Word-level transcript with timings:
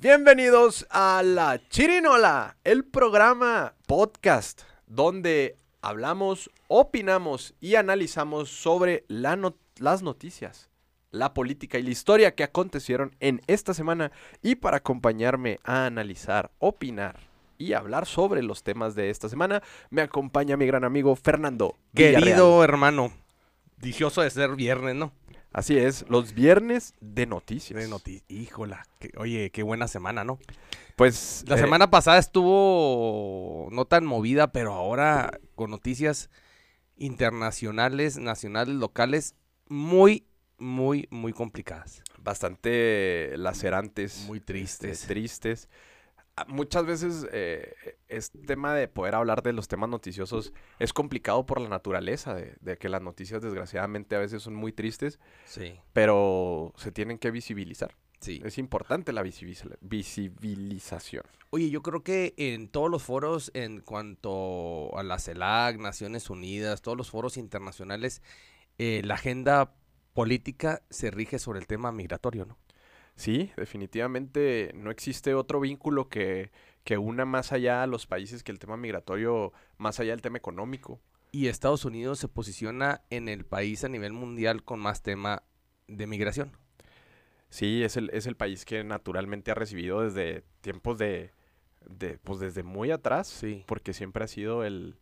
Bienvenidos 0.00 0.86
a 0.88 1.22
La 1.22 1.60
Chirinola, 1.68 2.56
el 2.64 2.84
programa 2.84 3.74
podcast 3.86 4.62
donde 4.86 5.56
hablamos, 5.82 6.50
opinamos 6.68 7.52
y 7.60 7.74
analizamos 7.74 8.48
sobre 8.48 9.04
la 9.08 9.38
las 9.76 10.02
noticias, 10.02 10.70
la 11.10 11.34
política 11.34 11.78
y 11.78 11.82
la 11.82 11.90
historia 11.90 12.34
que 12.34 12.44
acontecieron 12.44 13.14
en 13.20 13.42
esta 13.46 13.74
semana. 13.74 14.10
Y 14.40 14.54
para 14.54 14.78
acompañarme 14.78 15.60
a 15.64 15.84
analizar, 15.84 16.50
opinar 16.60 17.20
y 17.58 17.74
hablar 17.74 18.06
sobre 18.06 18.42
los 18.42 18.62
temas 18.62 18.94
de 18.94 19.10
esta 19.10 19.28
semana, 19.28 19.62
me 19.90 20.00
acompaña 20.00 20.56
mi 20.56 20.64
gran 20.64 20.84
amigo 20.84 21.14
Fernando. 21.14 21.76
Villarreal. 21.92 22.24
Querido 22.24 22.64
hermano, 22.64 23.12
dichoso 23.76 24.22
de 24.22 24.30
ser 24.30 24.56
viernes, 24.56 24.94
¿no? 24.94 25.12
Así 25.52 25.76
es, 25.76 26.04
los 26.08 26.32
viernes 26.32 26.94
de 27.00 27.26
noticias. 27.26 27.90
De 27.90 28.22
Híjola, 28.28 28.86
que- 29.00 29.10
oye, 29.16 29.50
qué 29.50 29.62
buena 29.62 29.88
semana, 29.88 30.22
¿no? 30.22 30.38
Pues 30.96 31.44
La 31.48 31.56
eh, 31.56 31.58
semana 31.58 31.90
pasada 31.90 32.18
estuvo 32.18 33.68
no 33.72 33.84
tan 33.86 34.04
movida, 34.06 34.52
pero 34.52 34.74
ahora 34.74 35.40
con 35.56 35.70
noticias 35.70 36.30
internacionales, 36.96 38.18
nacionales, 38.18 38.74
locales, 38.74 39.34
muy, 39.68 40.26
muy, 40.58 41.08
muy 41.10 41.32
complicadas. 41.32 42.02
bastante 42.22 43.32
lacerantes. 43.38 44.24
Muy 44.26 44.40
tristes. 44.40 45.06
tristes. 45.06 45.68
Muchas 46.48 46.86
veces 46.86 47.26
eh, 47.32 47.74
este 48.08 48.38
tema 48.38 48.74
de 48.74 48.88
poder 48.88 49.14
hablar 49.14 49.42
de 49.42 49.52
los 49.52 49.68
temas 49.68 49.90
noticiosos 49.90 50.54
es 50.78 50.92
complicado 50.94 51.44
por 51.44 51.60
la 51.60 51.68
naturaleza 51.68 52.34
de, 52.34 52.56
de 52.60 52.76
que 52.78 52.88
las 52.88 53.02
noticias 53.02 53.42
desgraciadamente 53.42 54.16
a 54.16 54.20
veces 54.20 54.42
son 54.42 54.54
muy 54.54 54.72
tristes, 54.72 55.18
Sí, 55.44 55.74
pero 55.92 56.72
se 56.76 56.92
tienen 56.92 57.18
que 57.18 57.30
visibilizar. 57.30 57.94
sí. 58.20 58.40
Es 58.44 58.56
importante 58.56 59.12
la 59.12 59.22
visibiliza- 59.22 59.76
visibilización. 59.82 61.24
Oye, 61.50 61.68
yo 61.68 61.82
creo 61.82 62.02
que 62.02 62.32
en 62.38 62.68
todos 62.68 62.90
los 62.90 63.02
foros, 63.02 63.50
en 63.54 63.80
cuanto 63.80 64.96
a 64.96 65.02
la 65.02 65.18
CELAC, 65.18 65.78
Naciones 65.78 66.30
Unidas, 66.30 66.80
todos 66.80 66.96
los 66.96 67.10
foros 67.10 67.36
internacionales, 67.36 68.22
eh, 68.78 69.02
la 69.04 69.14
agenda 69.14 69.74
política 70.14 70.82
se 70.90 71.10
rige 71.10 71.38
sobre 71.38 71.58
el 71.58 71.66
tema 71.66 71.92
migratorio, 71.92 72.46
¿no? 72.46 72.56
Sí, 73.20 73.50
definitivamente 73.56 74.72
no 74.74 74.90
existe 74.90 75.34
otro 75.34 75.60
vínculo 75.60 76.08
que, 76.08 76.50
que 76.84 76.96
una 76.96 77.24
más 77.26 77.52
allá 77.52 77.82
a 77.82 77.86
los 77.86 78.06
países 78.06 78.42
que 78.42 78.50
el 78.50 78.58
tema 78.58 78.76
migratorio, 78.78 79.52
más 79.76 80.00
allá 80.00 80.12
del 80.12 80.22
tema 80.22 80.38
económico. 80.38 81.00
Y 81.32 81.48
Estados 81.48 81.84
Unidos 81.84 82.18
se 82.18 82.28
posiciona 82.28 83.02
en 83.10 83.28
el 83.28 83.44
país 83.44 83.84
a 83.84 83.88
nivel 83.88 84.12
mundial 84.14 84.64
con 84.64 84.80
más 84.80 85.02
tema 85.02 85.42
de 85.86 86.06
migración. 86.06 86.52
Sí, 87.50 87.82
es 87.82 87.96
el, 87.96 88.08
es 88.14 88.26
el 88.26 88.36
país 88.36 88.64
que 88.64 88.84
naturalmente 88.84 89.50
ha 89.50 89.54
recibido 89.54 90.00
desde 90.02 90.42
tiempos 90.62 90.96
de, 90.98 91.32
de 91.88 92.18
pues 92.24 92.38
desde 92.40 92.62
muy 92.62 92.90
atrás, 92.90 93.28
Sí. 93.28 93.64
porque 93.66 93.92
siempre 93.92 94.24
ha 94.24 94.28
sido 94.28 94.64
el, 94.64 94.96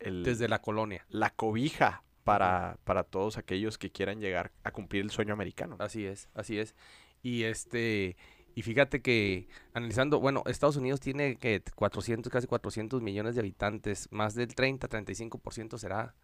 el- 0.00 0.24
Desde 0.24 0.48
la 0.48 0.60
colonia. 0.60 1.04
la 1.08 1.30
cobija 1.30 2.02
para, 2.24 2.78
para 2.84 3.04
todos 3.04 3.36
aquellos 3.38 3.76
que 3.78 3.90
quieran 3.92 4.18
llegar 4.20 4.50
a 4.64 4.70
cumplir 4.72 5.02
el 5.04 5.10
sueño 5.10 5.34
americano. 5.34 5.76
Así 5.78 6.04
es, 6.06 6.28
así 6.34 6.58
es. 6.58 6.74
Y 7.24 7.44
este, 7.44 8.16
y 8.54 8.62
fíjate 8.62 9.00
que 9.00 9.48
analizando, 9.72 10.20
bueno, 10.20 10.42
Estados 10.46 10.76
Unidos 10.76 11.00
tiene 11.00 11.36
que 11.36 11.62
400, 11.74 12.30
casi 12.30 12.46
400 12.46 13.00
millones 13.02 13.34
de 13.34 13.40
habitantes, 13.40 14.08
más 14.12 14.34
del 14.34 14.54
30, 14.54 14.88
35% 14.88 15.78
será 15.78 16.14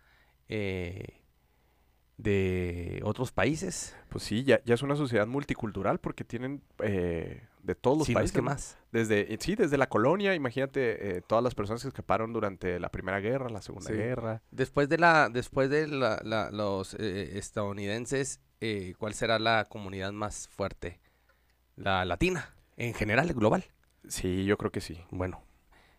eh, 0.48 1.22
de 2.18 3.00
otros 3.02 3.32
países. 3.32 3.96
Pues 4.10 4.24
sí, 4.24 4.44
ya, 4.44 4.62
ya 4.64 4.74
es 4.74 4.82
una 4.82 4.94
sociedad 4.94 5.26
multicultural 5.26 6.00
porque 6.00 6.22
tienen 6.22 6.62
eh, 6.84 7.48
de 7.62 7.74
todos 7.74 7.98
los 7.98 8.06
Si 8.06 8.12
no 8.14 8.20
es 8.20 8.22
países. 8.22 8.34
que 8.34 8.42
más. 8.42 8.78
Desde, 8.92 9.32
eh, 9.32 9.38
sí, 9.40 9.54
desde 9.54 9.76
la 9.78 9.88
colonia, 9.88 10.34
imagínate 10.34 11.18
eh, 11.18 11.22
todas 11.22 11.44
las 11.44 11.54
personas 11.54 11.82
que 11.82 11.88
escaparon 11.88 12.32
durante 12.32 12.80
la 12.80 12.90
Primera 12.90 13.20
Guerra, 13.20 13.48
la 13.50 13.62
Segunda 13.62 13.88
Sí. 13.90 13.94
Guerra. 13.96 14.42
Después 14.50 14.88
de 14.88 14.98
la, 14.98 15.28
después 15.28 15.70
de 15.70 15.86
la- 15.88 16.20
la- 16.24 16.50
los 16.50 16.94
eh, 16.94 17.38
estadounidenses, 17.38 18.40
eh, 18.60 18.94
¿cuál 18.98 19.14
será 19.14 19.38
la 19.38 19.66
comunidad 19.68 20.12
más 20.12 20.48
fuerte? 20.48 21.00
La 21.76 22.04
latina, 22.04 22.54
en 22.76 22.94
general, 22.94 23.32
global. 23.34 23.64
Sí, 24.08 24.44
yo 24.44 24.56
creo 24.58 24.70
que 24.72 24.80
sí. 24.80 25.02
Bueno, 25.10 25.42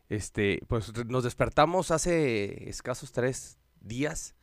este, 0.09 0.59
pues 0.67 0.91
nos 1.07 1.23
despertamos 1.23 1.91
hace 1.91 2.69
escasos 2.69 3.11
tres 3.11 3.57
días 3.79 4.35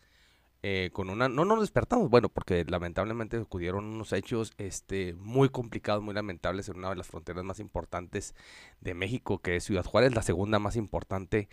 eh, 0.62 0.90
con 0.92 1.10
una, 1.10 1.28
no 1.28 1.44
nos 1.44 1.60
despertamos, 1.60 2.10
bueno, 2.10 2.28
porque 2.28 2.64
lamentablemente 2.66 3.38
ocurrieron 3.38 3.84
unos 3.84 4.12
hechos, 4.12 4.52
este, 4.58 5.14
muy 5.14 5.48
complicados, 5.50 6.02
muy 6.02 6.14
lamentables 6.14 6.68
en 6.68 6.78
una 6.78 6.90
de 6.90 6.96
las 6.96 7.06
fronteras 7.06 7.44
más 7.44 7.60
importantes 7.60 8.34
de 8.80 8.94
México, 8.94 9.38
que 9.38 9.56
es 9.56 9.64
Ciudad 9.64 9.84
Juárez, 9.84 10.14
la 10.14 10.22
segunda 10.22 10.58
más 10.58 10.76
importante 10.76 11.48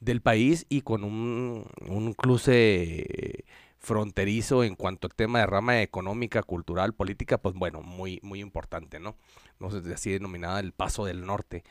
del 0.00 0.20
país 0.22 0.66
y 0.68 0.82
con 0.82 1.04
un, 1.04 1.66
un 1.88 2.12
cruce 2.14 3.44
fronterizo 3.78 4.64
en 4.64 4.74
cuanto 4.74 5.06
al 5.06 5.14
tema 5.14 5.40
de 5.40 5.46
rama 5.46 5.82
económica, 5.82 6.42
cultural, 6.42 6.94
política, 6.94 7.38
pues 7.38 7.54
bueno, 7.54 7.82
muy, 7.82 8.18
muy 8.22 8.40
importante, 8.40 8.98
¿no? 8.98 9.16
No 9.60 9.70
sé, 9.70 9.92
así 9.92 10.10
denominada 10.10 10.60
el 10.60 10.72
Paso 10.72 11.04
del 11.04 11.24
Norte. 11.24 11.64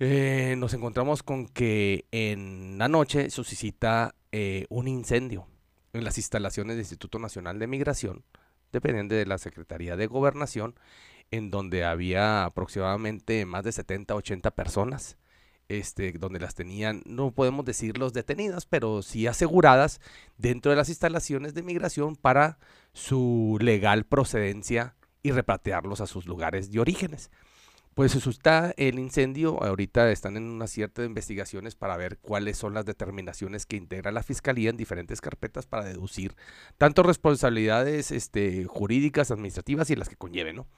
Eh, 0.00 0.54
nos 0.58 0.74
encontramos 0.74 1.22
con 1.22 1.46
que 1.48 2.06
en 2.12 2.78
la 2.78 2.88
noche 2.88 3.30
suscita 3.30 4.14
eh, 4.32 4.66
un 4.68 4.88
incendio 4.88 5.46
en 5.92 6.04
las 6.04 6.18
instalaciones 6.18 6.76
del 6.76 6.82
Instituto 6.82 7.18
Nacional 7.18 7.58
de 7.58 7.66
Migración, 7.66 8.24
dependiente 8.72 9.14
de 9.14 9.26
la 9.26 9.38
Secretaría 9.38 9.96
de 9.96 10.06
Gobernación, 10.06 10.74
en 11.30 11.50
donde 11.50 11.84
había 11.84 12.44
aproximadamente 12.44 13.44
más 13.46 13.64
de 13.64 13.72
70, 13.72 14.14
80 14.14 14.50
personas, 14.52 15.16
este, 15.68 16.12
donde 16.12 16.40
las 16.40 16.54
tenían, 16.54 17.02
no 17.04 17.30
podemos 17.30 17.64
decirlos 17.64 18.14
detenidas, 18.14 18.64
pero 18.64 19.02
sí 19.02 19.26
aseguradas 19.26 20.00
dentro 20.38 20.70
de 20.70 20.76
las 20.76 20.88
instalaciones 20.88 21.52
de 21.52 21.62
migración 21.62 22.16
para 22.16 22.58
su 22.94 23.58
legal 23.60 24.04
procedencia 24.04 24.96
y 25.22 25.32
repatriarlos 25.32 26.00
a 26.00 26.06
sus 26.06 26.26
lugares 26.26 26.70
de 26.70 26.80
orígenes. 26.80 27.30
Pues 27.98 28.12
suscita 28.12 28.72
el 28.76 28.96
incendio, 29.00 29.60
ahorita 29.60 30.12
están 30.12 30.36
en 30.36 30.44
una 30.44 30.68
cierta 30.68 31.02
de 31.02 31.08
investigaciones 31.08 31.74
para 31.74 31.96
ver 31.96 32.18
cuáles 32.18 32.56
son 32.56 32.72
las 32.72 32.84
determinaciones 32.84 33.66
que 33.66 33.74
integra 33.74 34.12
la 34.12 34.22
fiscalía 34.22 34.70
en 34.70 34.76
diferentes 34.76 35.20
carpetas 35.20 35.66
para 35.66 35.82
deducir 35.82 36.36
tanto 36.76 37.02
responsabilidades 37.02 38.12
este, 38.12 38.66
jurídicas, 38.66 39.32
administrativas 39.32 39.90
y 39.90 39.96
las 39.96 40.08
que 40.08 40.14
conlleven, 40.14 40.54
¿no? 40.54 40.68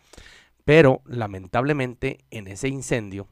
Pero 0.65 1.03
lamentablemente 1.05 2.25
en 2.31 2.47
ese 2.47 2.69
incendio 2.69 3.29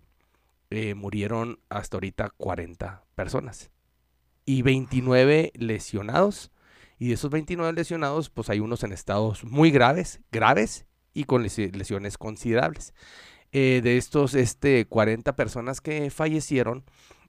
eh, 0.69 0.93
murieron 0.95 1.59
hasta 1.71 1.97
ahorita 1.97 2.29
40 2.37 3.07
personas 3.15 3.71
y 4.45 4.61
29 4.61 5.53
lesionados. 5.55 6.51
Y 6.99 7.09
de 7.09 7.15
esos 7.15 7.31
29 7.31 7.73
lesionados, 7.73 8.29
pues 8.29 8.51
hay 8.51 8.61
unos 8.61 8.83
en 8.83 8.93
estados 8.93 9.45
muy 9.45 9.71
graves, 9.71 10.21
graves 10.31 10.85
y 11.15 11.25
con 11.25 11.43
lesi- 11.43 11.73
lesiones 11.73 12.19
considerables. 12.19 12.93
Eh, 13.53 13.81
de 13.83 13.97
estos 13.97 14.35
este, 14.35 14.87
40 14.87 15.35
personas 15.35 15.81
que 15.81 16.11
fallecieron, 16.11 16.85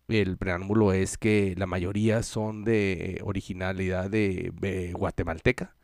el 0.08 0.38
preámbulo 0.38 0.92
es 0.92 1.18
que 1.18 1.54
la 1.58 1.66
mayoría 1.66 2.24
son 2.24 2.64
de 2.64 3.22
originalidad 3.24 4.10
de, 4.10 4.52
de 4.60 4.92
guatemalteca, 4.94 5.76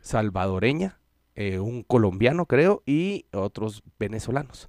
salvadoreña, 0.00 0.98
eh, 1.36 1.58
un 1.58 1.82
colombiano 1.82 2.46
creo 2.46 2.82
y 2.86 3.26
otros 3.32 3.82
venezolanos. 3.98 4.68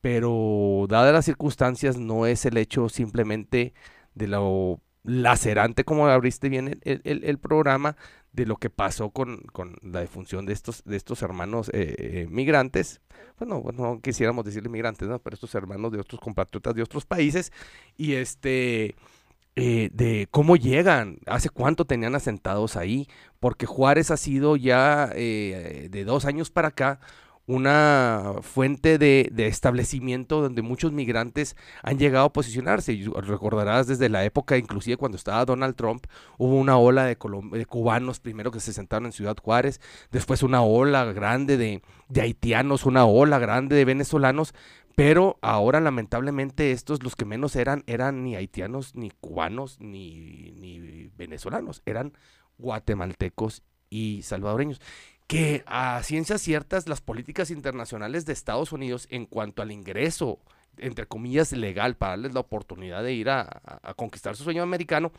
Pero 0.00 0.86
dadas 0.88 1.14
las 1.14 1.24
circunstancias 1.24 1.96
no 1.96 2.26
es 2.26 2.44
el 2.44 2.58
hecho 2.58 2.88
simplemente 2.88 3.72
de 4.14 4.28
lo 4.28 4.80
lacerante 5.04 5.84
como 5.84 6.06
abriste 6.08 6.48
bien 6.48 6.80
el, 6.82 7.00
el- 7.04 7.24
el- 7.24 7.38
programa 7.38 7.96
de 8.32 8.46
lo 8.46 8.56
que 8.56 8.70
pasó 8.70 9.10
con, 9.10 9.42
con 9.52 9.76
la 9.82 10.00
defunción 10.00 10.46
de 10.46 10.52
estos, 10.54 10.82
de 10.84 10.96
estos 10.96 11.22
hermanos 11.22 11.68
eh, 11.72 11.94
eh, 11.98 12.26
migrantes. 12.30 13.00
Bueno, 13.38 13.62
no 13.74 14.00
quisiéramos 14.00 14.44
decirle 14.44 14.68
migrantes, 14.68 15.06
¿no? 15.08 15.18
Pero 15.20 15.34
estos 15.34 15.54
hermanos 15.54 15.92
de 15.92 16.00
otros 16.00 16.20
compatriotas 16.20 16.74
de 16.74 16.82
otros 16.82 17.04
países. 17.06 17.52
Y 17.96 18.14
este, 18.14 18.96
eh, 19.56 19.90
de 19.92 20.26
cómo 20.30 20.56
llegan, 20.56 21.18
hace 21.26 21.48
cuánto 21.50 21.84
tenían 21.84 22.14
asentados 22.16 22.76
ahí, 22.76 23.08
porque 23.40 23.66
Juárez 23.66 24.10
ha 24.10 24.16
sido 24.16 24.56
ya 24.56 25.08
de 25.08 26.04
dos 26.06 26.24
años 26.24 26.50
para 26.50 26.68
acá 26.68 26.98
una 27.46 28.36
fuente 28.42 28.98
de, 28.98 29.28
de 29.32 29.46
establecimiento 29.46 30.40
donde 30.40 30.62
muchos 30.62 30.92
migrantes 30.92 31.56
han 31.82 31.98
llegado 31.98 32.26
a 32.26 32.32
posicionarse. 32.32 32.92
Y 32.92 33.04
recordarás 33.04 33.86
desde 33.86 34.08
la 34.08 34.24
época, 34.24 34.56
inclusive 34.56 34.96
cuando 34.96 35.16
estaba 35.16 35.44
Donald 35.44 35.76
Trump, 35.76 36.06
hubo 36.38 36.56
una 36.56 36.78
ola 36.78 37.04
de, 37.04 37.18
de 37.52 37.66
cubanos 37.66 38.20
primero 38.20 38.50
que 38.50 38.60
se 38.60 38.72
sentaron 38.72 39.06
en 39.06 39.12
Ciudad 39.12 39.36
Juárez, 39.42 39.80
después 40.10 40.42
una 40.42 40.62
ola 40.62 41.04
grande 41.12 41.56
de, 41.56 41.82
de 42.08 42.20
haitianos, 42.20 42.86
una 42.86 43.04
ola 43.04 43.38
grande 43.38 43.76
de 43.76 43.84
venezolanos, 43.84 44.54
pero 44.94 45.38
ahora 45.42 45.80
lamentablemente 45.80 46.70
estos 46.70 47.02
los 47.02 47.16
que 47.16 47.24
menos 47.24 47.56
eran 47.56 47.82
eran 47.86 48.22
ni 48.22 48.36
haitianos, 48.36 48.94
ni 48.94 49.10
cubanos, 49.10 49.80
ni, 49.80 50.52
ni 50.52 51.10
venezolanos, 51.16 51.82
eran 51.84 52.12
guatemaltecos 52.58 53.62
y 53.90 54.22
salvadoreños. 54.22 54.80
Que 55.26 55.64
a 55.66 56.02
ciencias 56.02 56.42
ciertas 56.42 56.88
las 56.88 57.00
políticas 57.00 57.50
internacionales 57.50 58.26
de 58.26 58.32
Estados 58.32 58.72
Unidos 58.72 59.06
en 59.10 59.26
cuanto 59.26 59.62
al 59.62 59.72
ingreso, 59.72 60.38
entre 60.76 61.06
comillas, 61.06 61.52
legal, 61.52 61.96
para 61.96 62.12
darles 62.12 62.34
la 62.34 62.40
oportunidad 62.40 63.02
de 63.02 63.14
ir 63.14 63.30
a, 63.30 63.62
conquistar 63.96 64.36
su 64.36 64.44
sueño 64.44 64.62
americano, 64.62 65.12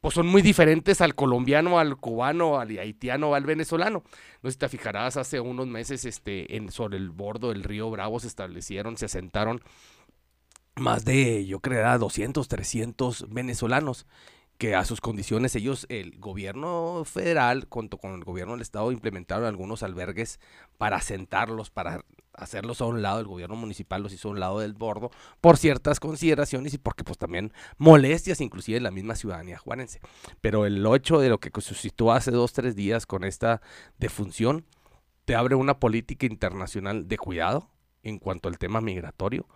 pues 0.00 0.14
son 0.14 0.26
muy 0.26 0.40
diferentes 0.40 1.00
al 1.00 1.14
colombiano, 1.14 1.78
al 1.78 1.96
cubano, 1.96 2.58
al 2.58 2.70
haitiano, 2.70 3.34
al 3.34 3.44
venezolano. 3.44 4.02
No 4.42 4.48
sé 4.48 4.52
si 4.52 4.58
te 4.58 4.68
fijarás, 4.68 5.16
hace 5.16 5.40
unos 5.40 5.66
meses 5.66 6.04
este, 6.04 6.56
en, 6.56 6.70
sobre 6.70 6.96
el 6.96 7.10
bordo 7.10 7.50
del 7.50 7.64
río 7.64 7.90
Bravo 7.90 8.18
se 8.20 8.28
establecieron, 8.28 8.96
se 8.96 9.06
asentaron 9.06 9.60
más 10.76 11.04
de, 11.04 11.44
yo 11.44 11.60
creo, 11.60 11.98
200, 11.98 12.48
300 12.48 13.28
venezolanos 13.28 14.06
que 14.60 14.74
a 14.74 14.84
sus 14.84 15.00
condiciones 15.00 15.56
ellos, 15.56 15.86
el 15.88 16.18
gobierno 16.18 17.02
federal, 17.06 17.66
junto 17.70 17.96
con 17.96 18.12
el 18.12 18.24
gobierno 18.24 18.52
del 18.52 18.60
estado, 18.60 18.92
implementaron 18.92 19.46
algunos 19.46 19.82
albergues 19.82 20.38
para 20.76 20.98
asentarlos, 20.98 21.70
para 21.70 22.04
hacerlos 22.34 22.82
a 22.82 22.84
un 22.84 23.00
lado, 23.00 23.20
el 23.20 23.26
gobierno 23.26 23.56
municipal 23.56 24.02
los 24.02 24.12
hizo 24.12 24.28
a 24.28 24.32
un 24.32 24.38
lado 24.38 24.60
del 24.60 24.74
bordo, 24.74 25.12
por 25.40 25.56
ciertas 25.56 25.98
consideraciones 25.98 26.74
y 26.74 26.78
porque 26.78 27.04
pues 27.04 27.16
también 27.16 27.54
molestias, 27.78 28.42
inclusive 28.42 28.76
en 28.76 28.82
la 28.82 28.90
misma 28.90 29.16
ciudadanía 29.16 29.56
juarense. 29.56 30.00
Pero 30.42 30.66
el 30.66 30.84
8 30.84 31.20
de 31.20 31.30
lo 31.30 31.40
que 31.40 31.58
suscitó 31.62 32.12
hace 32.12 32.30
dos, 32.30 32.52
tres 32.52 32.76
días 32.76 33.06
con 33.06 33.24
esta 33.24 33.62
defunción, 33.96 34.66
te 35.24 35.36
abre 35.36 35.54
una 35.54 35.80
política 35.80 36.26
internacional 36.26 37.08
de 37.08 37.16
cuidado 37.16 37.70
en 38.02 38.18
cuanto 38.18 38.50
al 38.50 38.58
tema 38.58 38.82
migratorio, 38.82 39.46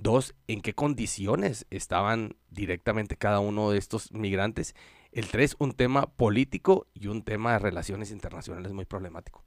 Dos, 0.00 0.36
en 0.46 0.60
qué 0.60 0.74
condiciones 0.74 1.66
estaban 1.70 2.36
directamente 2.50 3.16
cada 3.16 3.40
uno 3.40 3.72
de 3.72 3.78
estos 3.78 4.12
migrantes. 4.12 4.76
El 5.10 5.26
tres, 5.26 5.56
un 5.58 5.72
tema 5.72 6.06
político 6.06 6.86
y 6.94 7.08
un 7.08 7.24
tema 7.24 7.54
de 7.54 7.58
relaciones 7.58 8.12
internacionales 8.12 8.72
muy 8.72 8.84
problemático. 8.84 9.42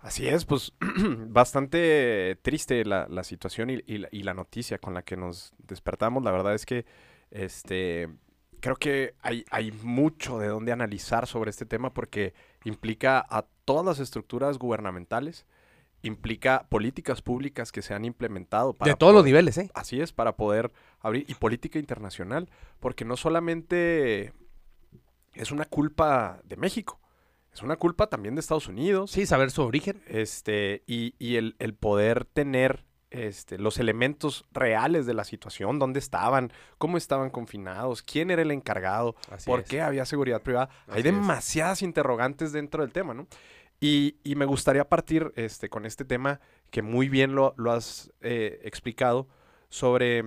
Así 0.00 0.26
es, 0.26 0.46
pues 0.46 0.72
bastante 1.28 2.36
triste 2.42 2.84
la, 2.84 3.06
situación 3.22 3.70
y, 3.70 4.22
la, 4.24 4.34
noticia 4.34 4.78
con 4.78 4.94
la 4.94 5.02
que 5.02 5.16
nos 5.16 5.52
despertamos. 5.58 6.24
La 6.24 6.32
verdad 6.32 6.56
es 6.56 6.66
que 6.66 6.84
este, 7.30 8.08
creo 8.58 8.74
que 8.74 9.14
hay, 9.20 9.44
hay 9.52 9.70
mucho 9.70 10.40
de 10.40 10.48
dónde 10.48 10.72
analizar 10.72 11.28
sobre 11.28 11.50
este 11.50 11.66
tema 11.66 11.94
porque 11.94 12.34
implica 12.64 13.24
a 13.30 13.46
todas 13.64 13.86
las 13.86 14.00
estructuras 14.00 14.58
gubernamentales, 14.58 15.46
implica 16.02 16.66
políticas 16.68 17.22
públicas 17.22 17.72
que 17.72 17.82
se 17.82 17.94
han 17.94 18.04
implementado. 18.04 18.74
Para 18.74 18.92
de 18.92 18.96
todos 18.96 19.14
los 19.14 19.24
niveles, 19.24 19.56
¿eh? 19.58 19.70
Así 19.74 20.00
es, 20.00 20.12
para 20.12 20.36
poder 20.36 20.72
abrir. 21.00 21.24
Y 21.28 21.34
política 21.34 21.78
internacional, 21.78 22.50
porque 22.80 23.04
no 23.04 23.16
solamente 23.16 24.32
es 25.34 25.50
una 25.50 25.64
culpa 25.64 26.40
de 26.44 26.56
México, 26.56 27.00
es 27.52 27.62
una 27.62 27.76
culpa 27.76 28.06
también 28.08 28.34
de 28.34 28.40
Estados 28.40 28.68
Unidos. 28.68 29.10
Sí, 29.10 29.26
saber 29.26 29.50
su 29.50 29.62
origen. 29.62 30.02
Este, 30.06 30.82
y, 30.86 31.36
el, 31.36 31.54
poder 31.78 32.24
tener 32.24 32.84
este, 33.10 33.58
los 33.58 33.78
elementos 33.78 34.46
reales 34.52 35.04
de 35.04 35.12
la 35.12 35.24
situación, 35.24 35.78
dónde 35.78 35.98
estaban, 35.98 36.50
cómo 36.78 36.96
estaban 36.96 37.28
confinados, 37.28 38.02
quién 38.02 38.30
era 38.30 38.40
el 38.40 38.50
encargado, 38.50 39.16
por 39.44 39.64
qué 39.64 39.82
había 39.82 40.06
seguridad 40.06 40.40
privada. 40.40 40.70
Hay 40.88 41.02
demasiadas 41.02 41.82
interrogantes 41.82 42.52
dentro 42.52 42.82
del 42.82 42.92
tema, 42.92 43.12
¿no? 43.12 43.26
Y, 43.82 44.14
me 44.36 44.44
gustaría 44.44 44.88
partir 44.88 45.32
este, 45.34 45.68
con 45.68 45.86
este 45.86 46.04
tema 46.04 46.38
que 46.70 46.82
muy 46.82 47.08
bien 47.08 47.34
lo, 47.34 47.52
has 47.68 48.12
eh, 48.20 48.60
explicado 48.62 49.26
sobre 49.70 50.18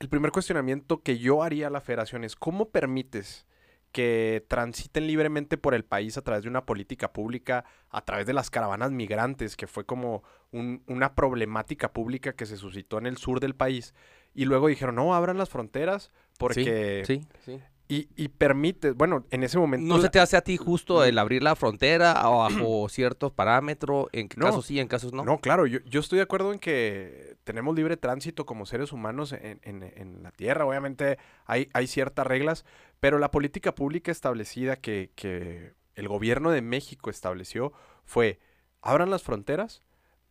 el 0.00 0.08
primer 0.08 0.32
cuestionamiento 0.32 1.04
que 1.04 1.18
yo 1.18 1.44
haría 1.44 1.68
a 1.68 1.70
la 1.70 1.80
federación 1.80 2.24
es 2.24 2.34
cómo 2.34 2.70
permites 2.70 3.46
que 3.92 4.44
transiten 4.48 5.06
libremente 5.06 5.56
por 5.56 5.72
el 5.72 5.84
país 5.84 6.18
a 6.18 6.22
través 6.22 6.42
de 6.42 6.48
una 6.48 6.66
política 6.66 7.12
pública, 7.12 7.64
a 7.90 8.04
través 8.04 8.26
de 8.26 8.32
las 8.32 8.50
caravanas 8.50 8.90
migrantes, 8.90 9.56
que 9.56 9.68
fue 9.68 9.86
como 9.86 10.24
una 10.50 11.14
problemática 11.14 11.92
pública 11.92 12.32
que 12.32 12.46
se 12.46 12.56
suscitó 12.56 12.98
en 12.98 13.06
el 13.06 13.18
sur 13.18 13.38
del 13.38 13.54
país. 13.54 13.94
Y 14.34 14.46
luego 14.46 14.66
dijeron, 14.66 14.96
no, 14.96 15.14
abran 15.14 15.38
las 15.38 15.48
fronteras 15.48 16.10
porque 16.38 17.04
sí, 17.06 17.24
sí, 17.44 17.60
y, 17.90 18.08
y, 18.16 18.28
permite, 18.28 18.90
bueno, 18.90 19.24
en 19.30 19.42
ese 19.42 19.56
momento... 19.58 19.86
¿No 19.86 20.02
se 20.02 20.10
te 20.10 20.20
hace 20.20 20.36
a 20.36 20.42
ti 20.42 20.58
justo 20.58 21.04
el 21.04 21.18
abrir 21.18 21.42
la 21.42 21.56
frontera 21.56 22.28
o 22.28 22.38
bajo 22.50 22.86
ciertos 22.90 23.32
parámetros? 23.32 24.08
¿En 24.12 24.28
qué 24.28 24.38
casos 24.38 24.66
sí, 24.66 24.78
en 24.78 24.88
casos 24.88 25.14
no? 25.14 25.24
No, 25.24 25.38
claro, 25.38 25.66
yo, 25.66 25.78
yo, 25.86 26.00
estoy 26.00 26.18
de 26.18 26.24
acuerdo 26.24 26.52
en 26.52 26.58
que 26.58 27.36
tenemos 27.44 27.74
libre 27.74 27.96
tránsito 27.96 28.44
como 28.44 28.66
seres 28.66 28.92
humanos 28.92 29.32
en, 29.32 29.58
en, 29.62 29.82
en, 29.82 30.22
la 30.22 30.30
Tierra. 30.32 30.66
Obviamente 30.66 31.18
hay, 31.46 31.70
hay 31.72 31.86
ciertas 31.86 32.26
reglas, 32.26 32.66
pero 33.00 33.18
la 33.18 33.30
política 33.30 33.74
pública 33.74 34.12
establecida 34.12 34.76
que, 34.76 35.10
que 35.14 35.72
el 35.94 36.08
gobierno 36.08 36.50
de 36.50 36.60
México 36.60 37.08
estableció 37.08 37.72
fue, 38.04 38.38
abran 38.82 39.08
las 39.08 39.22
fronteras, 39.22 39.82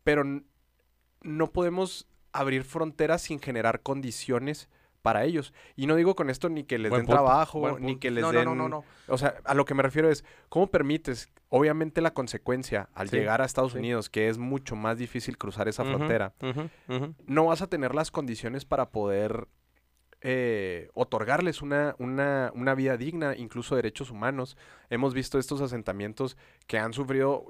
pero 0.03 0.23
no 1.23 1.51
podemos 1.51 2.07
abrir 2.33 2.63
fronteras 2.63 3.23
sin 3.23 3.39
generar 3.39 3.81
condiciones 3.81 4.69
para 5.07 5.23
ellos. 5.23 5.53
Y 5.77 5.87
no 5.87 5.95
digo 5.95 6.17
con 6.17 6.29
esto 6.29 6.49
ni 6.49 6.65
que 6.65 6.77
les 6.77 6.91
den 6.91 7.05
trabajo, 7.05 7.79
ni 7.79 7.95
que 7.95 8.11
les 8.11 8.29
den... 8.29 8.43
No, 8.43 8.55
no, 8.55 8.67
no, 8.67 8.83
O 9.07 9.17
sea, 9.17 9.35
a 9.45 9.53
lo 9.53 9.63
que 9.63 9.73
me 9.73 9.81
refiero 9.81 10.11
es, 10.11 10.25
¿cómo 10.49 10.67
permites? 10.67 11.29
Obviamente 11.47 12.01
la 12.01 12.11
consecuencia 12.13 12.89
al 12.93 13.09
llegar 13.09 13.41
a 13.41 13.45
Estados 13.45 13.73
Unidos, 13.73 14.09
que 14.09 14.27
es 14.27 14.37
mucho 14.37 14.75
más 14.75 14.97
difícil 14.97 15.37
cruzar 15.37 15.69
esa 15.69 15.85
frontera, 15.85 16.33
no 17.25 17.45
vas 17.45 17.61
a 17.61 17.67
tener 17.67 17.95
las 17.95 18.11
condiciones 18.11 18.65
para 18.65 18.89
poder 18.89 19.47
eh, 20.19 20.89
otorgarles 20.93 21.61
una, 21.61 21.95
una, 21.99 22.51
una, 22.53 22.75
vida 22.75 22.97
digna, 22.97 23.33
incluso 23.37 23.77
derechos 23.77 24.11
humanos. 24.11 24.57
Hemos 24.89 25.13
visto 25.13 25.39
estos 25.39 25.61
asentamientos 25.61 26.35
que 26.65 26.79
han 26.79 26.91
sufrido 26.91 27.45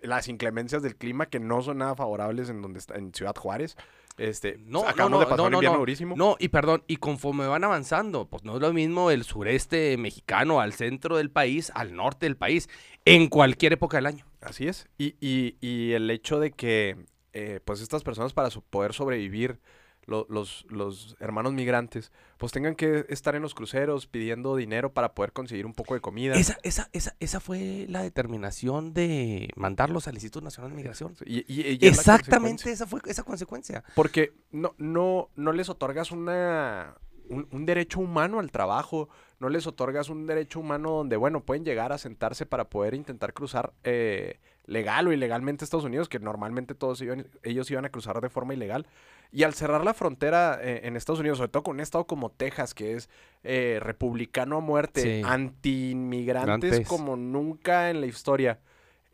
las 0.00 0.28
inclemencias 0.28 0.82
del 0.82 0.96
clima 0.96 1.26
que 1.26 1.40
no 1.40 1.60
son 1.60 1.78
nada 1.78 1.94
favorables 1.94 2.48
en 2.48 2.62
donde 2.62 2.78
está, 2.78 2.94
en 2.94 3.12
Ciudad 3.12 3.34
Juárez. 3.36 3.76
Este, 4.18 4.58
no, 4.58 4.84
no, 4.96 5.08
no, 5.08 5.50
no, 5.50 6.16
no, 6.16 6.36
y 6.38 6.48
perdón, 6.48 6.84
y 6.86 6.96
conforme 6.96 7.46
van 7.46 7.64
avanzando, 7.64 8.28
pues 8.28 8.44
no 8.44 8.56
es 8.56 8.60
lo 8.60 8.72
mismo 8.72 9.10
el 9.10 9.24
sureste 9.24 9.96
mexicano 9.96 10.60
al 10.60 10.74
centro 10.74 11.16
del 11.16 11.30
país, 11.30 11.72
al 11.74 11.94
norte 11.94 12.26
del 12.26 12.36
país, 12.36 12.68
en 13.06 13.28
cualquier 13.28 13.72
época 13.72 13.96
del 13.96 14.06
año. 14.06 14.26
Así 14.42 14.68
es. 14.68 14.86
Y, 14.98 15.16
y, 15.18 15.56
y 15.60 15.92
el 15.92 16.10
hecho 16.10 16.40
de 16.40 16.52
que, 16.52 17.06
eh, 17.32 17.60
pues 17.64 17.80
estas 17.80 18.02
personas 18.02 18.34
para 18.34 18.50
poder 18.70 18.92
sobrevivir 18.92 19.60
los, 20.06 20.66
los, 20.68 21.16
hermanos 21.20 21.52
migrantes, 21.52 22.12
pues 22.38 22.52
tengan 22.52 22.74
que 22.74 23.06
estar 23.08 23.34
en 23.34 23.42
los 23.42 23.54
cruceros 23.54 24.06
pidiendo 24.06 24.56
dinero 24.56 24.92
para 24.92 25.14
poder 25.14 25.32
conseguir 25.32 25.66
un 25.66 25.74
poco 25.74 25.94
de 25.94 26.00
comida. 26.00 26.34
Esa, 26.34 26.58
esa, 26.62 26.88
esa, 26.92 27.14
esa 27.20 27.40
fue 27.40 27.86
la 27.88 28.02
determinación 28.02 28.92
de 28.94 29.50
mandarlos 29.56 30.08
al 30.08 30.14
Instituto 30.14 30.44
Nacional 30.44 30.70
de 30.70 30.76
Migración. 30.76 31.14
Y, 31.24 31.86
Exactamente 31.86 32.70
esa 32.70 32.86
fue 32.86 33.00
esa 33.06 33.22
consecuencia. 33.22 33.84
Porque 33.94 34.32
no, 34.50 34.74
no, 34.78 35.30
no 35.36 35.52
les 35.52 35.68
otorgas 35.68 36.10
una, 36.10 36.96
un, 37.28 37.66
derecho 37.66 38.00
humano 38.00 38.40
al 38.40 38.50
trabajo, 38.50 39.08
no 39.38 39.48
les 39.48 39.66
otorgas 39.66 40.08
un 40.08 40.26
derecho 40.26 40.60
humano 40.60 40.90
donde, 40.90 41.16
bueno, 41.16 41.44
pueden 41.44 41.64
llegar 41.64 41.92
a 41.92 41.98
sentarse 41.98 42.46
para 42.46 42.68
poder 42.68 42.94
intentar 42.94 43.32
cruzar 43.32 43.72
eh, 43.84 44.40
legal 44.66 45.08
o 45.08 45.12
ilegalmente 45.12 45.62
a 45.62 45.66
Estados 45.66 45.84
Unidos, 45.84 46.08
que 46.08 46.18
normalmente 46.18 46.74
todos 46.74 47.02
ellos 47.42 47.70
iban 47.70 47.84
a 47.84 47.90
cruzar 47.90 48.20
de 48.20 48.28
forma 48.28 48.54
ilegal. 48.54 48.86
Y 49.30 49.44
al 49.44 49.54
cerrar 49.54 49.84
la 49.84 49.94
frontera 49.94 50.58
eh, 50.62 50.82
en 50.84 50.96
Estados 50.96 51.20
Unidos, 51.20 51.38
sobre 51.38 51.50
todo 51.50 51.62
con 51.62 51.76
un 51.76 51.80
estado 51.80 52.06
como 52.06 52.30
Texas, 52.30 52.74
que 52.74 52.94
es 52.94 53.08
eh, 53.44 53.78
republicano 53.80 54.58
a 54.58 54.60
muerte, 54.60 55.22
anti-inmigrantes 55.24 56.86
como 56.86 57.16
nunca 57.16 57.90
en 57.90 58.00
la 58.00 58.06
historia, 58.06 58.60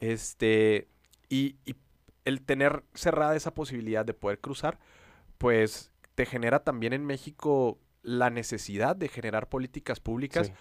este, 0.01 0.89
y, 1.29 1.57
y 1.65 1.77
el 2.25 2.43
tener 2.43 2.83
cerrada 2.95 3.37
esa 3.37 3.55
posibilidad 3.55 4.05
de 4.05 4.15
poder 4.15 4.41
cruzar, 4.41 4.79
pues 5.39 5.93
te 6.15 6.27
genera 6.27 6.65
también 6.65 6.93
en 6.93 7.07
México 7.07 7.79
la 8.03 8.31
necesidad 8.31 8.97
de 8.97 9.09
generar 9.09 9.49
políticas 9.49 10.01
públicas. 10.01 10.53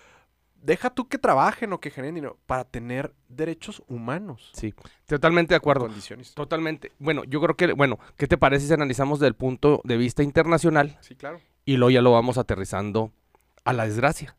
Deja 0.61 0.89
tú 0.89 1.07
que 1.07 1.17
trabajen 1.17 1.71
o 1.73 1.79
que 1.79 1.91
generen 1.91 2.15
dinero 2.15 2.37
para 2.45 2.65
tener 2.65 3.13
derechos 3.29 3.83
humanos. 3.87 4.51
Sí, 4.53 4.73
totalmente 5.05 5.53
de 5.53 5.57
acuerdo. 5.57 5.85
Condiciones. 5.85 6.33
Totalmente. 6.33 6.91
Bueno, 6.99 7.23
yo 7.23 7.39
creo 7.41 7.55
que, 7.55 7.73
bueno, 7.73 7.99
¿qué 8.17 8.27
te 8.27 8.37
parece 8.37 8.67
si 8.67 8.73
analizamos 8.73 9.19
desde 9.19 9.29
el 9.29 9.35
punto 9.35 9.81
de 9.83 9.97
vista 9.97 10.23
internacional? 10.23 10.97
Sí, 11.01 11.15
claro. 11.15 11.39
Y 11.65 11.77
luego 11.77 11.91
ya 11.91 12.01
lo 12.01 12.11
vamos 12.11 12.37
aterrizando 12.37 13.11
a 13.63 13.73
la 13.73 13.85
desgracia. 13.85 14.35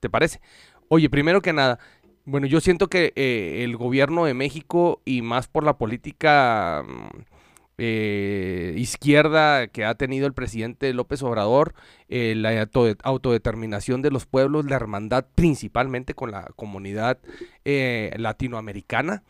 ¿Te 0.00 0.10
parece? 0.10 0.40
Oye, 0.88 1.08
primero 1.08 1.40
que 1.40 1.52
nada, 1.52 1.78
bueno, 2.24 2.46
yo 2.46 2.60
siento 2.60 2.88
que 2.88 3.12
eh, 3.16 3.64
el 3.64 3.76
gobierno 3.76 4.24
de 4.24 4.34
México 4.34 5.02
y 5.04 5.22
más 5.22 5.46
por 5.46 5.64
la 5.64 5.76
política 5.76 6.82
mm, 6.86 7.33
eh, 7.78 8.74
izquierda 8.76 9.66
que 9.66 9.84
ha 9.84 9.94
tenido 9.94 10.26
el 10.26 10.34
presidente 10.34 10.92
López 10.94 11.22
Obrador, 11.22 11.74
eh, 12.08 12.34
la 12.36 12.68
autodeterminación 13.02 14.02
de 14.02 14.10
los 14.10 14.26
pueblos, 14.26 14.66
la 14.66 14.76
hermandad 14.76 15.26
principalmente 15.34 16.14
con 16.14 16.30
la 16.30 16.44
comunidad 16.56 17.18
eh, 17.64 18.14
latinoamericana 18.16 19.24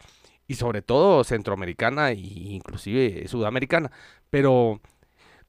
y 0.47 0.55
sobre 0.57 0.83
todo 0.83 1.25
centroamericana 1.25 2.11
e 2.11 2.17
inclusive 2.17 3.27
sudamericana. 3.29 3.91
Pero 4.31 4.81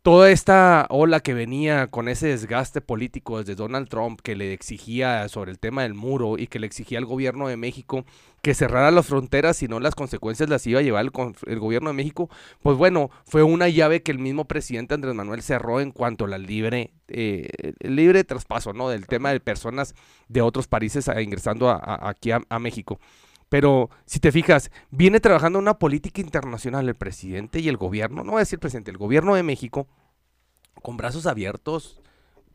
toda 0.05 0.29
esta 0.29 0.85
ola 0.91 1.19
que 1.19 1.33
venía 1.33 1.87
con 1.87 2.09
ese 2.09 2.27
desgaste 2.27 2.79
político 2.79 3.39
desde 3.39 3.55
Donald 3.55 3.89
Trump 3.89 4.21
que 4.21 4.35
le 4.35 4.53
exigía 4.53 5.27
sobre 5.29 5.49
el 5.49 5.57
tema 5.57 5.81
del 5.81 5.95
muro 5.95 6.37
y 6.37 6.45
que 6.45 6.59
le 6.59 6.67
exigía 6.67 6.99
al 6.99 7.05
gobierno 7.05 7.47
de 7.47 7.57
México 7.57 8.05
que 8.43 8.53
cerrara 8.53 8.91
las 8.91 9.07
fronteras, 9.07 9.57
si 9.57 9.67
no 9.67 9.79
las 9.79 9.95
consecuencias 9.95 10.47
las 10.47 10.67
iba 10.67 10.79
a 10.79 10.83
llevar 10.83 11.03
el, 11.47 11.59
gobierno 11.59 11.89
de 11.89 11.95
México, 11.95 12.29
pues 12.61 12.77
bueno, 12.77 13.09
fue 13.25 13.41
una 13.41 13.67
llave 13.67 14.03
que 14.03 14.11
el 14.11 14.19
mismo 14.19 14.45
presidente 14.45 14.93
Andrés 14.93 15.15
Manuel 15.15 15.41
cerró 15.41 15.81
en 15.81 15.89
cuanto 15.89 16.25
al 16.25 16.43
libre, 16.43 16.91
eh, 17.07 17.73
libre 17.79 18.23
traspaso, 18.23 18.73
¿no? 18.73 18.89
Del 18.89 19.07
tema 19.07 19.31
de 19.31 19.39
personas 19.39 19.95
de 20.27 20.43
otros 20.43 20.67
países 20.67 21.09
ingresando 21.19 21.71
aquí 21.81 22.29
a 22.29 22.59
México. 22.59 22.99
Pero 23.55 23.89
si 24.05 24.19
te 24.19 24.33
fijas, 24.33 24.69
viene 24.91 25.21
trabajando 25.21 25.59
una 25.59 25.79
política 25.79 26.19
internacional 26.19 26.89
el 26.89 26.95
presidente 26.95 27.61
y 27.61 27.69
el 27.69 27.77
gobierno, 27.77 28.25
no 28.25 28.33
voy 28.33 28.39
a 28.39 28.41
decir 28.41 28.59
presidente, 28.59 28.91
el 28.91 28.97
gobierno 28.97 29.33
de 29.33 29.43
México, 29.43 29.87
con 30.81 30.97
brazos 30.97 31.25
abiertos, 31.25 32.01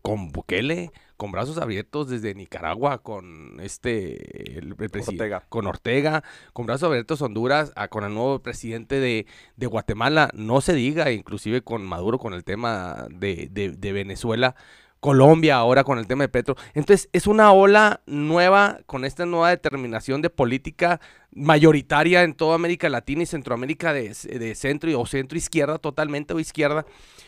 con 0.02 0.30
Bukele, 0.30 0.92
con 1.16 1.32
brazos 1.32 1.56
abiertos 1.56 2.10
desde 2.10 2.34
Nicaragua, 2.34 2.98
con 2.98 3.60
este 3.60 4.58
el, 4.58 4.72
Ortega. 4.74 5.46
con 5.48 5.66
Ortega, 5.66 6.22
con 6.52 6.66
brazos 6.66 6.90
abiertos 6.90 7.22
Honduras, 7.22 7.72
a, 7.76 7.88
con 7.88 8.04
el 8.04 8.12
nuevo 8.12 8.40
presidente 8.42 9.00
de, 9.00 9.24
de, 9.56 9.66
Guatemala, 9.66 10.28
no 10.34 10.60
se 10.60 10.74
diga, 10.74 11.12
inclusive 11.12 11.62
con 11.62 11.82
Maduro, 11.82 12.18
con 12.18 12.34
el 12.34 12.44
tema 12.44 13.06
de, 13.08 13.48
de, 13.50 13.70
de 13.70 13.92
Venezuela. 13.94 14.54
Colombia 15.00 15.56
ahora 15.56 15.84
con 15.84 15.98
el 15.98 16.06
tema 16.06 16.24
de 16.24 16.28
Petro. 16.28 16.56
Entonces 16.74 17.08
es 17.12 17.26
una 17.26 17.52
ola 17.52 18.00
nueva 18.06 18.80
con 18.86 19.04
esta 19.04 19.26
nueva 19.26 19.50
determinación 19.50 20.22
de 20.22 20.30
política 20.30 21.00
mayoritaria 21.32 22.24
en 22.24 22.34
toda 22.34 22.56
América 22.56 22.88
Latina 22.88 23.22
y 23.22 23.26
Centroamérica 23.26 23.92
de, 23.92 24.14
centro 24.54 24.90
y, 24.90 24.94
o 24.94 25.06
centro 25.06 25.38
izquierda 25.38 25.78
totalmente 25.78 26.34
o 26.34 26.40
izquierda 26.40 26.84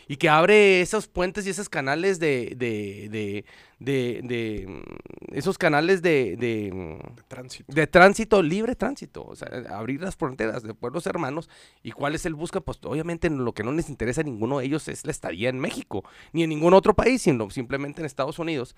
y 0.07 0.17
que 0.17 0.27
abre 0.27 0.81
esos 0.81 1.07
puentes 1.07 1.47
y 1.47 1.51
esos 1.51 1.69
canales 1.69 2.19
de, 2.19 2.53
de, 2.57 3.45
de, 3.79 4.65
mm, 4.67 5.35
esos 5.35 5.57
canales 5.57 6.01
de, 6.01 6.69
mm, 6.73 7.27
tránsito. 7.29 7.73
de 7.73 7.87
tránsito, 7.87 8.43
libre 8.43 8.75
tránsito, 8.75 9.23
o 9.23 9.35
sea, 9.35 9.47
abrir 9.69 10.01
las 10.01 10.17
fronteras 10.17 10.63
de 10.63 10.73
pueblos 10.73 11.07
hermanos 11.07 11.49
y 11.81 11.91
cuál 11.91 12.15
es 12.15 12.25
el 12.25 12.35
busca, 12.35 12.59
pues 12.59 12.79
obviamente 12.83 13.29
lo 13.29 13.53
que 13.53 13.63
no 13.63 13.71
les 13.71 13.89
interesa 13.89 14.21
a 14.21 14.25
ninguno 14.25 14.59
de 14.59 14.65
ellos 14.65 14.87
es 14.89 15.05
la 15.05 15.11
estadía 15.11 15.47
en 15.47 15.59
México, 15.59 16.03
ni 16.33 16.43
en 16.43 16.49
ningún 16.49 16.73
otro 16.73 16.93
país, 16.93 17.21
sino 17.21 17.49
simplemente 17.49 18.01
en 18.01 18.05
Estados 18.05 18.37
Unidos. 18.37 18.75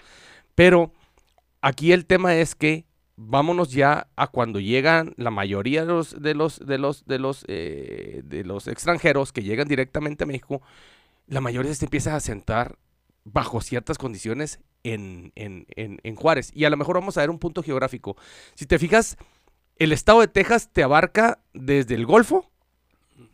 Pero 0.53 0.91
aquí 1.61 1.91
el 1.91 2.05
tema 2.05 2.35
es 2.35 2.53
que 2.53 2.85
vámonos 3.17 3.71
ya 3.71 4.07
a 4.15 4.27
cuando 4.27 4.59
llegan 4.59 5.13
la 5.17 5.31
mayoría 5.31 5.85
de 5.85 5.93
los 5.93 6.21
de 6.21 6.33
los 6.35 6.59
de 6.59 6.77
los 6.77 7.05
de 7.05 7.19
los 7.19 7.45
eh, 7.47 8.21
de 8.25 8.43
los 8.43 8.67
extranjeros 8.67 9.31
que 9.31 9.43
llegan 9.43 9.67
directamente 9.67 10.25
a 10.25 10.27
México 10.27 10.61
la 11.27 11.41
mayoría 11.41 11.73
se 11.73 11.85
empieza 11.85 12.15
a 12.15 12.19
sentar 12.19 12.77
bajo 13.23 13.61
ciertas 13.61 13.97
condiciones 13.97 14.59
en, 14.83 15.31
en, 15.35 16.15
Juárez. 16.15 16.51
Y 16.53 16.65
a 16.65 16.69
lo 16.69 16.77
mejor 16.77 16.95
vamos 16.95 17.17
a 17.17 17.21
ver 17.21 17.29
un 17.29 17.39
punto 17.39 17.63
geográfico. 17.63 18.15
Si 18.53 18.65
te 18.65 18.77
fijas, 18.77 19.17
el 19.77 19.91
estado 19.91 20.21
de 20.21 20.27
Texas 20.27 20.69
te 20.71 20.83
abarca 20.83 21.39
desde 21.53 21.95
el 21.95 22.05
Golfo 22.05 22.51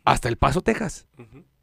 hasta 0.04 0.28
El 0.28 0.38
Paso, 0.38 0.62
Texas. 0.62 1.06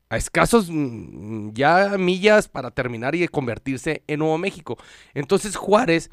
A 0.10 0.18
escasos 0.18 0.70
mm, 0.70 1.54
ya 1.54 1.98
millas 1.98 2.48
para 2.48 2.72
terminar 2.72 3.16
y 3.16 3.28
convertirse 3.28 4.04
en 4.08 4.20
Nuevo 4.20 4.38
México. 4.38 4.78
Entonces 5.14 5.56
Juárez 5.56 6.10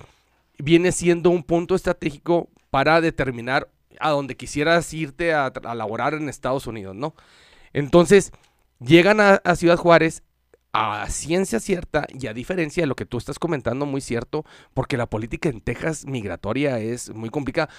viene 0.59 0.93
siendo 0.93 1.31
un 1.31 1.43
punto 1.43 1.75
estratégico 1.75 2.49
para 2.71 3.01
determinar 3.01 3.69
a 3.99 4.11
donde 4.11 4.37
quisieras 4.37 4.93
irte 4.93 5.33
a, 5.33 5.47
a 5.47 5.75
laborar 5.75 6.15
en 6.15 6.29
Estados 6.29 6.67
Unidos, 6.67 6.95
¿no? 6.95 7.15
Entonces, 7.73 8.33
Llegan 8.81 9.21
a, 9.21 9.41
Ciudad 9.57 9.79
Juárez 9.79 10.23
a 10.73 11.09
ciencia 11.09 11.61
cierta 11.61 12.07
y 12.11 12.27
a 12.27 12.35
diferencia 12.35 12.83
de 12.83 12.87
lo 12.87 12.97
que 12.97 13.07
tú 13.07 13.17
estás 13.17 13.39
comentando, 13.39 13.87
muy 13.87 14.03
cierto, 14.03 14.45
porque 14.75 14.99
la 14.99 15.07
política 15.07 15.49
en 15.49 15.63
Texas 15.63 16.05
migratoria 16.05 16.79
es 16.79 17.09
muy 17.15 17.31
complicada. 17.31 17.71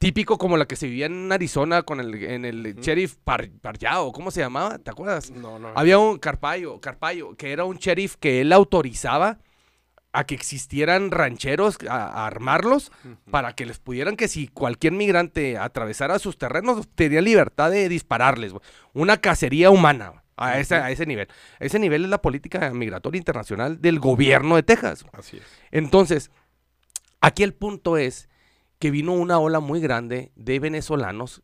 Típico 0.00 0.38
como 0.38 0.56
la 0.56 0.66
que 0.66 0.74
se 0.74 0.86
vivía 0.86 1.06
en 1.06 1.30
Arizona 1.30 1.82
con 1.82 2.00
el, 2.00 2.14
en 2.24 2.44
el 2.44 2.74
sheriff 2.76 3.16
Par, 3.22 3.48
Parllao, 3.60 4.10
¿cómo 4.10 4.32
se 4.32 4.40
llamaba? 4.40 4.78
¿Te 4.78 4.90
acuerdas? 4.90 5.30
No, 5.30 5.58
no. 5.58 5.68
Había 5.76 5.98
un 5.98 6.18
Carpayo, 6.18 6.80
Carpayo, 6.80 7.36
que 7.36 7.52
era 7.52 7.64
un 7.64 7.76
sheriff 7.76 8.16
que 8.16 8.40
él 8.40 8.52
autorizaba 8.52 9.38
a 10.12 10.24
que 10.24 10.34
existieran 10.34 11.10
rancheros, 11.10 11.78
a, 11.88 12.26
armarlos, 12.26 12.90
para 13.30 13.54
que 13.54 13.66
les 13.66 13.78
pudieran 13.78 14.16
que 14.16 14.28
si 14.28 14.48
cualquier 14.48 14.92
migrante 14.92 15.56
atravesara 15.56 16.18
sus 16.18 16.36
terrenos, 16.36 16.88
tenía 16.94 17.20
libertad 17.20 17.70
de 17.70 17.88
dispararles. 17.88 18.52
Una 18.92 19.18
cacería 19.18 19.70
humana. 19.70 20.22
A 20.36 20.58
ese, 20.58 20.74
a 20.74 20.90
ese 20.90 21.04
nivel. 21.04 21.28
ese 21.58 21.78
nivel 21.78 22.04
es 22.04 22.08
la 22.08 22.22
política 22.22 22.70
migratoria 22.70 23.18
internacional 23.18 23.82
del 23.82 24.00
gobierno 24.00 24.56
de 24.56 24.62
Texas. 24.62 25.04
Así 25.12 25.36
es. 25.36 25.42
Entonces, 25.70 26.30
aquí 27.20 27.42
el 27.42 27.52
punto 27.52 27.98
es 27.98 28.30
que 28.78 28.90
vino 28.90 29.12
una 29.12 29.38
ola 29.38 29.60
muy 29.60 29.80
grande 29.80 30.32
de 30.36 30.58
venezolanos, 30.58 31.42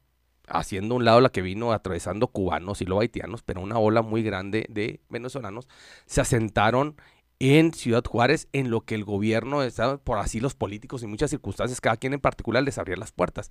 haciendo 0.48 0.94
un 0.94 1.04
lado 1.04 1.20
la 1.20 1.28
que 1.28 1.42
vino 1.42 1.72
atravesando 1.72 2.28
cubanos 2.28 2.80
y 2.80 2.86
los 2.86 2.98
haitianos, 2.98 3.42
pero 3.42 3.60
una 3.60 3.78
ola 3.78 4.00
muy 4.00 4.22
grande 4.22 4.64
de 4.70 5.00
venezolanos 5.10 5.68
se 6.06 6.22
asentaron 6.22 6.96
en 7.38 7.72
Ciudad 7.74 8.04
Juárez, 8.04 8.48
en 8.52 8.70
lo 8.70 8.82
que 8.82 8.94
el 8.94 9.04
gobierno, 9.04 9.60
por 10.04 10.18
así 10.18 10.40
los 10.40 10.54
políticos 10.54 11.02
y 11.02 11.06
muchas 11.06 11.30
circunstancias, 11.30 11.80
cada 11.80 11.96
quien 11.96 12.14
en 12.14 12.20
particular 12.20 12.62
les 12.62 12.78
abría 12.78 12.96
las 12.96 13.12
puertas. 13.12 13.50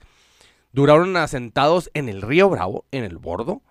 Duraron 0.71 1.15
asentados 1.17 1.89
en 1.93 2.09
el 2.09 2.21
río 2.21 2.49
Bravo, 2.49 2.85
en 2.91 3.03
el 3.03 3.17
Bordo, 3.17 3.61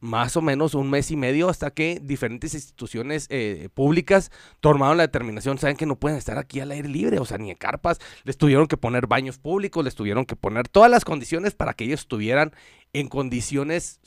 más 0.00 0.36
o 0.36 0.42
menos 0.42 0.74
un 0.74 0.88
mes 0.90 1.10
y 1.10 1.16
medio 1.16 1.48
hasta 1.48 1.72
que 1.72 2.00
diferentes 2.02 2.54
instituciones 2.54 3.26
eh, 3.30 3.68
públicas 3.74 4.30
tomaron 4.60 4.96
la 4.96 5.02
determinación, 5.02 5.58
saben 5.58 5.76
que 5.76 5.86
no 5.86 5.96
pueden 5.96 6.18
estar 6.18 6.38
aquí 6.38 6.60
al 6.60 6.70
aire 6.70 6.88
libre, 6.88 7.18
o 7.18 7.24
sea, 7.24 7.38
ni 7.38 7.50
en 7.50 7.56
carpas, 7.56 7.98
les 8.24 8.38
tuvieron 8.38 8.66
que 8.66 8.76
poner 8.76 9.06
baños 9.06 9.38
públicos, 9.38 9.84
les 9.84 9.94
tuvieron 9.94 10.24
que 10.24 10.36
poner 10.36 10.68
todas 10.68 10.90
las 10.90 11.04
condiciones 11.04 11.54
para 11.54 11.74
que 11.74 11.84
ellos 11.84 12.00
estuvieran 12.00 12.52
en 12.92 13.08
condiciones 13.08 14.00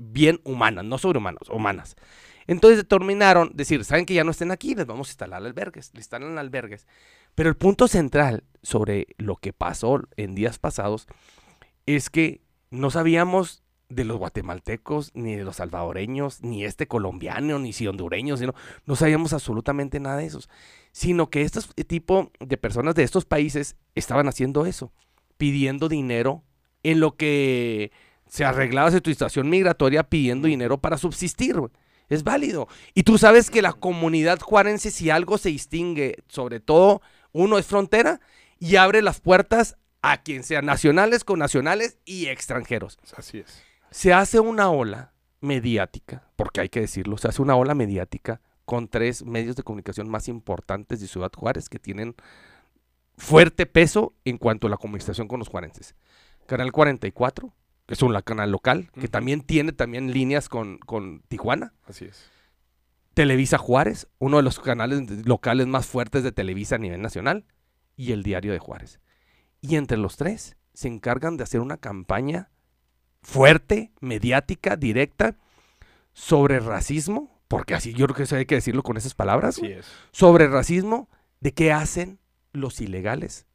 bien 0.00 0.40
humanas, 0.44 0.84
no 0.84 0.98
sobrehumanas, 0.98 1.48
humanas. 1.50 1.96
Entonces 2.46 2.78
determinaron, 2.78 3.52
decir, 3.54 3.84
saben 3.84 4.06
que 4.06 4.14
ya 4.14 4.24
no 4.24 4.30
estén 4.30 4.50
aquí, 4.50 4.74
les 4.74 4.86
vamos 4.86 5.08
a 5.08 5.12
instalar 5.12 5.42
albergues, 5.44 5.90
les 5.94 6.02
instalan 6.02 6.38
albergues. 6.38 6.86
Pero 7.34 7.48
el 7.48 7.56
punto 7.56 7.88
central 7.88 8.44
sobre 8.62 9.06
lo 9.18 9.36
que 9.36 9.52
pasó 9.52 10.02
en 10.16 10.34
días 10.34 10.58
pasados 10.58 11.06
es 11.86 12.10
que 12.10 12.40
no 12.70 12.90
sabíamos 12.90 13.62
de 13.94 14.04
los 14.04 14.16
guatemaltecos, 14.16 15.10
ni 15.14 15.36
de 15.36 15.44
los 15.44 15.56
salvadoreños, 15.56 16.42
ni 16.42 16.64
este 16.64 16.88
colombiano, 16.88 17.58
ni 17.58 17.72
si 17.72 17.86
hondureños, 17.86 18.40
sino, 18.40 18.54
no 18.86 18.96
sabíamos 18.96 19.32
absolutamente 19.32 20.00
nada 20.00 20.16
de 20.16 20.26
esos. 20.26 20.48
Sino 20.92 21.30
que 21.30 21.42
este 21.42 21.84
tipo 21.84 22.30
de 22.40 22.56
personas 22.56 22.94
de 22.94 23.02
estos 23.02 23.24
países 23.24 23.76
estaban 23.94 24.28
haciendo 24.28 24.66
eso, 24.66 24.92
pidiendo 25.36 25.88
dinero 25.88 26.42
en 26.82 27.00
lo 27.00 27.16
que 27.16 27.92
se 28.26 28.44
arreglaba 28.44 28.90
su 28.90 29.00
situación 29.04 29.50
migratoria, 29.50 30.04
pidiendo 30.04 30.48
dinero 30.48 30.78
para 30.78 30.98
subsistir. 30.98 31.56
Es 32.12 32.24
válido. 32.24 32.68
Y 32.94 33.04
tú 33.04 33.18
sabes 33.18 33.50
que 33.50 33.62
la 33.62 33.72
comunidad 33.72 34.40
juarense, 34.40 34.90
si 34.90 35.10
algo 35.10 35.38
se 35.38 35.48
distingue, 35.48 36.22
sobre 36.28 36.60
todo, 36.60 37.02
uno 37.32 37.58
es 37.58 37.66
frontera 37.66 38.20
y 38.58 38.76
abre 38.76 39.02
las 39.02 39.20
puertas 39.20 39.76
a 40.02 40.22
quien 40.22 40.42
sea 40.42 40.62
nacionales, 40.62 41.24
con 41.24 41.38
nacionales 41.38 41.98
y 42.04 42.26
extranjeros. 42.26 42.98
Así 43.16 43.38
es 43.38 43.62
se 43.92 44.12
hace 44.14 44.40
una 44.40 44.70
ola 44.70 45.12
mediática, 45.40 46.26
porque 46.34 46.62
hay 46.62 46.68
que 46.70 46.80
decirlo, 46.80 47.18
se 47.18 47.28
hace 47.28 47.42
una 47.42 47.56
ola 47.56 47.74
mediática 47.74 48.40
con 48.64 48.88
tres 48.88 49.24
medios 49.24 49.54
de 49.54 49.62
comunicación 49.62 50.08
más 50.08 50.28
importantes 50.28 51.00
de 51.00 51.08
Ciudad 51.08 51.30
Juárez 51.36 51.68
que 51.68 51.78
tienen 51.78 52.14
fuerte 53.18 53.66
peso 53.66 54.14
en 54.24 54.38
cuanto 54.38 54.66
a 54.66 54.70
la 54.70 54.78
comunicación 54.78 55.28
con 55.28 55.38
los 55.38 55.48
juarenses. 55.48 55.94
Canal 56.46 56.72
44, 56.72 57.52
que 57.52 57.61
es 57.94 58.02
un 58.02 58.18
canal 58.22 58.50
local, 58.50 58.90
que 58.98 59.08
también 59.08 59.42
tiene 59.42 59.72
también 59.72 60.12
líneas 60.12 60.48
con, 60.48 60.78
con 60.78 61.20
Tijuana. 61.28 61.74
Así 61.86 62.06
es. 62.06 62.30
Televisa 63.14 63.58
Juárez, 63.58 64.08
uno 64.18 64.38
de 64.38 64.42
los 64.42 64.58
canales 64.58 65.26
locales 65.26 65.66
más 65.66 65.86
fuertes 65.86 66.22
de 66.22 66.32
Televisa 66.32 66.76
a 66.76 66.78
nivel 66.78 67.02
nacional, 67.02 67.44
y 67.96 68.12
el 68.12 68.22
Diario 68.22 68.52
de 68.52 68.58
Juárez. 68.58 69.00
Y 69.60 69.76
entre 69.76 69.98
los 69.98 70.16
tres 70.16 70.56
se 70.72 70.88
encargan 70.88 71.36
de 71.36 71.44
hacer 71.44 71.60
una 71.60 71.76
campaña 71.76 72.50
fuerte, 73.20 73.92
mediática, 74.00 74.76
directa, 74.76 75.36
sobre 76.14 76.60
racismo, 76.60 77.40
porque 77.48 77.74
así 77.74 77.92
yo 77.92 78.06
creo 78.06 78.16
que 78.16 78.22
eso 78.22 78.36
hay 78.36 78.46
que 78.46 78.54
decirlo 78.54 78.82
con 78.82 78.96
esas 78.96 79.14
palabras, 79.14 79.60
sobre 80.10 80.48
racismo 80.48 81.08
de 81.40 81.52
qué 81.52 81.72
hacen 81.72 82.18
los 82.52 82.80
ilegales 82.80 83.46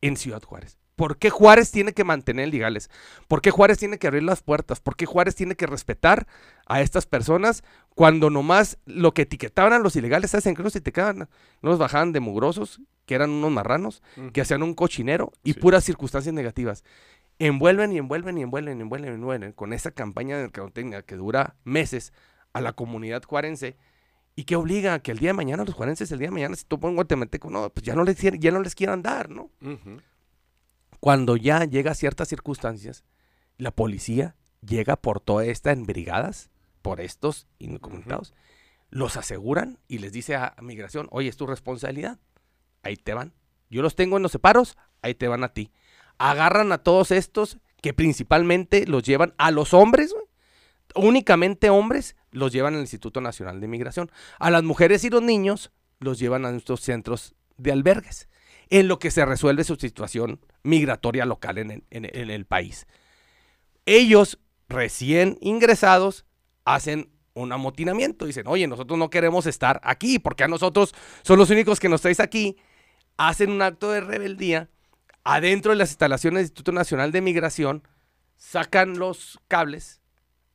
en 0.00 0.16
Ciudad 0.16 0.42
Juárez. 0.42 0.78
¿Por 1.02 1.16
qué 1.16 1.30
Juárez 1.30 1.72
tiene 1.72 1.94
que 1.94 2.04
mantener 2.04 2.46
legales? 2.46 2.88
¿Por 3.26 3.42
qué 3.42 3.50
Juárez 3.50 3.76
tiene 3.76 3.98
que 3.98 4.06
abrir 4.06 4.22
las 4.22 4.40
puertas? 4.40 4.78
¿Por 4.78 4.94
qué 4.94 5.04
Juárez 5.04 5.34
tiene 5.34 5.56
que 5.56 5.66
respetar 5.66 6.28
a 6.64 6.80
estas 6.80 7.06
personas 7.06 7.64
cuando 7.96 8.30
nomás 8.30 8.78
lo 8.86 9.12
que 9.12 9.22
etiquetaban 9.22 9.72
a 9.72 9.80
los 9.80 9.96
ilegales, 9.96 10.32
hacen 10.36 10.54
que 10.54 10.62
los 10.62 10.76
etiquetaban? 10.76 11.28
No 11.60 11.70
los 11.70 11.80
bajaban 11.80 12.12
de 12.12 12.20
mugrosos, 12.20 12.80
que 13.04 13.16
eran 13.16 13.30
unos 13.30 13.50
marranos, 13.50 14.00
que 14.32 14.42
hacían 14.42 14.62
un 14.62 14.74
cochinero 14.74 15.32
y 15.42 15.54
puras 15.54 15.82
circunstancias 15.82 16.32
negativas 16.32 16.84
envuelven 17.40 17.90
y 17.90 17.98
envuelven 17.98 18.38
y 18.38 18.42
envuelven 18.42 18.78
y 18.78 18.82
envuelven 18.82 19.10
y 19.10 19.14
envuelven 19.16 19.52
con 19.54 19.72
esa 19.72 19.90
campaña 19.90 20.36
de 20.36 20.42
mercadotecnia 20.42 21.02
que 21.02 21.16
dura 21.16 21.56
meses 21.64 22.12
a 22.52 22.60
la 22.60 22.74
comunidad 22.74 23.24
juarense 23.24 23.76
¿Y 24.34 24.44
qué 24.44 24.56
obliga? 24.56 24.98
Que 25.00 25.12
el 25.12 25.18
día 25.18 25.30
de 25.30 25.34
mañana 25.34 25.64
los 25.64 25.74
juarenses, 25.74 26.10
el 26.10 26.18
día 26.18 26.28
de 26.28 26.32
mañana, 26.32 26.56
si 26.56 26.64
tú 26.64 26.80
pones 26.80 26.96
guatemalteco, 26.96 27.50
no, 27.50 27.68
pues 27.68 27.84
ya 27.84 27.94
no 27.94 28.02
les, 28.02 28.16
ya 28.18 28.50
no 28.50 28.62
les 28.62 28.74
quieran 28.74 29.02
dar, 29.02 29.28
¿no? 29.28 29.50
Cuando 31.02 31.36
ya 31.36 31.64
llega 31.64 31.90
a 31.90 31.94
ciertas 31.96 32.28
circunstancias, 32.28 33.02
la 33.58 33.72
policía 33.72 34.36
llega 34.64 34.94
por 34.94 35.18
toda 35.18 35.44
esta 35.44 35.72
en 35.72 35.84
brigadas, 35.84 36.48
por 36.80 37.00
estos 37.00 37.48
indocumentados, 37.58 38.34
los 38.88 39.16
aseguran 39.16 39.80
y 39.88 39.98
les 39.98 40.12
dice 40.12 40.36
a 40.36 40.54
migración, 40.62 41.08
oye, 41.10 41.28
es 41.28 41.36
tu 41.36 41.48
responsabilidad, 41.48 42.20
ahí 42.84 42.96
te 42.96 43.14
van. 43.14 43.32
Yo 43.68 43.82
los 43.82 43.96
tengo 43.96 44.16
en 44.16 44.22
los 44.22 44.30
separos, 44.30 44.78
ahí 45.02 45.16
te 45.16 45.26
van 45.26 45.42
a 45.42 45.52
ti. 45.52 45.72
Agarran 46.18 46.70
a 46.70 46.78
todos 46.78 47.10
estos 47.10 47.58
que 47.80 47.92
principalmente 47.92 48.86
los 48.86 49.02
llevan 49.02 49.34
a 49.38 49.50
los 49.50 49.74
hombres, 49.74 50.14
únicamente 50.94 51.68
hombres, 51.68 52.14
los 52.30 52.52
llevan 52.52 52.74
al 52.74 52.80
Instituto 52.82 53.20
Nacional 53.20 53.60
de 53.60 53.66
Migración. 53.66 54.12
A 54.38 54.52
las 54.52 54.62
mujeres 54.62 55.02
y 55.02 55.10
los 55.10 55.20
niños 55.20 55.72
los 55.98 56.20
llevan 56.20 56.46
a 56.46 56.52
nuestros 56.52 56.80
centros 56.80 57.34
de 57.56 57.72
albergues, 57.72 58.28
en 58.70 58.86
lo 58.86 59.00
que 59.00 59.10
se 59.10 59.26
resuelve 59.26 59.64
su 59.64 59.74
situación 59.74 60.38
migratoria 60.62 61.24
local 61.24 61.58
en 61.58 61.70
el, 61.70 61.84
en 61.90 62.04
el- 62.04 62.16
en 62.16 62.30
el 62.30 62.46
país. 62.46 62.86
Ellos, 63.86 64.38
recién 64.68 65.38
ingresados, 65.40 66.24
hacen 66.64 67.10
un 67.34 67.52
amotinamiento. 67.52 68.26
Dicen, 68.26 68.46
oye, 68.46 68.66
nosotros 68.68 68.98
no 68.98 69.10
queremos 69.10 69.46
estar 69.46 69.80
aquí, 69.82 70.18
porque 70.18 70.44
a 70.44 70.48
nosotros 70.48 70.94
son 71.22 71.38
los 71.38 71.50
únicos 71.50 71.80
que 71.80 71.88
nos 71.88 72.00
traes 72.02 72.20
aquí. 72.20 72.56
Hacen 73.16 73.50
un 73.50 73.62
acto 73.62 73.90
de 73.90 74.00
rebeldía 74.00 74.70
adentro 75.24 75.70
de 75.72 75.76
las 75.78 75.90
instalaciones 75.90 76.38
del 76.38 76.44
Instituto 76.44 76.72
Nacional 76.72 77.12
de 77.12 77.20
Migración, 77.20 77.86
sacan 78.36 78.98
los 78.98 79.38
cables, 79.48 80.00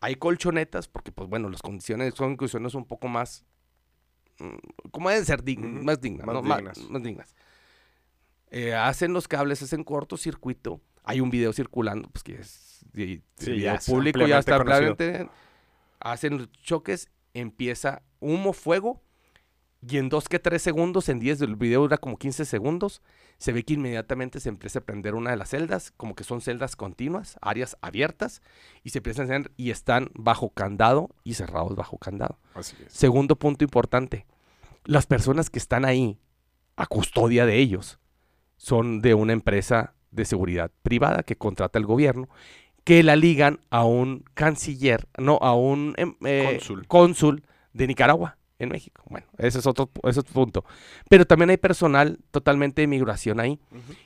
hay 0.02 0.16
colchonetas, 0.16 0.88
porque 0.88 1.12
pues 1.12 1.30
bueno, 1.30 1.50
las 1.50 1.62
condiciones 1.62 2.14
son 2.16 2.36
condiciones 2.36 2.74
un 2.76 2.86
poco 2.86 3.08
más, 3.08 3.46
mm, 4.40 4.90
como 4.92 5.10
deben 5.10 5.26
ser, 5.26 5.40
más 5.40 5.46
dignas. 6.02 6.26
más 6.26 6.34
¿no? 6.36 6.42
Ma- 6.42 6.58
dignas. 6.58 6.78
más 6.90 7.04
dignas. 7.04 7.36
Eh, 8.52 8.74
hacen 8.74 9.14
los 9.14 9.28
cables, 9.28 9.62
hacen 9.62 9.84
cortocircuito, 9.84 10.82
hay 11.04 11.20
un 11.22 11.30
video 11.30 11.52
circulando, 11.54 12.10
pues 12.10 12.24
que 12.24 12.36
es 12.36 12.64
Sí, 12.94 13.22
video 13.52 13.58
ya 13.58 13.80
público, 13.86 14.26
ya 14.26 14.40
está 14.40 14.56
ampliamente- 14.56 15.30
hacen 16.00 16.38
los 16.38 16.52
choques, 16.52 17.10
empieza 17.34 18.02
humo, 18.20 18.54
fuego, 18.54 19.02
y 19.88 19.98
en 19.98 20.10
dos 20.10 20.28
que 20.28 20.40
tres 20.40 20.62
segundos, 20.64 21.08
en 21.10 21.20
10 21.20 21.38
del 21.40 21.56
video 21.56 21.82
dura 21.82 21.98
como 21.98 22.18
15 22.18 22.46
segundos, 22.46 23.02
se 23.38 23.52
ve 23.52 23.64
que 23.64 23.74
inmediatamente 23.76 24.40
se 24.40 24.50
empieza 24.50 24.80
a 24.80 24.82
prender 24.82 25.14
una 25.14 25.30
de 25.32 25.38
las 25.38 25.50
celdas, 25.50 25.92
como 25.98 26.16
que 26.16 26.24
son 26.24 26.42
celdas 26.42 26.76
continuas, 26.76 27.38
áreas 27.42 27.78
abiertas, 27.82 28.42
y 28.84 28.90
se 28.90 29.00
empiezan 29.00 29.24
a 29.24 29.36
encender 29.36 29.52
y 29.56 29.70
están 29.70 30.10
bajo 30.16 30.50
candado 30.50 31.10
y 31.24 31.36
cerrados 31.36 31.76
bajo 31.76 31.98
candado. 32.00 32.40
Así 32.56 32.76
es. 32.86 32.92
Segundo 32.92 33.36
punto 33.36 33.64
importante, 33.64 34.26
las 34.86 35.06
personas 35.06 35.50
que 35.52 35.60
están 35.60 35.86
ahí 35.86 36.18
a 36.76 36.88
custodia 36.88 37.46
de 37.46 37.58
ellos 37.58 38.00
son 38.58 39.02
de 39.02 39.14
una 39.14 39.34
empresa 39.34 39.94
de 40.12 40.26
seguridad 40.26 40.72
privada 40.84 41.24
que 41.24 41.38
contrata 41.38 41.80
el 41.80 41.86
gobierno, 41.86 42.28
que 42.84 43.04
la 43.04 43.16
ligan 43.16 43.60
a 43.70 43.84
un 43.86 44.24
canciller, 44.34 45.08
no, 45.18 45.38
a 45.42 45.56
un 45.56 45.94
em, 45.98 46.16
eh, 46.26 46.60
Cónsul. 46.88 47.44
de 47.74 47.88
Nicaragua 47.88 48.38
en 48.60 48.70
México. 48.70 49.04
Bueno, 49.10 49.28
ese 49.38 49.60
es 49.60 49.68
otro, 49.68 49.92
ese 50.04 50.12
es 50.12 50.18
otro 50.20 50.34
punto. 50.34 50.66
Pero 51.10 51.26
también 51.26 51.50
hay 51.50 51.58
personal 51.58 52.20
totalmente 52.32 52.82
de 52.82 52.88
migración 52.88 53.40
ahí. 53.40 53.60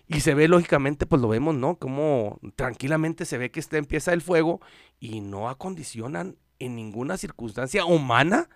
Y 0.07 0.19
se 0.19 0.33
ve 0.33 0.47
lógicamente, 0.47 1.05
pues 1.05 1.21
lo 1.21 1.29
vemos, 1.29 1.55
¿no? 1.55 1.75
Como 1.75 2.39
tranquilamente 2.55 3.25
se 3.25 3.37
ve 3.37 3.51
que 3.51 3.59
este 3.59 3.77
empieza 3.77 4.13
el 4.13 4.21
fuego 4.21 4.59
y 4.99 5.21
no 5.21 5.47
acondicionan 5.47 6.37
en 6.59 6.75
ninguna 6.75 7.17
circunstancia 7.17 7.85
humana. 7.85 8.49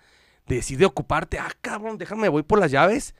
Decide 0.47 0.85
ocuparte, 0.85 1.39
ah, 1.39 1.51
cabrón, 1.61 1.97
déjame, 1.97 2.29
voy 2.29 2.43
por 2.43 2.59
las 2.59 2.71
llaves, 2.71 3.15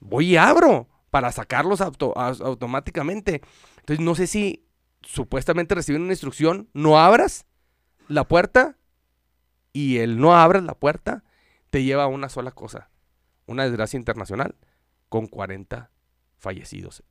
voy 0.00 0.32
y 0.32 0.36
abro 0.36 0.88
para 1.16 1.32
sacarlos 1.32 1.80
auto- 1.80 2.12
au- 2.14 2.42
automáticamente. 2.44 3.40
Entonces 3.78 4.04
no 4.04 4.14
sé 4.14 4.26
si 4.26 4.66
supuestamente 5.00 5.74
reciben 5.74 6.02
una 6.02 6.12
instrucción, 6.12 6.68
no 6.74 6.98
abras 6.98 7.46
la 8.06 8.28
puerta 8.28 8.76
y 9.72 9.96
el 9.96 10.18
no 10.18 10.36
abras 10.36 10.62
la 10.62 10.74
puerta 10.74 11.24
te 11.70 11.84
lleva 11.84 12.02
a 12.04 12.06
una 12.08 12.28
sola 12.28 12.50
cosa, 12.50 12.90
una 13.46 13.64
desgracia 13.64 13.96
internacional 13.96 14.56
con 15.08 15.26
40 15.26 15.90
fallecidos. 16.36 17.02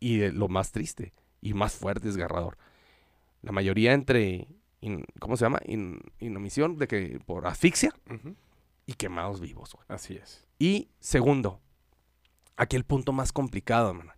Y 0.00 0.18
de 0.18 0.32
lo 0.32 0.48
más 0.48 0.70
triste 0.70 1.14
y 1.40 1.54
más 1.54 1.72
fuerte, 1.72 2.08
desgarrador. 2.08 2.58
La 3.40 3.52
mayoría 3.52 3.94
entre, 3.94 4.48
in- 4.82 5.06
¿cómo 5.18 5.38
se 5.38 5.46
llama? 5.46 5.60
In- 5.64 6.02
inumisión, 6.18 6.76
de 6.76 6.88
que 6.88 7.20
por 7.24 7.46
asfixia 7.46 7.94
y 8.84 8.92
quemados 8.92 9.40
vivos. 9.40 9.72
güey. 9.72 9.86
Así 9.88 10.14
es. 10.16 10.46
Y 10.58 10.90
segundo, 11.00 11.62
aquí 12.56 12.76
el 12.76 12.84
punto 12.84 13.12
más 13.12 13.32
complicado, 13.32 13.90
hermano, 13.90 14.12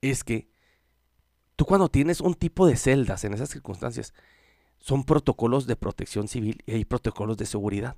es 0.00 0.24
que 0.24 0.48
tú 1.56 1.64
cuando 1.64 1.88
tienes 1.88 2.20
un 2.20 2.34
tipo 2.34 2.66
de 2.66 2.76
celdas 2.76 3.24
en 3.24 3.34
esas 3.34 3.50
circunstancias, 3.50 4.14
son 4.78 5.04
protocolos 5.04 5.66
de 5.66 5.76
protección 5.76 6.28
civil 6.28 6.62
y 6.66 6.72
hay 6.72 6.84
protocolos 6.84 7.36
de 7.36 7.46
seguridad. 7.46 7.96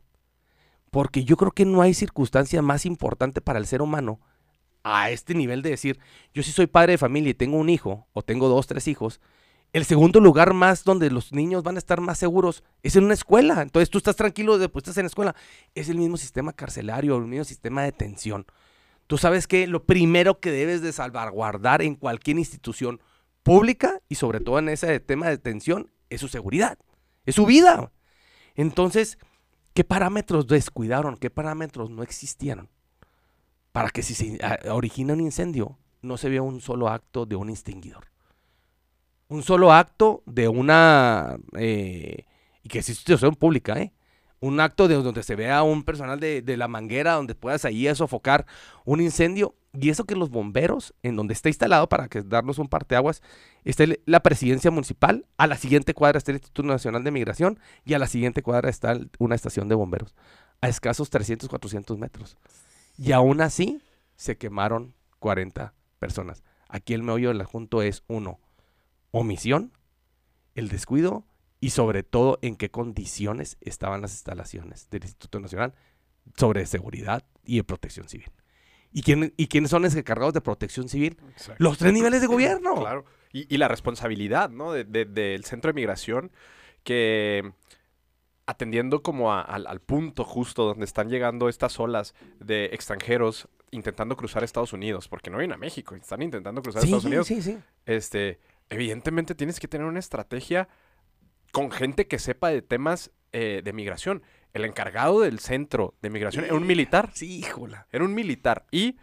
Porque 0.90 1.24
yo 1.24 1.36
creo 1.36 1.52
que 1.52 1.66
no 1.66 1.82
hay 1.82 1.94
circunstancia 1.94 2.62
más 2.62 2.86
importante 2.86 3.40
para 3.40 3.58
el 3.58 3.66
ser 3.66 3.82
humano 3.82 4.20
a 4.82 5.10
este 5.10 5.34
nivel 5.34 5.62
de 5.62 5.70
decir, 5.70 6.00
yo 6.32 6.42
sí 6.42 6.52
soy 6.52 6.66
padre 6.66 6.92
de 6.92 6.98
familia 6.98 7.30
y 7.30 7.34
tengo 7.34 7.58
un 7.58 7.68
hijo, 7.68 8.08
o 8.12 8.22
tengo 8.22 8.48
dos, 8.48 8.66
tres 8.66 8.88
hijos. 8.88 9.20
El 9.72 9.84
segundo 9.84 10.18
lugar 10.18 10.52
más 10.52 10.82
donde 10.82 11.10
los 11.10 11.32
niños 11.32 11.62
van 11.62 11.76
a 11.76 11.78
estar 11.78 12.00
más 12.00 12.18
seguros 12.18 12.64
es 12.82 12.96
en 12.96 13.04
una 13.04 13.14
escuela. 13.14 13.62
Entonces 13.62 13.88
tú 13.88 13.98
estás 13.98 14.16
tranquilo 14.16 14.58
de 14.58 14.68
pues 14.68 14.82
estás 14.82 14.96
en 14.96 15.04
la 15.04 15.08
escuela. 15.08 15.36
Es 15.76 15.88
el 15.88 15.98
mismo 15.98 16.16
sistema 16.16 16.52
carcelario, 16.52 17.16
el 17.16 17.26
mismo 17.26 17.44
sistema 17.44 17.82
de 17.82 17.92
detención. 17.92 18.46
Tú 19.10 19.18
sabes 19.18 19.48
que 19.48 19.66
lo 19.66 19.86
primero 19.86 20.38
que 20.38 20.52
debes 20.52 20.82
de 20.82 20.92
salvaguardar 20.92 21.82
en 21.82 21.96
cualquier 21.96 22.38
institución 22.38 23.00
pública 23.42 24.00
y 24.08 24.14
sobre 24.14 24.38
todo 24.38 24.60
en 24.60 24.68
ese 24.68 25.00
tema 25.00 25.26
de 25.26 25.32
detención 25.32 25.90
es 26.10 26.20
su 26.20 26.28
seguridad, 26.28 26.78
es 27.26 27.34
su 27.34 27.44
vida. 27.44 27.90
Entonces, 28.54 29.18
¿qué 29.74 29.82
parámetros 29.82 30.46
descuidaron? 30.46 31.16
¿Qué 31.16 31.28
parámetros 31.28 31.90
no 31.90 32.04
existieron? 32.04 32.68
Para 33.72 33.90
que 33.90 34.04
si 34.04 34.14
se 34.14 34.38
ah, 34.44 34.60
origina 34.70 35.14
un 35.14 35.22
incendio, 35.22 35.76
no 36.02 36.16
se 36.16 36.28
vea 36.28 36.42
un 36.42 36.60
solo 36.60 36.88
acto 36.88 37.26
de 37.26 37.34
un 37.34 37.50
extinguidor. 37.50 38.04
Un 39.26 39.42
solo 39.42 39.72
acto 39.72 40.22
de 40.24 40.46
una... 40.46 41.36
eh, 41.58 42.26
y 42.62 42.68
que 42.68 42.78
es 42.78 42.88
institución 42.88 43.34
pública, 43.34 43.76
¿eh? 43.76 43.92
Un 44.40 44.58
acto 44.60 44.88
de 44.88 44.94
donde 44.94 45.22
se 45.22 45.36
vea 45.36 45.62
un 45.62 45.84
personal 45.84 46.18
de, 46.18 46.40
de 46.40 46.56
la 46.56 46.66
manguera, 46.66 47.14
donde 47.14 47.34
puedas 47.34 47.64
ahí 47.64 47.94
sofocar 47.94 48.46
un 48.84 49.00
incendio. 49.00 49.54
Y 49.72 49.90
eso 49.90 50.04
que 50.04 50.16
los 50.16 50.30
bomberos, 50.30 50.94
en 51.02 51.14
donde 51.14 51.34
está 51.34 51.48
instalado, 51.48 51.88
para 51.88 52.08
que 52.08 52.22
darnos 52.22 52.58
un 52.58 52.68
parteaguas, 52.68 53.22
está 53.64 53.84
la 54.06 54.20
presidencia 54.20 54.70
municipal, 54.70 55.26
a 55.36 55.46
la 55.46 55.56
siguiente 55.56 55.94
cuadra 55.94 56.18
está 56.18 56.32
el 56.32 56.36
Instituto 56.36 56.66
Nacional 56.66 57.04
de 57.04 57.10
Migración 57.12 57.60
y 57.84 57.94
a 57.94 57.98
la 57.98 58.06
siguiente 58.08 58.42
cuadra 58.42 58.68
está 58.68 58.98
una 59.18 59.36
estación 59.36 59.68
de 59.68 59.76
bomberos, 59.76 60.16
a 60.60 60.68
escasos 60.68 61.10
300, 61.10 61.48
400 61.48 61.98
metros. 61.98 62.36
Y 62.98 63.12
aún 63.12 63.40
así 63.40 63.80
se 64.16 64.36
quemaron 64.36 64.94
40 65.20 65.72
personas. 65.98 66.42
Aquí 66.68 66.94
el 66.94 67.02
meollo 67.02 67.28
del 67.28 67.40
asunto 67.40 67.82
es 67.82 68.02
uno, 68.08 68.40
omisión, 69.12 69.72
el 70.54 70.68
descuido 70.68 71.24
y 71.60 71.70
sobre 71.70 72.02
todo 72.02 72.38
en 72.42 72.56
qué 72.56 72.70
condiciones 72.70 73.56
estaban 73.60 74.00
las 74.02 74.12
instalaciones 74.12 74.88
del 74.90 75.02
Instituto 75.04 75.40
Nacional 75.40 75.74
sobre 76.36 76.64
seguridad 76.66 77.24
y 77.44 77.56
de 77.58 77.64
protección 77.64 78.08
civil. 78.08 78.30
¿Y, 78.92 79.02
quién, 79.02 79.32
¿Y 79.36 79.46
quiénes 79.46 79.70
son 79.70 79.82
los 79.82 79.94
encargados 79.94 80.34
de 80.34 80.40
protección 80.40 80.88
civil? 80.88 81.16
Exacto. 81.30 81.62
Los 81.62 81.78
tres 81.78 81.92
niveles 81.92 82.20
de 82.20 82.26
gobierno. 82.26 82.74
Claro. 82.76 83.04
Y, 83.32 83.52
y 83.54 83.58
la 83.58 83.68
responsabilidad, 83.68 84.50
¿no? 84.50 84.72
de- 84.72 84.84
de- 84.84 85.04
del 85.04 85.44
centro 85.44 85.68
de 85.68 85.74
migración 85.74 86.32
que 86.82 87.52
atendiendo 88.46 89.02
como 89.02 89.32
a- 89.32 89.42
al, 89.42 89.66
al 89.66 89.80
punto 89.80 90.24
justo 90.24 90.64
donde 90.64 90.84
están 90.84 91.08
llegando 91.08 91.48
estas 91.48 91.78
olas 91.78 92.14
de 92.40 92.66
extranjeros 92.72 93.48
intentando 93.70 94.16
cruzar 94.16 94.42
Estados 94.42 94.72
Unidos, 94.72 95.06
porque 95.06 95.30
no 95.30 95.38
vienen 95.38 95.54
a 95.54 95.58
México, 95.58 95.94
están 95.94 96.22
intentando 96.22 96.60
cruzar 96.60 96.82
Sí, 96.82 96.88
Estados 96.88 97.04
Unidos. 97.04 97.26
sí, 97.28 97.40
sí. 97.42 97.58
Este, 97.86 98.40
evidentemente 98.68 99.36
tienes 99.36 99.60
que 99.60 99.68
tener 99.68 99.86
una 99.86 100.00
estrategia 100.00 100.68
con 101.52 101.70
gente 101.70 102.06
que 102.06 102.18
sepa 102.18 102.48
de 102.50 102.62
temas 102.62 103.10
eh, 103.32 103.62
de 103.64 103.72
migración. 103.72 104.22
El 104.52 104.64
encargado 104.64 105.20
del 105.20 105.38
centro 105.38 105.94
de 106.02 106.10
migración 106.10 106.44
era 106.44 106.54
un 106.54 106.66
militar. 106.66 107.10
Sí, 107.14 107.38
híjola. 107.38 107.86
Era 107.92 108.04
un 108.04 108.14
militar. 108.14 108.66
Y 108.72 108.96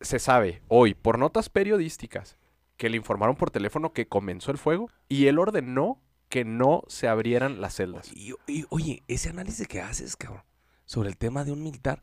se 0.00 0.18
sabe 0.18 0.62
hoy, 0.68 0.94
por 0.94 1.18
notas 1.18 1.48
periodísticas, 1.48 2.36
que 2.76 2.90
le 2.90 2.96
informaron 2.96 3.36
por 3.36 3.50
teléfono 3.50 3.92
que 3.92 4.06
comenzó 4.08 4.50
el 4.50 4.58
fuego 4.58 4.90
y 5.08 5.26
él 5.28 5.38
ordenó 5.38 6.00
que 6.28 6.44
no 6.44 6.82
se 6.88 7.08
abrieran 7.08 7.60
las 7.60 7.74
celdas. 7.76 8.10
Y, 8.12 8.34
y, 8.46 8.64
oye, 8.70 9.02
ese 9.08 9.30
análisis 9.30 9.66
que 9.68 9.80
haces, 9.80 10.16
cabrón, 10.16 10.42
sobre 10.84 11.08
el 11.08 11.16
tema 11.16 11.44
de 11.44 11.52
un 11.52 11.62
militar, 11.62 12.02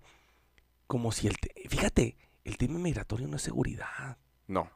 como 0.88 1.12
si 1.12 1.28
el... 1.28 1.38
te- 1.38 1.54
Fíjate, 1.70 2.16
el 2.44 2.58
tema 2.58 2.80
migratorio 2.80 3.28
no 3.28 3.36
es 3.36 3.42
seguridad. 3.42 4.18
No. 4.48 4.70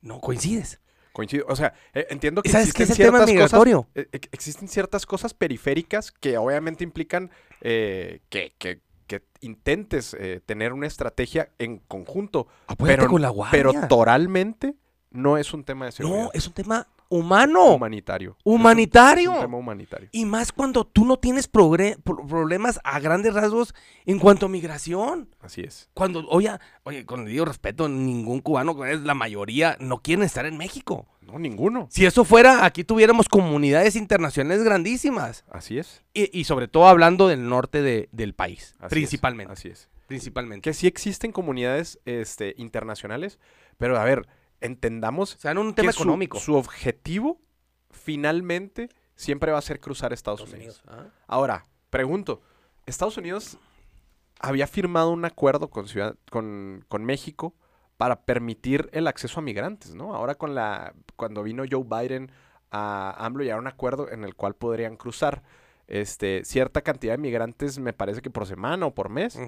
No 0.00 0.20
coincides. 0.20 0.80
Coincido. 1.12 1.44
O 1.48 1.56
sea, 1.56 1.74
eh, 1.94 2.06
entiendo 2.10 2.42
que 2.42 2.50
¿Sabes 2.50 2.72
qué 2.72 2.82
existen 2.84 2.92
es 2.92 3.00
el 3.00 3.06
tema 3.06 3.26
ciertas 3.26 3.50
cosas- 3.50 3.86
eh, 3.94 4.08
ex- 4.12 4.28
existen 4.32 4.68
ciertas 4.68 5.06
cosas 5.06 5.34
periféricas 5.34 6.12
que 6.12 6.38
obviamente 6.38 6.84
implican 6.84 7.30
eh, 7.60 8.20
que, 8.28 8.52
que- 8.58 8.80
que 9.06 9.24
intentes 9.40 10.14
eh, 10.14 10.40
tener 10.46 10.72
una 10.72 10.86
estrategia 10.86 11.50
en 11.58 11.78
conjunto. 11.78 12.46
Apóyate 12.68 12.98
pero, 12.98 13.10
con 13.10 13.20
la 13.22 13.28
guardia. 13.30 13.50
pero 13.50 13.72
toralmente 13.88 14.76
no 15.10 15.36
es 15.36 15.52
un 15.52 15.64
tema 15.64 15.86
de 15.86 15.92
seguridad. 15.92 16.24
no, 16.24 16.30
es 16.32 16.46
un 16.46 16.52
tema 16.52 16.86
humano, 17.10 17.74
humanitario. 17.74 18.36
humanitario. 18.44 19.30
Es 19.32 19.36
un 19.36 19.42
tema 19.42 19.58
humanitario. 19.58 20.08
Y 20.12 20.24
más 20.24 20.52
cuando 20.52 20.86
tú 20.86 21.04
no 21.04 21.18
tienes 21.18 21.46
problemas 21.48 22.80
a 22.84 22.98
grandes 23.00 23.34
rasgos 23.34 23.74
en 24.06 24.18
cuanto 24.18 24.46
a 24.46 24.48
migración. 24.48 25.28
Así 25.40 25.60
es. 25.60 25.90
Cuando, 25.92 26.26
oye, 26.28 26.50
oye, 26.84 27.04
con 27.04 27.28
el 27.28 27.46
respeto, 27.46 27.88
ningún 27.88 28.40
cubano, 28.40 28.84
es 28.86 29.00
la 29.00 29.14
mayoría, 29.14 29.76
no 29.80 29.98
quieren 29.98 30.24
estar 30.24 30.46
en 30.46 30.56
México. 30.56 31.06
No, 31.20 31.38
ninguno. 31.38 31.86
Si 31.90 32.06
eso 32.06 32.24
fuera, 32.24 32.64
aquí 32.64 32.82
tuviéramos 32.82 33.28
comunidades 33.28 33.94
internacionales 33.94 34.64
grandísimas. 34.64 35.44
Así 35.50 35.78
es. 35.78 36.02
Y, 36.12 36.36
y 36.36 36.44
sobre 36.44 36.66
todo 36.66 36.88
hablando 36.88 37.28
del 37.28 37.48
norte 37.48 37.82
de- 37.82 38.08
del 38.10 38.34
país, 38.34 38.74
Así 38.78 38.86
es, 38.86 38.90
principalmente. 38.90 39.52
Así 39.52 39.68
es. 39.68 39.88
Principalmente. 40.08 40.62
Que 40.68 40.74
sí 40.74 40.88
existen 40.88 41.30
comunidades 41.30 42.00
este, 42.04 42.54
internacionales, 42.56 43.38
pero 43.78 43.96
a 43.96 44.04
ver, 44.04 44.26
entendamos 44.60 45.34
O 45.36 45.38
sea, 45.38 45.50
en 45.52 45.58
un 45.58 45.70
que 45.74 45.82
tema 45.82 45.92
su- 45.92 46.02
económico. 46.02 46.38
Su, 46.38 46.54
objetivo 46.54 47.40
finalmente 47.90 48.88
siempre 49.16 49.52
va 49.52 49.58
a 49.58 49.62
ser 49.62 49.80
cruzar 49.80 50.12
Estados, 50.12 50.40
Unidos. 50.52 50.82
Ahora, 51.26 51.66
pregunto, 51.90 52.40
Estados 52.86 53.16
Unidos 53.16 53.58
había 54.38 54.66
firmado 54.66 55.10
un 55.10 55.24
acuerdo 55.24 55.68
con, 55.68 55.86
ciudad, 55.86 56.16
con, 56.30 56.84
con 56.88 57.04
México 57.04 57.54
para 57.96 58.22
permitir 58.22 58.88
el 58.92 59.06
acceso 59.06 59.40
a 59.40 59.42
migrantes, 59.42 59.94
¿no? 59.94 60.14
Ahora 60.14 60.34
con 60.36 60.54
la 60.54 60.94
cuando 61.16 61.42
vino 61.42 61.64
Joe 61.70 61.84
Biden 61.84 62.32
a 62.70 63.14
AMLO 63.26 63.44
ya 63.44 63.52
era 63.52 63.60
un 63.60 63.66
acuerdo 63.66 64.10
en 64.10 64.24
el 64.24 64.34
cual 64.34 64.54
podrían 64.54 64.96
cruzar 64.96 65.42
este, 65.86 66.44
cierta 66.44 66.80
cantidad 66.82 67.12
de 67.14 67.18
migrantes, 67.18 67.78
me 67.78 67.92
parece 67.92 68.22
que 68.22 68.30
por 68.30 68.46
semana 68.46 68.86
o 68.86 68.94
por 68.94 69.08
mes, 69.10 69.38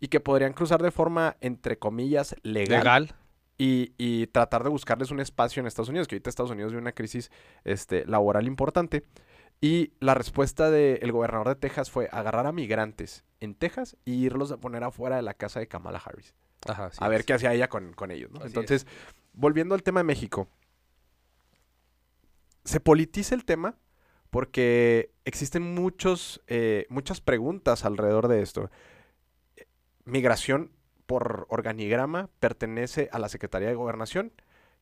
y 0.00 0.08
que 0.08 0.20
podrían 0.20 0.52
cruzar 0.52 0.82
de 0.82 0.90
forma, 0.90 1.36
entre 1.40 1.78
comillas, 1.78 2.34
legal, 2.42 2.78
Legal. 2.80 3.14
Y, 3.62 3.94
y 3.96 4.26
tratar 4.26 4.64
de 4.64 4.70
buscarles 4.70 5.12
un 5.12 5.20
espacio 5.20 5.60
en 5.60 5.68
Estados 5.68 5.88
Unidos, 5.88 6.08
que 6.08 6.16
ahorita 6.16 6.30
Estados 6.30 6.50
Unidos 6.50 6.72
vive 6.72 6.82
una 6.82 6.92
crisis 6.92 7.30
este, 7.62 8.04
laboral 8.06 8.48
importante. 8.48 9.04
Y 9.60 9.92
la 10.00 10.14
respuesta 10.14 10.70
del 10.72 11.12
gobernador 11.12 11.48
de 11.50 11.54
Texas 11.54 11.88
fue 11.88 12.08
agarrar 12.10 12.48
a 12.48 12.52
migrantes 12.52 13.24
en 13.38 13.54
Texas 13.54 13.96
y 14.04 14.14
irlos 14.14 14.50
a 14.50 14.56
poner 14.56 14.82
afuera 14.82 15.14
de 15.14 15.22
la 15.22 15.34
casa 15.34 15.60
de 15.60 15.68
Kamala 15.68 16.02
Harris. 16.04 16.34
Ajá, 16.66 16.90
a 16.98 17.08
ver 17.08 17.20
es. 17.20 17.26
qué 17.26 17.34
hacía 17.34 17.54
ella 17.54 17.68
con, 17.68 17.92
con 17.92 18.10
ellos. 18.10 18.32
¿no? 18.32 18.38
Así 18.38 18.46
es. 18.46 18.50
Entonces, 18.50 18.86
volviendo 19.32 19.76
al 19.76 19.84
tema 19.84 20.00
de 20.00 20.04
México, 20.04 20.48
se 22.64 22.80
politiza 22.80 23.36
el 23.36 23.44
tema 23.44 23.76
porque 24.30 25.12
existen 25.24 25.62
muchos, 25.62 26.42
eh, 26.46 26.86
muchas 26.88 27.20
preguntas 27.20 27.84
alrededor 27.84 28.26
de 28.26 28.42
esto. 28.42 28.70
Eh, 29.56 29.66
Migración 30.04 30.72
por 31.12 31.44
organigrama 31.50 32.30
pertenece 32.40 33.10
a 33.12 33.18
la 33.18 33.28
Secretaría 33.28 33.68
de 33.68 33.74
Gobernación 33.74 34.32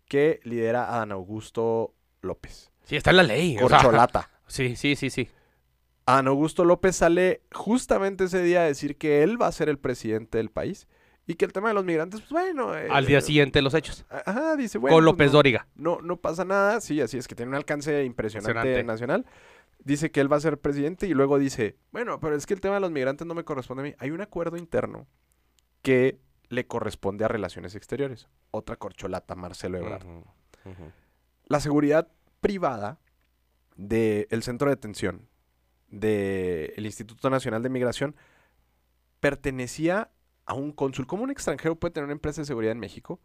que 0.06 0.38
lidera 0.44 0.84
Adán 0.94 1.10
Augusto 1.10 1.92
López. 2.20 2.70
Sí, 2.84 2.94
está 2.94 3.10
en 3.10 3.16
la 3.16 3.22
ley. 3.24 3.56
o 3.60 3.68
sea, 3.68 3.78
Corcholata. 3.78 4.30
sí, 4.46 4.76
sí, 4.76 4.94
sí, 4.94 5.10
sí. 5.10 5.28
Adán 6.06 6.28
Augusto 6.28 6.64
López 6.64 6.94
sale 6.94 7.42
justamente 7.52 8.24
ese 8.26 8.42
día 8.44 8.60
a 8.60 8.64
decir 8.66 8.96
que 8.96 9.24
él 9.24 9.42
va 9.42 9.48
a 9.48 9.52
ser 9.52 9.68
el 9.68 9.80
presidente 9.80 10.38
del 10.38 10.50
país 10.50 10.86
y 11.26 11.34
que 11.34 11.46
el 11.46 11.52
tema 11.52 11.66
de 11.70 11.74
los 11.74 11.84
migrantes, 11.84 12.20
pues 12.20 12.30
bueno. 12.30 12.76
eh, 12.78 12.86
Al 12.92 13.06
día 13.06 13.20
siguiente 13.22 13.60
los 13.60 13.74
hechos. 13.74 14.04
Ajá, 14.24 14.54
dice, 14.54 14.78
bueno. 14.78 14.94
Con 14.94 15.02
pues, 15.02 15.12
López 15.12 15.26
no, 15.26 15.32
Dóriga. 15.32 15.66
no, 15.74 15.98
no 16.00 16.16
pasa 16.16 16.44
nada. 16.44 16.80
Sí, 16.80 17.00
así 17.00 17.18
es 17.18 17.26
que 17.26 17.34
tiene 17.34 17.48
un 17.48 17.56
alcance 17.56 18.04
impresionante 18.04 18.50
Impresionante. 18.52 18.84
nacional. 18.84 19.26
Dice 19.82 20.12
que 20.12 20.20
él 20.20 20.32
va 20.32 20.36
a 20.36 20.40
ser 20.40 20.58
presidente 20.60 21.08
y 21.08 21.14
luego 21.14 21.40
dice, 21.40 21.76
bueno, 21.90 22.20
pero 22.20 22.36
es 22.36 22.46
que 22.46 22.54
el 22.54 22.60
tema 22.60 22.76
de 22.76 22.82
los 22.82 22.92
migrantes 22.92 23.26
no 23.26 23.34
me 23.34 23.42
corresponde 23.42 23.82
a 23.82 23.86
mí. 23.86 23.94
Hay 23.98 24.12
un 24.12 24.20
acuerdo 24.20 24.56
interno 24.56 25.08
que 25.82 26.20
le 26.48 26.66
corresponde 26.66 27.24
a 27.24 27.28
Relaciones 27.28 27.74
Exteriores. 27.74 28.28
Otra 28.50 28.76
corcholata, 28.76 29.34
Marcelo 29.34 29.78
Ebrard. 29.78 30.06
La 31.46 31.60
seguridad 31.60 32.08
privada 32.40 32.98
del 33.76 34.42
centro 34.42 34.68
de 34.68 34.76
detención 34.76 35.28
del 35.88 36.84
Instituto 36.84 37.30
Nacional 37.30 37.62
de 37.62 37.68
Migración 37.68 38.16
pertenecía 39.20 40.10
a 40.46 40.54
un 40.54 40.72
cónsul. 40.72 41.06
¿Cómo 41.06 41.22
un 41.22 41.30
extranjero 41.30 41.76
puede 41.76 41.92
tener 41.92 42.04
una 42.04 42.12
empresa 42.12 42.40
de 42.40 42.46
seguridad 42.46 42.72
en 42.72 42.80
México? 42.80 43.20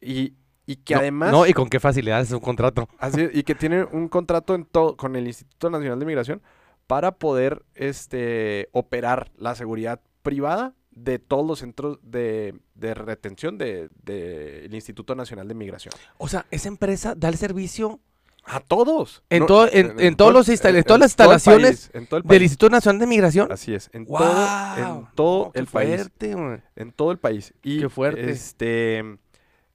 Y, 0.00 0.34
y 0.66 0.76
que 0.76 0.94
No, 0.94 1.00
además... 1.00 1.32
No, 1.32 1.46
y 1.46 1.52
con 1.52 1.68
qué 1.68 1.80
facilidad 1.80 2.20
es 2.20 2.32
un 2.32 2.40
contrato. 2.40 2.88
Así 2.98 3.28
y 3.32 3.42
que 3.42 3.54
tiene 3.54 3.84
un 3.84 4.08
contrato 4.08 4.54
en 4.54 4.64
todo 4.64 4.96
con 4.96 5.16
el 5.16 5.26
Instituto 5.26 5.70
Nacional 5.70 5.98
de 5.98 6.06
Migración 6.06 6.42
para 6.86 7.18
poder 7.18 7.64
este, 7.74 8.68
operar 8.72 9.30
la 9.36 9.54
seguridad 9.54 10.00
privada 10.22 10.74
de 10.96 11.18
todos 11.20 11.46
los 11.46 11.60
centros 11.60 11.98
de, 12.02 12.58
de 12.74 12.94
retención 12.94 13.58
del 13.58 13.90
de, 14.02 14.62
del 14.62 14.74
Instituto 14.74 15.14
Nacional 15.14 15.46
de 15.46 15.54
Migración. 15.54 15.94
O 16.18 16.26
sea, 16.26 16.46
esa 16.50 16.66
empresa 16.68 17.14
da 17.14 17.28
el 17.28 17.36
servicio 17.36 18.00
A 18.48 18.60
todos. 18.60 19.22
En 19.28 19.44
todo- 19.46 19.66
en- 19.70 19.98
en 20.00 20.16
todos 20.16 20.30
todo- 20.30 20.32
los 20.32 20.48
en 20.48 20.84
todas 20.84 21.00
las 21.00 21.10
instalaciones 21.10 21.88
país, 21.88 22.08
del 22.10 22.22
país. 22.22 22.42
Instituto 22.42 22.70
Nacional 22.70 23.00
de 23.00 23.06
Migración. 23.06 23.52
Así 23.52 23.74
es, 23.74 23.90
en 23.92 24.06
todo, 24.06 24.46
en 24.78 25.06
todo 25.14 25.52
qué 25.52 25.58
el 25.60 25.66
país. 25.66 25.96
fuerte, 25.96 26.34
güey. 26.34 26.60
En 26.76 26.92
todo 26.92 27.10
el 27.12 27.18
país. 27.18 27.52
Y, 27.62 27.80
Qué 27.80 27.88
fuerte. 27.88 28.30
Este, 28.30 29.02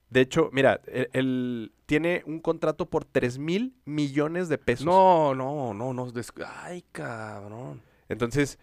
de 0.10 0.22
hecho, 0.22 0.50
mira, 0.54 0.82
el, 0.88 1.10
el- 1.14 1.72
tiene 1.86 2.24
un 2.26 2.40
contrato 2.40 2.86
por 2.90 3.04
3 3.06 3.38
mil 3.38 3.76
millones 3.86 4.48
de 4.50 4.58
pesos. 4.58 4.86
No, 4.86 5.36
no, 5.36 5.74
no, 5.74 5.94
no. 5.94 6.08
Ay, 6.64 6.84
cabrón. 6.94 7.82
Entonces, 8.08 8.58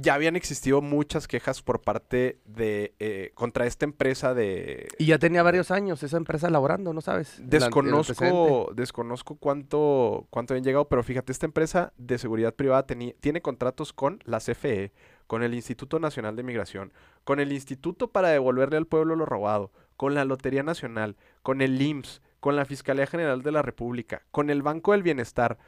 ya 0.00 0.14
habían 0.14 0.36
existido 0.36 0.80
muchas 0.80 1.28
quejas 1.28 1.62
por 1.62 1.80
parte 1.80 2.38
de, 2.44 2.94
eh, 2.98 3.32
contra 3.34 3.66
esta 3.66 3.84
empresa 3.84 4.34
de... 4.34 4.88
Y 4.98 5.06
ya 5.06 5.18
tenía 5.18 5.42
varios 5.42 5.70
años 5.70 6.02
esa 6.02 6.16
empresa 6.16 6.48
laborando, 6.50 6.92
¿no 6.92 7.00
sabes? 7.00 7.40
Desconozco, 7.42 8.70
desconozco 8.74 9.36
cuánto, 9.36 10.26
cuánto 10.30 10.54
habían 10.54 10.64
llegado, 10.64 10.88
pero 10.88 11.02
fíjate, 11.02 11.32
esta 11.32 11.46
empresa 11.46 11.92
de 11.98 12.18
seguridad 12.18 12.54
privada 12.54 12.86
tiene 12.86 13.42
contratos 13.42 13.92
con 13.92 14.20
la 14.24 14.38
CFE, 14.38 14.92
con 15.26 15.42
el 15.42 15.54
Instituto 15.54 15.98
Nacional 15.98 16.36
de 16.36 16.42
Migración, 16.42 16.92
con 17.24 17.38
el 17.38 17.52
Instituto 17.52 18.08
para 18.08 18.30
devolverle 18.30 18.76
al 18.76 18.86
pueblo 18.86 19.16
lo 19.16 19.26
robado, 19.26 19.70
con 19.96 20.14
la 20.14 20.24
Lotería 20.24 20.62
Nacional, 20.62 21.16
con 21.42 21.60
el 21.60 21.80
IMSS, 21.80 22.22
con 22.40 22.56
la 22.56 22.64
Fiscalía 22.64 23.06
General 23.06 23.42
de 23.42 23.52
la 23.52 23.62
República, 23.62 24.22
con 24.30 24.50
el 24.50 24.62
Banco 24.62 24.92
del 24.92 25.02
Bienestar, 25.02 25.58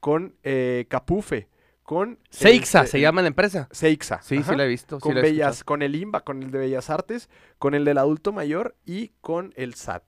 con 0.00 0.34
eh, 0.42 0.86
Capufe, 0.88 1.46
con... 1.82 2.18
Seixa 2.30 2.80
este, 2.80 2.92
se 2.92 3.00
llama 3.00 3.22
la 3.22 3.28
empresa. 3.28 3.68
Seixa. 3.72 4.20
Sí, 4.22 4.36
ajá 4.38 4.52
sí 4.52 4.56
la 4.56 4.64
he 4.64 4.68
visto. 4.68 4.96
sí 4.96 5.00
con, 5.00 5.14
la 5.14 5.20
he 5.20 5.22
Bellas, 5.24 5.48
escuchado. 5.58 5.64
con 5.66 5.82
el 5.82 5.94
IMBA, 5.96 6.20
con 6.20 6.42
el 6.42 6.50
de 6.50 6.58
Bellas 6.58 6.90
Artes, 6.90 7.28
con 7.58 7.74
el 7.74 7.84
del 7.84 7.98
adulto 7.98 8.32
mayor 8.32 8.76
y 8.86 9.08
con 9.20 9.52
el 9.56 9.74
SAT. 9.74 10.02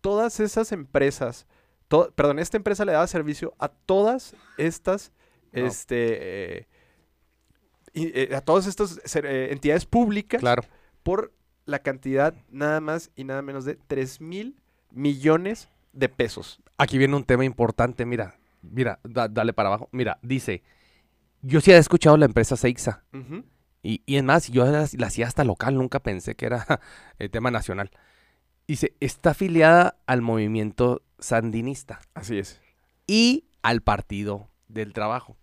Todas 0.00 0.40
esas 0.40 0.72
empresas, 0.72 1.46
to- 1.88 2.12
perdón, 2.14 2.38
esta 2.38 2.56
empresa 2.56 2.84
le 2.84 2.92
daba 2.92 3.06
servicio 3.06 3.54
a 3.58 3.68
todas 3.68 4.34
estas, 4.58 5.12
No. 5.52 5.66
este, 5.66 6.58
eh, 6.58 6.68
y, 7.92 8.06
eh, 8.18 8.34
a 8.34 8.40
todas 8.40 8.66
estas 8.66 8.98
eh, 9.16 9.48
entidades 9.52 9.86
públicas 9.86 10.40
Claro. 10.40 10.62
por 11.02 11.32
la 11.66 11.78
cantidad 11.78 12.34
nada 12.50 12.80
más 12.80 13.10
y 13.14 13.24
nada 13.24 13.40
menos 13.40 13.64
de 13.64 13.76
3 13.86 14.20
mil 14.20 14.56
millones 14.90 15.68
de 15.92 16.08
pesos. 16.08 16.60
Aquí 16.76 16.98
viene 16.98 17.14
un 17.16 17.24
tema 17.24 17.44
importante, 17.44 18.04
mira. 18.04 18.34
Mira, 18.62 18.98
da- 19.04 19.28
dale 19.28 19.52
para 19.52 19.68
abajo. 19.68 19.88
Mira, 19.92 20.18
dice, 20.22 20.62
yo 21.46 21.60
sí 21.60 21.72
he 21.72 21.76
escuchado 21.78 22.16
la 22.16 22.26
empresa 22.26 22.56
Seixa. 22.56 23.04
Y, 23.82 24.02
y 24.06 24.16
es 24.16 24.24
más, 24.24 24.48
yo 24.48 24.64
la, 24.64 24.86
la 24.96 25.06
hacía 25.06 25.26
hasta 25.26 25.44
local, 25.44 25.74
nunca 25.76 26.00
pensé 26.00 26.34
que 26.36 26.46
era 26.46 26.64
el 27.18 27.30
tema 27.30 27.50
nacional. 27.50 27.90
Dice, 28.66 28.94
está 29.00 29.30
afiliada 29.30 29.98
al 30.06 30.22
movimiento 30.22 31.02
sandinista 31.18 32.00
Así 32.14 32.38
es. 32.38 32.60
y 33.06 33.44
al 33.62 33.82
Partido 33.82 34.48
del 34.68 34.94
Trabajo. 34.94 35.36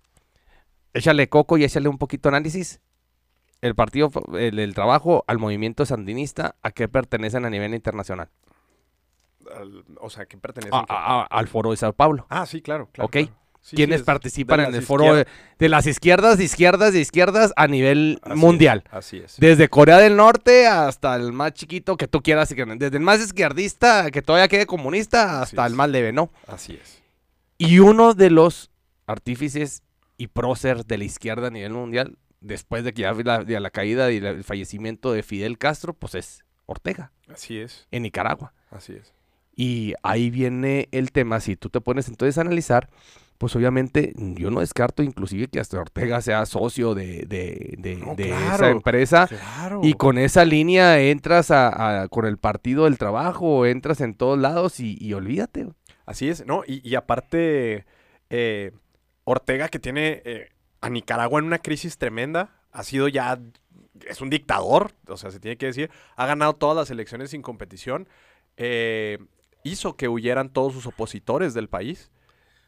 Échale 0.93 1.29
coco 1.29 1.57
y 1.57 1.63
échale 1.63 1.87
un 1.87 1.97
poquito 1.99 2.29
de 2.29 2.35
análisis. 2.37 2.81
El 3.61 3.75
Partido 3.75 4.09
el 4.39 4.55
del 4.55 4.73
Trabajo 4.73 5.23
al 5.27 5.37
movimiento 5.37 5.85
sandinista, 5.85 6.55
¿a 6.63 6.71
qué 6.71 6.87
pertenecen 6.87 7.45
a 7.45 7.49
nivel 7.51 7.75
internacional? 7.75 8.29
Al- 9.55 9.85
o 9.99 10.09
sea, 10.09 10.25
que 10.25 10.37
pertenece 10.37 10.75
A- 10.75 10.85
a- 10.89 11.21
a- 11.21 11.25
al 11.25 11.47
Foro 11.47 11.69
de 11.71 11.77
Sao 11.77 11.93
Paulo. 11.93 12.25
Ah, 12.29 12.45
sí, 12.47 12.61
claro. 12.61 12.89
claro, 12.91 13.05
Ok. 13.05 13.11
claro. 13.11 13.40
Sí, 13.63 13.75
¿Quiénes 13.75 13.97
sí, 13.97 14.01
es 14.01 14.05
participan 14.05 14.59
en 14.61 14.73
el 14.73 14.81
foro 14.81 15.13
de, 15.13 15.27
de 15.59 15.69
las 15.69 15.85
izquierdas, 15.85 16.39
de 16.39 16.43
izquierdas, 16.45 16.93
de 16.93 16.99
izquierdas 16.99 17.53
a 17.55 17.67
nivel 17.67 18.19
Así 18.23 18.33
es, 18.33 18.37
mundial? 18.39 18.83
así 18.89 19.17
es. 19.17 19.35
Desde 19.37 19.69
Corea 19.69 19.99
del 19.99 20.15
Norte 20.17 20.65
hasta 20.65 21.15
el 21.15 21.31
más 21.31 21.53
chiquito 21.53 21.95
que 21.95 22.07
tú 22.07 22.21
quieras. 22.21 22.49
Desde 22.49 22.97
el 22.97 23.03
más 23.03 23.21
izquierdista 23.21 24.09
que 24.09 24.23
todavía 24.23 24.47
quede 24.47 24.65
comunista 24.65 25.41
Así 25.43 25.51
hasta 25.55 25.67
el 25.67 25.75
más 25.75 25.89
leve, 25.91 26.11
¿no? 26.11 26.31
Así 26.47 26.73
es. 26.81 27.01
Y 27.59 27.77
uno 27.79 28.15
de 28.15 28.31
los 28.31 28.71
artífices 29.05 29.83
y 30.17 30.27
próceres 30.27 30.87
de 30.87 30.97
la 30.97 31.03
izquierda 31.03 31.47
a 31.47 31.51
nivel 31.51 31.73
mundial, 31.73 32.17
después 32.39 32.83
de 32.83 32.93
que 32.93 33.03
ya 33.03 33.13
la, 33.13 33.43
de 33.43 33.59
la 33.59 33.69
caída 33.69 34.11
y 34.11 34.19
la- 34.19 34.31
el 34.31 34.43
fallecimiento 34.43 35.13
de 35.13 35.21
Fidel 35.21 35.57
Castro, 35.59 35.93
pues 35.93 36.15
es 36.15 36.43
Ortega, 36.65 37.11
Así 37.31 37.59
es. 37.59 37.87
en 37.91 38.03
Nicaragua. 38.03 38.53
Así 38.71 38.93
es. 38.93 39.13
Y 39.55 39.93
ahí 40.01 40.29
viene 40.31 40.87
el 40.91 41.11
tema, 41.11 41.39
si 41.41 41.55
tú 41.55 41.69
te 41.69 41.81
pones 41.81 42.07
entonces 42.07 42.37
a 42.37 42.41
analizar, 42.41 42.89
pues 43.41 43.55
obviamente 43.55 44.13
yo 44.15 44.51
no 44.51 44.59
descarto 44.59 45.01
inclusive 45.01 45.47
que 45.47 45.59
hasta 45.59 45.79
Ortega 45.79 46.21
sea 46.21 46.45
socio 46.45 46.93
de, 46.93 47.25
de, 47.27 47.73
de, 47.79 47.95
No, 47.95 48.13
de 48.13 48.27
claro, 48.27 48.53
esa 48.55 48.69
empresa. 48.69 49.27
Claro. 49.27 49.79
Y 49.83 49.93
con 49.95 50.19
esa 50.19 50.45
línea 50.45 50.99
entras 50.99 51.49
a, 51.49 52.03
a- 52.03 52.07
con 52.07 52.25
el 52.27 52.37
partido 52.37 52.83
del 52.83 52.99
trabajo, 52.99 53.65
entras 53.65 53.99
en 54.01 54.13
todos 54.13 54.37
lados 54.37 54.79
y, 54.79 54.95
y 55.01 55.13
olvídate. 55.13 55.67
Así 56.05 56.29
es, 56.29 56.45
¿no? 56.45 56.61
Y, 56.67 56.87
y 56.87 56.93
aparte, 56.93 57.85
eh, 58.29 58.73
Ortega 59.23 59.69
que 59.69 59.79
tiene 59.79 60.21
eh, 60.23 60.49
a 60.79 60.91
Nicaragua 60.91 61.39
en 61.39 61.45
una 61.45 61.57
crisis 61.57 61.97
tremenda, 61.97 62.61
ha 62.71 62.83
sido 62.83 63.07
ya, 63.07 63.39
es 64.07 64.21
un 64.21 64.29
dictador, 64.29 64.91
o 65.07 65.17
sea, 65.17 65.31
se 65.31 65.39
tiene 65.39 65.57
que 65.57 65.65
decir, 65.65 65.89
ha 66.15 66.27
ganado 66.27 66.53
todas 66.53 66.77
las 66.77 66.91
elecciones 66.91 67.31
sin 67.31 67.41
competición, 67.41 68.07
eh, 68.57 69.17
hizo 69.63 69.95
que 69.95 70.07
huyeran 70.09 70.49
todos 70.49 70.73
sus 70.73 70.85
opositores 70.85 71.55
del 71.55 71.69
país. 71.69 72.11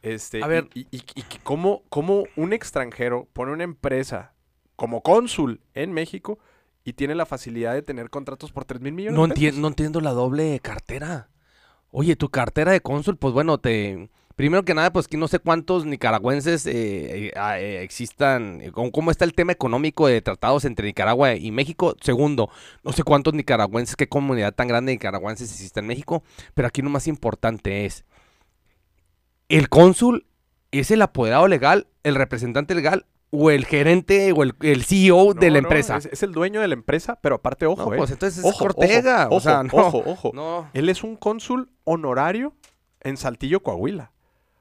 Este, 0.04 0.44
A 0.44 0.48
ver. 0.48 0.68
Y, 0.76 0.82
y, 0.92 0.98
y- 0.98 1.04
y 1.16 1.22
que 1.24 1.40
cómo, 1.44 1.82
cómo 1.90 2.26
un 2.36 2.54
extranjero 2.54 3.28
pone 3.34 3.52
una 3.54 3.64
empresa 3.64 4.34
como 4.76 5.02
cónsul 5.02 5.62
en 5.74 5.92
México 5.94 6.38
y 6.84 6.94
tiene 6.94 7.16
la 7.16 7.26
facilidad 7.26 7.74
de 7.74 7.82
tener 7.82 8.10
contratos 8.10 8.52
por 8.52 8.66
3 8.66 8.82
mil 8.82 8.94
millones 8.94 9.18
No, 9.18 9.28
de 9.28 9.34
pesos. 9.34 9.60
no 9.60 9.70
entiendo 9.70 10.02
la 10.02 10.12
doble 10.12 10.60
cartera. 10.62 11.30
Oye, 11.90 12.16
tu 12.16 12.30
cartera 12.30 12.72
de 12.72 12.82
cónsul, 12.82 13.18
pues 13.18 13.34
bueno, 13.34 13.58
te... 13.58 14.10
Primero 14.36 14.66
que 14.66 14.74
nada, 14.74 14.92
pues 14.92 15.08
que 15.08 15.16
no 15.16 15.28
sé 15.28 15.38
cuántos 15.38 15.86
nicaragüenses 15.86 16.66
eh, 16.66 17.28
eh, 17.28 17.32
ah, 17.36 17.60
eh, 17.60 17.84
existan, 17.84 18.62
eh, 18.62 18.72
cómo 18.72 19.12
está 19.12 19.26
el 19.26 19.36
tema 19.36 19.52
económico 19.52 20.08
de 20.08 20.24
tratados 20.24 20.66
entre 20.66 20.88
Nicaragua 20.88 21.36
y 21.36 21.52
México. 21.52 21.96
Segundo, 22.02 22.50
no 22.84 22.92
sé 22.94 23.04
cuántos 23.04 23.36
nicaragüenses, 23.36 23.96
qué 23.96 24.08
comunidad 24.10 24.56
tan 24.56 24.68
grande 24.68 24.90
de 24.90 24.96
nicaragüenses 24.96 25.52
existe 25.52 25.82
en 25.82 25.86
México, 25.86 26.24
pero 26.56 26.68
aquí 26.68 26.82
lo 26.82 26.90
más 26.90 27.08
importante 27.08 27.86
es, 27.86 28.06
¿el 29.58 29.70
cónsul 29.70 30.26
es 30.72 30.92
el 30.92 31.02
apoderado 31.02 31.48
legal, 31.48 31.88
el 32.04 32.16
representante 32.16 32.76
legal 32.76 33.06
o 33.30 33.50
el 33.52 33.66
gerente 33.66 34.32
o 34.32 34.44
el, 34.44 34.54
el 34.62 34.84
CEO 34.84 35.34
de 35.34 35.50
la 35.50 35.62
no, 35.62 35.68
empresa? 35.68 35.98
es, 35.98 36.06
es 36.08 36.24
el 36.24 36.32
dueño 36.32 36.62
de 36.62 36.68
la 36.68 36.74
empresa, 36.74 37.20
pero 37.22 37.36
aparte, 37.36 37.66
ojo, 37.66 37.86
no, 37.86 37.94
eh. 37.94 37.98
pues 37.98 38.12
entonces 38.12 38.40
es 38.40 38.46
Ojo, 38.46 38.66
Ortega. 38.66 39.28
ojo, 39.28 39.36
o 39.36 39.40
sea, 39.40 39.62
ojo, 39.62 39.78
no, 39.78 39.88
ojo, 39.88 40.04
ojo. 40.06 40.32
no. 40.34 40.70
Él 40.74 40.90
es 40.90 41.04
un 41.04 41.16
cónsul 41.16 41.70
honorario 41.84 42.54
en 43.02 43.18
Saltillo, 43.18 43.62
Coahuila. 43.62 44.12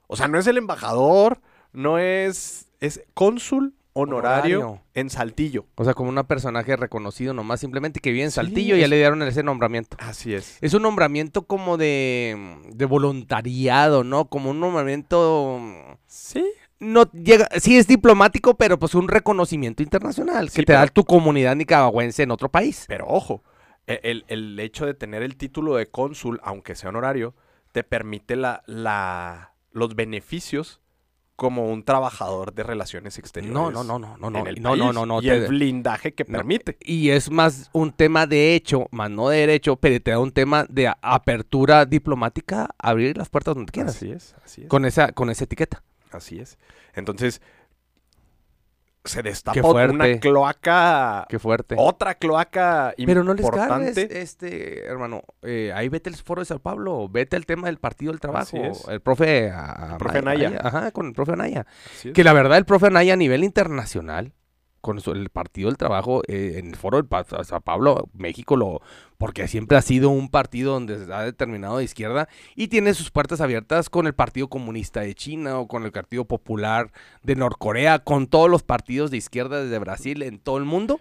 O 0.07 0.17
sea, 0.17 0.29
no 0.29 0.39
es 0.39 0.47
el 0.47 0.59
embajador, 0.59 1.41
no 1.73 1.99
es. 1.99 2.69
Es 2.81 3.03
cónsul 3.15 3.75
honorario, 3.95 4.59
Honorario. 4.61 4.83
en 4.95 5.11
Saltillo. 5.11 5.67
O 5.75 5.85
sea, 5.85 5.95
como 5.95 6.09
un 6.11 6.17
personaje 6.27 6.77
reconocido 6.77 7.35
nomás, 7.35 7.61
simplemente 7.61 8.01
que 8.01 8.11
vive 8.11 8.25
en 8.25 8.31
Sí, 8.31 8.37
Saltillo 8.37 8.77
y 8.77 8.79
ya 8.81 8.85
es- 8.85 8.91
le 8.91 8.97
dieron 8.97 9.23
ese 9.23 9.43
nombramiento. 9.43 9.97
Así 10.01 10.35
es. 10.35 10.59
Es 10.61 10.75
un 10.75 10.83
nombramiento 10.83 11.43
como 11.47 11.77
de, 11.77 12.57
de 12.73 12.85
voluntariado, 12.87 14.05
¿no? 14.05 14.27
Como 14.27 14.51
un 14.51 14.61
nombramiento... 14.61 15.61
Sí. 16.07 16.45
No 16.79 17.05
llega, 17.13 17.49
sí 17.61 17.77
es 17.79 17.87
diplomático, 17.87 18.57
pero 18.57 18.77
pues 18.79 18.97
un 18.97 19.07
reconocimiento 19.07 19.85
internacional 19.85 20.49
Sí, 20.49 20.57
que 20.57 20.67
te 20.67 20.73
da 20.73 20.87
tu 20.89 21.05
comunidad 21.05 21.55
nicaragüense 21.55 22.25
en 22.25 22.33
otro 22.33 22.51
país. 22.51 22.87
Pero 22.89 23.07
ojo, 23.07 23.45
e- 23.87 24.01
el, 24.03 24.25
el 24.27 24.59
hecho 24.59 24.85
de 24.85 24.95
tener 24.95 25.23
el 25.23 25.37
título 25.37 25.77
de 25.77 25.87
cónsul, 25.87 26.41
aunque 26.43 26.75
sea 26.75 26.89
honorario, 26.91 27.35
te 27.71 27.85
permite 27.85 28.35
la, 28.35 28.65
la, 28.67 29.53
los 29.71 29.95
beneficios 29.95 30.81
como 31.43 31.67
un 31.67 31.83
trabajador 31.83 32.55
de 32.55 32.63
relaciones 32.63 33.19
exteriores. 33.19 33.53
No, 33.53 33.71
no, 33.71 33.83
no, 33.85 33.99
no, 33.99 34.17
no, 34.17 34.31
no, 34.31 34.45
no, 34.45 34.77
no, 34.77 34.93
no, 34.93 35.05
no, 35.07 35.19
Y 35.21 35.27
te- 35.27 35.35
el 35.37 35.49
blindaje 35.49 36.15
que 36.15 36.25
No. 36.29 36.39
permite. 36.39 36.79
Y 36.81 37.11
es 37.11 37.31
más 37.31 37.69
un 37.73 37.93
tema 37.93 38.27
de 38.27 38.55
hecho, 38.55 38.87
más 38.93 39.11
no 39.11 39.29
de 39.29 39.39
derecho, 39.39 39.77
pero 39.77 40.01
te 40.01 40.13
da 40.13 40.19
un 40.21 40.31
tema 40.33 40.65
de 40.69 40.91
apertura 41.03 41.85
diplomática, 41.85 42.69
abrir 42.79 43.17
las 43.19 43.29
puertas 43.29 43.55
donde 43.57 43.73
quieras. 43.73 43.97
Así 43.97 44.11
es, 44.13 44.35
así 44.45 44.63
es. 44.63 44.69
Con 44.69 44.85
esa, 44.85 45.13
con 45.13 45.31
esa 45.31 45.45
etiqueta. 45.45 45.83
Así 46.13 46.39
es. 46.39 46.59
Entonces, 46.95 47.43
se 49.05 49.63
fuerte. 49.63 49.95
una 49.95 50.21
cloaca, 50.21 51.27
Qué 51.29 51.39
fuerte. 51.39 51.75
otra 51.79 52.15
cloaca 52.15 52.95
Pero 52.97 53.25
no 53.25 53.35
les 53.35 53.45
cargues, 53.49 53.89
importante. 53.97 54.21
este, 54.23 54.85
hermano. 54.87 55.23
eh, 55.43 55.73
ahí 55.75 55.89
vete 55.89 56.09
el 56.09 56.17
foro 56.17 56.41
de 56.41 56.47
Sao 56.47 56.59
Paulo, 56.61 57.09
vete 57.09 57.37
al 57.37 57.47
tema 57.47 57.67
del 57.67 57.79
partido 57.79 58.13
del 58.13 58.21
trabajo. 58.21 58.57
El 58.89 59.01
profe, 59.01 59.51
a- 59.51 59.89
El 59.93 59.99
profe 59.99 60.19
Anaya. 60.19 60.61
Ajá, 60.63 60.91
con 60.93 61.07
el 61.07 61.13
profe 61.15 61.33
Anaya. 61.33 61.67
Que 62.15 62.25
la 62.25 62.33
verdad, 62.33 62.59
el 62.59 62.65
profe 62.65 62.87
Anaya 62.87 63.15
a 63.15 63.17
nivel 63.17 63.43
internacional, 63.45 64.33
con 64.83 64.99
el 65.05 65.31
partido 65.31 65.71
del 65.71 65.79
trabajo, 65.79 66.21
eh, 66.29 66.57
en 66.59 66.67
el 66.67 66.77
foro 66.77 66.99
del 66.99 67.07
Pa- 67.07 67.25
Sao 67.25 67.63
Paulo, 67.63 68.11
México, 68.13 68.57
lo 68.57 68.83
porque 69.17 69.47
siempre 69.49 69.79
ha 69.79 69.83
sido 69.83 70.11
un 70.11 70.29
partido 70.29 70.73
donde 70.73 71.07
se 71.07 71.13
ha 71.13 71.23
determinado 71.23 71.79
de 71.79 71.85
izquierda 71.85 72.29
y 72.57 72.69
tiene 72.69 72.93
sus 72.93 73.11
puertas 73.13 73.41
abiertas 73.41 73.89
con 73.89 74.07
el 74.09 74.15
Partido 74.15 74.49
Comunista 74.49 75.01
de 75.01 75.15
China 75.15 75.59
o 75.61 75.69
con 75.69 75.85
el 75.85 75.93
Partido 75.93 76.25
Popular 76.25 76.91
de 77.23 77.37
Norcorea, 77.37 78.01
con 78.01 78.27
todos 78.27 78.51
los 78.51 78.65
partidos 78.65 79.11
de 79.13 79.19
izquierda 79.19 79.63
desde 79.63 79.79
Brasil 79.79 80.23
en 80.23 80.39
todo 80.41 80.59
el 80.59 80.65
mundo. 80.65 80.99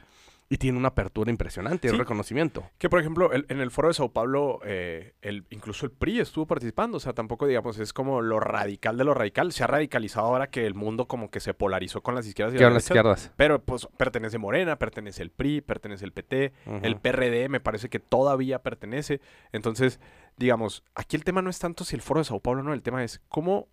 Y 0.53 0.57
tiene 0.57 0.77
una 0.77 0.89
apertura 0.89 1.31
impresionante, 1.31 1.87
un 1.87 1.93
Sí. 1.93 1.99
reconocimiento. 1.99 2.69
Que, 2.77 2.89
por 2.89 2.99
ejemplo, 2.99 3.31
el- 3.31 3.45
en 3.47 3.61
el 3.61 3.71
foro 3.71 3.87
de 3.87 3.93
Sao 3.93 4.11
Paulo, 4.11 4.59
eh, 4.65 5.13
el, 5.21 5.45
incluso 5.49 5.85
el 5.85 5.93
PRI 5.93 6.19
estuvo 6.19 6.45
participando. 6.45 6.97
O 6.97 6.99
sea, 6.99 7.13
tampoco, 7.13 7.47
digamos, 7.47 7.79
es 7.79 7.93
como 7.93 8.21
lo 8.21 8.39
radical 8.41 8.97
de 8.97 9.05
lo 9.05 9.13
radical. 9.13 9.53
Se 9.53 9.63
ha 9.63 9.67
radicalizado 9.67 10.27
ahora 10.27 10.47
que 10.49 10.65
el 10.65 10.73
mundo 10.73 11.07
como 11.07 11.31
que 11.31 11.39
se 11.39 11.53
polarizó 11.53 12.01
con 12.03 12.15
las 12.15 12.27
izquierdas 12.27 12.53
y 12.53 12.57
las 12.57 12.73
las 12.73 12.83
izquierdas. 12.83 13.31
Pero, 13.37 13.63
pues, 13.63 13.87
pertenece 13.95 14.37
Morena, 14.39 14.77
pertenece 14.77 15.23
el 15.23 15.31
PRI, 15.31 15.61
pertenece 15.61 16.03
el 16.03 16.11
PT. 16.11 16.51
El. 16.83 16.97
PRD 16.99 17.47
me 17.47 17.61
parece 17.61 17.87
que 17.89 17.99
todavía 17.99 18.59
pertenece. 18.61 19.21
Entonces, 19.53 20.01
digamos, 20.35 20.83
aquí 20.95 21.15
el 21.15 21.23
tema 21.23 21.41
no 21.41 21.49
es 21.49 21.59
tanto 21.59 21.85
si 21.85 21.95
el 21.95 22.01
foro 22.01 22.19
de 22.19 22.25
Sao 22.25 22.41
Paulo 22.41 22.61
no, 22.61 22.73
el 22.73 22.81
tema 22.81 23.03
es 23.05 23.21
cómo... 23.29 23.69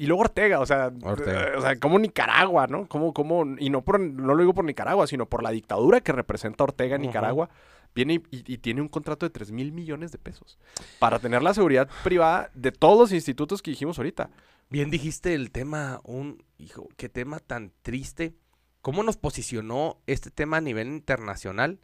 Y 0.00 0.06
luego 0.06 0.22
Ortega, 0.22 0.60
o 0.60 0.64
sea, 0.64 0.90
Ortega. 1.02 1.48
eh, 1.48 1.56
o 1.58 1.60
sea, 1.60 1.78
como 1.78 1.98
Nicaragua, 1.98 2.66
¿no? 2.66 2.88
Como, 2.88 3.12
como, 3.12 3.44
y 3.58 3.68
no, 3.68 3.82
por, 3.82 4.00
no 4.00 4.34
lo 4.34 4.40
digo 4.40 4.54
por 4.54 4.64
Nicaragua, 4.64 5.06
sino 5.06 5.26
por 5.26 5.42
la 5.42 5.50
dictadura 5.50 6.00
que 6.00 6.10
representa 6.12 6.64
Ortega 6.64 6.96
en. 6.96 7.02
Nicaragua, 7.02 7.50
viene 7.94 8.22
y, 8.30 8.56
tiene 8.56 8.80
un 8.80 8.88
contrato 8.88 9.26
de 9.26 9.30
3 9.30 9.52
mil 9.52 9.72
millones 9.72 10.10
de 10.10 10.16
pesos 10.16 10.58
para 10.98 11.18
tener 11.18 11.42
la 11.42 11.52
seguridad 11.52 11.86
privada 12.02 12.50
de 12.54 12.72
todos 12.72 12.98
los 12.98 13.12
institutos 13.12 13.60
que 13.60 13.72
dijimos 13.72 13.98
ahorita. 13.98 14.30
Bien 14.70 14.90
dijiste 14.90 15.34
el 15.34 15.50
tema, 15.50 16.00
un 16.04 16.42
hijo, 16.56 16.88
qué 16.96 17.10
tema 17.10 17.38
tan 17.38 17.70
triste. 17.82 18.32
¿Cómo 18.80 19.02
nos 19.02 19.18
posicionó 19.18 19.98
este 20.06 20.30
tema 20.30 20.56
a 20.56 20.60
nivel 20.62 20.88
internacional? 20.88 21.78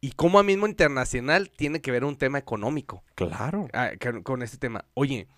Y 0.00 0.12
cómo 0.12 0.38
a 0.38 0.42
mismo 0.42 0.66
internacional 0.66 1.50
tiene 1.50 1.82
que 1.82 1.90
ver 1.90 2.04
un 2.04 2.16
tema 2.16 2.38
económico 2.38 3.04
Claro. 3.14 3.68
ah, 3.74 3.90
con 4.22 4.42
este 4.42 4.56
tema. 4.56 4.86
Oye, 4.94 5.28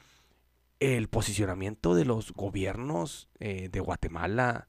el 0.85 1.09
posicionamiento 1.09 1.95
de 1.95 2.05
los 2.05 2.33
gobiernos 2.33 3.29
eh, 3.41 3.69
de 3.71 3.81
Guatemala, 3.81 4.69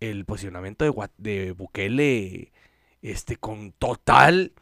el 0.00 0.24
posicionamiento 0.24 0.84
de, 0.84 1.10
de 1.18 1.52
Bukele, 1.52 2.52
este, 3.02 3.36
con 3.36 3.72
total 3.72 4.54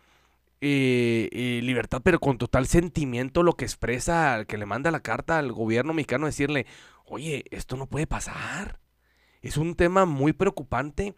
eh, 0.61 1.29
eh, 1.31 1.61
libertad, 1.63 2.01
pero 2.03 2.19
con 2.19 2.37
total 2.37 2.67
sentimiento, 2.67 3.45
lo 3.45 3.53
que 3.55 3.65
expresa, 3.65 4.45
que 4.45 4.59
le 4.59 4.67
manda 4.67 4.91
la 4.91 5.01
carta 5.01 5.39
al 5.39 5.53
gobierno 5.53 5.95
mexicano, 5.95 6.27
decirle, 6.27 6.67
oye, 7.05 7.45
esto 7.53 7.77
no 7.77 7.87
puede 7.87 8.09
pasar. 8.09 8.81
Es 9.41 9.57
un 9.57 9.77
tema 9.77 10.05
muy 10.05 10.33
preocupante 10.33 11.15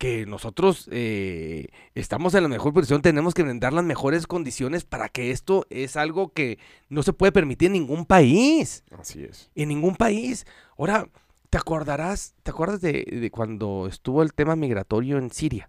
que 0.00 0.24
nosotros 0.24 0.88
eh, 0.90 1.66
estamos 1.94 2.32
en 2.34 2.42
la 2.44 2.48
mejor 2.48 2.72
posición, 2.72 3.02
tenemos 3.02 3.34
que 3.34 3.42
brindar 3.42 3.74
las 3.74 3.84
mejores 3.84 4.26
condiciones 4.26 4.84
para 4.86 5.10
que 5.10 5.30
esto 5.30 5.66
es 5.68 5.94
algo 5.94 6.32
que 6.32 6.58
no 6.88 7.02
se 7.02 7.12
puede 7.12 7.32
permitir 7.32 7.66
en 7.66 7.74
ningún 7.74 8.06
país, 8.06 8.82
Así 8.98 9.22
es. 9.24 9.50
en 9.54 9.68
ningún 9.68 9.96
país. 9.96 10.46
Ahora, 10.78 11.06
¿te 11.50 11.58
acordarás, 11.58 12.34
te 12.42 12.50
acuerdas 12.50 12.80
de, 12.80 13.04
de 13.12 13.30
cuando 13.30 13.86
estuvo 13.88 14.22
el 14.22 14.32
tema 14.32 14.56
migratorio 14.56 15.18
en 15.18 15.30
Siria? 15.30 15.68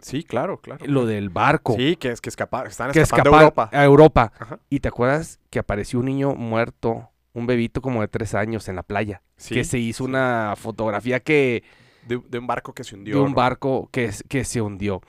Sí, 0.00 0.22
claro, 0.22 0.60
claro. 0.60 0.84
Lo 0.86 1.06
del 1.06 1.30
barco 1.30 1.74
Sí, 1.74 1.96
que 1.96 2.10
es 2.10 2.20
que 2.20 2.28
escapa, 2.28 2.64
están 2.66 2.92
que 2.92 3.00
escapando 3.00 3.30
de 3.38 3.44
Europa. 3.44 3.70
a 3.72 3.84
Europa. 3.84 4.32
Ajá. 4.38 4.58
¿Y 4.68 4.80
te 4.80 4.88
acuerdas 4.88 5.40
que 5.48 5.58
apareció 5.58 5.98
un 6.00 6.04
niño 6.04 6.34
muerto, 6.34 7.08
un 7.32 7.46
bebito 7.46 7.80
como 7.80 8.02
de 8.02 8.08
tres 8.08 8.34
años 8.34 8.68
en 8.68 8.76
la 8.76 8.82
playa? 8.82 9.22
Sí, 9.38 9.54
que 9.54 9.64
se 9.64 9.78
hizo 9.78 10.04
una 10.04 10.52
fotografía 10.58 11.20
que 11.20 11.62
de, 12.06 12.20
de 12.28 12.38
un 12.38 12.46
barco 12.46 12.72
que 12.74 12.84
se 12.84 12.94
hundió. 12.94 13.14
de 13.16 13.20
un 13.20 13.30
¿no? 13.30 13.34
barco 13.36 13.88
que, 13.92 14.04
es- 14.06 14.24
que 14.28 14.44
se 14.44 14.60
hundió. 14.60 15.00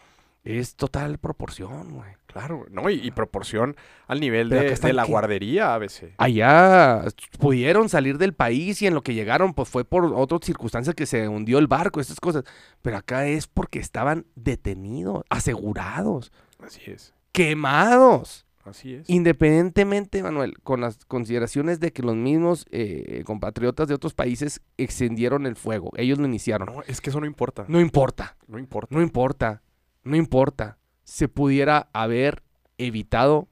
Es 0.43 0.75
total 0.75 1.19
proporción, 1.19 1.93
güey. 1.93 2.11
Claro, 2.25 2.65
¿no? 2.69 2.89
Y, 2.89 2.95
y 2.95 3.11
proporción 3.11 3.77
al 4.07 4.19
nivel 4.19 4.49
de, 4.49 4.75
de 4.75 4.91
la 4.93 5.05
guardería 5.05 5.73
a 5.73 5.77
veces. 5.77 6.11
Allá 6.17 7.03
pudieron 7.39 7.87
salir 7.87 8.17
del 8.17 8.33
país 8.33 8.81
y 8.81 8.87
en 8.87 8.93
lo 8.93 9.03
que 9.03 9.13
llegaron 9.13 9.53
pues 9.53 9.69
fue 9.69 9.85
por 9.85 10.03
otras 10.13 10.41
circunstancias 10.43 10.95
que 10.95 11.05
se 11.05 11.29
hundió 11.29 11.59
el 11.59 11.67
barco, 11.67 12.01
estas 12.01 12.19
cosas. 12.19 12.43
Pero 12.81 12.97
acá 12.97 13.25
es 13.27 13.47
porque 13.47 13.79
estaban 13.79 14.25
detenidos, 14.35 15.23
asegurados, 15.29 16.33
Así 16.59 16.81
es, 16.91 17.13
quemados. 17.31 18.45
Así 18.65 18.93
es. 18.95 19.09
Independientemente, 19.09 20.23
Manuel, 20.23 20.57
con 20.63 20.81
las 20.81 21.05
consideraciones 21.05 21.79
de 21.79 21.91
que 21.91 22.01
los 22.03 22.15
mismos 22.15 22.65
eh, 22.71 23.23
compatriotas 23.25 23.87
de 23.87 23.93
otros 23.93 24.13
países 24.13 24.61
extendieron 24.77 25.45
el 25.45 25.55
fuego, 25.55 25.91
ellos 25.95 26.17
lo 26.19 26.25
iniciaron. 26.25 26.67
No, 26.73 26.81
es 26.87 27.01
que 27.01 27.09
eso 27.09 27.19
no 27.19 27.25
importa. 27.25 27.65
No 27.67 27.79
importa, 27.81 28.35
No 28.47 28.57
importa. 28.59 28.95
no 28.95 29.01
importa, 29.01 29.61
no 30.03 30.15
importa. 30.15 30.77
Se 31.03 31.27
pudiera 31.27 31.89
haber 31.93 32.41
evitado 32.77 33.47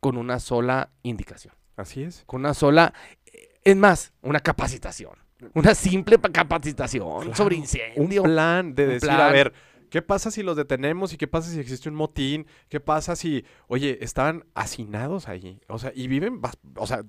con 0.00 0.16
una 0.16 0.38
sola 0.40 0.90
indicación, 1.02 1.54
Así 1.76 2.02
es. 2.02 2.24
con 2.26 2.40
una 2.40 2.54
sola, 2.54 2.92
eh, 3.26 3.48
es 3.64 3.76
más, 3.76 4.12
una 4.22 4.40
capacitación. 4.40 5.12
Una 5.54 5.74
simple 5.74 6.18
pa- 6.18 6.30
capacitación 6.30 7.20
Claro, 7.20 7.34
sobre 7.36 7.56
un 7.56 7.60
incendio. 7.62 8.22
plan 8.22 8.74
de 8.74 8.84
un 8.84 8.88
decir, 8.90 9.10
a 9.10 9.30
ver, 9.30 9.52
¿qué 9.96 10.02
pasa 10.02 10.30
si 10.30 10.42
los 10.42 10.56
detenemos 10.58 11.14
y 11.14 11.16
qué 11.16 11.26
pasa 11.26 11.50
si 11.50 11.58
existe 11.58 11.88
un 11.88 11.94
motín? 11.94 12.46
¿Qué 12.68 12.80
pasa 12.80 13.16
si, 13.16 13.46
oye, 13.66 13.96
estaban 14.02 14.44
hacinados 14.54 15.26
allí? 15.26 15.58
O 15.68 15.78
sea, 15.78 15.90
y 15.94 16.06
viven, 16.06 16.42
o 16.76 16.86
sea, 16.86 17.02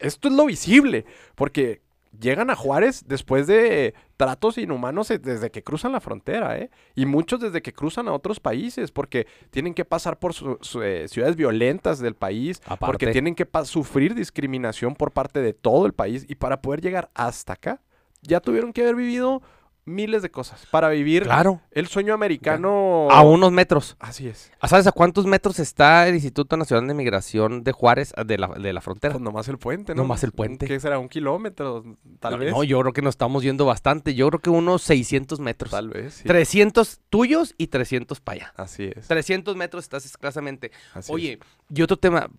esto 0.00 0.28
es 0.28 0.34
lo 0.34 0.46
visible, 0.46 1.04
porque 1.34 1.82
llegan 2.18 2.48
a 2.48 2.56
Juárez 2.56 3.04
después 3.06 3.46
de 3.46 3.92
tratos 4.16 4.56
inhumanos 4.56 5.10
eh, 5.10 5.18
desde 5.18 5.50
que 5.50 5.62
cruzan 5.62 5.92
la 5.92 6.00
frontera, 6.00 6.56
¿eh? 6.58 6.70
Y 6.94 7.04
muchos 7.04 7.38
desde 7.38 7.60
que 7.60 7.74
cruzan 7.74 8.08
a 8.08 8.12
otros 8.14 8.40
países, 8.40 8.90
porque 8.92 9.26
tienen 9.50 9.74
que 9.74 9.84
pasar 9.84 10.18
por 10.18 10.32
su- 10.32 10.56
su, 10.62 10.82
eh, 10.82 11.06
ciudades 11.06 11.36
violentas 11.36 11.98
del 11.98 12.14
país, 12.14 12.60
porque 12.92 13.06
tienen 13.12 13.34
que 13.34 13.46
sufrir 13.64 14.14
discriminación 14.14 14.94
por 14.94 15.12
parte 15.12 15.40
de 15.42 15.52
todo 15.52 15.84
el 15.84 15.92
país, 15.92 16.24
y 16.30 16.36
para 16.36 16.62
poder 16.62 16.80
llegar 16.80 17.10
hasta 17.14 17.52
acá, 17.52 17.82
ya 18.22 18.40
tuvieron 18.40 18.72
que 18.72 18.80
haber 18.82 18.96
vivido 18.96 19.42
miles 19.90 20.22
de 20.22 20.30
cosas 20.30 20.66
para 20.70 20.88
vivir 20.88 21.24
Claro. 21.24 21.60
el 21.72 21.86
sueño 21.88 22.14
americano. 22.14 23.08
A 23.10 23.22
unos 23.22 23.52
metros. 23.52 23.96
Así 24.00 24.28
es. 24.28 24.50
¿Ah, 24.60 24.68
¿Sabes 24.68 24.86
a 24.86 24.92
cuántos 24.92 25.26
metros 25.26 25.58
está 25.58 26.08
el 26.08 26.14
Instituto 26.14 26.56
Nacional 26.56 26.86
de 26.88 26.94
Migración 26.94 27.62
de 27.64 27.72
Juárez, 27.72 28.12
de 28.26 28.38
la, 28.38 28.48
de 28.48 28.72
la 28.72 28.80
frontera? 28.80 29.12
Pues 29.14 29.22
nomás 29.22 29.48
el 29.48 29.58
puente, 29.58 29.94
¿no? 29.94 30.02
Nomás 30.02 30.24
el 30.24 30.32
puente. 30.32 30.66
¿Qué 30.66 30.78
será? 30.80 30.98
¿Un 30.98 31.08
kilómetro? 31.08 31.82
Tal 32.20 32.32
no, 32.32 32.38
vez. 32.38 32.52
no, 32.52 32.64
yo 32.64 32.80
creo 32.80 32.92
que 32.92 33.02
nos 33.02 33.12
estamos 33.12 33.42
yendo 33.42 33.66
bastante. 33.66 34.14
Yo 34.14 34.28
creo 34.28 34.40
que 34.40 34.50
unos 34.50 34.82
600 34.82 35.40
metros. 35.40 35.70
Tal 35.70 35.88
vez, 35.90 36.14
sí. 36.14 36.24
300 36.28 37.00
tuyos 37.10 37.54
y 37.58 37.66
300 37.66 38.20
para 38.20 38.36
allá. 38.36 38.52
Así 38.56 38.90
es. 38.94 39.06
300 39.08 39.56
metros 39.56 39.84
estás 39.84 40.04
escasamente. 40.06 40.70
así 40.94 41.12
Oye, 41.12 41.32
es. 41.40 41.76
y 41.78 41.82
otro 41.82 41.96
tema, 41.96 42.30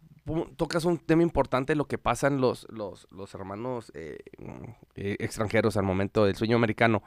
tocas 0.56 0.86
un 0.86 0.98
tema 1.00 1.24
importante, 1.24 1.76
lo 1.76 1.86
que 1.88 1.98
pasan 1.98 2.40
los, 2.40 2.68
los, 2.70 3.08
los 3.12 3.34
hermanos 3.34 3.92
eh, 3.96 4.20
mm, 4.38 4.64
eh, 4.96 5.16
extranjeros 5.20 5.78
al 5.78 5.84
momento 5.84 6.26
del 6.26 6.36
sueño 6.36 6.56
americano. 6.56 7.04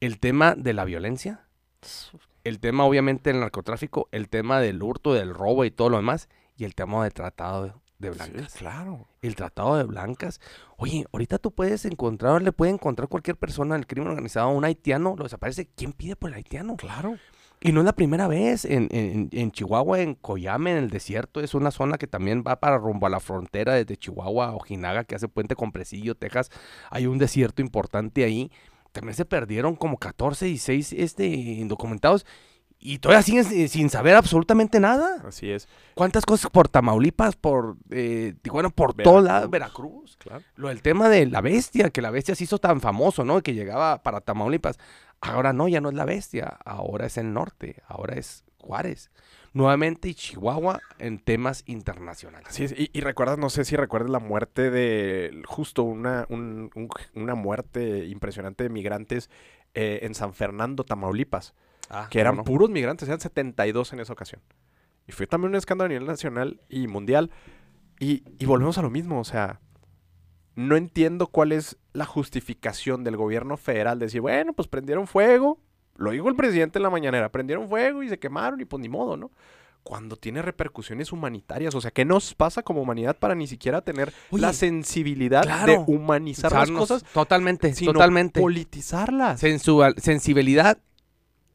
El 0.00 0.18
tema 0.18 0.54
de 0.56 0.72
la 0.72 0.84
violencia, 0.84 1.46
el 2.44 2.58
tema 2.58 2.84
obviamente 2.84 3.30
del 3.30 3.40
narcotráfico, 3.40 4.08
el 4.12 4.28
tema 4.28 4.60
del 4.60 4.82
hurto, 4.82 5.12
del 5.12 5.34
robo 5.34 5.64
y 5.64 5.70
todo 5.70 5.90
lo 5.90 5.98
demás, 5.98 6.28
y 6.56 6.64
el 6.64 6.74
tema 6.74 7.02
del 7.04 7.12
tratado 7.12 7.74
de, 7.98 8.10
blancas. 8.10 8.52
Sí, 8.52 8.58
claro. 8.58 9.06
El 9.20 9.36
tratado 9.36 9.76
de 9.76 9.84
blancas. 9.84 10.40
Oye, 10.78 11.04
ahorita 11.12 11.36
tú 11.38 11.50
puedes 11.52 11.84
encontrar, 11.84 12.40
le 12.40 12.52
puede 12.52 12.72
encontrar 12.72 13.08
cualquier 13.08 13.36
persona 13.36 13.74
en 13.74 13.80
el 13.82 13.86
crimen 13.86 14.08
organizado 14.08 14.48
a 14.48 14.52
un 14.52 14.64
haitiano, 14.64 15.14
lo 15.16 15.24
desaparece. 15.24 15.68
¿Quién 15.76 15.92
pide 15.92 16.16
por 16.16 16.30
el 16.30 16.36
haitiano? 16.36 16.76
Claro. 16.76 17.18
Y 17.62 17.72
no 17.72 17.80
es 17.80 17.84
la 17.84 17.92
primera 17.94 18.26
vez. 18.26 18.64
En, 18.64 18.88
en- 18.90 19.28
en 19.32 19.52
Chihuahua, 19.52 20.00
en 20.00 20.14
Coyame, 20.14 20.70
en 20.70 20.78
el 20.78 20.88
desierto, 20.88 21.40
es 21.40 21.52
una 21.52 21.70
zona 21.70 21.98
que 21.98 22.06
también 22.06 22.42
va 22.46 22.58
para 22.58 22.78
rumbo 22.78 23.06
a 23.06 23.10
la 23.10 23.20
frontera 23.20 23.74
desde 23.74 23.98
Chihuahua 23.98 24.46
a 24.46 24.54
Ojinaga, 24.54 25.04
que 25.04 25.14
hace 25.14 25.28
puente 25.28 25.54
con 25.54 25.70
Presillo, 25.70 26.14
Texas. 26.14 26.50
Hay 26.88 27.04
un 27.06 27.18
desierto 27.18 27.60
importante 27.60 28.24
ahí. 28.24 28.50
También 28.92 29.14
se 29.14 29.24
perdieron 29.24 29.76
como 29.76 29.98
14, 29.98 30.46
16 30.46 30.92
este, 30.94 31.26
indocumentados. 31.26 32.26
Y 32.82 32.98
todavía 32.98 33.22
siguen 33.22 33.68
sin- 33.68 33.90
saber 33.90 34.14
absolutamente 34.16 34.80
nada. 34.80 35.22
Así 35.26 35.50
es. 35.50 35.68
¿Cuántas 35.94 36.24
cosas 36.24 36.50
por 36.50 36.66
Tamaulipas, 36.68 37.36
por 37.36 37.76
eh, 37.90 38.34
Tijuana, 38.40 38.70
por 38.70 38.94
todo 38.94 39.20
lado, 39.20 39.50
Veracruz. 39.50 39.90
Veracruz? 39.92 40.16
Claro. 40.16 40.44
Lo 40.56 40.68
del 40.68 40.80
tema 40.80 41.10
de 41.10 41.26
la 41.26 41.42
bestia, 41.42 41.90
que 41.90 42.00
la 42.00 42.10
bestia 42.10 42.34
se 42.34 42.44
hizo 42.44 42.56
tan 42.58 42.80
famoso, 42.80 43.22
¿no? 43.22 43.42
Que 43.42 43.52
llegaba 43.52 44.02
para 44.02 44.22
Tamaulipas. 44.22 44.78
Ahora 45.20 45.52
no, 45.52 45.68
ya 45.68 45.82
no 45.82 45.90
es 45.90 45.94
la 45.94 46.06
bestia, 46.06 46.58
ahora 46.64 47.04
es 47.04 47.18
el 47.18 47.34
norte, 47.34 47.82
ahora 47.86 48.14
es 48.14 48.44
Juárez. 48.56 49.10
Nuevamente 49.52 50.08
y 50.08 50.14
Chihuahua 50.14 50.80
en 50.98 51.18
temas 51.18 51.64
internacionales. 51.66 52.48
Así 52.48 52.64
es. 52.64 52.72
Y, 52.78 52.90
y 52.92 53.00
recuerdas, 53.00 53.36
no 53.38 53.50
sé 53.50 53.64
si 53.64 53.74
recuerdas 53.76 54.10
la 54.10 54.20
muerte 54.20 54.70
de 54.70 55.42
justo 55.46 55.82
una, 55.82 56.26
un- 56.28 56.70
un- 56.74 56.88
una 57.14 57.34
muerte 57.34 58.06
impresionante 58.06 58.62
de 58.64 58.70
migrantes 58.70 59.28
eh, 59.74 60.00
en 60.02 60.14
San 60.14 60.34
Fernando, 60.34 60.84
Tamaulipas. 60.84 61.54
Ah, 61.88 62.06
que 62.08 62.20
eran 62.20 62.44
puros 62.44 62.70
migrantes, 62.70 63.08
eran 63.08 63.20
72 63.20 63.92
en 63.92 63.98
esa 64.00 64.12
ocasión. 64.12 64.40
Y 65.08 65.12
fue 65.12 65.26
también 65.26 65.50
un 65.50 65.56
escándalo 65.56 65.86
a 65.86 65.88
nivel 65.88 66.06
nacional 66.06 66.60
y 66.68 66.86
mundial. 66.86 67.32
Y, 67.98 68.22
y 68.38 68.46
volvemos 68.46 68.78
a 68.78 68.82
lo 68.82 68.90
mismo, 68.90 69.18
o 69.18 69.24
sea, 69.24 69.60
no 70.54 70.76
entiendo 70.76 71.26
cuál 71.26 71.50
es 71.52 71.76
la 71.92 72.06
justificación 72.06 73.02
del 73.02 73.16
gobierno 73.16 73.56
federal 73.56 73.98
de 73.98 74.06
decir, 74.06 74.20
bueno, 74.20 74.52
pues 74.52 74.68
prendieron 74.68 75.08
fuego, 75.08 75.58
lo 76.00 76.10
dijo 76.10 76.28
el 76.28 76.34
presidente 76.36 76.78
en 76.78 76.82
la 76.82 76.90
mañanera, 76.90 77.30
prendieron 77.30 77.68
fuego 77.68 78.02
y 78.02 78.08
se 78.08 78.18
quemaron 78.18 78.60
y 78.60 78.64
pues 78.64 78.80
ni 78.80 78.88
modo, 78.88 79.16
¿no? 79.16 79.30
Cuando 79.82 80.16
tiene 80.16 80.42
repercusiones 80.42 81.10
humanitarias, 81.12 81.74
o 81.74 81.80
sea, 81.80 81.90
¿qué 81.90 82.04
nos 82.04 82.34
pasa 82.34 82.62
como 82.62 82.82
humanidad 82.82 83.16
para 83.18 83.34
ni 83.34 83.46
siquiera 83.46 83.80
tener 83.80 84.12
Oye, 84.30 84.42
la 84.42 84.52
sensibilidad 84.52 85.42
claro, 85.42 85.72
de 85.72 85.78
humanizar 85.86 86.52
las 86.52 86.70
cosas, 86.70 87.02
Totalmente, 87.14 87.74
sino 87.74 87.92
totalmente. 87.94 88.40
politizarlas? 88.40 89.40
Sensual- 89.42 89.94
sensibilidad 89.98 90.78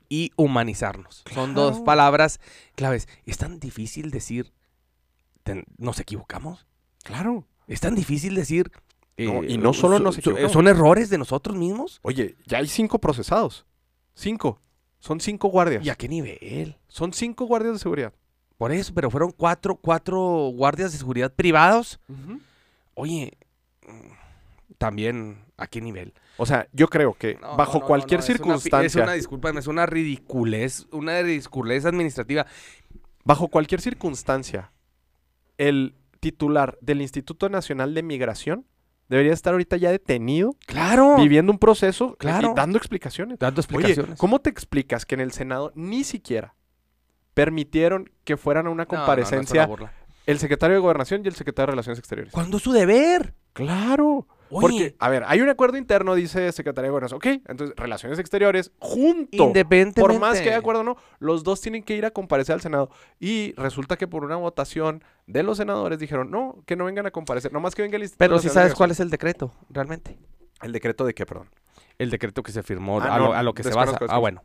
y 0.09 0.31
humanizarnos. 0.37 1.23
Son 1.33 1.53
dos 1.53 1.81
palabras 1.81 2.39
claves. 2.75 3.07
Es 3.25 3.37
tan 3.37 3.59
difícil 3.59 4.09
decir, 4.11 4.51
nos 5.77 5.99
equivocamos. 5.99 6.65
Claro. 7.03 7.45
Es 7.67 7.79
tan 7.81 7.95
difícil 7.95 8.35
decir... 8.35 8.71
No, 9.17 9.43
eh, 9.43 9.45
y 9.49 9.57
no 9.57 9.71
solo 9.73 9.97
so- 9.97 10.03
nos 10.03 10.17
equivocamos. 10.17 10.51
¿Son 10.51 10.67
errores 10.67 11.09
de 11.09 11.17
nosotros 11.17 11.55
mismos? 11.55 11.99
Oye, 12.01 12.35
ya 12.47 12.57
hay 12.57 12.67
cinco 12.67 12.99
procesados. 12.99 13.65
Cinco. 14.15 14.59
Son 14.99 15.19
cinco 15.19 15.49
guardias. 15.49 15.85
¿Y 15.85 15.89
a 15.89 15.95
qué 15.95 16.07
nivel? 16.07 16.77
Son 16.87 17.13
cinco 17.13 17.45
guardias 17.45 17.73
de 17.73 17.79
seguridad. 17.79 18.13
Por 18.57 18.71
eso, 18.71 18.93
pero 18.93 19.11
fueron 19.11 19.31
cuatro, 19.31 19.75
cuatro 19.75 20.19
guardias 20.55 20.93
de 20.93 20.97
seguridad 20.97 21.31
privados. 21.33 21.99
Oye, 22.95 23.37
también, 24.77 25.43
¿a 25.57 25.67
qué 25.67 25.81
nivel? 25.81 26.13
O 26.37 26.45
sea, 26.45 26.67
yo 26.71 26.87
creo 26.87 27.13
que 27.13 27.37
No, 27.41 27.55
bajo 27.57 27.79
no, 27.79 27.85
cualquier 27.85 28.19
no, 28.19 28.23
es 28.23 28.29
una 28.29 28.37
circunstancia, 28.37 29.01
Es 29.01 29.05
una, 29.07 29.13
disculpa, 29.13 29.49
es 29.51 29.67
una 29.67 29.85
ridiculez, 29.85 30.87
una 30.91 31.21
ridiculez 31.21 31.85
administrativa. 31.85 32.45
bajo 33.23 33.49
cualquier 33.49 33.81
circunstancia, 33.81 34.71
el 35.57 35.95
titular 36.19 36.77
del 36.81 37.01
Instituto 37.01 37.49
Nacional 37.49 37.93
de 37.93 38.03
Migración 38.03 38.65
debería 39.09 39.33
estar 39.33 39.53
ahorita 39.53 39.77
ya 39.77 39.91
detenido, 39.91 40.55
Claro. 40.65 41.15
viviendo 41.17 41.51
un 41.51 41.59
proceso 41.59 42.15
Claro. 42.17 42.51
y 42.51 42.55
dando 42.55 42.77
explicaciones. 42.77 43.39
Dando 43.39 43.59
Oye, 43.59 43.65
explicaciones. 43.65 44.19
¿cómo 44.19 44.39
te 44.39 44.49
explicas 44.49 45.05
que 45.05 45.15
en 45.15 45.21
el 45.21 45.31
Senado 45.31 45.71
ni 45.75 46.03
siquiera 46.03 46.55
permitieron 47.33 48.09
que 48.23 48.37
fueran 48.37 48.67
a 48.67 48.69
una 48.69 48.83
No, 48.83 48.87
no, 48.91 48.97
no, 48.97 49.13
es 49.13 49.29
una 49.31 49.35
comparecencia 49.35 49.69
el 50.25 50.39
secretario 50.39 50.75
de 50.75 50.81
Gobernación 50.81 51.21
y 51.23 51.27
el 51.27 51.35
secretario 51.35 51.67
de 51.67 51.71
Relaciones 51.73 51.99
Exteriores? 51.99 52.33
¿Cuándo 52.33 52.57
es 52.57 52.63
su 52.63 52.71
deber? 52.71 53.35
Claro. 53.53 54.27
Oye, 54.49 54.61
Porque, 54.61 54.95
a 54.99 55.09
ver, 55.09 55.23
hay 55.25 55.41
un 55.41 55.49
acuerdo 55.49 55.77
interno, 55.77 56.13
dice 56.15 56.51
Secretaría 56.51 56.87
de 56.87 56.91
Gobernación. 56.91 57.17
Ok, 57.17 57.25
entonces, 57.47 57.75
Relaciones 57.75 58.19
Exteriores, 58.19 58.71
junto. 58.79 59.43
independientemente. 59.47 60.01
Por 60.01 60.19
más 60.19 60.39
que 60.39 60.49
haya 60.49 60.57
acuerdo 60.59 60.81
o 60.81 60.83
no, 60.83 60.97
los 61.19 61.43
dos 61.43 61.61
tienen 61.61 61.81
que 61.83 61.95
ir 61.95 62.05
a 62.05 62.11
comparecer 62.11 62.53
al 62.53 62.61
Senado. 62.61 62.89
Y 63.19 63.53
resulta 63.57 63.97
que 63.97 64.07
por 64.07 64.23
una 64.23 64.35
votación 64.35 65.03
de 65.25 65.41
los 65.43 65.57
senadores 65.57 65.97
dijeron, 65.99 66.29
no, 66.29 66.61
que 66.67 66.75
no 66.75 66.85
vengan 66.85 67.05
a 67.07 67.11
comparecer, 67.11 67.51
nomás 67.51 67.73
que 67.73 67.81
venga 67.81 67.95
el 67.97 68.03
Instituto 68.03 68.19
Pero 68.23 68.39
si 68.39 68.49
sabes 68.49 68.73
cuál 68.75 68.89
Migración". 68.89 68.91
es 68.91 68.99
el 68.99 69.09
decreto, 69.09 69.51
realmente. 69.69 70.17
El 70.61 70.71
decreto 70.71 71.05
de 71.05 71.13
qué, 71.13 71.25
perdón. 71.25 71.49
El 71.97 72.09
decreto 72.11 72.43
que 72.43 72.51
se 72.51 72.61
firmó, 72.61 72.99
Ah, 73.01 73.15
a, 73.15 73.19
lo, 73.19 73.25
no, 73.25 73.33
a 73.33 73.41
lo 73.43 73.53
que 73.53 73.63
se 73.63 73.73
basa. 73.73 73.97
Ah, 74.09 74.17
bueno. 74.19 74.43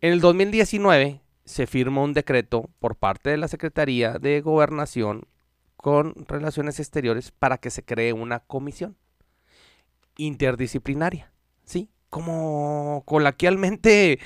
En 0.00 0.12
el 0.12 0.20
2019 0.20 1.20
se 1.44 1.66
firmó 1.66 2.04
un 2.04 2.12
decreto 2.14 2.70
por 2.78 2.94
parte 2.96 3.30
de 3.30 3.36
la 3.38 3.48
Secretaría 3.48 4.18
de 4.18 4.40
Gobernación 4.40 5.26
con 5.80 6.14
Relaciones 6.28 6.78
Exteriores 6.78 7.30
para 7.30 7.58
que 7.58 7.70
se 7.70 7.84
cree 7.84 8.12
una 8.12 8.40
comisión 8.40 8.96
interdisciplinaria. 10.16 11.32
¿Sí? 11.64 11.88
Como 12.08 13.02
coloquialmente 13.06 14.18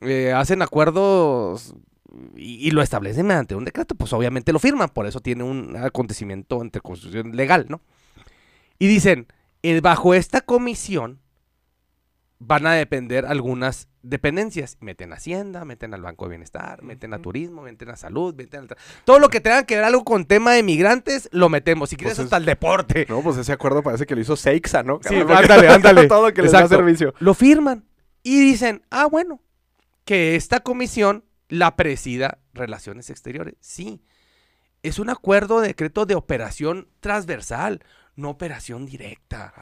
eh, 0.00 0.32
hacen 0.32 0.62
acuerdos 0.62 1.74
y, 2.36 2.68
y 2.68 2.70
lo 2.70 2.82
establecen 2.82 3.26
mediante 3.26 3.54
un 3.54 3.64
decreto, 3.64 3.94
pues 3.94 4.12
obviamente 4.12 4.52
lo 4.52 4.58
firman, 4.58 4.90
por 4.90 5.06
eso 5.06 5.20
tiene 5.20 5.44
un 5.44 5.76
acontecimiento 5.76 6.60
entre 6.60 6.82
constitución 6.82 7.34
legal, 7.34 7.66
¿no? 7.68 7.80
Y 8.78 8.86
dicen, 8.86 9.26
eh, 9.62 9.80
bajo 9.80 10.12
esta 10.12 10.40
comisión 10.40 11.21
van 12.44 12.66
a 12.66 12.72
depender 12.74 13.24
algunas 13.24 13.88
dependencias. 14.02 14.76
Meten 14.80 15.12
a 15.12 15.16
Hacienda, 15.16 15.64
meten 15.64 15.94
al 15.94 16.02
Banco 16.02 16.24
de 16.24 16.30
Bienestar, 16.30 16.82
meten 16.82 17.14
a. 17.14 17.18
Turismo, 17.22 17.62
meten 17.62 17.88
a 17.90 17.96
Salud, 17.96 18.34
meten 18.34 18.64
a... 18.64 18.76
Todo 19.04 19.20
lo 19.20 19.28
que 19.28 19.40
tenga 19.40 19.64
que 19.64 19.76
ver 19.76 19.84
algo 19.84 20.02
con 20.04 20.24
tema 20.24 20.52
de 20.52 20.62
migrantes, 20.64 21.28
lo 21.32 21.48
metemos. 21.48 21.90
Si 21.90 21.96
quieres 21.96 22.16
Pues 22.16 22.18
es- 22.20 22.24
hasta 22.24 22.38
el 22.38 22.44
deporte. 22.44 23.06
No, 23.08 23.22
pues 23.22 23.36
ese 23.36 23.52
acuerdo 23.52 23.82
parece 23.82 24.06
que 24.06 24.14
lo 24.16 24.20
hizo 24.20 24.34
Seixa, 24.36 24.82
¿no? 24.82 24.98
Sí, 25.02 25.14
porque 25.18 25.34
ándale, 25.34 25.68
ándale. 25.68 26.06
Todo 26.08 26.28
lo 26.28 26.34
que 26.34 26.42
les 26.42 26.52
da 26.52 26.66
servicio. 26.66 27.14
Lo 27.20 27.34
firman. 27.34 27.84
Y 28.24 28.40
dicen, 28.40 28.82
ah, 28.90 29.06
bueno, 29.06 29.40
que 30.04 30.34
esta 30.36 30.60
comisión 30.60 31.24
la 31.48 31.76
presida 31.76 32.38
Relaciones 32.54 33.08
Exteriores. 33.10 33.54
Sí. 33.60 34.02
Es 34.82 34.98
un 34.98 35.10
acuerdo 35.10 35.60
de 35.60 35.68
decreto 35.68 36.06
de 36.06 36.16
operación 36.16 36.88
transversal, 37.00 37.84
no 38.16 38.30
operación 38.30 38.84
directa. 38.84 39.52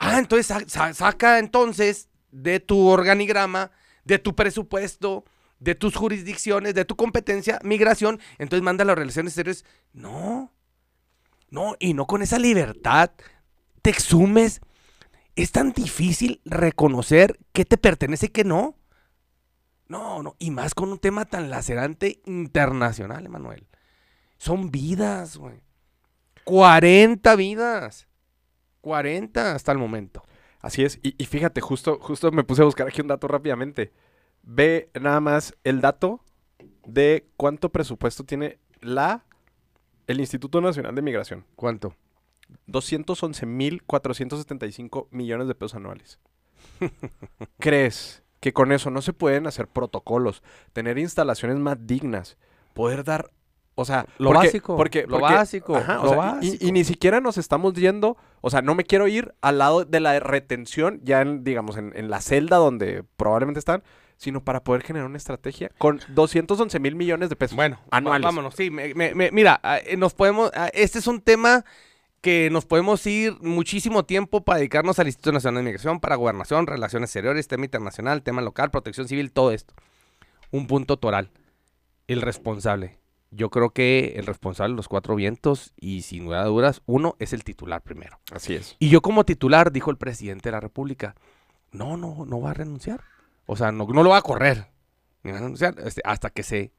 Ah, 0.00 0.18
entonces 0.18 0.46
sa- 0.46 0.66
sa- 0.66 0.94
saca 0.94 1.38
entonces 1.38 2.08
de 2.32 2.58
tu 2.58 2.88
organigrama, 2.88 3.70
de 4.04 4.18
tu 4.18 4.34
presupuesto, 4.34 5.24
de 5.58 5.74
tus 5.74 5.94
jurisdicciones, 5.94 6.74
de 6.74 6.84
tu 6.86 6.96
competencia, 6.96 7.60
migración, 7.62 8.18
entonces 8.38 8.64
manda 8.64 8.84
las 8.84 8.96
relaciones 8.96 9.32
exteriores. 9.32 9.64
No, 9.92 10.52
no, 11.50 11.76
y 11.78 11.92
no 11.94 12.06
con 12.06 12.22
esa 12.22 12.38
libertad 12.38 13.10
te 13.82 13.90
exhumes. 13.90 14.60
Es 15.36 15.52
tan 15.52 15.72
difícil 15.72 16.40
reconocer 16.44 17.38
qué 17.52 17.64
te 17.64 17.76
pertenece 17.76 18.26
y 18.26 18.30
qué 18.30 18.44
no. 18.44 18.76
No, 19.86 20.22
no, 20.22 20.34
y 20.38 20.50
más 20.50 20.74
con 20.74 20.90
un 20.92 20.98
tema 20.98 21.24
tan 21.24 21.50
lacerante 21.50 22.20
internacional, 22.24 23.26
Emanuel. 23.26 23.66
Son 24.38 24.70
vidas, 24.70 25.36
güey. 25.36 25.60
40 26.44 27.36
vidas. 27.36 28.06
40 28.80 29.54
hasta 29.54 29.72
el 29.72 29.78
momento. 29.78 30.24
Así 30.60 30.84
es. 30.84 30.98
Y, 31.02 31.14
y 31.16 31.26
fíjate, 31.26 31.60
justo, 31.60 31.98
justo 32.00 32.32
me 32.32 32.44
puse 32.44 32.62
a 32.62 32.66
buscar 32.66 32.88
aquí 32.88 33.00
un 33.00 33.08
dato 33.08 33.28
rápidamente. 33.28 33.92
Ve 34.42 34.90
nada 35.00 35.20
más 35.20 35.56
el 35.64 35.80
dato 35.80 36.24
de 36.86 37.26
cuánto 37.36 37.70
presupuesto 37.70 38.24
tiene 38.24 38.58
la 38.80 39.24
el 40.06 40.20
Instituto 40.20 40.60
Nacional 40.60 40.94
de 40.94 41.02
Migración. 41.02 41.46
¿Cuánto? 41.54 41.94
211.475 42.66 45.06
millones 45.10 45.46
de 45.46 45.54
pesos 45.54 45.76
anuales. 45.76 46.18
¿Crees 47.58 48.22
que 48.40 48.52
con 48.52 48.72
eso 48.72 48.90
no 48.90 49.02
se 49.02 49.12
pueden 49.12 49.46
hacer 49.46 49.68
protocolos, 49.68 50.42
tener 50.72 50.98
instalaciones 50.98 51.58
más 51.58 51.86
dignas, 51.86 52.38
poder 52.74 53.04
dar, 53.04 53.30
o 53.74 53.84
sea, 53.84 54.06
Lo 54.18 54.30
porque- 54.30 54.46
básico, 54.46 54.76
porque, 54.76 55.06
lo 55.06 55.20
básico, 55.20 55.76
ajá, 55.76 56.00
o 56.00 56.04
lo 56.04 56.10
sea, 56.10 56.18
y- 56.40 56.46
y- 56.46 56.50
básico. 56.50 56.66
Y, 56.66 56.72
ni 56.72 56.84
siquiera 56.84 57.20
nos 57.20 57.38
estamos 57.38 57.74
yendo, 57.74 58.16
o 58.40 58.50
sea, 58.50 58.62
no 58.62 58.74
me 58.74 58.84
quiero 58.84 59.08
ir 59.08 59.34
al 59.40 59.58
lado 59.58 59.84
de 59.84 60.00
la 60.00 60.18
retención, 60.20 61.00
ya 61.02 61.22
en, 61.22 61.44
digamos, 61.44 61.76
en, 61.76 61.92
en 61.96 62.10
la 62.10 62.20
celda 62.20 62.56
donde 62.56 63.04
probablemente 63.16 63.58
están, 63.58 63.82
sino 64.16 64.44
para 64.44 64.62
poder 64.62 64.82
generar 64.82 65.06
una 65.08 65.16
estrategia 65.16 65.70
con 65.78 65.98
211 66.08 66.78
mil 66.78 66.94
millones 66.94 67.30
de 67.30 67.36
pesos. 67.36 67.56
Bueno, 67.56 67.80
anuales. 67.90 68.24
vámonos. 68.24 68.54
Sí, 68.54 68.70
me- 68.70 68.92
me- 68.94 69.14
me- 69.14 69.30
mira, 69.30 69.58
ah, 69.62 69.78
eh, 69.78 69.96
nos 69.96 70.12
podemos. 70.12 70.50
ah, 70.54 70.68
Este 70.74 70.98
es 70.98 71.06
un 71.06 71.22
tema 71.22 71.64
que 72.20 72.50
nos 72.52 72.66
podemos 72.66 73.06
ir 73.06 73.38
muchísimo 73.40 74.04
tiempo 74.04 74.42
para 74.44 74.58
dedicarnos 74.58 74.98
al 74.98 75.06
Instituto 75.06 75.32
Nacional 75.32 75.62
de 75.64 75.70
Migración, 75.70 76.00
para 76.00 76.16
gobernación, 76.16 76.66
relaciones 76.66 77.08
exteriores, 77.08 77.48
tema 77.48 77.64
internacional, 77.64 78.22
tema 78.22 78.42
local, 78.42 78.70
protección 78.70 79.08
civil, 79.08 79.32
todo 79.32 79.52
esto. 79.52 79.72
Un 80.50 80.66
punto 80.66 80.98
toral. 80.98 81.30
El 82.08 82.20
responsable. 82.20 82.98
Yo 83.30 83.48
creo 83.48 83.70
que 83.70 84.14
el 84.16 84.26
responsable 84.26 84.72
de 84.72 84.76
los 84.76 84.88
cuatro 84.88 85.14
vientos, 85.14 85.72
y 85.76 86.02
sin 86.02 86.26
duda 86.26 86.44
dudas, 86.44 86.82
uno 86.86 87.14
es 87.20 87.32
el 87.32 87.44
titular 87.44 87.82
primero. 87.82 88.18
Así 88.32 88.54
es. 88.54 88.76
Y 88.80 88.88
yo 88.88 89.02
como 89.02 89.24
titular, 89.24 89.70
dijo 89.70 89.90
el 89.90 89.98
presidente 89.98 90.48
de 90.48 90.52
la 90.52 90.60
República, 90.60 91.14
no, 91.70 91.96
no, 91.96 92.24
no 92.26 92.40
va 92.40 92.50
a 92.50 92.54
renunciar. 92.54 93.02
O 93.46 93.56
sea, 93.56 93.70
no, 93.70 93.86
no 93.86 94.02
lo 94.02 94.10
va 94.10 94.18
a 94.18 94.22
correr. 94.22 94.66
Ni 95.22 95.30
va 95.30 95.38
a 95.38 95.40
renunciar 95.40 95.76
este, 95.78 96.02
hasta 96.04 96.30
que 96.30 96.42
se 96.42 96.72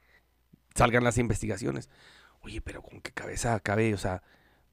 salgan 0.75 1.03
las 1.03 1.17
investigaciones. 1.17 1.89
Oye, 2.41 2.61
pero 2.61 2.81
¿con 2.81 3.01
qué 3.01 3.11
cabeza 3.11 3.59
cabe? 3.61 3.93
O 3.93 3.97
sea, 3.97 4.21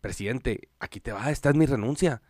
presidente, 0.01 0.69
aquí 0.81 1.01
te 1.01 1.13
va, 1.13 1.31
esta 1.31 1.51
es 1.51 1.55
mi 1.55 1.67
renuncia. 1.67 2.23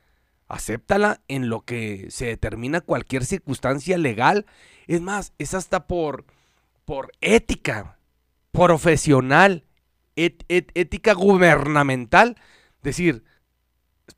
Acéptala 0.46 1.20
en 1.28 1.48
lo 1.48 1.62
que 1.62 2.10
se 2.10 2.26
determina 2.26 2.80
cualquier 2.80 3.24
circunstancia 3.24 3.96
legal. 3.98 4.46
Es 4.86 5.00
más, 5.00 5.32
es 5.38 5.54
hasta 5.54 5.86
por, 5.86 6.24
por 6.84 7.12
ética 7.20 7.97
profesional, 8.52 9.64
et- 10.16 10.44
et- 10.48 10.70
ética 10.74 11.12
gubernamental. 11.14 12.36
Decir, 12.82 13.24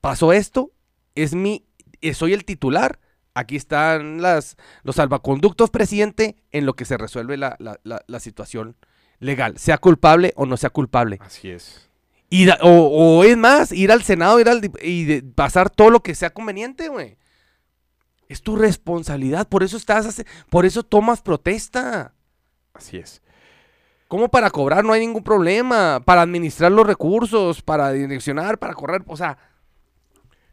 pasó 0.01 0.33
esto, 0.33 0.73
es 1.15 1.35
mi, 1.35 1.67
eh, 2.01 2.15
soy 2.15 2.33
el 2.33 2.45
titular. 2.45 2.99
Aquí 3.35 3.57
están 3.57 4.21
las, 4.23 4.57
los 4.83 4.97
salvaconductos, 4.97 5.71
presidente, 5.71 6.37
en 6.51 6.67
lo 6.67 6.75
que 6.75 6.85
se 6.85 6.97
resuelve 6.97 7.37
la, 7.37 7.57
la- 7.59 7.79
la- 7.85 8.03
la 8.07 8.21
situación 8.21 8.77
legal, 9.19 9.57
sea 9.59 9.79
culpable 9.79 10.33
o 10.37 10.47
no 10.47 10.57
sea 10.57 10.71
culpable. 10.71 11.19
Así 11.21 11.51
es. 11.51 11.89
Y 12.29 12.47
da- 12.47 12.59
o, 12.63 12.69
o 13.19 13.25
es 13.25 13.37
más, 13.37 13.73
ir 13.73 13.93
al 13.93 14.03
Senado 14.03 14.41
ir 14.41 14.49
al, 14.49 14.61
y 14.83 15.05
de- 15.05 15.23
pasar 15.23 15.71
todo 15.71 15.91
lo 15.91 16.03
que 16.03 16.15
sea 16.15 16.31
conveniente, 16.31 16.89
güey. 16.89 17.19
Es 18.29 18.43
tu 18.43 18.57
responsabilidad, 18.57 19.49
por 19.49 19.63
eso 19.65 19.77
estás, 19.77 20.23
por 20.49 20.65
eso 20.65 20.83
tomas 20.85 21.21
protesta. 21.23 22.15
Así 22.73 22.97
es. 22.99 23.23
¿Cómo 24.11 24.29
para 24.29 24.51
cobrar 24.51 24.85
no 24.85 24.93
hay 24.93 25.01
ningún 25.07 25.23
problema? 25.23 26.01
Para 26.05 26.23
administrar 26.23 26.73
los 26.73 26.85
recursos, 26.85 27.63
para 27.63 27.93
direccionar, 27.93 28.59
para 28.59 28.75
correr, 28.75 29.03
o 29.07 29.17
sea, 29.17 29.39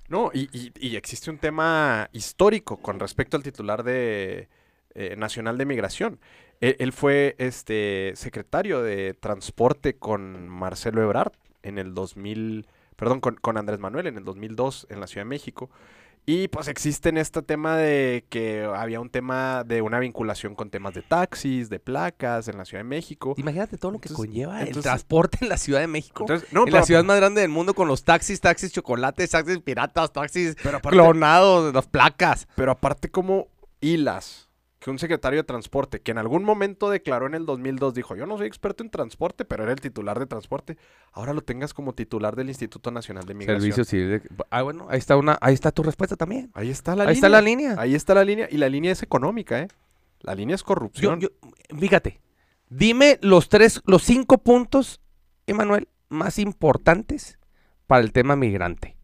No, 0.09 0.29
y, 0.33 0.47
y- 0.57 0.71
y 0.75 0.95
existe 0.95 1.29
un 1.29 1.37
tema 1.37 2.09
histórico 2.13 2.77
con 2.77 2.99
respecto 2.99 3.35
al 3.35 3.43
titular 3.43 3.83
de 3.83 4.47
eh, 4.95 5.15
Nacional 5.17 5.57
de 5.57 5.65
Migración. 5.65 6.19
Él, 6.61 6.75
él 6.79 6.93
fue 6.93 7.35
este 7.39 8.13
secretario 8.15 8.81
de 8.81 9.13
Transporte 9.15 9.95
con 9.97 10.47
Marcelo 10.47 11.01
Ebrard 11.03 11.33
en 11.61 11.77
el 11.77 11.93
2000, 11.93 12.67
perdón, 12.95 13.19
con 13.19 13.57
Andrés 13.57 13.79
Manuel 13.79 14.07
en 14.07 14.17
el 14.17 14.23
2002 14.23 14.87
en 14.89 14.99
la 15.01 15.07
Ciudad 15.07 15.25
de 15.25 15.29
México. 15.29 15.69
Y 16.29 16.49
pues 16.49 16.67
existe 16.67 17.07
en 17.07 17.17
este 17.17 17.41
tema 17.41 17.77
de 17.77 18.25
que 18.29 18.65
había 18.75 18.99
un 18.99 19.09
tema 19.09 19.63
de 19.63 19.81
una 19.81 19.97
vinculación 19.97 20.55
con 20.55 20.69
temas 20.69 20.93
de 20.93 21.01
taxis, 21.01 21.69
de 21.69 21.79
placas 21.79 22.49
en 22.49 22.57
la 22.57 22.65
Ciudad 22.65 22.81
de 22.83 22.89
México. 22.89 23.33
imagínate 23.37 23.77
todo 23.77 23.91
lo 23.93 23.99
que 23.99 24.09
Entonces- 24.09 24.27
conlleva 24.33 24.61
el 24.61 24.75
transporte 24.81 25.37
en 25.39 25.47
la 25.47 25.55
Ciudad 25.57 25.79
de 25.79 25.87
México. 25.87 26.23
Entonces, 26.23 26.51
no, 26.51 26.61
en 26.61 26.65
la 26.65 26.71
pero- 26.79 26.85
ciudad 26.85 27.03
más 27.05 27.15
grande 27.15 27.39
del 27.39 27.49
mundo 27.49 27.73
con 27.73 27.87
los 27.87 28.03
taxis, 28.03 28.41
taxis 28.41 28.73
chocolates, 28.73 29.29
taxis 29.29 29.59
piratas, 29.59 30.11
taxis 30.11 30.57
pero 30.61 30.79
aparte- 30.79 30.97
clonados, 30.97 31.73
las 31.73 31.87
placas. 31.87 32.45
Pero 32.55 32.73
aparte 32.73 33.09
como 33.09 33.47
hilas 33.79 34.46
que 34.87 34.91
un 34.91 34.99
secretario 34.99 35.37
de 35.39 35.43
transporte 35.43 35.99
que 35.99 36.11
en 36.11 36.17
algún 36.17 36.45
momento 36.45 36.89
declaró 36.89 37.27
en 37.27 37.33
el 37.33 37.45
2002, 37.45 37.93
dijo, 37.93 38.15
yo 38.15 38.25
no 38.25 38.37
soy 38.37 38.47
experto 38.47 38.85
en 38.85 38.89
transporte, 38.89 39.43
pero 39.43 39.63
era 39.63 39.73
el 39.73 39.81
titular 39.81 40.17
de 40.17 40.27
transporte, 40.27 40.77
ahora 41.11 41.33
lo 41.33 41.41
tengas 41.41 41.73
como 41.73 41.91
titular 41.93 42.37
del 42.37 42.47
Instituto 42.47 42.89
Nacional 42.89 43.25
de 43.25 43.33
Migración. 43.33 43.83
Civil. 43.85 44.21
Ah, 44.49 44.61
bueno, 44.61 44.87
ahí 44.89 44.97
está 44.97 45.17
una, 45.17 45.37
ahí 45.41 45.53
está 45.53 45.73
tu 45.73 45.83
respuesta 45.83 46.15
también. 46.15 46.51
Ahí 46.53 46.69
está 46.69 46.95
la 46.95 47.03
ahí 47.03 47.07
línea. 47.09 47.17
está 47.17 47.27
la 47.29 47.41
línea. 47.41 47.75
Ahí 47.77 47.95
está 47.95 48.13
la 48.15 48.23
línea 48.23 48.47
y 48.49 48.55
la 48.55 48.69
línea 48.69 48.93
es 48.93 49.03
económica, 49.03 49.59
¿eh? 49.59 49.67
La 50.21 50.35
línea 50.35 50.55
es 50.55 50.61
Yo- 50.61 50.65
corrupción. 50.67 51.19
yo- 51.19 51.27
fíjate, 51.77 52.21
dime 52.69 53.19
los 53.21 53.49
tres, 53.49 53.81
los 53.85 54.03
cinco 54.03 54.37
puntos, 54.37 55.01
Emanuel, 55.47 55.89
más 56.07 56.39
importantes 56.39 57.39
para 57.87 58.01
el 58.05 58.13
tema 58.13 58.37
migrante 58.37 58.95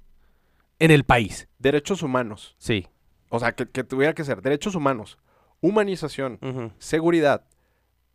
en 0.80 0.92
el 0.92 1.04
país. 1.04 1.50
Derechos 1.60 2.04
humanos. 2.04 2.56
Sí. 2.58 2.88
O 3.28 3.38
sea, 3.42 3.52
que, 3.52 3.66
que 3.68 3.84
tuviera 3.84 4.14
que 4.14 4.24
ser 4.24 4.42
derechos 4.42 4.76
humanos, 4.76 5.18
humanización, 5.64 6.40
seguridad, 6.78 7.46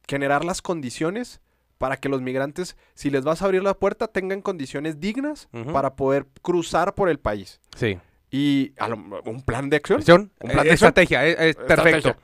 generar 0.07 0.44
las 0.44 0.62
condiciones 0.62 1.40
para 1.78 1.96
que 1.96 2.09
los 2.09 2.20
migrantes, 2.22 2.76
si 2.94 3.09
les 3.11 3.24
vas 3.24 3.40
a 3.42 3.46
abrir 3.46 3.62
la 3.62 3.74
puerta, 3.74 4.07
tengan 4.09 4.42
condiciones 4.42 5.01
dignas 5.01 5.49
para 5.72 5.96
poder 5.96 6.26
cruzar 6.42 6.94
por 6.94 7.09
el 7.09 7.18
país. 7.18 7.61
Sí. 7.76 7.99
Y 8.30 8.74
lo- 8.86 9.22
un 9.24 9.42
plan 9.42 9.70
de 9.70 9.76
acción. 9.76 10.01
¿Acción? 10.01 10.20
Un 10.40 10.51
plan 10.51 10.61
Eh, 10.61 10.68
de 10.68 10.70
acción. 10.72 10.88
estrategia, 10.88 11.26
eh, 11.26 11.30
eh, 11.51 11.55
perfecto. 11.55 12.09
Estrategia. 12.11 12.16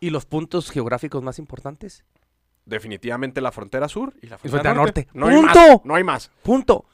¿Y 0.00 0.10
los 0.10 0.26
puntos 0.26 0.70
geográficos 0.70 1.22
más 1.22 1.38
importantes? 1.38 2.04
Definitivamente 2.66 3.40
la 3.40 3.52
frontera 3.52 3.88
sur 3.88 4.12
y 4.20 4.26
la 4.26 4.36
frontera 4.38 4.74
frontera 4.74 4.74
norte. 4.74 5.08
norte. 5.14 5.18
No 5.18 5.26
hay 5.28 5.42
más. 5.42 5.56
¡Punto! 5.56 5.82
No 5.84 5.94
hay 5.94 6.04
más. 6.04 6.30
Punto. 6.42 6.84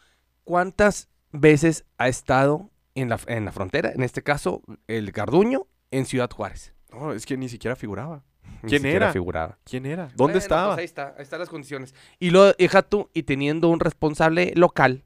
¿Cuántas 0.44 1.08
veces 1.32 1.84
ha 1.98 2.08
estado 2.08 2.70
en 2.94 3.08
la, 3.08 3.18
en 3.26 3.44
la 3.46 3.52
frontera? 3.52 3.90
En 3.92 4.02
este 4.02 4.22
caso, 4.22 4.62
el 4.86 5.10
Garduño 5.12 5.66
en 5.90 6.04
Ciudad 6.06 6.30
Juárez. 6.30 6.74
No, 6.92 7.12
es 7.12 7.26
que 7.26 7.36
ni 7.36 7.48
siquiera 7.48 7.76
figuraba. 7.76 8.22
Ni 8.62 8.68
¿Quién 8.70 8.82
siquiera 8.82 9.06
era? 9.06 9.12
figuraba. 9.12 9.58
¿Quién 9.64 9.86
era? 9.86 10.04
¿Dónde 10.08 10.16
Bueno, 10.16 10.38
estaba? 10.38 10.68
pues 10.70 10.78
ahí 10.78 10.84
está, 10.84 11.14
ahí 11.16 11.22
están 11.22 11.40
las 11.40 11.48
condiciones. 11.48 11.94
Y 12.20 12.30
lo 12.30 12.52
deja 12.52 12.82
tú, 12.82 13.08
y 13.14 13.22
teniendo 13.24 13.68
un 13.68 13.80
responsable 13.80 14.52
local 14.56 15.04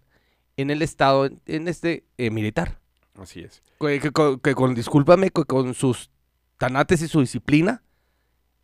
en 0.56 0.70
el 0.70 0.82
estado, 0.82 1.26
en, 1.46 1.68
este 1.68 2.04
eh, 2.18 2.30
militar. 2.30 2.78
Así 3.18 3.40
es. 3.40 3.62
Que, 3.80 4.00
que- 4.00 4.10
que- 4.10 4.38
que 4.42 4.54
con, 4.54 4.74
discúlpame, 4.74 5.30
que 5.30 5.44
con 5.44 5.74
sus 5.74 6.10
tanates 6.58 7.02
y 7.02 7.08
su 7.08 7.20
disciplina, 7.20 7.82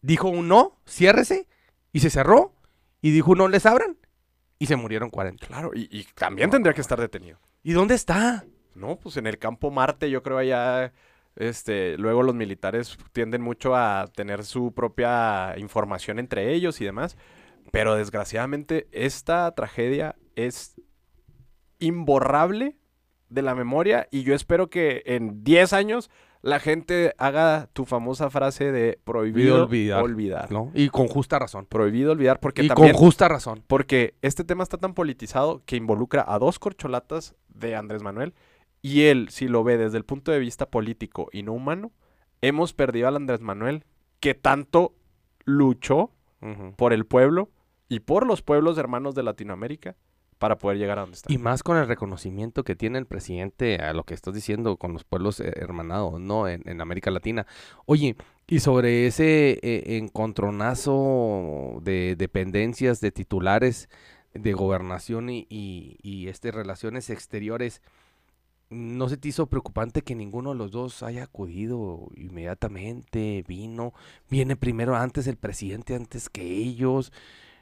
dijo 0.01 0.29
un 0.29 0.49
no, 0.49 0.79
ciérrese, 0.87 1.47
y 1.93 2.01
se 2.01 2.11
cerró, 2.11 2.55
y 3.01 3.11
dijo 3.13 3.35
no 3.35 3.49
les 3.49 3.67
abran, 3.67 3.97
y 4.59 4.67
se 4.67 4.77
murieron 4.77 5.11
40. 5.11 5.47
Claro, 5.47 5.71
y, 5.75 5.89
y 5.97 6.05
también 6.15 6.51
tendría 6.51 6.73
que 6.75 6.81
estar 6.81 7.01
detenido. 7.01 7.39
¿Y 7.63 7.73
dónde 7.73 7.95
está? 7.95 8.45
No, 8.75 8.97
pues 8.97 9.17
en 9.19 9.27
el 9.27 9.39
campo 9.39 9.71
Marte 9.71 10.11
yo 10.11 10.23
creo 10.23 10.39
allá, 10.39 10.93
este, 11.37 11.97
luego 11.99 12.23
los 12.23 12.35
militares 12.35 12.97
tienden 13.13 13.43
mucho 13.43 13.75
a 13.75 14.09
tener 14.15 14.45
su 14.45 14.73
propia 14.73 15.55
información 15.59 16.19
entre 16.19 16.53
ellos 16.53 16.81
y 16.81 16.85
demás, 16.85 17.17
pero 17.71 17.95
desgraciadamente 17.95 18.89
esta 18.93 19.51
tragedia 19.55 20.17
es 20.37 20.81
imborrable 21.79 22.77
de 23.29 23.43
la 23.43 23.55
memoria 23.55 24.09
y 24.11 24.23
yo 24.23 24.35
espero 24.35 24.69
que 24.69 25.03
en 25.07 25.43
10 25.43 25.73
años 25.73 26.11
la 26.43 26.59
gente 26.59 27.15
haga 27.19 27.69
tu 27.73 27.85
famosa 27.85 28.29
frase 28.29 28.73
de 28.73 28.99
prohibido 29.05 29.65
olvidar. 29.65 30.03
olvidar. 30.03 30.53
¿no? 30.53 30.71
Y 30.75 30.89
con 30.89 31.07
justa 31.07 31.39
razón. 31.39 31.67
Prohibido 31.67 32.13
olvidar 32.13 32.41
porque 32.41 32.65
y 32.65 32.69
también 32.69 32.93
con 32.93 33.01
justa 33.01 33.29
razón. 33.29 33.63
porque 33.67 34.15
este 34.23 34.45
tema 34.45 34.65
está 34.65 34.77
tan 34.77 34.93
politizado 34.93 35.63
que 35.65 35.77
involucra 35.77 36.25
a 36.27 36.39
dos 36.39 36.59
corcholatas 36.59 37.37
de 37.49 37.77
Andrés 37.77 38.03
Manuel 38.03 38.35
y 38.83 39.03
él, 39.03 39.29
si 39.31 39.49
lo 39.49 39.65
ve 39.65 39.79
desde 39.79 39.97
el 39.97 40.05
punto 40.05 40.33
de 40.33 40.41
vista 40.41 40.67
político 40.67 41.29
y 41.33 41.43
no 41.45 41.53
humano, 41.53 41.93
hemos 42.41 42.73
perdido 42.75 43.09
al 43.09 43.17
Andrés 43.17 43.41
Manuel 43.41 43.85
que 44.21 44.35
tanto 44.35 44.95
luchó 45.45 46.11
por 46.77 46.93
el 46.93 47.07
pueblo 47.07 47.51
y 47.89 48.01
por 48.01 48.27
los 48.27 48.43
pueblos 48.43 48.77
hermanos 48.79 49.15
de 49.15 49.23
Latinoamérica 49.23 49.97
para 50.39 50.59
poder 50.59 50.79
llegar 50.79 50.99
a 50.99 51.03
donde 51.03 51.15
está. 51.15 51.33
Y 51.33 51.39
más 51.39 51.63
con 51.63 51.77
el 51.77 51.87
reconocimiento 51.87 52.65
que 52.65 52.75
tiene 52.75 52.99
el 52.99 53.07
presidente 53.07 53.77
a 53.77 53.93
lo 53.93 54.03
que 54.03 54.15
estás 54.15 54.35
diciendo 54.35 54.77
con 54.77 54.93
los 54.93 55.05
pueblos 55.05 55.39
eh, 55.39 55.53
hermanados, 55.55 56.21
¿no? 56.21 56.49
En, 56.49 56.69
en 56.69 56.81
América 56.81 57.13
Latina. 57.13 57.47
Oye, 57.87 58.17
y 58.49 58.59
sobre 58.59 59.07
ese 59.07 59.61
eh, 59.63 59.99
encontronazo 59.99 61.79
de 61.83 62.17
dependencias, 62.17 63.01
de 63.01 63.13
titulares 63.13 63.89
de 64.35 64.53
gobernación 64.53 65.31
y, 65.31 65.47
y, 65.49 65.99
y, 66.03 66.29
este, 66.29 66.51
relaciones 66.51 67.11
exteriores, 67.11 67.83
¿no 68.73 69.09
se 69.09 69.17
te 69.17 69.29
hizo 69.29 69.47
preocupante 69.47 70.03
que 70.03 70.15
ninguno 70.15 70.51
de 70.51 70.57
los 70.57 70.71
dos 70.71 71.03
haya 71.03 71.25
acudido 71.25 72.09
inmediatamente? 72.17 73.45
Vino, 73.47 73.93
viene 74.31 74.57
primero 74.57 74.97
antes 74.97 75.27
el 75.27 75.37
presidente, 75.37 75.95
antes 75.95 76.29
que 76.29 76.43
ellos 76.43 77.13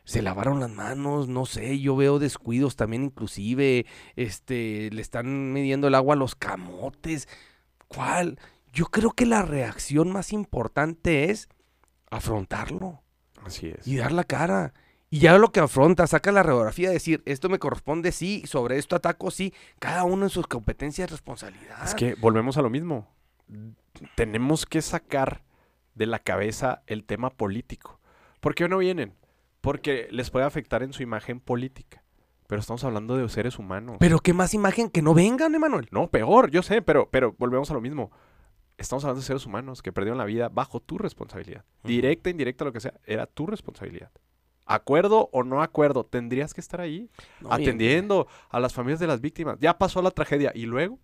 se 0.04 0.22
lavaron 0.22 0.60
las 0.60 0.70
manos, 0.70 1.28
no 1.28 1.46
sé, 1.46 1.78
yo 1.78 1.94
veo 1.96 2.18
descuidos 2.18 2.76
también 2.76 3.04
inclusive, 3.04 3.86
este, 4.16 4.90
le 4.90 5.02
están 5.02 5.52
midiendo 5.52 5.88
el 5.88 5.94
agua 5.94 6.14
a 6.14 6.18
los 6.18 6.34
camotes. 6.34 7.28
¿Cuál? 7.88 8.38
Yo 8.72 8.86
creo 8.86 9.10
que 9.10 9.26
la 9.26 9.42
reacción 9.42 10.10
más 10.10 10.32
importante 10.32 11.30
es 11.30 11.48
afrontarlo. 12.10 13.02
Así 13.44 13.68
es. 13.68 13.86
Y 13.86 13.96
dar 13.96 14.12
la 14.12 14.24
cara. 14.24 14.74
Y 15.12 15.18
ya 15.18 15.36
lo 15.38 15.50
que 15.50 15.58
afronta, 15.58 16.06
saca 16.06 16.30
la 16.30 16.44
radiografía, 16.44 16.88
decir, 16.88 17.20
esto 17.26 17.48
me 17.48 17.58
corresponde, 17.58 18.12
sí, 18.12 18.44
sobre 18.46 18.78
esto 18.78 18.94
ataco, 18.94 19.32
sí, 19.32 19.52
cada 19.80 20.04
uno 20.04 20.26
en 20.26 20.30
sus 20.30 20.46
competencias 20.46 21.08
y 21.08 21.10
responsabilidad. 21.10 21.84
Es 21.84 21.96
que 21.96 22.14
volvemos 22.14 22.56
a 22.56 22.62
lo 22.62 22.70
mismo. 22.70 23.08
Tenemos 24.14 24.66
que 24.66 24.80
sacar 24.80 25.42
de 25.96 26.06
la 26.06 26.20
cabeza 26.20 26.82
el 26.86 27.02
tema 27.02 27.30
político. 27.30 27.98
¿Por 28.38 28.54
qué 28.54 28.68
no 28.68 28.78
vienen? 28.78 29.14
Porque 29.60 30.06
les 30.12 30.30
puede 30.30 30.46
afectar 30.46 30.84
en 30.84 30.92
su 30.92 31.02
imagen 31.02 31.40
política. 31.40 32.04
Pero 32.46 32.60
estamos 32.60 32.84
hablando 32.84 33.16
de 33.16 33.28
seres 33.28 33.58
humanos. 33.58 33.96
Pero 33.98 34.20
qué 34.20 34.32
más 34.32 34.54
imagen 34.54 34.90
que 34.90 35.02
no 35.02 35.12
vengan, 35.12 35.54
Emanuel. 35.56 35.88
No, 35.90 36.08
peor, 36.08 36.52
yo 36.52 36.62
sé, 36.62 36.82
pero, 36.82 37.10
pero 37.10 37.34
volvemos 37.36 37.68
a 37.72 37.74
lo 37.74 37.80
mismo. 37.80 38.12
Estamos 38.78 39.04
hablando 39.04 39.20
de 39.20 39.26
seres 39.26 39.44
humanos 39.44 39.82
que 39.82 39.92
perdieron 39.92 40.18
la 40.18 40.24
vida 40.24 40.48
bajo 40.48 40.78
tu 40.78 40.98
responsabilidad. 40.98 41.64
Directa, 41.82 42.30
indirecta, 42.30 42.64
lo 42.64 42.72
que 42.72 42.80
sea, 42.80 42.94
era 43.04 43.26
tu 43.26 43.46
responsabilidad. 43.46 44.10
Acuerdo 44.72 45.28
o 45.32 45.42
no 45.42 45.62
acuerdo, 45.62 46.04
tendrías 46.04 46.54
que 46.54 46.60
estar 46.60 46.80
ahí, 46.80 47.10
no, 47.40 47.52
atendiendo 47.52 48.24
bien. 48.24 48.36
a 48.50 48.60
las 48.60 48.72
familias 48.72 49.00
de 49.00 49.06
las 49.06 49.20
víctimas. 49.20 49.58
Ya 49.60 49.78
pasó 49.78 50.00
la 50.00 50.10
tragedia 50.10 50.52
y 50.54 50.66
luego, 50.66 50.98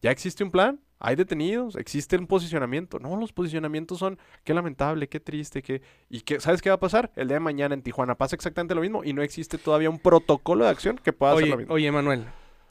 ¿ya 0.00 0.10
existe 0.10 0.42
un 0.42 0.50
plan? 0.50 0.80
hay 1.00 1.16
detenidos, 1.16 1.76
existe 1.76 2.16
un 2.16 2.26
posicionamiento. 2.26 2.98
No, 2.98 3.16
los 3.16 3.32
posicionamientos 3.32 3.98
son 3.98 4.18
qué 4.44 4.52
lamentable, 4.52 5.08
qué 5.08 5.20
triste, 5.20 5.62
qué 5.62 5.82
y 6.08 6.22
qué 6.22 6.40
sabes 6.40 6.60
qué 6.60 6.70
va 6.70 6.76
a 6.76 6.80
pasar 6.80 7.12
el 7.16 7.28
día 7.28 7.36
de 7.36 7.40
mañana 7.40 7.74
en 7.74 7.82
Tijuana 7.82 8.16
pasa 8.16 8.34
exactamente 8.34 8.74
lo 8.74 8.80
mismo 8.80 9.04
y 9.04 9.12
no 9.12 9.22
existe 9.22 9.58
todavía 9.58 9.90
un 9.90 9.98
protocolo 9.98 10.64
de 10.64 10.70
acción 10.70 10.98
que 10.98 11.12
pueda 11.12 11.34
oye, 11.34 11.42
hacer 11.44 11.50
lo 11.50 11.58
mismo. 11.58 11.74
Oye, 11.74 11.92
Manuel, 11.92 12.24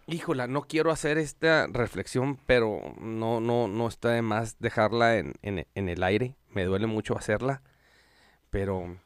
híjola, 0.07 0.47
no 0.47 0.63
quiero 0.63 0.91
hacer 0.91 1.17
esta 1.17 1.67
reflexión, 1.67 2.37
pero 2.45 2.81
no 2.99 3.39
no 3.39 3.67
no 3.67 3.87
está 3.87 4.09
de 4.09 4.21
más 4.21 4.59
dejarla 4.59 5.17
en, 5.17 5.33
en, 5.41 5.65
en 5.73 5.89
el 5.89 6.03
aire. 6.03 6.35
Me 6.53 6.65
duele 6.65 6.87
mucho 6.87 7.17
hacerla, 7.17 7.61
pero 8.49 8.97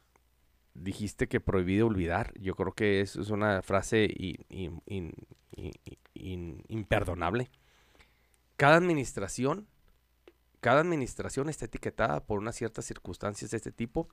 dijiste 0.74 1.28
que 1.28 1.40
prohibido 1.40 1.88
olvidar. 1.88 2.34
Yo 2.40 2.56
creo 2.56 2.74
que 2.74 3.02
eso 3.02 3.22
es 3.22 3.30
una 3.30 3.62
frase 3.62 4.08
in, 4.18 4.82
in, 4.86 5.14
in, 6.14 6.64
imperdonable 6.68 7.50
cada 8.62 8.76
administración, 8.76 9.68
cada 10.60 10.82
administración 10.82 11.50
está 11.50 11.66
etiquetada 11.66 12.24
por 12.24 12.38
unas 12.38 12.56
ciertas 12.56 12.86
circunstancias 12.86 13.50
de 13.50 13.58
este 13.58 13.72
tipo. 13.72 14.08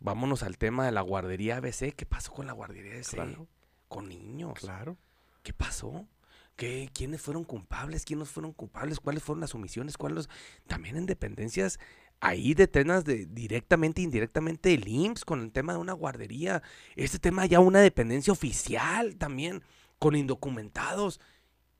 Vámonos 0.00 0.42
al 0.42 0.58
tema 0.58 0.84
de 0.84 0.90
la 0.90 1.02
guardería 1.02 1.58
ABC. 1.58 1.94
¿Qué 1.94 2.04
pasó 2.04 2.32
con 2.32 2.48
la 2.48 2.52
guardería 2.52 2.94
ABC? 2.94 3.10
Claro. 3.10 3.46
Con 3.86 4.08
niños. 4.08 4.58
Claro. 4.58 4.96
¿Qué 5.44 5.52
pasó? 5.52 6.08
¿Qué, 6.56 6.90
¿Quiénes 6.92 7.22
fueron 7.22 7.44
culpables? 7.44 8.04
¿Quiénes 8.04 8.28
fueron 8.28 8.52
culpables? 8.54 8.98
¿Cuáles 8.98 9.22
fueron 9.22 9.40
las 9.40 9.54
omisiones? 9.54 9.96
¿Cuáles? 9.96 10.28
También 10.66 10.96
en 10.96 11.06
dependencias 11.06 11.78
ahí 12.20 12.54
de 12.54 12.66
temas 12.66 13.04
de 13.04 13.26
directamente 13.26 14.00
e 14.00 14.04
indirectamente 14.04 14.74
el 14.74 14.86
IMSS 14.86 15.24
con 15.24 15.40
el 15.40 15.52
tema 15.52 15.72
de 15.72 15.78
una 15.78 15.92
guardería. 15.92 16.62
Este 16.96 17.18
tema 17.18 17.46
ya 17.46 17.60
una 17.60 17.80
dependencia 17.80 18.32
oficial 18.32 19.16
también 19.16 19.62
con 19.98 20.14
indocumentados. 20.14 21.20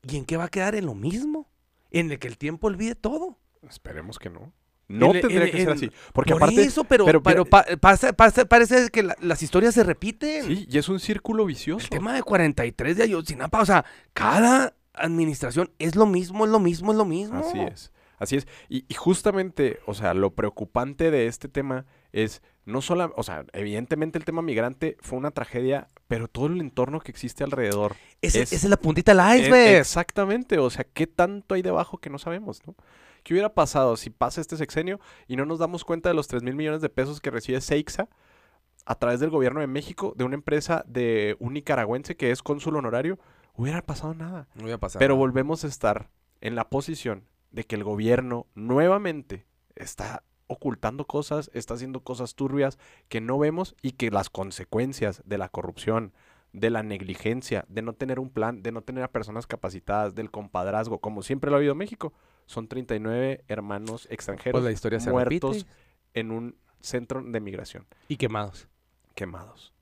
¿Y 0.03 0.17
en 0.17 0.25
qué 0.25 0.37
va 0.37 0.45
a 0.45 0.49
quedar? 0.49 0.75
En 0.75 0.85
lo 0.85 0.95
mismo 0.95 1.49
en 1.91 2.11
el 2.11 2.19
que 2.19 2.27
el 2.27 2.37
tiempo 2.37 2.67
olvide 2.67 2.95
todo. 2.95 3.37
Esperemos 3.69 4.17
que 4.17 4.29
no. 4.29 4.51
No 4.87 5.13
en, 5.13 5.21
tendría 5.21 5.45
en, 5.45 5.51
que 5.51 5.57
ser 5.59 5.69
así. 5.69 5.91
Porque 6.11 6.33
por 6.33 6.43
aparte. 6.43 6.63
eso, 6.63 6.83
pero, 6.83 7.05
pero, 7.05 7.23
pero 7.23 7.45
pa, 7.45 7.65
pasa, 7.79 8.11
pasa, 8.11 8.43
parece 8.45 8.89
que 8.89 9.03
la, 9.03 9.15
las 9.21 9.41
historias 9.41 9.73
se 9.73 9.83
repiten. 9.83 10.45
Sí, 10.45 10.67
y 10.69 10.77
es 10.77 10.89
un 10.89 10.99
círculo 10.99 11.45
vicioso. 11.45 11.85
El 11.85 11.89
tema 11.89 12.13
de 12.13 12.23
43 12.23 12.97
de 12.97 13.03
Ayotzinapa, 13.03 13.61
o 13.61 13.65
sea, 13.65 13.85
cada 14.13 14.75
administración 14.93 15.71
es 15.79 15.95
lo 15.95 16.05
mismo, 16.05 16.45
es 16.45 16.51
lo 16.51 16.59
mismo, 16.59 16.91
es 16.91 16.97
lo 16.97 17.05
mismo. 17.05 17.39
Así 17.39 17.59
es. 17.59 17.91
Así 18.21 18.35
es. 18.35 18.47
Y, 18.69 18.85
y 18.87 18.93
justamente, 18.93 19.79
o 19.87 19.95
sea, 19.95 20.13
lo 20.13 20.35
preocupante 20.35 21.09
de 21.09 21.25
este 21.25 21.47
tema 21.47 21.87
es 22.11 22.43
no 22.65 22.83
solo, 22.83 23.11
o 23.17 23.23
sea, 23.23 23.45
evidentemente 23.53 24.19
el 24.19 24.25
tema 24.25 24.43
migrante 24.43 24.95
fue 25.01 25.17
una 25.17 25.31
tragedia, 25.31 25.87
pero 26.07 26.27
todo 26.27 26.45
el 26.45 26.61
entorno 26.61 26.99
que 26.99 27.09
existe 27.09 27.43
alrededor. 27.43 27.95
Ese, 28.21 28.43
es, 28.43 28.53
esa 28.53 28.67
es 28.67 28.69
la 28.69 28.77
puntita 28.77 29.15
del 29.15 29.39
iceberg. 29.39 29.79
exactamente, 29.79 30.59
o 30.59 30.69
sea, 30.69 30.83
¿qué 30.83 31.07
tanto 31.07 31.55
hay 31.55 31.63
debajo 31.63 31.97
que 31.97 32.11
no 32.11 32.19
sabemos, 32.19 32.61
no? 32.67 32.75
¿Qué 33.23 33.33
hubiera 33.33 33.55
pasado 33.55 33.97
si 33.97 34.11
pasa 34.11 34.39
este 34.39 34.55
sexenio 34.55 34.99
y 35.27 35.35
no 35.35 35.45
nos 35.45 35.57
damos 35.57 35.83
cuenta 35.83 36.09
de 36.09 36.15
los 36.15 36.27
3 36.27 36.43
mil 36.43 36.55
millones 36.55 36.81
de 36.81 36.89
pesos 36.89 37.21
que 37.21 37.31
recibe 37.31 37.59
Seixa 37.59 38.07
a 38.85 38.95
través 38.95 39.19
del 39.19 39.31
gobierno 39.31 39.61
de 39.61 39.67
México 39.67 40.13
de 40.15 40.25
una 40.25 40.35
empresa 40.35 40.83
de 40.87 41.37
un 41.39 41.53
nicaragüense 41.53 42.15
que 42.15 42.29
es 42.29 42.43
cónsul 42.43 42.75
honorario? 42.75 43.17
Hubiera 43.55 43.81
pasado 43.81 44.13
nada. 44.13 44.47
No 44.53 44.63
hubiera 44.63 44.79
pasado 44.79 44.99
Pero 44.99 45.15
nada. 45.15 45.19
volvemos 45.19 45.63
a 45.63 45.67
estar 45.67 46.11
en 46.39 46.53
la 46.53 46.69
posición 46.69 47.25
de 47.51 47.65
que 47.65 47.75
el 47.75 47.83
gobierno 47.83 48.47
nuevamente 48.55 49.45
está 49.75 50.23
ocultando 50.47 51.05
cosas, 51.07 51.49
está 51.53 51.75
haciendo 51.75 52.01
cosas 52.03 52.35
turbias 52.35 52.77
que 53.07 53.21
no 53.21 53.37
vemos 53.39 53.75
y 53.81 53.91
que 53.93 54.11
las 54.11 54.29
consecuencias 54.29 55.21
de 55.25 55.37
la 55.37 55.47
corrupción, 55.49 56.13
de 56.53 56.69
la 56.69 56.83
negligencia, 56.83 57.63
de 57.69 57.81
no 57.81 57.93
tener 57.93 58.19
un 58.19 58.29
plan, 58.29 58.61
de 58.61 58.71
no 58.73 58.81
tener 58.81 59.03
a 59.03 59.11
personas 59.11 59.47
capacitadas, 59.47 60.13
del 60.15 60.29
compadrazgo, 60.31 60.99
como 60.99 61.21
siempre 61.23 61.49
lo 61.49 61.55
ha 61.55 61.59
habido 61.59 61.71
en 61.71 61.77
México, 61.77 62.11
son 62.47 62.67
39 62.67 63.45
hermanos 63.47 64.07
extranjeros 64.11 64.59
pues 64.59 64.65
la 64.65 64.71
historia 64.73 64.99
muertos 65.09 65.65
en 66.13 66.31
un 66.31 66.57
centro 66.81 67.21
de 67.23 67.39
migración, 67.39 67.85
y 68.09 68.17
quemados. 68.17 68.67
quemados. 69.15 69.73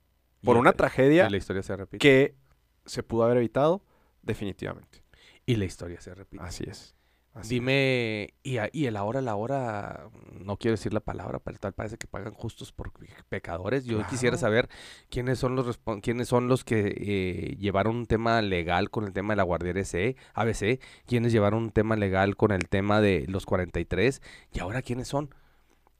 Por 0.44 0.56
Y 0.56 0.60
una 0.60 0.70
la- 0.72 0.78
tragedia 0.78 1.26
y 1.28 1.32
la 1.32 1.38
historia 1.38 1.64
se 1.64 1.76
repite. 1.76 1.98
que 1.98 2.36
se 2.86 3.02
pudo 3.02 3.24
haber 3.24 3.38
evitado 3.38 3.82
definitivamente. 4.22 5.04
Y 5.48 5.56
la 5.56 5.66
historia 5.66 6.00
se 6.00 6.14
repite. 6.14 6.44
Así 6.44 6.64
es. 6.68 6.96
Así. 7.36 7.56
Dime, 7.56 8.34
y, 8.44 8.58
a- 8.58 8.70
y 8.74 8.88
el 8.88 8.98
ahora, 8.98 9.22
la 9.22 9.36
hora, 9.36 10.10
no 10.34 10.58
quiero 10.58 10.74
decir 10.74 10.94
la 10.94 11.00
palabra, 11.00 11.40
pero 11.40 11.58
tal 11.60 11.74
parece 11.74 11.98
que 11.98 12.08
pagan 12.08 12.34
justos 12.34 12.72
por 12.72 12.92
pe- 12.92 13.08
pecadores. 13.30 13.86
Yo 13.86 14.06
quisiera 14.08 14.36
saber 14.36 14.68
quiénes 15.10 15.38
son 15.40 15.56
los 15.56 15.80
quiénes 16.02 16.28
son 16.28 16.48
los 16.48 16.64
que 16.66 16.88
eh, 16.98 17.56
llevaron 17.60 17.96
un 17.96 18.06
tema 18.08 18.42
legal 18.42 18.90
con 18.90 19.06
el 19.06 19.14
tema 19.14 19.34
de 19.34 19.38
la 19.38 19.44
guardia 19.44 19.72
SE, 19.84 20.16
ABC, 20.34 20.80
quiénes 21.06 21.32
llevaron 21.32 21.64
un 21.64 21.72
tema 21.72 21.96
legal 21.96 22.36
con 22.36 22.52
el 22.52 22.68
tema 22.68 23.00
de 23.00 23.26
los 23.28 23.46
43, 23.46 24.22
y 24.52 24.60
ahora 24.60 24.82
quiénes 24.82 25.08
son, 25.08 25.34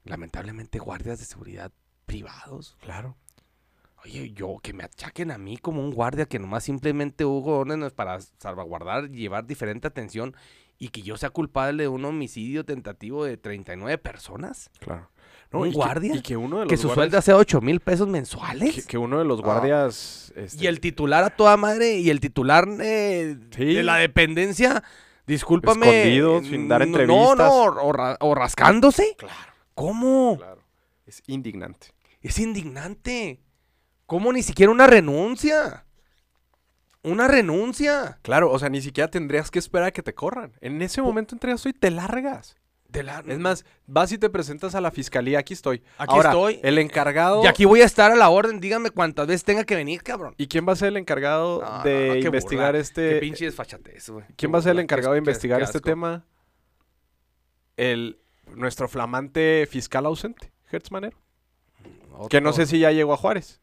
lamentablemente, 0.04 0.80
guardias 0.80 1.20
de 1.20 1.26
seguridad 1.26 1.72
privados. 2.06 2.76
Claro. 2.82 3.16
Oye, 4.04 4.32
yo 4.32 4.58
que 4.64 4.74
me 4.74 4.84
achaquen 4.86 5.30
a 5.30 5.38
mí 5.38 5.58
como 5.58 5.82
un 5.82 5.92
guardia 5.92 6.26
que 6.26 6.40
nomás 6.40 6.64
simplemente 6.64 7.26
hubo 7.26 7.58
órdenes 7.60 7.92
para 7.94 8.20
salvaguardar 8.22 9.06
y 9.06 9.18
llevar 9.20 9.46
diferente 9.46 9.88
atención 9.88 10.36
y 10.80 10.90
que 10.90 11.02
yo 11.04 11.18
sea 11.18 11.30
culpable 11.30 11.84
de 11.84 11.90
un 11.90 12.04
homicidio 12.06 12.64
tentativo 12.66 13.26
de 13.26 13.38
39 13.38 13.98
personas. 14.00 14.72
Claro. 14.80 15.10
¿Un 15.52 15.68
y 15.68 15.72
que- 15.72 15.76
guardia? 15.76 16.16
y 16.16 16.22
que 16.22 16.38
uno 16.38 16.58
de 16.60 16.64
los 16.66 16.70
Que 16.70 16.78
su 16.78 16.88
guardias- 16.88 16.96
sueldo 16.96 17.22
sea 17.22 17.36
8 17.38 17.60
mil 17.62 17.80
pesos 17.80 18.08
mensuales. 18.08 18.76
que, 18.76 18.84
que 18.84 18.98
uno 18.98 19.20
de 19.20 19.26
los 19.26 19.40
Ah. 19.40 19.44
guardias 19.44 20.32
este, 20.36 20.64
Y 20.64 20.68
el 20.68 20.80
titular 20.80 21.24
a 21.24 21.30
toda 21.32 21.58
madre 21.58 21.98
y 21.98 22.10
el 22.10 22.20
titular 22.20 22.68
eh, 22.82 23.38
Sí. 23.56 23.66
de 23.74 23.84
la 23.84 23.98
dependencia, 23.98 24.84
discúlpame. 25.28 25.88
Escondido, 26.02 26.38
eh, 26.38 26.44
sin 26.46 26.68
dar 26.68 26.82
no- 26.82 26.86
entrevistas. 26.88 27.38
No, 27.38 27.72
no, 27.72 27.82
o, 27.82 27.92
ra- 27.92 28.18
o 28.22 28.34
rascándose. 28.36 29.16
Claro, 29.18 29.36
¿Cómo? 29.74 30.38
claro. 30.38 30.62
Es 31.06 31.24
indignante. 31.28 31.88
Es 32.22 32.38
indignante. 32.40 33.42
¿Cómo 34.06 34.32
ni 34.32 34.44
siquiera 34.44 34.72
una 34.72 34.86
renuncia? 34.88 35.86
Una 37.04 37.28
renuncia. 37.28 38.20
Claro, 38.22 38.52
o 38.52 38.60
sea, 38.60 38.70
ni 38.70 38.82
siquiera 38.82 39.10
tendrías 39.10 39.52
que 39.52 39.60
esperar 39.60 39.88
a 39.88 39.92
que 39.92 40.04
te 40.04 40.14
corran. 40.14 40.54
En 40.60 40.82
ese 40.82 41.02
momento 41.02 41.36
entregas 41.36 41.66
y 41.66 41.74
te 41.74 41.92
largas. 41.92 42.58
De 42.90 43.04
la... 43.04 43.24
Es 43.28 43.38
más, 43.38 43.66
vas 43.86 44.12
y 44.12 44.18
te 44.18 44.30
presentas 44.30 44.74
a 44.74 44.82
la 44.82 44.92
fiscalía. 44.92 45.40
Aquí 45.40 45.54
estoy. 45.54 45.84
Aquí 45.98 46.14
Ahora, 46.14 46.30
estoy. 46.30 46.60
El 46.64 46.78
encargado. 46.80 47.44
Y 47.44 47.48
aquí 47.48 47.66
voy 47.66 47.82
a 47.82 47.86
estar 47.86 48.12
a 48.12 48.16
la 48.16 48.30
orden, 48.30 48.60
dígame 48.60 48.90
cuántas 48.90 49.28
veces 49.28 49.44
tenga 49.44 49.64
que 49.64 49.76
venir, 49.76 50.02
cabrón. 50.02 50.34
¿Y 50.38 50.48
quién 50.48 50.68
va 50.68 50.74
a 50.74 50.76
ser 50.76 50.90
el 50.90 50.98
encargado 50.98 51.62
No, 51.62 51.84
de 51.84 52.20
no, 52.20 52.26
investigar 52.26 52.70
burla, 52.70 52.80
este. 52.80 53.10
Qué 53.12 53.20
pinche 53.20 53.46
desfachatez, 53.46 54.10
güey. 54.10 54.26
¿Quién 54.36 54.54
va 54.54 54.58
a 54.58 54.62
ser 54.64 54.72
el 54.72 54.80
encargado 54.80 55.14
de 55.14 55.20
investigar 55.20 55.62
este 55.62 55.80
tema? 55.80 56.26
El 57.78 58.20
nuestro 58.56 58.90
flamante 58.90 59.68
fiscal 59.70 60.06
ausente, 60.06 60.52
Hertz 60.72 60.92
Manero. 60.92 61.18
Que 62.30 62.42
no 62.42 62.52
sé 62.52 62.66
si 62.66 62.80
ya 62.80 62.92
llegó 62.92 63.14
a 63.14 63.18
Juárez. 63.18 63.62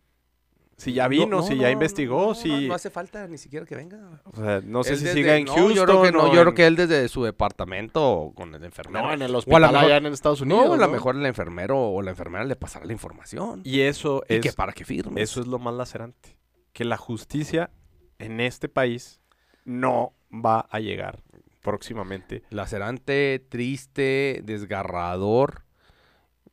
Si 0.79 0.93
ya 0.93 1.05
No, 1.05 1.09
vino, 1.09 1.27
no, 1.27 1.43
si 1.43 1.55
no, 1.55 1.63
ya 1.63 1.69
no, 1.69 1.73
investigó, 1.73 2.27
no, 2.29 2.35
si... 2.35 2.69
No 2.69 2.75
hace 2.75 2.91
falta 2.91 3.27
ni 3.29 3.39
siquiera 3.39 3.65
que 3.65 3.75
venga. 3.75 4.21
o 4.25 4.37
sea, 4.37 4.61
no 4.63 4.85
sé 4.85 4.91
Él 4.93 4.99
si 4.99 5.05
desde- 5.05 5.17
siga 5.17 5.37
en 5.37 5.47
no, 5.47 5.55
Houston 5.55 5.75
Yo 5.75 5.85
creo 5.87 6.03
que, 6.03 6.13
no, 6.13 6.25
o 6.25 6.35
yo 6.35 6.41
creo 6.43 6.55
que 6.55 6.67
él 6.67 6.77
desde 6.77 7.09
su 7.09 7.25
departamento 7.25 8.33
con 8.35 8.55
el 8.55 8.63
enfermero. 8.63 9.07
No, 9.07 9.13
en 9.15 9.23
el 9.23 9.31
O 9.33 9.37
a 9.37 9.39
hospital 9.39 9.61
mejor- 9.63 9.77
allá 9.79 9.97
en 9.97 10.07
Estados 10.07 10.41
Unidos, 10.43 10.67
no, 10.67 10.75
a 10.75 10.77
lo 10.77 10.87
¿no? 10.87 10.93
mejor 10.93 11.17
el 11.17 11.25
enfermero 11.25 11.79
o 11.81 12.03
la 12.03 12.11
enfermera 12.11 12.45
le 12.45 12.57
pasará 12.57 12.85
la 12.85 12.93
información. 12.93 13.63
Y, 13.65 13.77
Y 13.77 13.81
eso 13.83 14.23
es... 14.29 14.41
que 14.43 14.53
para 14.53 14.73
que 14.73 14.85
firme. 14.85 15.23
Eso 15.23 15.41
es 15.41 15.47
lo 15.47 15.59
más 15.59 15.73
lacerante. 15.75 16.37
Que 16.75 16.85
la 16.85 16.99
justicia 16.99 17.71
en 18.19 18.41
este 18.41 18.69
país 18.69 19.21
no 19.65 20.13
va 20.31 20.61
a 20.71 20.79
llegar 20.81 21.23
próximamente. 21.63 22.43
Lacerante, 22.51 23.45
triste, 23.49 24.41
desgarrador, 24.45 25.65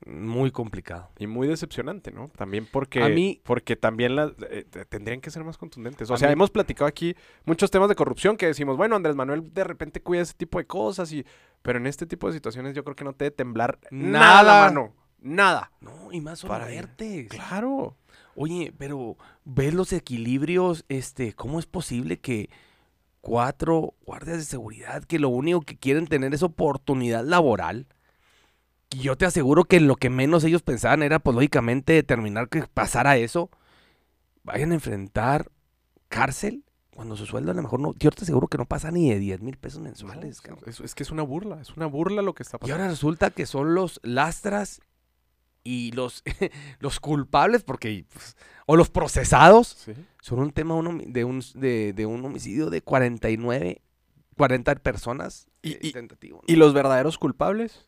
muy 0.05 0.51
complicado. 0.51 1.09
Y 1.17 1.27
muy 1.27 1.47
decepcionante, 1.47 2.11
¿no? 2.11 2.29
También 2.35 2.67
porque, 2.71 3.01
A 3.03 3.09
mí- 3.09 3.41
porque 3.43 3.75
también 3.75 4.15
las, 4.15 4.31
eh, 4.49 4.65
te- 4.69 4.85
tendrían 4.85 5.21
que 5.21 5.29
ser 5.31 5.43
más 5.43 5.57
contundentes. 5.57 6.09
O 6.11 6.17
sea, 6.17 6.27
mí- 6.29 6.33
hemos 6.33 6.49
platicado 6.51 6.87
aquí 6.87 7.15
muchos 7.45 7.71
temas 7.71 7.89
de 7.89 7.95
corrupción 7.95 8.35
que 8.37 8.47
decimos, 8.47 8.75
bueno, 8.77 8.95
Andrés 8.95 9.15
Manuel 9.15 9.53
de 9.53 9.63
repente 9.63 10.01
cuida 10.01 10.21
ese 10.21 10.33
tipo 10.33 10.57
de 10.57 10.65
cosas, 10.65 11.11
y, 11.13 11.25
pero 11.61 11.77
en 11.79 11.87
este 11.87 12.05
tipo 12.05 12.27
de 12.27 12.33
situaciones 12.33 12.73
yo 12.73 12.83
creo 12.83 12.95
que 12.95 13.03
no 13.05 13.13
te 13.13 13.25
debe 13.25 13.35
temblar 13.35 13.79
nada, 13.91 14.43
Nada. 14.43 14.65
mano. 14.65 14.93
Nada. 15.21 15.71
No, 15.79 16.11
y 16.11 16.19
más 16.19 16.41
Para- 16.43 16.65
muertes. 16.65 17.29
Claro. 17.29 17.95
Oye, 18.35 18.73
pero 18.77 19.15
ves 19.45 19.73
los 19.73 19.93
equilibrios, 19.93 20.83
este, 20.89 21.33
¿cómo 21.33 21.59
es 21.59 21.65
posible 21.65 22.19
que 22.19 22.49
cuatro 23.21 23.93
guardias 24.05 24.37
de 24.37 24.43
seguridad 24.43 25.03
que 25.03 25.19
lo 25.19 25.29
único 25.29 25.61
que 25.61 25.77
quieren 25.77 26.07
tener 26.07 26.33
es 26.33 26.43
oportunidad 26.43 27.23
laboral? 27.23 27.87
Y 28.93 28.99
yo 28.99 29.17
te 29.17 29.25
aseguro 29.25 29.63
que 29.65 29.79
lo 29.79 29.95
que 29.95 30.09
menos 30.09 30.43
ellos 30.43 30.61
pensaban 30.61 31.03
era, 31.03 31.19
pues 31.19 31.35
lógicamente, 31.35 31.93
determinar 31.93 32.47
que 32.49 32.63
pasara 32.73 33.17
eso. 33.17 33.49
Vayan 34.43 34.71
a 34.71 34.75
enfrentar 34.75 35.49
cárcel 36.09 36.63
cuando 36.95 37.15
su 37.15 37.25
sueldo 37.25 37.51
a 37.51 37.55
lo 37.55 37.61
mejor 37.63 37.79
no. 37.79 37.93
Yo 37.97 38.11
te 38.11 38.23
aseguro 38.23 38.47
que 38.47 38.57
no 38.57 38.65
pasa 38.65 38.91
ni 38.91 39.09
de 39.09 39.17
10 39.19 39.41
mil 39.41 39.57
pesos 39.57 39.81
mensuales, 39.81 40.37
No, 40.37 40.43
cabrón. 40.55 40.69
es, 40.69 40.79
es 40.79 40.93
que 40.95 41.03
es 41.03 41.11
una 41.11 41.23
burla, 41.23 41.59
es 41.61 41.71
una 41.75 41.87
burla 41.87 42.21
lo 42.21 42.33
que 42.35 42.43
está 42.43 42.57
Y 42.57 42.59
pasando. 42.59 42.75
ahora 42.83 42.89
resulta 42.91 43.31
que 43.31 43.45
son 43.47 43.73
los 43.73 43.99
lastras 44.03 44.81
y 45.63 45.91
los, 45.93 46.23
los 46.79 46.99
culpables, 46.99 47.63
porque, 47.63 48.05
pues, 48.13 48.35
o 48.67 48.75
los 48.75 48.89
procesados, 48.91 49.69
Sí. 49.85 49.93
son 50.21 50.39
un 50.39 50.51
tema 50.51 50.75
de, 51.07 51.23
un, 51.23 51.41
de, 51.55 51.93
de 51.93 52.05
un 52.05 52.23
homicidio 52.25 52.69
de 52.69 52.81
49, 52.81 53.81
40 54.37 54.75
personas 54.75 55.47
Y- 55.63 55.71
eh, 55.71 55.79
y- 55.81 55.91
tentativo, 55.93 56.37
¿no? 56.37 56.53
Y 56.53 56.57
los 56.57 56.73
verdaderos 56.73 57.17
culpables, 57.17 57.87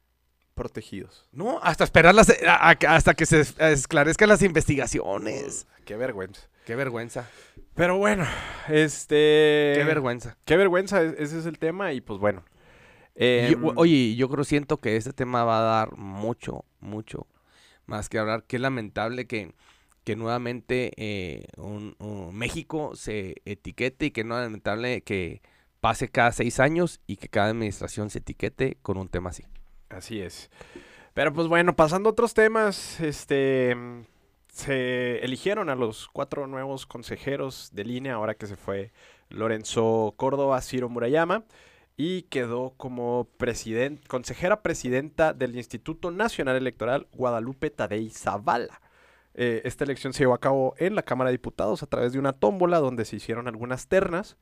protegidos. 0.55 1.27
No, 1.31 1.59
hasta 1.61 1.83
esperar 1.83 2.15
las, 2.15 2.29
a- 2.29 2.69
a- 2.71 2.95
hasta 2.95 3.13
que 3.13 3.25
se 3.27 3.41
es- 3.41 3.55
esclarezcan 3.59 4.29
las 4.29 4.41
investigaciones. 4.41 5.67
Qué 5.85 5.95
vergüenza. 5.95 6.41
Qué 6.65 6.75
vergüenza, 6.75 7.29
Pero 7.75 7.97
bueno, 7.97 8.25
este... 8.69 9.73
qué 9.75 9.83
vergüenza. 9.85 10.35
Qué 10.45 10.57
vergüenza, 10.57 11.03
e- 11.03 11.15
ese 11.19 11.37
es 11.39 11.45
el 11.45 11.59
tema 11.59 11.93
y 11.93 12.01
pues 12.01 12.19
bueno. 12.19 12.43
Y 13.15 13.19
yo- 13.51 13.57
Em, 13.57 13.77
oye, 13.77 14.15
yo 14.15 14.27
creo, 14.29 14.43
siento 14.43 14.77
que 14.77 14.95
este 14.97 15.13
tema 15.13 15.43
va 15.43 15.59
a 15.59 15.61
dar 15.61 15.95
mucho, 15.97 16.65
mucho 16.79 17.27
más 17.85 18.09
que 18.09 18.17
hablar. 18.17 18.43
Qué 18.47 18.57
lamentable 18.57 19.27
que, 19.27 19.53
que 20.03 20.15
nuevamente 20.15 20.91
eh, 20.97 21.45
un- 21.57 21.95
un 21.99 22.35
México 22.35 22.95
se 22.95 23.35
etiquete 23.45 24.07
y 24.07 24.11
que 24.11 24.23
no 24.23 24.39
lamentable 24.39 25.01
que 25.01 25.41
pase 25.81 26.09
cada 26.09 26.31
seis 26.31 26.59
años 26.59 26.99
y 27.05 27.17
que 27.17 27.27
cada 27.29 27.49
administración 27.49 28.09
se 28.09 28.19
etiquete 28.19 28.77
con 28.81 28.97
un 28.97 29.07
tema 29.07 29.29
así. 29.29 29.43
Así 29.89 30.21
es. 30.21 30.49
Pero 31.13 31.33
pues 31.33 31.47
bueno, 31.47 31.75
pasando 31.75 32.09
a 32.09 32.11
otros 32.11 32.33
temas, 32.33 32.99
este 32.99 33.75
mm, 33.75 34.01
se 34.51 35.19
eligieron 35.23 35.69
a 35.69 35.75
los 35.75 36.07
cuatro 36.07 36.47
nuevos 36.47 36.85
consejeros 36.85 37.69
de 37.73 37.85
línea 37.85 38.15
ahora 38.15 38.35
que 38.35 38.47
se 38.47 38.55
fue 38.55 38.91
Lorenzo 39.29 40.13
Córdoba, 40.17 40.61
Ciro 40.61 40.89
Murayama 40.89 41.43
y 41.97 42.23
quedó 42.23 42.73
como 42.77 43.27
consejera 44.07 44.61
presidenta 44.61 45.33
del 45.33 45.55
Instituto 45.55 46.11
Nacional 46.11 46.57
Electoral 46.57 47.07
Guadalupe 47.13 47.69
Tadei 47.69 48.09
Zavala. 48.09 48.81
Eh, 49.33 49.61
esta 49.65 49.83
elección 49.83 50.13
se 50.13 50.19
llevó 50.19 50.33
a 50.33 50.39
cabo 50.39 50.75
en 50.77 50.95
la 50.95 51.03
Cámara 51.03 51.29
de 51.29 51.37
Diputados 51.37 51.83
a 51.83 51.87
través 51.87 52.13
de 52.13 52.19
una 52.19 52.33
tómbola 52.33 52.79
donde 52.79 53.05
se 53.05 53.17
hicieron 53.17 53.47
algunas 53.47 53.87
ternas 53.87 54.37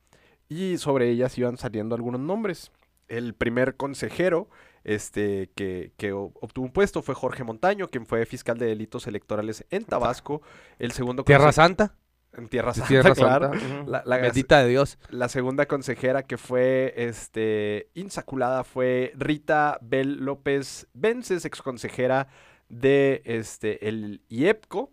y 0.48 0.78
sobre 0.78 1.10
ellas 1.10 1.36
iban 1.38 1.56
saliendo 1.56 1.94
algunos 1.94 2.20
nombres. 2.20 2.70
El 3.08 3.34
primer 3.34 3.76
consejero 3.76 4.48
este, 4.84 5.50
que, 5.54 5.92
que 5.96 6.12
obtuvo 6.12 6.66
un 6.66 6.72
puesto 6.72 7.02
fue 7.02 7.14
Jorge 7.14 7.42
Montaño, 7.44 7.88
quien 7.88 8.06
fue 8.06 8.24
fiscal 8.26 8.58
de 8.58 8.66
delitos 8.66 9.06
electorales 9.06 9.64
en 9.70 9.84
Tabasco. 9.84 10.42
El 10.78 10.92
segundo 10.92 11.24
Tierra 11.24 11.52
Santa. 11.52 11.94
en 12.36 12.48
Tierra 12.48 12.74
Santa, 12.74 12.88
Tierra 12.88 13.14
claro. 13.14 13.50
Santa. 13.52 13.66
ujú. 13.80 13.90
La- 13.90 14.02
la 14.04 14.16
Bendita 14.18 14.62
de 14.62 14.68
Dios. 14.68 14.98
La 15.08 15.28
segunda 15.28 15.66
consejera 15.66 16.22
que 16.24 16.36
fue 16.36 16.92
este, 16.96 17.88
insaculada 17.94 18.64
fue 18.64 19.12
Rita 19.16 19.78
Bel 19.80 20.24
López 20.24 20.86
Vences, 20.92 21.44
exconsejera 21.44 22.28
de 22.68 23.22
este, 23.24 23.88
el 23.88 24.22
IEPCO. 24.28 24.90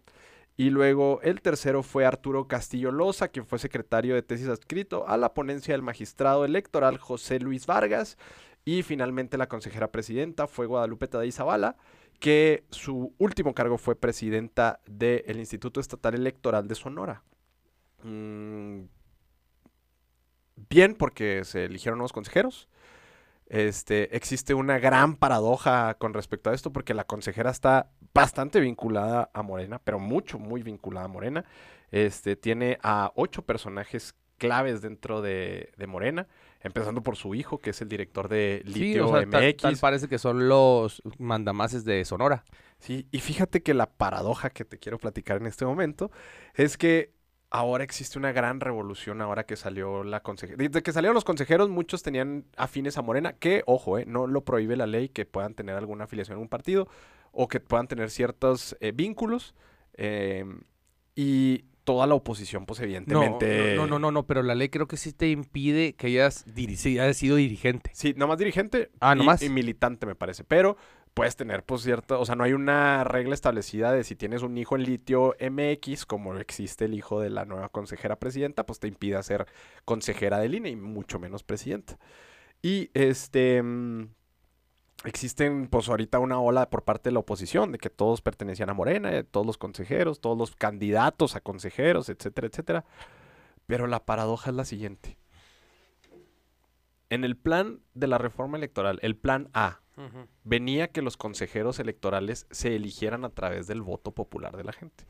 Y 0.57 0.69
luego 0.69 1.21
el 1.23 1.41
tercero 1.41 1.81
fue 1.81 2.05
Arturo 2.05 2.47
Castillo 2.47 2.91
Loza, 2.91 3.29
quien 3.29 3.45
fue 3.45 3.57
secretario 3.57 4.15
de 4.15 4.21
tesis 4.21 4.47
adscrito 4.47 5.07
a 5.07 5.17
la 5.17 5.33
ponencia 5.33 5.73
del 5.73 5.81
magistrado 5.81 6.45
electoral 6.45 6.97
José 6.97 7.39
Luis 7.39 7.65
Vargas. 7.65 8.17
Y 8.63 8.83
finalmente 8.83 9.37
la 9.37 9.47
consejera 9.47 9.91
presidenta 9.91 10.47
fue 10.47 10.67
Guadalupe 10.67 11.07
Tadei 11.07 11.31
Zavala, 11.31 11.77
que 12.19 12.65
su 12.69 13.15
último 13.17 13.55
cargo 13.55 13.79
fue 13.79 13.95
presidenta 13.95 14.79
del 14.85 15.39
Instituto 15.39 15.79
Estatal 15.79 16.13
Electoral 16.13 16.67
de 16.67 16.75
Sonora. 16.75 17.23
Mm, 18.03 18.83
bien, 20.69 20.93
porque 20.95 21.43
se 21.43 21.65
eligieron 21.65 21.97
nuevos 21.97 22.13
consejeros. 22.13 22.67
Este, 23.51 24.15
existe 24.15 24.53
una 24.53 24.79
gran 24.79 25.17
paradoja 25.17 25.95
con 25.95 26.13
respecto 26.13 26.49
a 26.49 26.53
esto, 26.53 26.71
porque 26.71 26.93
la 26.93 27.03
consejera 27.03 27.51
está 27.51 27.91
bastante 28.13 28.61
vinculada 28.61 29.29
a 29.33 29.41
Morena, 29.41 29.81
pero 29.83 29.99
mucho, 29.99 30.39
muy 30.39 30.63
vinculada 30.63 31.07
a 31.07 31.09
Morena. 31.09 31.43
Este, 31.91 32.37
tiene 32.37 32.77
a 32.81 33.11
ocho 33.13 33.41
personajes 33.41 34.15
claves 34.37 34.81
dentro 34.81 35.21
de, 35.21 35.73
de 35.75 35.85
Morena, 35.85 36.27
empezando 36.61 37.03
por 37.03 37.17
su 37.17 37.35
hijo, 37.35 37.57
que 37.57 37.71
es 37.71 37.81
el 37.81 37.89
director 37.89 38.29
de 38.29 38.63
Sí, 38.67 38.73
Litio 38.73 39.09
o 39.09 39.17
sea, 39.19 39.29
tal, 39.29 39.43
MX. 39.49 39.61
tal 39.61 39.77
parece 39.81 40.07
que 40.07 40.17
son 40.17 40.47
los 40.47 41.01
mandamases 41.19 41.83
de 41.83 42.05
Sonora. 42.05 42.45
Sí, 42.79 43.09
y 43.11 43.19
fíjate 43.19 43.61
que 43.61 43.73
la 43.73 43.87
paradoja 43.91 44.49
que 44.49 44.63
te 44.63 44.77
quiero 44.79 44.97
platicar 44.97 45.35
en 45.41 45.47
este 45.47 45.65
momento 45.65 46.09
es 46.55 46.77
que 46.77 47.11
ahora 47.51 47.83
existe 47.83 48.17
una 48.17 48.31
gran 48.31 48.59
revolución 48.59 49.21
ahora 49.21 49.45
que 49.45 49.55
salió 49.55 50.03
la 50.03 50.21
consejera. 50.21 50.57
Desde 50.57 50.81
que 50.81 50.91
salieron 50.93 51.13
los 51.15 51.23
consejeros, 51.25 51.69
muchos 51.69 52.01
tenían 52.01 52.45
afines 52.57 52.97
a 52.97 53.01
Morena, 53.01 53.33
que, 53.33 53.61
ojo, 53.67 53.99
eh, 53.99 54.05
no 54.07 54.25
lo 54.25 54.43
prohíbe 54.43 54.75
la 54.77 54.87
ley 54.87 55.09
que 55.09 55.25
puedan 55.25 55.53
tener 55.53 55.75
alguna 55.75 56.05
afiliación 56.05 56.37
a 56.37 56.41
un 56.41 56.47
partido 56.49 56.87
o 57.31 57.47
que 57.47 57.59
puedan 57.59 57.87
tener 57.87 58.09
ciertos 58.09 58.75
eh, 58.79 58.91
vínculos. 58.93 59.53
eh, 59.93 60.45
y 61.15 61.65
toda 61.83 62.05
la 62.07 62.13
oposición, 62.13 62.65
pues 62.65 62.79
evidentemente... 62.79 63.73
no, 63.75 63.87
no, 63.87 63.99
no, 63.99 64.11
no, 64.11 64.27
pero 64.27 64.43
la 64.43 64.53
ley 64.55 64.69
creo 64.69 64.87
que 64.87 64.97
sí 64.97 65.13
te 65.13 65.29
impide 65.29 65.93
que 65.93 66.07
hayas, 66.07 66.45
hayas 66.85 67.17
sido 67.17 67.35
dirigente. 67.37 67.89
Sí, 67.93 68.13
nomás 68.15 68.37
dirigente 68.37 68.91
Ah, 68.99 69.13
y- 69.15 69.17
nomás. 69.17 69.41
y 69.41 69.49
militante, 69.49 70.05
me 70.05 70.13
parece. 70.15 70.43
Pero 70.43 70.77
puedes 71.13 71.35
tener, 71.35 71.63
pues, 71.63 71.81
cierto. 71.83 72.19
O 72.19 72.25
sea, 72.25 72.35
no 72.35 72.43
hay 72.43 72.53
una 72.53 73.03
regla 73.03 73.33
establecida 73.33 73.91
de 73.91 74.03
si 74.03 74.15
tienes 74.15 74.41
un 74.43 74.57
hijo 74.57 74.75
en 74.75 74.83
litio 74.83 75.35
MX, 75.39 76.05
como 76.05 76.35
existe 76.37 76.85
el 76.85 76.93
hijo 76.93 77.19
de 77.21 77.29
la 77.29 77.45
nueva 77.45 77.69
consejera 77.69 78.19
presidenta, 78.19 78.65
pues 78.65 78.79
te 78.79 78.87
impide 78.87 79.21
ser 79.23 79.47
consejera 79.85 80.39
de 80.39 80.49
línea 80.49 80.71
y 80.71 80.75
mucho 80.75 81.19
menos 81.19 81.43
presidenta. 81.43 81.97
Y 82.61 82.89
este. 82.93 83.61
mm, 83.63 84.07
Existen, 85.03 85.67
pues, 85.67 85.89
ahorita 85.89 86.19
una 86.19 86.39
ola 86.39 86.69
por 86.69 86.83
parte 86.83 87.09
de 87.09 87.13
la 87.13 87.19
oposición 87.19 87.71
de 87.71 87.79
que 87.79 87.89
todos 87.89 88.21
pertenecían 88.21 88.69
a 88.69 88.75
Morena, 88.75 89.11
eh, 89.11 89.23
todos 89.23 89.47
los 89.47 89.57
consejeros, 89.57 90.21
todos 90.21 90.37
los 90.37 90.55
candidatos 90.55 91.35
a 91.35 91.41
consejeros, 91.41 92.09
etcétera, 92.09 92.47
etcétera. 92.47 92.85
Pero 93.67 93.87
la 93.87 94.05
paradoja 94.05 94.51
es 94.51 94.55
la 94.55 94.65
siguiente. 94.65 95.17
En 97.11 97.23
el 97.23 97.35
plan 97.37 97.81
de 97.93 98.07
la 98.07 98.17
reforma 98.17 98.57
electoral, 98.57 98.97
el 99.03 99.15
plan 99.15 99.49
A, 99.53 99.81
venía 100.43 100.87
que 100.87 101.03
los 101.03 101.15
consejeros 101.17 101.79
electorales 101.79 102.47
se 102.49 102.75
eligieran 102.75 103.23
a 103.25 103.29
través 103.29 103.67
del 103.67 103.81
voto 103.83 104.11
popular 104.13 104.57
de 104.57 104.63
la 104.63 104.71
gente. 104.73 105.03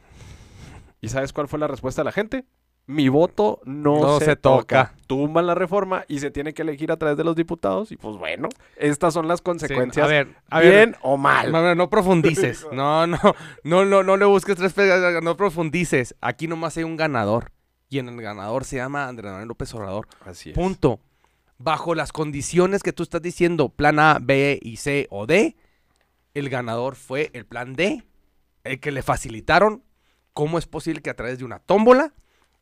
¿Y 1.00 1.08
sabes 1.10 1.32
cuál 1.32 1.48
fue 1.48 1.60
la 1.60 1.68
respuesta 1.68 2.02
de 2.02 2.06
la 2.06 2.12
gente? 2.12 2.44
Mi 2.88 3.08
voto 3.08 3.62
no, 3.64 4.00
No 4.02 4.20
se, 4.20 4.26
se 4.26 4.36
toca. 4.36 4.88
toca. 4.90 4.96
Tumban 5.08 5.46
la 5.48 5.54
reforma 5.56 6.04
y 6.08 6.20
se 6.20 6.32
tiene 6.32 6.54
que 6.54 6.64
elegir 6.64 6.92
a 6.92 6.98
través 6.98 7.16
de 7.18 7.24
los 7.24 7.36
diputados. 7.36 7.92
Y 7.92 7.96
pues 7.98 8.18
bueno, 8.18 8.50
estas 8.76 9.14
son 9.14 9.28
las 9.28 9.40
Sí, 9.40 9.44
consecuencias. 9.44 10.04
a 10.04 10.10
ver, 10.10 10.36
a 10.50 10.60
ver, 10.60 10.70
bien 10.74 10.96
o 11.04 11.16
mal. 11.18 11.52
No 11.78 11.90
profundices. 11.90 12.66
No, 12.74 13.06
no, 13.08 13.18
no, 13.64 13.86
no, 13.86 14.02
no 14.04 14.18
le 14.18 14.26
busques 14.26 14.58
tres 14.58 14.74
pegas, 14.74 15.24
no 15.24 15.38
profundices. 15.38 16.16
Aquí 16.20 16.48
nomás 16.48 16.76
hay 16.78 16.84
un 16.84 16.98
ganador. 16.98 17.52
Y 17.90 18.00
en 18.00 18.10
el 18.10 18.20
ganador 18.22 18.66
se 18.66 18.78
llama 18.78 19.08
Andrés 19.08 19.30
Manuel 19.32 19.48
López 19.50 19.74
Obrador. 19.76 20.08
Así 20.26 20.50
es. 20.50 20.56
Punto. 20.56 21.00
Bajo 21.64 21.96
las 21.96 22.12
condiciones 22.12 22.84
que 22.84 22.94
tú 22.94 23.04
estás 23.04 23.22
diciendo, 23.22 23.70
plan 23.70 24.00
A, 24.00 24.20
B 24.22 24.60
y 24.62 24.78
C 24.78 25.08
o 25.10 25.26
D, 25.26 25.56
el 26.34 26.50
ganador 26.50 26.96
fue 26.96 27.30
el 27.34 27.46
plan 27.46 27.76
D, 27.76 28.04
el 28.64 28.80
que 28.80 28.92
le 28.92 29.04
facilitaron 29.04 29.84
¿cómo 30.34 30.58
es 30.58 30.66
posible 30.66 31.02
que 31.02 31.10
a 31.10 31.16
través 31.16 31.40
de 31.40 31.46
una 31.46 31.60
tómbola 31.60 32.14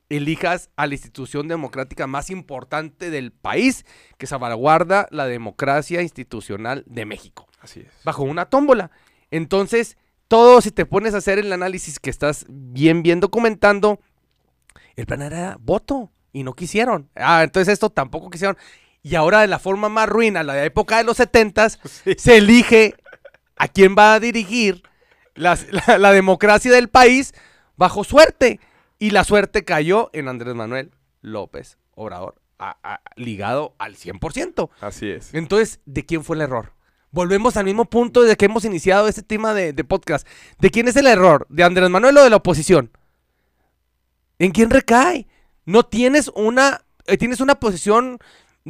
elijas 0.10 0.70
a 0.76 0.88
la 0.88 0.95
institución 0.95 1.47
democrática 1.47 2.08
más 2.08 2.30
importante 2.30 3.12
del 3.12 3.32
país 3.32 3.86
que 4.18 4.26
salvaguarda 4.26 5.08
la 5.12 5.28
democracia 5.28 6.02
institucional 6.02 6.84
de 6.88 7.06
México? 7.06 7.47
Así 7.62 7.82
es. 7.82 8.04
Bajo 8.04 8.24
una 8.24 8.45
tómbola. 8.45 8.91
Entonces, 9.30 9.97
todo 10.28 10.62
si 10.62 10.72
te 10.72 10.86
pones 10.86 11.14
a 11.14 11.18
hacer 11.18 11.38
el 11.38 11.54
análisis 11.54 12.00
que 12.00 12.10
estás 12.10 12.45
bien, 12.50 13.04
bien 13.04 13.20
documentando, 13.20 14.00
el 14.95 15.06
plan 15.06 15.22
era 15.22 15.58
voto 15.60 16.12
y 16.34 16.43
no 16.43 16.54
quisieron. 16.54 17.10
Ah, 17.16 17.43
entonces 17.43 17.72
esto 17.72 17.89
tampoco 17.91 18.30
quisieron. 18.30 18.58
Y 19.02 19.16
ahora 19.16 19.41
de 19.41 19.47
la 19.47 19.60
forma 19.60 19.89
más 19.89 20.10
ruina, 20.10 20.43
la 20.43 20.54
de 20.54 20.60
la 20.62 20.66
época 20.66 20.97
de 20.97 21.04
los 21.04 21.18
setentas, 21.18 21.80
Sí. 22.04 22.16
se 22.18 22.38
elige 22.38 22.95
a 23.56 23.68
quién 23.68 23.95
va 23.97 24.14
a 24.16 24.20
dirigir 24.20 24.84
las- 25.36 25.68
la, 25.72 25.97
la 25.97 26.12
democracia 26.12 26.72
del 26.72 26.89
país 26.89 27.34
bajo 27.78 28.04
suerte. 28.04 28.60
Y 29.00 29.12
la 29.12 29.24
suerte 29.24 29.64
cayó 29.64 30.10
en 30.14 30.28
Andrés 30.28 30.56
Manuel 30.56 30.91
López 31.22 31.78
Obrador, 31.95 32.36
a- 32.58 32.78
a- 32.84 33.02
ligado 33.16 33.74
al 33.80 33.95
100%. 33.95 34.70
Así 34.82 35.10
es. 35.10 35.34
Entonces, 35.34 35.80
¿de 35.86 36.06
quién 36.06 36.24
fue 36.26 36.36
el 36.36 36.41
error? 36.41 36.74
Volvemos 37.12 37.56
al 37.58 37.66
mismo 37.66 37.86
punto 37.86 38.22
desde 38.22 38.36
que 38.38 38.45
hemos 38.45 38.66
iniciado 38.66 39.08
este 39.08 39.24
tema 39.24 39.54
de, 39.54 39.72
de 39.74 39.84
podcast. 39.86 40.28
¿De 40.60 40.70
quién 40.70 40.88
es 40.89 40.95
el 40.97 41.08
error? 41.08 41.47
¿De 41.50 41.64
Andrés 41.64 41.89
Manuel 41.89 42.18
o 42.18 42.24
de 42.24 42.30
la 42.30 42.36
oposición? 42.36 42.91
¿En 44.38 44.52
quién 44.52 44.70
recae? 44.70 45.28
No 45.66 45.84
tienes 45.86 46.30
una, 46.36 46.82
eh, 47.08 47.18
tienes 47.18 47.39
una 47.41 47.56
posición 47.60 48.20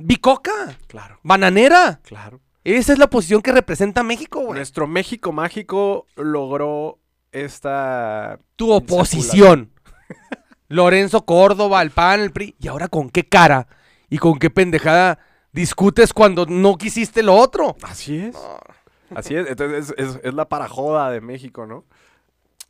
bicoca, 0.05 0.77
Claro, 0.87 1.19
bananera. 1.23 1.99
claro. 2.03 2.39
Esa 2.63 2.93
es 2.93 2.99
la 2.99 3.09
posición 3.09 3.41
que 3.41 3.51
representa 3.51 4.03
México, 4.03 4.41
güey. 4.41 4.55
Nuestro 4.57 4.85
México 4.85 5.31
mágico 5.31 6.05
logró 6.15 6.99
esta... 7.31 8.39
Tu 8.57 8.71
oposición. 8.71 9.71
Lorenzo 10.67 11.25
Córdoba, 11.25 11.81
el 11.81 11.91
PAN, 11.91 12.19
el 12.21 12.31
PRI. 12.31 12.55
¿Y 12.59 12.67
ahora 12.67 12.87
con 12.89 13.09
qué 13.09 13.27
cara 13.27 13.67
y 14.09 14.17
con 14.17 14.37
qué 14.37 14.49
pendejada 14.49 15.19
discutes 15.51 16.13
cuando 16.13 16.45
no 16.45 16.77
quisiste 16.77 17.23
lo 17.23 17.33
otro? 17.35 17.75
Así 17.81 18.17
es. 18.19 18.35
Así 19.15 19.35
es. 19.35 19.47
Entonces 19.47 19.93
es, 19.97 20.15
es- 20.15 20.19
es 20.23 20.33
la 20.33 20.47
parajoda 20.49 21.09
de 21.09 21.21
México, 21.21 21.65
¿no? 21.65 21.85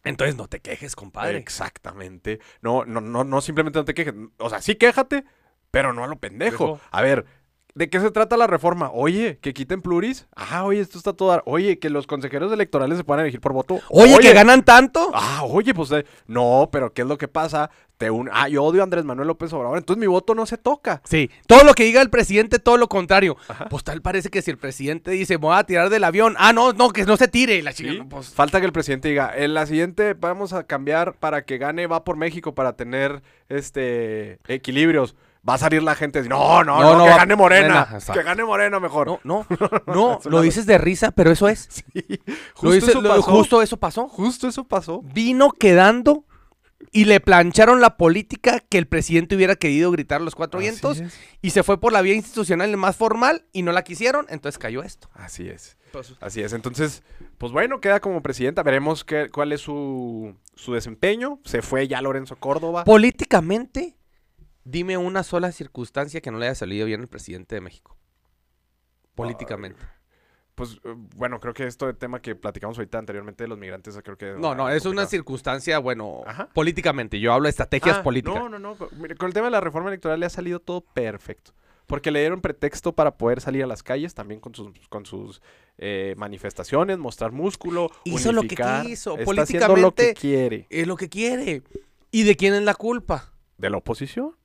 Entonces 0.06 0.38
no 0.38 0.48
te 0.48 0.62
quejes, 0.62 0.96
compadre. 0.96 1.38
Exactamente. 1.38 2.40
No, 2.62 2.86
no, 2.86 3.02
no, 3.02 3.26
no 3.26 3.42
simplemente 3.42 3.80
no 3.80 3.86
te 3.86 3.94
quejes. 3.94 4.14
O 4.38 4.50
sea, 4.50 4.62
sí 4.62 4.76
quéjate, 4.76 5.26
pero 5.72 5.94
no 5.94 6.04
a 6.04 6.08
lo 6.08 6.18
pendejo. 6.18 6.66
Dejo. 6.66 6.80
A 6.92 7.02
ver, 7.02 7.26
¿de 7.76 7.90
qué 7.90 8.00
se 8.00 8.12
trata 8.12 8.38
la 8.38 8.48
reforma? 8.48 8.92
Oye, 8.94 9.38
que 9.42 9.54
quiten 9.54 9.82
pluris. 9.82 10.28
Ah, 10.36 10.66
oye, 10.66 10.82
esto 10.82 10.98
está 10.98 11.14
todo. 11.14 11.42
Oye, 11.46 11.80
que 11.80 11.90
los 11.90 12.08
consejeros 12.08 12.52
electorales 12.52 12.98
se 12.98 13.04
puedan 13.04 13.24
elegir 13.24 13.40
por 13.40 13.54
voto. 13.54 13.80
Oye, 13.90 14.18
que 14.20 14.34
ganan 14.34 14.64
tanto. 14.64 15.12
Ah, 15.14 15.44
oye, 15.46 15.74
pues 15.74 15.92
eh, 15.92 16.06
no, 16.28 16.70
pero 16.72 16.94
¿qué 16.94 17.04
es 17.04 17.08
lo 17.08 17.18
que 17.18 17.28
pasa? 17.28 17.70
Te 17.98 18.10
un... 18.10 18.30
Ah, 18.32 18.48
yo 18.48 18.64
odio 18.64 18.80
a 18.80 18.86
Andrés 18.86 19.04
Manuel 19.04 19.28
López 19.28 19.52
Obrador, 19.52 19.78
entonces 19.78 20.00
mi 20.00 20.08
voto 20.08 20.34
no 20.34 20.46
se 20.46 20.58
toca. 20.58 21.02
Sí, 21.04 21.30
todo 21.48 21.66
lo 21.66 21.74
que 21.74 21.84
diga 21.84 22.02
el 22.02 22.10
presidente, 22.10 22.58
todo 22.58 22.78
lo 22.78 22.88
contrario. 22.88 23.36
Ajá. 23.50 23.68
Pues 23.68 23.84
tal 23.84 24.02
parece 24.02 24.30
que 24.30 24.42
si 24.42 24.50
el 24.52 24.58
presidente 24.58 25.12
dice, 25.12 25.34
me 25.34 25.48
voy 25.48 25.58
a 25.58 25.66
tirar 25.66 25.90
del 25.90 26.06
avión, 26.06 26.36
ah, 26.38 26.54
no, 26.54 26.72
no, 26.72 26.92
que 26.92 27.04
no 27.04 27.18
se 27.18 27.28
tire. 27.28 27.62
La 27.62 27.74
chica, 27.74 27.92
Sí, 27.92 27.98
no, 28.00 28.08
pues, 28.08 28.30
Falta 28.30 28.62
que 28.62 28.66
el 28.66 28.72
presidente 28.72 29.10
diga, 29.10 29.34
en 29.36 29.54
la 29.54 29.66
siguiente 29.66 30.14
vamos 30.14 30.54
a 30.54 30.64
cambiar 30.64 31.16
para 31.16 31.44
que 31.44 31.58
gane 31.58 31.88
va 31.88 32.06
por 32.06 32.16
México 32.16 32.56
para 32.56 32.78
tener 32.78 33.22
este 33.50 34.40
equilibrios. 34.48 35.16
Va 35.48 35.54
a 35.54 35.58
salir 35.58 35.82
la 35.82 35.96
gente 35.96 36.20
y 36.20 36.28
no, 36.28 36.64
no, 36.64 36.80
No, 36.80 36.82
no, 36.82 36.98
no, 36.98 37.04
que 37.06 37.10
va- 37.12 37.18
gane 37.18 37.36
Morena, 37.36 38.00
que 38.14 38.24
gane 38.24 38.44
Morena 38.44 38.80
mejor. 38.80 39.08
no, 39.08 39.20
no, 39.24 39.46
no, 39.88 40.20
lo 40.26 40.42
dices 40.42 40.66
de 40.66 40.78
risa, 40.78 41.12
pero 41.12 41.32
eso 41.32 41.48
es. 41.48 41.70
Sí, 41.94 42.04
Lo 42.26 42.36
justo 42.56 42.72
dices- 42.72 42.90
eso 42.90 43.02
lo- 43.02 43.10
pasó. 43.10 43.22
justo 43.32 43.62
eso 43.62 43.78
pasó. 43.78 44.08
Justo 44.10 44.48
eso 44.48 44.64
pasó. 44.68 45.02
Vino 45.02 45.52
quedando 45.52 46.26
y 46.92 47.06
le 47.06 47.20
plancharon 47.20 47.82
la 47.82 47.98
política 47.98 48.60
que 48.62 48.78
el 48.78 48.88
presidente 48.88 49.36
hubiera 49.36 49.56
querido 49.56 49.92
gritar 49.92 50.22
los 50.22 50.34
cuatro 50.36 50.60
vientos 50.60 51.00
es. 51.02 51.14
y 51.42 51.50
se 51.52 51.62
fue 51.64 51.80
por 51.80 51.92
la 51.94 52.02
vía 52.02 52.16
institucional 52.16 52.76
más 52.78 52.96
formal 52.96 53.46
y 53.52 53.64
no 53.64 53.72
la 53.72 53.84
quisieron, 53.84 54.26
entonces 54.30 54.58
cayó 54.58 54.82
esto. 54.84 55.10
Así 55.14 55.48
es. 55.50 55.78
Así 56.22 56.42
es. 56.42 56.54
Entonces, 56.54 57.04
pues 57.38 57.52
bueno, 57.52 57.80
queda 57.82 58.00
como 58.00 58.22
presidenta. 58.22 58.62
Veremos 58.64 59.04
qué, 59.04 59.30
cuál 59.30 59.52
es 59.54 59.62
su, 59.62 60.36
su 60.56 60.74
desempeño. 60.74 61.40
Se 61.46 61.62
fue 61.62 61.88
ya 61.88 62.02
Lorenzo 62.02 62.36
Córdoba. 62.38 62.84
Políticamente, 62.86 63.98
dime 64.70 64.98
una 64.98 65.24
sola 65.24 65.52
circunstancia 65.52 66.22
que 66.22 66.32
no 66.32 66.38
le 66.38 66.46
haya 66.48 66.56
salido 66.56 66.86
bien 66.86 67.02
al 67.02 67.08
presidente 67.08 67.56
de 67.56 67.62
México. 67.62 67.98
Políticamente. 69.16 69.82
Pues 70.56 70.80
eh, 70.84 70.94
bueno, 71.16 71.40
creo 71.40 71.54
que 71.54 71.66
esto 71.66 71.88
de 71.88 71.94
tema 71.94 72.22
que 72.22 72.36
platicamos 72.36 72.78
ahorita 72.78 72.98
anteriormente 72.98 73.44
de 73.44 73.48
los 73.48 73.58
migrantes, 73.58 73.98
creo 74.04 74.18
que... 74.18 74.34
No, 74.38 74.56
no, 74.56 74.68
ah, 74.68 74.76
es 74.76 74.86
una 74.86 75.06
circunstancia, 75.06 75.80
bueno, 75.80 76.22
Ajá. 76.26 76.50
políticamente. 76.54 77.20
Yo 77.20 77.34
hablo 77.34 77.46
de 77.46 77.52
estrategias 77.52 77.98
Ah, 78.00 78.04
políticas. 78.04 78.40
No, 78.40 78.50
no, 78.50 78.60
no. 78.60 78.76
Con 78.76 79.28
el 79.28 79.34
tema 79.34 79.48
de 79.48 79.52
la 79.52 79.62
reforma 79.62 79.90
electoral 79.90 80.20
le 80.20 80.26
ha 80.26 80.30
salido 80.30 80.60
todo 80.60 80.82
perfecto. 80.82 81.54
Porque 81.88 82.12
le 82.12 82.20
dieron 82.20 82.40
pretexto 82.42 82.94
para 82.94 83.18
poder 83.18 83.42
salir 83.42 83.64
a 83.64 83.68
las 83.68 83.82
calles 83.82 84.14
también 84.14 84.40
con 84.40 84.54
sus, 84.54 84.70
con 84.90 85.06
sus 85.08 85.42
eh, 85.80 86.14
manifestaciones, 86.18 87.00
mostrar 87.00 87.32
músculo. 87.32 87.90
Hizo 88.04 88.32
lo 88.32 88.44
que 88.44 88.56
quiso, 88.84 89.18
Está 89.18 89.42
haciendo 89.42 89.68
lo 89.70 89.76
que 89.76 89.82
políticamente- 89.82 90.14
quiere. 90.14 90.68
Es 90.70 90.88
lo 90.88 90.96
que 90.98 91.10
quiere. 91.10 91.64
¿Y 92.12 92.24
de 92.24 92.36
quién 92.36 92.54
es 92.54 92.62
la 92.64 92.76
culpa? 92.76 93.34
¿De 93.58 93.70
la 93.72 93.78
oposición? 93.78 94.36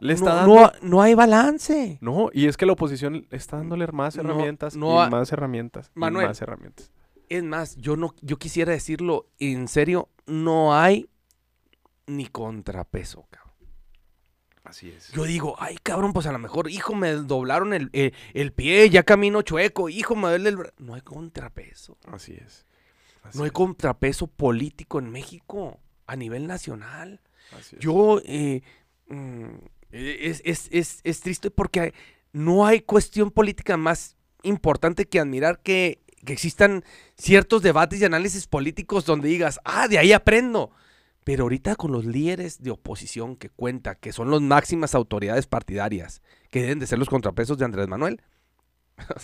Le 0.00 0.14
está 0.14 0.46
no, 0.46 0.54
dando... 0.54 0.54
no, 0.54 0.88
no 0.88 1.02
hay 1.02 1.14
balance. 1.14 1.98
No, 2.00 2.30
y 2.32 2.46
es 2.46 2.56
que 2.56 2.66
la 2.66 2.72
oposición 2.72 3.26
está 3.30 3.58
dándole 3.58 3.86
más 3.88 4.16
herramientas 4.16 4.74
no 4.76 4.94
y 4.94 4.98
ha- 5.06 5.10
más 5.10 5.30
herramientas 5.32 5.90
y 5.94 5.98
Manuel. 5.98 6.26
más 6.28 6.40
herramientas. 6.42 6.90
Es 7.28 7.42
más, 7.42 7.76
yo 7.76 7.96
no, 7.96 8.14
yo 8.20 8.38
quisiera 8.38 8.72
decirlo 8.72 9.26
en 9.38 9.68
serio, 9.68 10.08
no 10.26 10.74
hay 10.74 11.08
ni 12.06 12.26
contrapeso, 12.26 13.26
cabrón. 13.30 13.52
Así 14.64 14.90
es. 14.90 15.10
Yo 15.12 15.24
digo, 15.24 15.56
ay, 15.58 15.76
cabrón, 15.82 16.12
pues 16.12 16.26
a 16.26 16.32
lo 16.32 16.38
mejor, 16.38 16.70
hijo, 16.70 16.94
me 16.94 17.12
doblaron 17.12 17.74
el, 17.74 17.90
el- 17.92 18.14
el 18.32 18.52
pie, 18.52 18.88
ya 18.90 19.02
camino 19.02 19.42
chueco, 19.42 19.88
hijo, 19.88 20.14
me 20.14 20.28
duele 20.28 20.48
el 20.50 20.56
bra-". 20.58 20.72
No 20.78 20.94
hay 20.94 21.00
contrapeso. 21.02 21.98
Así 22.06 22.32
es. 22.34 22.64
Así 23.24 23.38
No 23.38 23.44
hay 23.44 23.48
es, 23.48 23.52
contrapeso 23.52 24.26
político 24.26 24.98
en 24.98 25.10
México 25.10 25.80
a 26.06 26.16
nivel 26.16 26.46
nacional. 26.46 27.20
así 27.58 27.76
es. 27.76 27.82
Yo, 27.82 28.20
eh, 28.24 28.62
mm, 29.08 29.44
eh, 29.44 29.70
es, 29.92 30.40
es- 30.44 30.68
es- 30.72 31.00
es 31.04 31.20
triste 31.20 31.50
porque 31.50 31.94
no 32.32 32.66
hay 32.66 32.80
cuestión 32.80 33.30
política 33.30 33.76
más 33.76 34.16
importante 34.42 35.04
que 35.06 35.20
admirar 35.20 35.60
que, 35.62 36.00
que 36.24 36.32
existan 36.32 36.82
ciertos 37.16 37.62
debates 37.62 38.00
y 38.00 38.04
análisis 38.04 38.46
políticos 38.46 39.04
donde 39.04 39.28
digas, 39.28 39.60
ah, 39.64 39.86
de 39.88 39.98
ahí 39.98 40.12
aprendo. 40.12 40.70
Pero 41.24 41.44
ahorita 41.44 41.76
con 41.76 41.92
los 41.92 42.04
líderes 42.04 42.62
de 42.62 42.72
oposición 42.72 43.36
que 43.36 43.48
cuenta, 43.48 43.94
que 43.94 44.12
son 44.12 44.30
las 44.32 44.40
máximas 44.40 44.94
autoridades 44.96 45.46
partidarias, 45.46 46.20
que 46.50 46.62
deben 46.62 46.80
de 46.80 46.86
ser 46.88 46.98
los 46.98 47.08
contrapesos 47.08 47.58
de 47.58 47.64
Andrés 47.64 47.86
Manuel, 47.86 48.20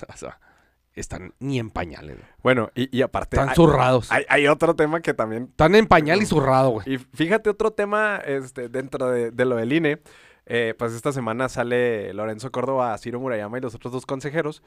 están 0.95 1.35
ni 1.39 1.59
en 1.59 1.71
pañales, 1.71 2.17
güey. 2.17 2.29
Bueno, 2.43 2.71
y, 2.75 2.97
y 2.97 3.03
aparte... 3.03 3.37
están 3.37 3.51
hay- 3.51 3.55
zurrados. 3.55 4.11
hay, 4.11 4.25
hay 4.29 4.47
otro 4.49 4.75
tema 4.75 5.01
que 5.01 5.15
también 5.15 5.45
Están 5.51 5.75
en 5.75 5.87
pañal 5.87 6.21
y 6.23 6.27
zurrado, 6.27 6.71
güey. 6.71 6.95
Y 6.95 6.99
fíjate 6.99 7.51
otro 7.51 7.73
tema 7.73 8.17
este, 8.25 8.69
dentro 8.69 9.11
de, 9.11 9.31
de 9.31 9.45
lo 9.45 9.57
del 9.57 9.73
INE. 9.73 10.01
Eh, 10.49 10.75
pues 10.77 10.93
esta 10.95 11.13
semana 11.13 11.49
sale 11.49 12.13
Lorenzo 12.15 12.51
Córdoba, 12.51 12.99
Ciro 12.99 13.21
Murayama 13.21 13.59
y 13.59 13.61
los 13.61 13.75
otros 13.77 13.93
dos 13.93 14.05
consejeros. 14.07 14.63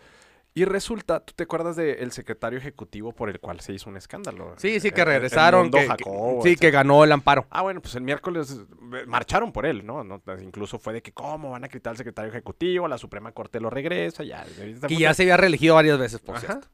Y 0.54 0.66
resulta, 0.66 1.22
¿tú 1.22 1.32
te 1.34 1.44
acuerdas 1.44 1.78
del 1.78 2.12
secretario 2.12 2.60
ejecutivo 2.60 3.14
por 3.14 3.30
el 3.30 3.40
cual 3.40 3.62
se 3.62 3.72
hizo 3.72 3.90
un 3.90 3.96
escándalo? 3.96 4.54
Sí, 4.58 4.82
sí, 4.82 4.92
que 4.92 5.00
el 5.02 5.08
regresaron. 5.08 5.62
Mundo 5.62 5.78
que- 5.78 5.84
que- 5.86 5.90
Jacobo, 5.90 6.44
sí, 6.44 6.56
que 6.58 6.72
ganó 6.72 7.06
el 7.06 7.12
amparo. 7.14 7.48
Ah, 7.50 7.62
bueno, 7.62 7.82
pues 7.82 7.96
el 7.96 8.02
miércoles 8.04 8.60
eh, 8.60 9.06
marcharon 9.08 9.54
por 9.54 9.66
él, 9.66 9.86
¿no? 9.86 10.04
No, 10.04 10.22
Incluso 10.42 10.78
fue 10.78 10.92
de 10.92 11.02
que 11.02 11.14
cómo 11.14 11.52
van 11.52 11.64
a 11.64 11.70
quitar 11.70 11.92
al 11.92 11.98
secretario 11.98 12.30
ejecutivo, 12.32 12.88
la 12.90 12.98
Suprema 12.98 13.32
Corte 13.32 13.62
lo 13.62 13.70
regresa, 13.70 14.24
ya. 14.26 14.46
Que 14.90 14.98
ya 14.98 15.14
se 15.14 15.24
había 15.24 15.38
reelegido 15.38 15.76
varias 15.76 15.98
veces, 15.98 16.20
por 16.20 16.36
Ajá. 16.36 16.46
cierto. 16.46 16.68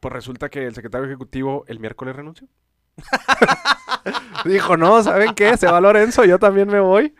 Pues 0.00 0.12
resulta 0.12 0.48
que 0.48 0.66
el 0.66 0.74
secretario 0.74 1.06
ejecutivo 1.06 1.64
el 1.68 1.78
miércoles 1.78 2.16
renunció. 2.16 2.48
Dijo, 4.44 4.76
no, 4.76 5.02
¿saben 5.02 5.34
qué? 5.34 5.56
Se 5.56 5.66
va 5.66 5.80
Lorenzo, 5.80 6.24
yo 6.24 6.38
también 6.38 6.68
me 6.68 6.80
voy. 6.80 7.14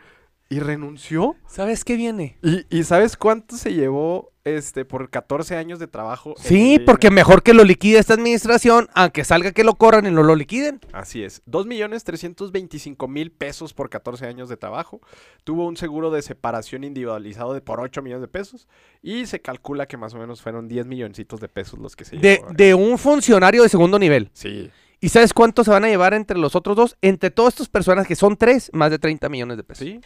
Y 0.51 0.59
renunció. 0.59 1.35
¿Sabes 1.47 1.83
qué 1.85 1.95
viene? 1.95 2.37
¿Y, 2.43 2.65
y 2.69 2.83
sabes 2.83 3.15
cuánto 3.17 3.55
se 3.57 3.73
llevó 3.73 4.31
este 4.43 4.85
por 4.85 5.09
14 5.09 5.55
años 5.55 5.79
de 5.79 5.87
trabajo? 5.87 6.33
Sí, 6.37 6.77
porque 6.85 7.09
mejor 7.09 7.41
que 7.41 7.53
lo 7.53 7.63
liquide 7.63 7.99
esta 7.99 8.15
administración, 8.15 8.89
aunque 8.93 9.23
salga 9.23 9.51
que 9.53 9.63
lo 9.63 9.75
corran 9.75 10.05
y 10.07 10.11
no 10.11 10.23
lo 10.23 10.35
liquiden. 10.35 10.79
Así 10.91 11.23
es. 11.23 11.41
2.325.000 11.45 13.31
pesos 13.31 13.73
por 13.73 13.89
14 13.89 14.25
años 14.27 14.49
de 14.49 14.57
trabajo. 14.57 15.01
Tuvo 15.43 15.67
un 15.67 15.77
seguro 15.77 16.11
de 16.11 16.21
separación 16.21 16.83
individualizado 16.83 17.53
de 17.53 17.61
por 17.61 17.79
8 17.79 18.01
millones 18.01 18.21
de 18.21 18.27
pesos. 18.27 18.67
Y 19.01 19.25
se 19.25 19.41
calcula 19.41 19.87
que 19.87 19.97
más 19.97 20.13
o 20.13 20.17
menos 20.17 20.41
fueron 20.41 20.67
10 20.67 20.85
milloncitos 20.85 21.39
de 21.39 21.47
pesos 21.47 21.79
los 21.79 21.95
que 21.95 22.05
se 22.05 22.17
De, 22.17 22.37
llevó. 22.37 22.51
de 22.53 22.73
un 22.73 22.97
funcionario 22.97 23.63
de 23.63 23.69
segundo 23.69 23.97
nivel. 23.99 24.29
Sí. 24.33 24.69
¿Y 25.03 25.09
sabes 25.09 25.33
cuánto 25.33 25.63
se 25.63 25.71
van 25.71 25.83
a 25.83 25.87
llevar 25.87 26.13
entre 26.13 26.37
los 26.37 26.55
otros 26.55 26.75
dos? 26.75 26.95
Entre 27.01 27.31
todas 27.31 27.53
estas 27.55 27.69
personas 27.69 28.05
que 28.05 28.15
son 28.15 28.37
tres, 28.37 28.69
más 28.71 28.91
de 28.91 28.99
30 28.99 29.29
millones 29.29 29.57
de 29.57 29.63
pesos. 29.63 29.87
Sí. 29.87 29.99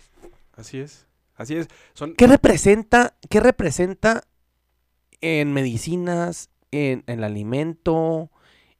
Así 0.56 0.80
es. 0.80 1.08
Así 1.36 1.56
es. 1.56 1.68
Son 1.94 2.16
¿Qué 2.16 2.28
representa, 2.28 3.16
qué 3.30 3.40
representa 3.40 4.24
en 5.22 5.54
medicinas, 5.54 6.50
en, 6.72 7.04
en 7.08 7.20
el 7.20 7.24
alimento, 7.24 8.32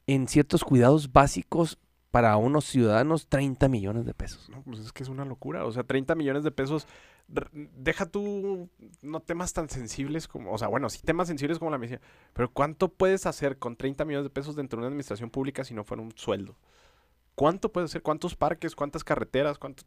en 0.06 0.28
ciertos 0.28 0.64
cuidados 0.64 1.12
básicos 1.12 1.78
para 2.16 2.34
unos 2.38 2.64
ciudadanos 2.64 3.26
30 3.28 3.68
millones 3.68 4.06
de 4.06 4.14
pesos. 4.14 4.48
No, 4.48 4.62
pues 4.62 4.78
es 4.78 4.90
que 4.90 5.02
es 5.02 5.10
una 5.10 5.26
locura. 5.26 5.66
O 5.66 5.70
sea, 5.70 5.84
30 5.84 6.14
millones 6.14 6.44
de 6.44 6.50
pesos. 6.50 6.86
Deja 7.52 8.06
tú 8.06 8.70
no 9.02 9.20
temas 9.20 9.52
tan 9.52 9.68
sensibles 9.68 10.26
como, 10.26 10.50
o 10.50 10.56
sea, 10.56 10.68
bueno, 10.68 10.88
sí 10.88 11.02
temas 11.02 11.28
sensibles 11.28 11.58
como 11.58 11.70
la 11.70 11.76
medicina, 11.76 12.00
pero 12.32 12.50
¿cuánto 12.50 12.88
puedes 12.88 13.26
hacer 13.26 13.58
con 13.58 13.76
30 13.76 14.06
millones 14.06 14.24
de 14.24 14.30
pesos 14.30 14.56
dentro 14.56 14.78
de 14.78 14.82
una 14.82 14.88
administración 14.88 15.28
pública 15.28 15.62
si 15.62 15.74
no 15.74 15.84
fuera 15.84 16.02
un 16.02 16.16
sueldo? 16.16 16.56
¿Cuánto 17.34 17.70
puedes 17.70 17.90
hacer? 17.90 18.00
¿Cuántos 18.00 18.34
parques? 18.34 18.74
¿Cuántas 18.74 19.04
carreteras? 19.04 19.58
¿Cuánto? 19.58 19.82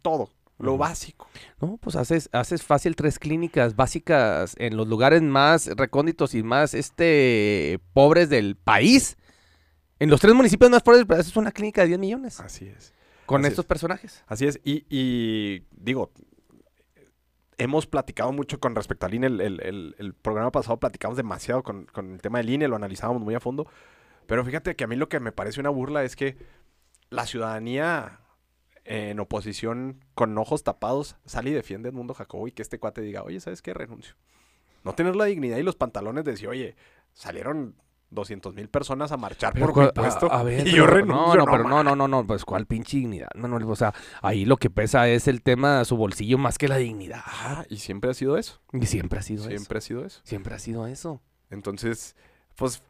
Todo. 0.00 0.30
Lo 0.58 0.78
básico. 0.78 1.28
No, 1.60 1.76
pues 1.78 1.96
haces, 1.96 2.28
haces 2.32 2.62
fácil 2.62 2.94
tres 2.96 3.18
clínicas 3.18 3.74
básicas 3.76 4.54
en 4.58 4.76
los 4.76 4.86
lugares 4.86 5.20
más 5.22 5.66
recónditos 5.76 6.34
y 6.34 6.42
más 6.42 6.74
este 6.74 7.80
pobres 7.92 8.28
del 8.30 8.56
país. 8.56 9.16
En 9.98 10.10
los 10.10 10.20
tres 10.20 10.34
municipios 10.34 10.70
más 10.70 10.82
pobres 10.82 11.00
del 11.00 11.06
país 11.06 11.26
es 11.26 11.36
una 11.36 11.50
clínica 11.52 11.82
de 11.82 11.88
10 11.88 11.98
millones 11.98 12.40
Así 12.40 12.66
es. 12.66 12.94
con 13.26 13.40
así 13.42 13.48
estos 13.50 13.64
es. 13.64 13.68
personajes. 13.68 14.24
Así 14.26 14.46
es. 14.46 14.60
Y, 14.64 14.84
y 14.88 15.64
digo, 15.72 16.12
hemos 17.58 17.86
platicado 17.86 18.32
mucho 18.32 18.58
con 18.60 18.74
respecto 18.74 19.06
al 19.06 19.14
INE. 19.14 19.26
El, 19.26 19.40
el- 19.40 19.60
el- 19.60 19.94
el 19.98 20.14
programa 20.14 20.50
pasado 20.52 20.78
platicamos 20.78 21.16
demasiado 21.16 21.62
con, 21.62 21.86
con 21.86 22.12
el 22.14 22.20
tema 22.20 22.38
del 22.38 22.50
INE, 22.50 22.68
lo 22.68 22.76
analizábamos 22.76 23.22
muy 23.22 23.34
a 23.34 23.40
fondo. 23.40 23.66
Pero 24.26 24.44
fíjate 24.44 24.74
que 24.76 24.84
a 24.84 24.86
mí 24.86 24.96
lo 24.96 25.08
que 25.08 25.20
me 25.20 25.32
parece 25.32 25.60
una 25.60 25.70
burla 25.70 26.04
es 26.04 26.16
que 26.16 26.36
la 27.10 27.26
ciudadanía 27.26 28.20
en 28.84 29.18
oposición 29.20 30.04
con 30.14 30.36
ojos 30.38 30.62
tapados 30.62 31.16
sale 31.24 31.50
y 31.50 31.52
defiende 31.54 31.88
a 31.88 31.90
Edmundo 31.90 32.14
Jacobo 32.14 32.46
y 32.48 32.52
que 32.52 32.62
este 32.62 32.78
cuate 32.78 33.00
diga, 33.00 33.22
oye, 33.22 33.40
¿sabes 33.40 33.62
qué? 33.62 33.72
Renuncio. 33.74 34.14
No 34.84 34.92
tener 34.94 35.16
la 35.16 35.24
dignidad 35.24 35.56
y 35.56 35.62
los 35.62 35.76
pantalones 35.76 36.24
de 36.24 36.32
decir, 36.32 36.48
oye, 36.48 36.76
salieron 37.14 37.76
200 38.10 38.54
mil 38.54 38.68
personas 38.68 39.10
a 39.12 39.16
marchar 39.16 39.54
Pero 39.54 39.72
por 39.72 39.84
mi 39.86 39.90
puesto 39.92 40.30
a, 40.30 40.40
a 40.40 40.42
ver, 40.42 40.66
y 40.68 40.72
yo 40.72 40.84
pero- 40.84 40.96
renuncio. 40.98 41.34
No, 41.34 41.34
no, 41.36 41.44
pero 41.46 41.64
ma- 41.64 41.70
no, 41.70 41.82
no, 41.82 41.96
no, 41.96 42.06
no, 42.08 42.26
pues 42.26 42.44
cuál 42.44 42.66
pinche 42.66 42.98
dignidad, 42.98 43.28
Manuel. 43.34 43.64
O 43.64 43.74
sea, 43.74 43.92
ahí 44.22 44.44
lo 44.44 44.56
que 44.58 44.68
pesa 44.70 45.08
es 45.08 45.26
el 45.26 45.42
tema 45.42 45.78
de 45.78 45.84
su 45.86 45.96
bolsillo 45.96 46.36
más 46.38 46.58
que 46.58 46.68
la 46.68 46.76
dignidad. 46.76 47.22
Ah, 47.24 47.64
y 47.70 47.78
siempre 47.78 48.10
ha 48.10 48.14
sido 48.14 48.36
eso. 48.36 48.60
Y 48.72 48.86
siempre 48.86 49.18
ha 49.18 49.22
sido 49.22 49.44
eso. 49.44 49.50
Siempre 49.50 49.78
ha 49.78 49.80
sido 49.80 50.04
eso. 50.04 50.20
Siempre 50.22 50.54
ha 50.54 50.58
sido 50.58 50.86
eso. 50.86 51.22
Entonces, 51.50 52.14
pues 52.56 52.82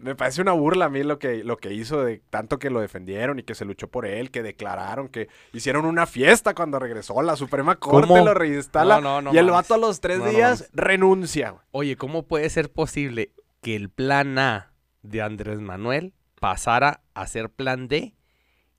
me 0.00 0.14
parece 0.14 0.40
una 0.42 0.52
burla 0.52 0.86
a 0.86 0.88
mí 0.88 1.02
lo 1.02 1.18
que, 1.18 1.44
lo 1.44 1.56
que 1.58 1.72
hizo 1.74 2.02
de 2.02 2.22
tanto 2.30 2.58
que 2.58 2.70
lo 2.70 2.80
defendieron 2.80 3.38
y 3.38 3.42
que 3.42 3.54
se 3.54 3.64
luchó 3.64 3.88
por 3.88 4.06
él, 4.06 4.30
que 4.30 4.42
declararon, 4.42 5.08
que 5.08 5.28
hicieron 5.52 5.84
una 5.84 6.06
fiesta 6.06 6.54
cuando 6.54 6.78
regresó. 6.78 7.20
La 7.22 7.36
Suprema 7.36 7.76
Corte 7.76 8.08
¿Cómo? 8.08 8.24
lo 8.24 8.34
reinstala 8.34 9.00
No, 9.00 9.20
no, 9.20 9.22
no 9.30 9.34
y 9.34 9.38
el 9.38 9.46
mames. 9.46 9.62
vato 9.62 9.74
a 9.74 9.78
los 9.78 10.00
tres 10.00 10.18
No, 10.18 10.24
no 10.24 10.30
días 10.30 10.70
renuncia. 10.72 11.50
güey. 11.50 11.62
Oye, 11.72 11.96
¿cómo 11.96 12.22
puede 12.26 12.48
ser 12.50 12.72
posible 12.72 13.32
que 13.60 13.76
el 13.76 13.90
plan 13.90 14.38
A 14.38 14.72
de 15.02 15.22
Andrés 15.22 15.60
Manuel 15.60 16.14
pasara 16.40 17.02
a 17.14 17.26
ser 17.26 17.50
plan 17.50 17.86
D 17.88 18.14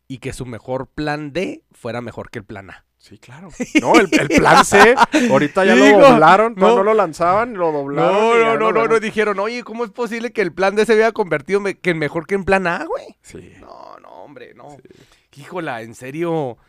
y 0.08 0.18
que 0.18 0.34
su 0.34 0.46
mejor 0.46 0.88
plan 0.88 1.32
D 1.34 1.64
fuera 1.72 2.02
mejor 2.02 2.30
que 2.32 2.40
el 2.40 2.46
plan 2.46 2.72
A? 2.72 2.86
Sí, 3.02 3.18
claro. 3.18 3.50
No, 3.82 3.96
el, 3.96 4.08
el 4.12 4.28
plan 4.28 4.64
C, 4.64 4.94
ahorita 5.32 5.66
ya 5.66 5.74
Digo, 5.74 6.00
lo 6.00 6.10
doblaron, 6.12 6.54
no. 6.56 6.68
no. 6.68 6.76
no 6.78 6.84
lo 6.84 6.94
lanzaban, 6.94 7.56
lo 7.56 7.72
doblaron. 7.72 8.14
No, 8.14 8.36
no, 8.38 8.58
no, 8.58 8.72
no, 8.72 8.88
no, 8.88 9.00
dijeron, 9.00 9.40
oye, 9.40 9.64
¿cómo 9.64 9.84
es 9.86 9.90
posible 9.90 10.32
que 10.32 10.44
el 10.44 10.54
plan 10.54 10.76
D 10.76 10.86
se 10.86 10.96
vea 10.96 11.12
convertido 11.12 11.64
que 11.82 11.90
en 11.90 11.98
mejor 11.98 12.28
que 12.28 12.36
en 12.36 12.46
plan 12.46 12.68
A, 12.68 12.86
güey? 12.86 13.18
Sí. 13.24 13.54
No, 13.60 13.98
no, 14.04 14.10
hombre, 14.10 14.54
no. 14.54 14.78
Híjola, 15.36 15.82
en 15.82 15.96
serio, 15.96 16.60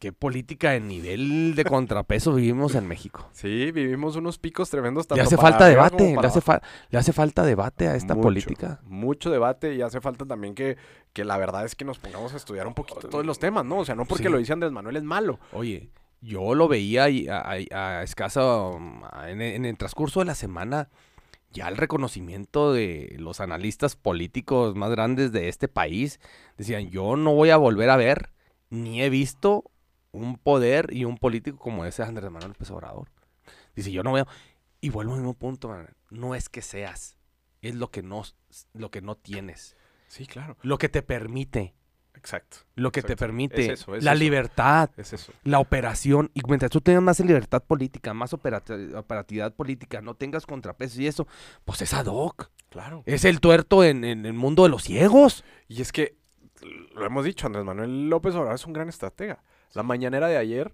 qué 0.00 0.12
política 0.12 0.70
de 0.72 0.80
nivel 0.80 1.54
de 1.54 1.64
contrapeso 1.64 2.34
vivimos 2.34 2.74
en 2.74 2.88
México. 2.88 3.28
Sí, 3.32 3.70
vivimos 3.70 4.16
unos 4.16 4.38
picos 4.38 4.68
tremendos. 4.70 5.04
Le 5.04 5.08
tanto 5.08 5.22
hace 5.22 5.36
para 5.36 5.50
falta 5.50 5.66
debate, 5.68 6.16
le 6.20 6.26
hace, 6.26 6.40
fa- 6.40 6.60
le 6.88 6.98
hace 6.98 7.12
falta 7.12 7.44
debate 7.44 7.86
a 7.86 7.94
esta 7.94 8.14
Mucho, 8.14 8.22
política. 8.24 8.80
Mucho 8.84 9.30
debate 9.30 9.74
y 9.74 9.82
hace 9.82 10.00
falta 10.00 10.24
también 10.26 10.54
que, 10.56 10.76
que 11.12 11.24
la 11.24 11.36
verdad 11.36 11.64
es 11.64 11.76
que 11.76 11.84
nos 11.84 11.98
pongamos 11.98 12.32
a 12.34 12.38
estudiar 12.38 12.66
un 12.66 12.74
poquito 12.74 13.08
todos 13.08 13.24
los 13.24 13.38
temas, 13.38 13.64
¿no? 13.64 13.78
O 13.78 13.84
sea, 13.84 13.94
no 13.94 14.06
porque 14.06 14.24
Sí. 14.24 14.28
lo 14.30 14.38
dice 14.38 14.52
Andrés 14.54 14.72
Manuel 14.72 14.96
es 14.96 15.04
malo. 15.04 15.38
Oye, 15.52 15.90
yo 16.22 16.54
lo 16.54 16.66
veía 16.66 17.08
y 17.10 17.28
a, 17.28 17.38
a- 17.40 18.00
a- 18.00 19.30
en, 19.30 19.40
en 19.42 19.64
el 19.66 19.76
transcurso 19.76 20.20
de 20.20 20.26
la 20.26 20.34
semana, 20.34 20.88
ya 21.52 21.68
el 21.68 21.76
reconocimiento 21.76 22.72
de 22.72 23.14
los 23.18 23.40
analistas 23.40 23.96
políticos 23.96 24.76
más 24.76 24.90
grandes 24.90 25.30
de 25.32 25.48
este 25.50 25.68
país, 25.68 26.20
decían, 26.56 26.88
yo 26.90 27.16
no 27.16 27.34
voy 27.34 27.50
a 27.50 27.56
volver 27.58 27.90
a 27.90 27.96
ver, 27.96 28.30
ni 28.70 29.02
he 29.02 29.10
visto 29.10 29.64
un 30.12 30.36
poder 30.38 30.88
y 30.92 31.04
un 31.04 31.16
político 31.18 31.58
como 31.58 31.84
ese 31.84 32.02
Andrés 32.02 32.30
Manuel 32.30 32.52
López 32.52 32.70
Obrador. 32.70 33.08
Dice, 33.74 33.92
yo 33.92 34.02
no 34.02 34.12
veo, 34.12 34.26
y 34.80 34.90
vuelvo 34.90 35.12
al 35.12 35.18
mismo 35.20 35.34
punto, 35.34 35.74
no 36.10 36.34
es 36.34 36.48
que 36.48 36.62
seas, 36.62 37.16
es 37.62 37.74
lo 37.74 37.90
que 37.90 38.02
no, 38.02 38.22
lo 38.74 38.90
que 38.90 39.00
no 39.02 39.16
tienes, 39.16 39.76
Sí, 40.08 40.26
claro. 40.26 40.56
lo 40.62 40.78
que 40.78 40.88
te 40.88 41.02
permite, 41.02 41.74
Exacto. 42.14 42.58
lo 42.74 42.90
que 42.90 43.02
te 43.02 43.16
permite, 43.16 43.66
Es 43.66 43.80
eso, 43.82 43.94
es 43.94 44.02
la 44.02 44.12
eso. 44.12 44.18
libertad, 44.18 44.90
Es 44.96 45.12
eso. 45.12 45.32
la 45.44 45.58
operación, 45.60 46.30
y 46.34 46.40
mientras 46.48 46.70
tú 46.70 46.80
tengas 46.80 47.02
más 47.02 47.20
libertad 47.20 47.62
política, 47.62 48.12
más 48.12 48.32
operati- 48.32 48.94
operatividad 48.96 49.54
política, 49.54 50.00
no 50.00 50.14
tengas 50.14 50.44
contrapesos 50.46 50.98
y 50.98 51.06
eso, 51.06 51.26
pues 51.64 51.80
es 51.82 51.94
ad 51.94 52.06
hoc. 52.06 52.50
Claro. 52.70 53.02
Es 53.06 53.24
el 53.24 53.40
tuerto 53.40 53.84
en, 53.84 54.04
en 54.04 54.26
el 54.26 54.32
mundo 54.32 54.62
de 54.64 54.68
los 54.68 54.82
ciegos. 54.84 55.44
Y 55.68 55.82
es 55.82 55.90
que, 55.92 56.16
lo 56.94 57.04
hemos 57.06 57.24
dicho, 57.24 57.46
Andrés 57.46 57.64
Manuel 57.64 58.08
López 58.08 58.34
Obrador 58.34 58.54
es 58.54 58.64
un 58.66 58.72
gran 58.72 58.88
estratega. 58.88 59.42
La 59.72 59.82
mañanera 59.82 60.28
de 60.28 60.36
ayer 60.36 60.72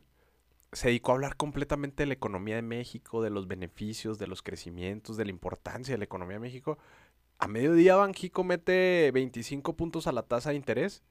se 0.73 0.89
dedicó 0.89 1.13
a 1.13 1.15
hablar 1.15 1.37
completamente 1.37 2.03
de 2.03 2.07
la 2.09 2.15
economía 2.15 2.57
de 2.57 2.63
México, 2.63 3.23
de 3.23 3.31
los 3.31 3.47
beneficios, 3.47 4.19
de 4.19 4.27
los 4.27 4.43
crecimientos, 4.43 5.17
de 5.17 5.25
la 5.25 5.31
importancia 5.31 5.95
de 5.95 5.99
la 5.99 6.05
economía 6.05 6.35
de 6.37 6.41
México. 6.41 6.79
A 7.39 7.49
mediodía 7.49 7.97
Banjico 7.97 8.45
mete 8.45 9.11
25 9.13 9.77
puntos 9.77 10.07
a 10.07 10.13
la 10.13 10.23
tasa 10.23 10.51
de 10.51 10.57
interés 10.57 11.03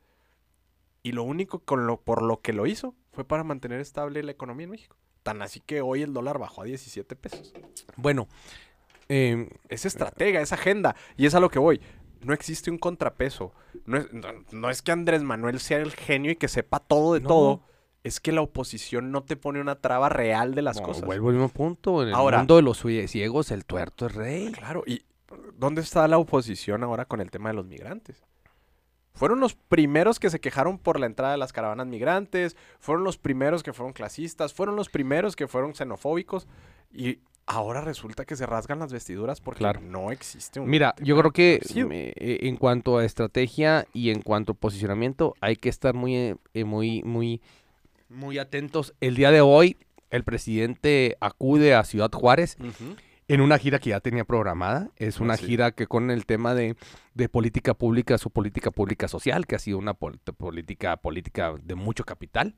y 1.04 1.12
lo 1.12 1.24
único 1.24 1.60
con 1.60 1.86
lo, 1.88 2.02
por 2.02 2.22
lo 2.24 2.42
que 2.42 2.54
lo 2.54 2.66
hizo 2.66 2.96
fue 3.12 3.24
para 3.24 3.44
mantener 3.44 3.80
estable 3.80 4.24
la 4.24 4.32
economía 4.32 4.66
en 4.66 4.72
México. 4.72 4.98
Tan 5.24 5.42
así 5.42 5.60
que 5.60 5.82
hoy 5.82 6.02
el 6.02 6.14
dólar 6.14 6.38
bajó 6.40 6.62
a 6.64 6.66
17 6.66 7.16
pesos. 7.16 7.54
Bueno, 7.96 8.28
eh, 9.10 9.50
Es 9.70 9.86
estratega, 9.86 10.42
es 10.42 10.52
agenda. 10.52 10.96
Y 11.18 11.26
es 11.28 11.36
a 11.36 11.40
lo 11.40 11.50
que 11.50 11.60
voy. 11.60 11.80
No 12.22 12.34
existe 12.34 12.72
un 12.72 12.78
contrapeso. 12.80 13.54
No 13.86 13.98
es, 13.98 14.12
no, 14.14 14.28
no 14.52 14.70
es 14.70 14.82
que 14.82 14.92
Andrés 14.92 15.22
Manuel 15.24 15.60
sea 15.60 15.78
el 15.80 15.92
genio 15.94 16.32
y 16.32 16.36
que 16.36 16.48
sepa 16.48 16.80
todo 16.80 17.14
de 17.14 17.22
No. 17.22 17.28
todo. 17.28 17.64
Es 18.06 18.20
que 18.20 18.32
la 18.32 18.42
oposición 18.42 19.12
no 19.12 19.24
te 19.24 19.36
pone 19.36 19.60
una 19.60 19.76
traba 19.76 20.10
real 20.10 20.54
de 20.54 20.62
las 20.62 20.78
no, 20.80 20.84
cosas. 20.84 21.04
vuelvo 21.06 21.30
al 21.30 21.34
mismo 21.36 21.50
punto. 21.50 22.04
En 22.04 22.10
el 22.10 22.14
Ahora- 22.14 22.38
mundo 22.38 22.56
de 22.58 22.62
los 22.62 22.84
cie- 22.86 23.08
ciegos, 23.08 23.50
el 23.52 23.66
tuerto 23.66 24.06
es 24.06 24.14
rey. 24.14 24.52
Claro, 24.52 24.84
y 24.86 25.02
¿dónde 25.58 25.82
está 25.82 26.08
la 26.08 26.18
oposición 26.20 26.84
ahora 26.84 27.06
con 27.06 27.20
el 27.20 27.32
tema 27.32 27.50
de 27.50 27.56
los 27.56 27.66
migrantes? 27.66 28.24
Fueron 29.14 29.40
los 29.40 29.56
primeros 29.56 30.20
que 30.20 30.30
se 30.30 30.40
quejaron 30.40 30.78
por 30.78 31.00
la 31.00 31.06
entrada 31.06 31.32
de 31.32 31.38
las 31.38 31.54
caravanas 31.54 31.88
migrantes, 31.88 32.56
fueron 32.80 33.04
los 33.06 33.18
primeros 33.18 33.64
que 33.64 33.72
fueron 33.74 33.94
clasistas, 33.94 34.54
fueron 34.54 34.76
los 34.76 34.90
primeros 34.90 35.36
que 35.38 35.48
fueron 35.48 35.74
xenofóbicos 35.74 36.48
y 36.94 37.20
ahora 37.48 37.80
resulta 37.82 38.26
que 38.26 38.36
se 38.36 38.46
rasgan 38.46 38.78
las 38.80 38.92
vestiduras 38.92 39.40
porque 39.40 39.60
Claro. 39.60 39.80
no 39.82 40.12
existe 40.12 40.60
un 40.60 40.70
Mira, 40.70 40.94
yo 41.02 41.18
creo 41.18 41.32
que 41.32 41.62
me- 41.88 42.10
eh, 42.10 42.40
en 42.48 42.58
cuanto 42.58 42.98
a 42.98 43.06
estrategia 43.06 43.88
y 43.94 44.10
en 44.10 44.22
cuanto 44.22 44.52
a 44.52 44.56
posicionamiento, 44.56 45.34
hay 45.40 45.56
que 45.56 45.70
estar 45.70 45.94
muy, 45.94 46.16
eh, 46.16 46.36
eh, 46.54 46.66
muy, 46.66 47.02
muy, 47.04 47.42
muy 48.16 48.38
atentos. 48.40 48.94
El 49.02 49.16
día 49.16 49.32
de 49.32 49.42
hoy, 49.42 49.78
el 50.10 50.24
presidente 50.24 51.18
acude 51.20 51.76
a 51.76 51.84
Ciudad 51.84 52.12
Juárez 52.12 52.58
en 53.28 53.42
una 53.42 53.58
gira 53.58 53.80
que 53.80 53.90
ya 53.90 54.00
tenía 54.00 54.24
programada. 54.24 54.90
Es 54.98 55.20
una 55.20 55.36
sí. 55.38 55.46
gira 55.48 55.72
que 55.72 55.88
con 55.88 56.12
el 56.12 56.26
tema 56.26 56.54
de, 56.56 56.76
de 57.14 57.30
política 57.30 57.74
pública, 57.74 58.18
su 58.18 58.30
política 58.30 58.72
pública 58.72 59.08
social, 59.08 59.46
que 59.48 59.56
ha 59.56 59.60
sido 59.60 59.78
una 59.78 59.94
pol- 59.94 60.20
política 60.38 60.98
política 60.98 61.54
de 61.62 61.76
mucho 61.76 62.04
capital. 62.06 62.56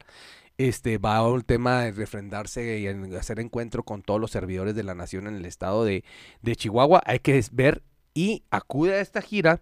Este 0.57 0.97
va 0.97 1.17
a 1.17 1.27
un 1.27 1.41
tema 1.43 1.83
de 1.83 1.91
refrendarse 1.91 2.79
y 2.79 2.87
en- 2.87 3.15
hacer 3.15 3.39
encuentro 3.39 3.83
con 3.83 4.01
todos 4.01 4.19
los 4.19 4.31
servidores 4.31 4.75
de 4.75 4.83
la 4.83 4.95
nación 4.95 5.27
en 5.27 5.35
el 5.35 5.45
estado 5.45 5.85
de, 5.85 6.03
de 6.41 6.55
Chihuahua. 6.55 7.01
Hay 7.05 7.19
que 7.19 7.41
ver 7.51 7.83
y 8.13 8.43
acude 8.51 8.95
a 8.95 9.01
esta 9.01 9.21
gira. 9.21 9.61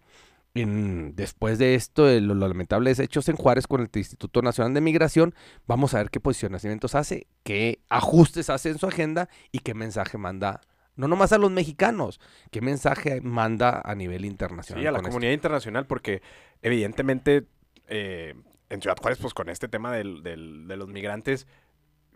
En, 0.55 1.15
después 1.15 1.59
de 1.59 1.75
esto, 1.75 2.05
de 2.05 2.21
los 2.21 2.35
lamentables 2.37 2.97
hechos 2.99 3.27
en 3.29 3.35
Juárez 3.35 3.67
con 3.67 3.81
el 3.81 3.89
Instituto 3.93 4.41
Nacional 4.41 4.73
de 4.73 4.81
Migración, 4.81 5.35
vamos 5.67 5.93
a 5.93 5.97
ver 5.97 6.09
qué 6.09 6.19
posicionamientos 6.19 6.95
hace, 6.95 7.27
qué 7.43 7.79
ajustes 7.89 8.49
hace 8.49 8.69
en 8.69 8.77
su 8.79 8.87
agenda 8.87 9.29
y 9.51 9.59
qué 9.59 9.73
mensaje 9.73 10.17
manda 10.17 10.61
no 10.97 11.09
nomás 11.09 11.33
a 11.33 11.37
los 11.37 11.51
mexicanos, 11.51 12.21
qué 12.51 12.61
mensaje 12.61 13.19
manda 13.19 13.81
a 13.83 13.95
nivel 13.95 14.23
internacional. 14.23 14.81
Sí, 14.81 14.87
a 14.87 14.91
la 14.93 14.99
esto? 14.99 15.09
comunidad 15.09 15.33
internacional, 15.33 15.85
porque 15.87 16.21
evidentemente 16.61 17.47
eh, 17.89 18.33
en 18.69 18.81
Ciudad 18.81 18.95
Juárez, 19.01 19.19
pues 19.21 19.33
con 19.33 19.49
este 19.49 19.67
tema 19.67 19.91
del- 19.93 20.23
del- 20.23 20.67
de 20.69 20.77
los 20.77 20.87
migrantes, 20.87 21.47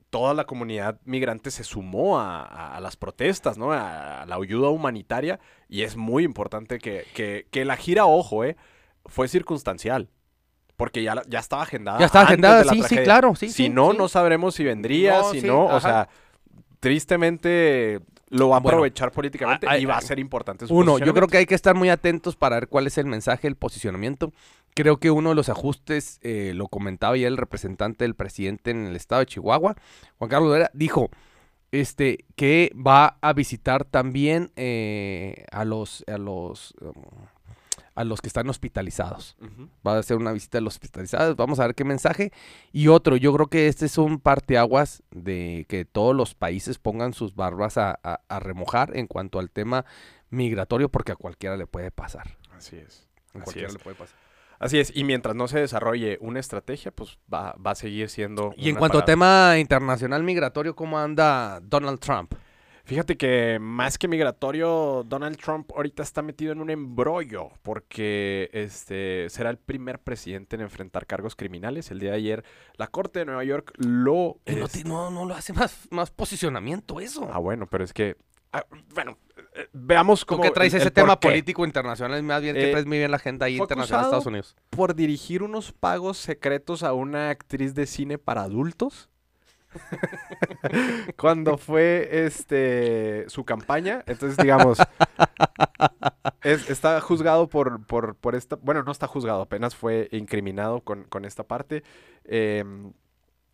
toda 0.10 0.34
la 0.34 0.45
comunidad 0.45 0.99
migrante 1.05 1.51
se 1.51 1.64
sumó 1.64 2.20
a, 2.20 2.41
a- 2.43 2.78
a 2.78 2.80
las 2.80 2.95
protestas, 2.97 3.57
¿no? 3.57 3.72
A, 3.72 4.22
a 4.24 4.26
la 4.26 4.36
ayuda 4.36 4.70
humanitaria, 4.70 5.39
y 5.68 5.84
es 5.84 5.95
muy 5.95 6.24
importante 6.24 6.80
que, 6.80 7.05
que- 7.14 7.45
que 7.51 7.66
la 7.66 7.76
gira, 7.78 8.05
ojo, 8.05 8.43
¿eh? 8.43 8.55
Fue 9.05 9.28
circunstancial. 9.28 10.10
Porque 10.78 11.03
ya, 11.03 11.22
ya 11.28 11.39
estaba 11.39 11.64
agendada. 11.64 11.99
Ya 11.99 12.05
está 12.05 12.22
antes 12.22 12.32
agendada, 12.32 12.60
de 12.60 12.66
la 12.66 12.72
sí, 12.72 12.84
sí, 12.84 12.97
claro, 13.03 13.36
sí, 13.36 13.47
si 13.47 13.53
sí, 13.53 13.70
no, 13.70 13.91
sí. 13.91 13.97
no 13.97 14.07
sabremos 14.07 14.55
si 14.55 14.64
vendría, 14.64 15.20
No, 15.20 15.32
si 15.32 15.41
sí, 15.41 15.47
no, 15.47 15.66
o 15.66 15.80
sea, 15.82 16.07
tristemente 16.80 17.99
lo 18.30 18.49
va 18.49 18.57
a 18.57 18.60
Bueno, 18.60 18.78
aprovechar 18.78 19.12
políticamente 19.12 19.68
hay- 19.68 19.82
y 19.84 19.86
va 19.86 19.97
a 19.97 20.01
ser 20.01 20.20
importante 20.20 20.68
su 20.68 20.76
Uno, 20.76 20.99
yo 20.99 21.14
creo 21.14 21.28
que 21.28 21.38
hay 21.38 21.45
que 21.45 21.55
estar 21.55 21.76
muy 21.76 21.89
atentos 21.89 22.36
para 22.36 22.55
ver 22.57 22.68
cuál 22.68 22.88
es 22.88 22.97
el 22.97 23.05
mensaje, 23.07 23.47
el 23.47 23.55
posicionamiento 23.55 24.32
creo 24.80 24.97
que 24.97 25.11
uno 25.11 25.30
de 25.30 25.36
los 25.36 25.49
ajustes, 25.49 26.19
eh, 26.21 26.53
lo 26.55 26.69
comentaba 26.69 27.17
ya 27.17 27.27
el 27.27 27.36
representante 27.36 28.05
del 28.05 28.15
presidente 28.15 28.71
en 28.71 28.86
el 28.86 28.95
estado 28.95 29.19
de 29.19 29.25
Chihuahua, 29.25 29.75
Juan 30.17 30.30
Carlos 30.30 30.53
Vera, 30.53 30.71
dijo 30.73 31.09
este, 31.73 32.23
que 32.38 32.71
va 32.75 33.17
a 33.19 33.34
visitar 33.34 33.84
también 33.84 34.53
eh, 34.55 35.45
a 35.51 35.65
los, 35.65 36.05
a 36.07 36.17
los, 36.17 36.75
a 37.93 38.05
los 38.05 38.21
que 38.21 38.27
están 38.27 38.49
hospitalizados. 38.49 39.36
Va 39.86 39.95
a 39.95 39.99
hacer 39.99 40.15
una 40.15 40.32
visita 40.32 40.59
a 40.59 40.61
los 40.61 40.75
hospitalizados, 40.75 41.36
vamos 41.36 41.59
a 41.59 41.65
ver 41.65 41.75
qué 41.75 41.84
mensaje. 41.84 42.32
Y 42.71 42.88
otro, 42.88 43.17
yo 43.17 43.34
creo 43.34 43.47
que 43.47 43.67
este 43.67 43.86
es 43.86 43.97
un 43.97 44.21
parteaguas 44.21 45.03
de 45.11 45.65
que 45.67 45.84
todos 45.84 46.15
los 46.15 46.36
países 46.36 46.80
pongan 46.80 47.11
sus 47.13 47.36
barbas 47.36 47.77
a, 47.77 47.99
a 48.01 48.39
remojar 48.39 48.95
en 48.95 49.07
cuanto 49.07 49.39
al 49.39 49.51
tema 49.51 49.84
migratorio, 50.30 50.88
porque 50.88 51.11
a 51.11 51.17
cualquiera 51.17 51.57
le 51.57 51.67
puede 51.67 51.91
pasar. 51.91 52.38
Así 52.55 52.77
es. 52.77 53.09
A 53.34 53.39
Así 53.39 53.43
cualquiera 53.43 53.67
es. 53.67 53.73
le 53.73 53.80
puede 53.80 53.97
pasar. 53.97 54.28
Así 54.60 54.78
es, 54.78 54.91
y 54.95 55.05
mientras 55.05 55.36
no 55.36 55.47
se 55.47 55.60
desarrolle 55.60 56.18
una 56.22 56.39
estrategia, 56.39 56.91
pues 56.91 57.18
va, 57.34 57.55
va 57.66 57.72
a 57.72 57.76
seguir 57.76 58.10
siendo. 58.10 58.53
Y 58.57 58.70
en 58.70 58.76
cuanto 58.76 58.97
a 58.99 59.05
tema 59.05 59.55
internacional 59.57 60.22
migratorio, 60.24 60.76
¿cómo 60.76 60.99
anda 60.99 61.62
Donald 61.62 61.99
Trump? 61.99 62.34
Fíjate 62.84 63.18
que 63.18 63.60
más 63.62 63.99
que 63.99 64.07
migratorio, 64.07 65.03
Donald 65.07 65.38
Trump 65.38 65.70
ahorita 65.76 66.01
está 66.01 66.24
metido 66.24 66.51
en 66.51 66.60
un 66.60 66.72
embrollo 66.72 67.49
porque 67.62 68.49
este 68.51 69.30
será 69.30 69.51
el 69.51 69.57
primer 69.57 69.99
presidente 69.99 70.55
en 70.55 70.64
enfrentar 70.64 71.05
cargos 71.05 71.36
criminales. 71.36 71.91
El 71.91 71.99
día 71.99 72.12
de 72.12 72.18
ayer, 72.18 72.43
la 72.78 72.88
Corte 72.88 73.20
de 73.20 73.26
Nueva 73.26 73.43
York 73.43 73.74
lo. 73.78 74.39
No, 74.47 74.68
ti- 74.68 74.84
no, 74.84 75.12
no 75.12 75.26
lo 75.26 75.36
hace 75.36 75.53
más, 75.53 75.88
más 75.91 76.10
posicionamiento 76.10 76.99
eso. 76.99 77.30
Ah, 77.32 77.38
bueno, 77.38 77.68
pero 77.68 77.84
es 77.84 77.93
que. 77.93 78.18
ah, 78.53 78.66
bueno, 78.95 79.20
eh, 79.60 79.68
veamos 79.74 80.22
¿Tú 80.22 80.26
cómo. 80.28 80.43
qué 80.43 80.51
traes 80.51 80.74
el- 80.74 80.80
ese 80.80 80.88
el 80.88 80.93
tema 80.93 81.20
político 81.20 81.66
internacional? 81.66 82.22
Más 82.24 82.41
bien, 82.41 82.55
que 82.55 82.70
Eh, 82.70 82.72
traes 82.72 82.86
muy 82.86 82.97
bien 82.97 83.12
la 83.12 83.18
agenda 83.18 83.45
ahí 83.47 83.57
internacional 83.57 84.03
de 84.03 84.07
Estados 84.07 84.26
Unidos. 84.26 84.55
Por 84.70 84.95
dirigir 84.95 85.43
unos 85.43 85.72
pagos 85.72 86.18
secretos 86.18 86.84
a 86.84 86.93
una 86.93 87.30
actriz 87.30 87.74
de 87.76 87.86
cine 87.86 88.18
para 88.18 88.43
adultos. 88.43 89.10
Cuando 91.18 91.57
fue 91.57 92.10
este 92.26 93.26
su 93.30 93.43
campaña. 93.45 94.03
Entonces, 94.07 94.38
digamos. 94.38 94.80
es- 96.43 96.70
está 96.70 96.99
juzgado 97.01 97.47
por, 97.47 97.86
por, 97.86 98.16
por 98.16 98.36
esta. 98.36 98.55
Bueno, 98.55 98.84
no 98.84 98.91
está 98.91 99.07
juzgado, 99.07 99.41
apenas 99.41 99.76
fue 99.76 100.07
incriminado 100.12 100.82
con, 100.82 101.03
con 101.03 101.26
esta 101.26 101.43
parte. 101.43 101.84
Em, 102.26 102.93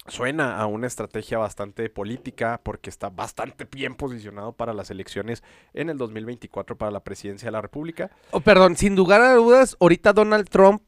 suena 0.08 0.58
a 0.58 0.68
una 0.68 0.88
estrategia 0.88 1.38
bastante 1.38 1.90
política 1.90 2.62
porque 2.64 2.90
está 2.90 3.10
bastante 3.10 3.66
bien 3.66 3.96
posicionado 3.96 4.54
para 4.54 4.74
las 4.74 4.92
elecciones 4.92 5.44
en 5.74 5.90
el 5.90 5.98
2024 5.98 6.78
para 6.78 6.92
la 6.92 7.04
presidencia 7.04 7.48
de 7.48 7.54
la 7.54 7.62
República. 7.62 8.12
Oh, 8.32 8.40
perdón, 8.40 8.78
sin 8.78 8.96
lugar 8.96 9.22
a 9.22 9.34
dudas, 9.34 9.76
ahorita 9.80 10.14
Donald 10.14 10.48
Trump, 10.50 10.84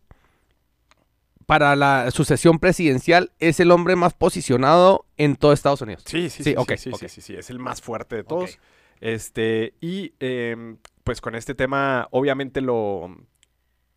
para 1.47 1.75
la 1.75 2.11
sucesión 2.11 2.59
presidencial, 2.59 3.31
es 3.39 3.59
el 3.59 3.71
hombre 3.71 3.95
más 3.95 4.13
posicionado 4.13 5.05
en 5.15 5.35
todo 5.35 5.53
Estados 5.53 5.81
Unidos. 5.81 6.03
Sí, 6.05 6.29
sí, 6.29 6.43
Sí, 6.43 6.51
sí, 6.51 6.55
ok, 6.57 6.73
sí, 6.75 6.91
sí, 6.99 7.09
sí, 7.09 7.21
sí, 7.21 7.35
es 7.35 7.49
el 7.49 7.57
más 7.57 7.81
fuerte 7.81 8.17
de 8.17 8.23
todos. 8.23 8.59
Este, 8.99 9.73
y 9.79 10.13
em, 10.19 10.77
pues 11.03 11.21
con 11.21 11.35
este 11.35 11.55
tema, 11.55 12.07
obviamente 12.11 12.61
lo, 12.61 13.15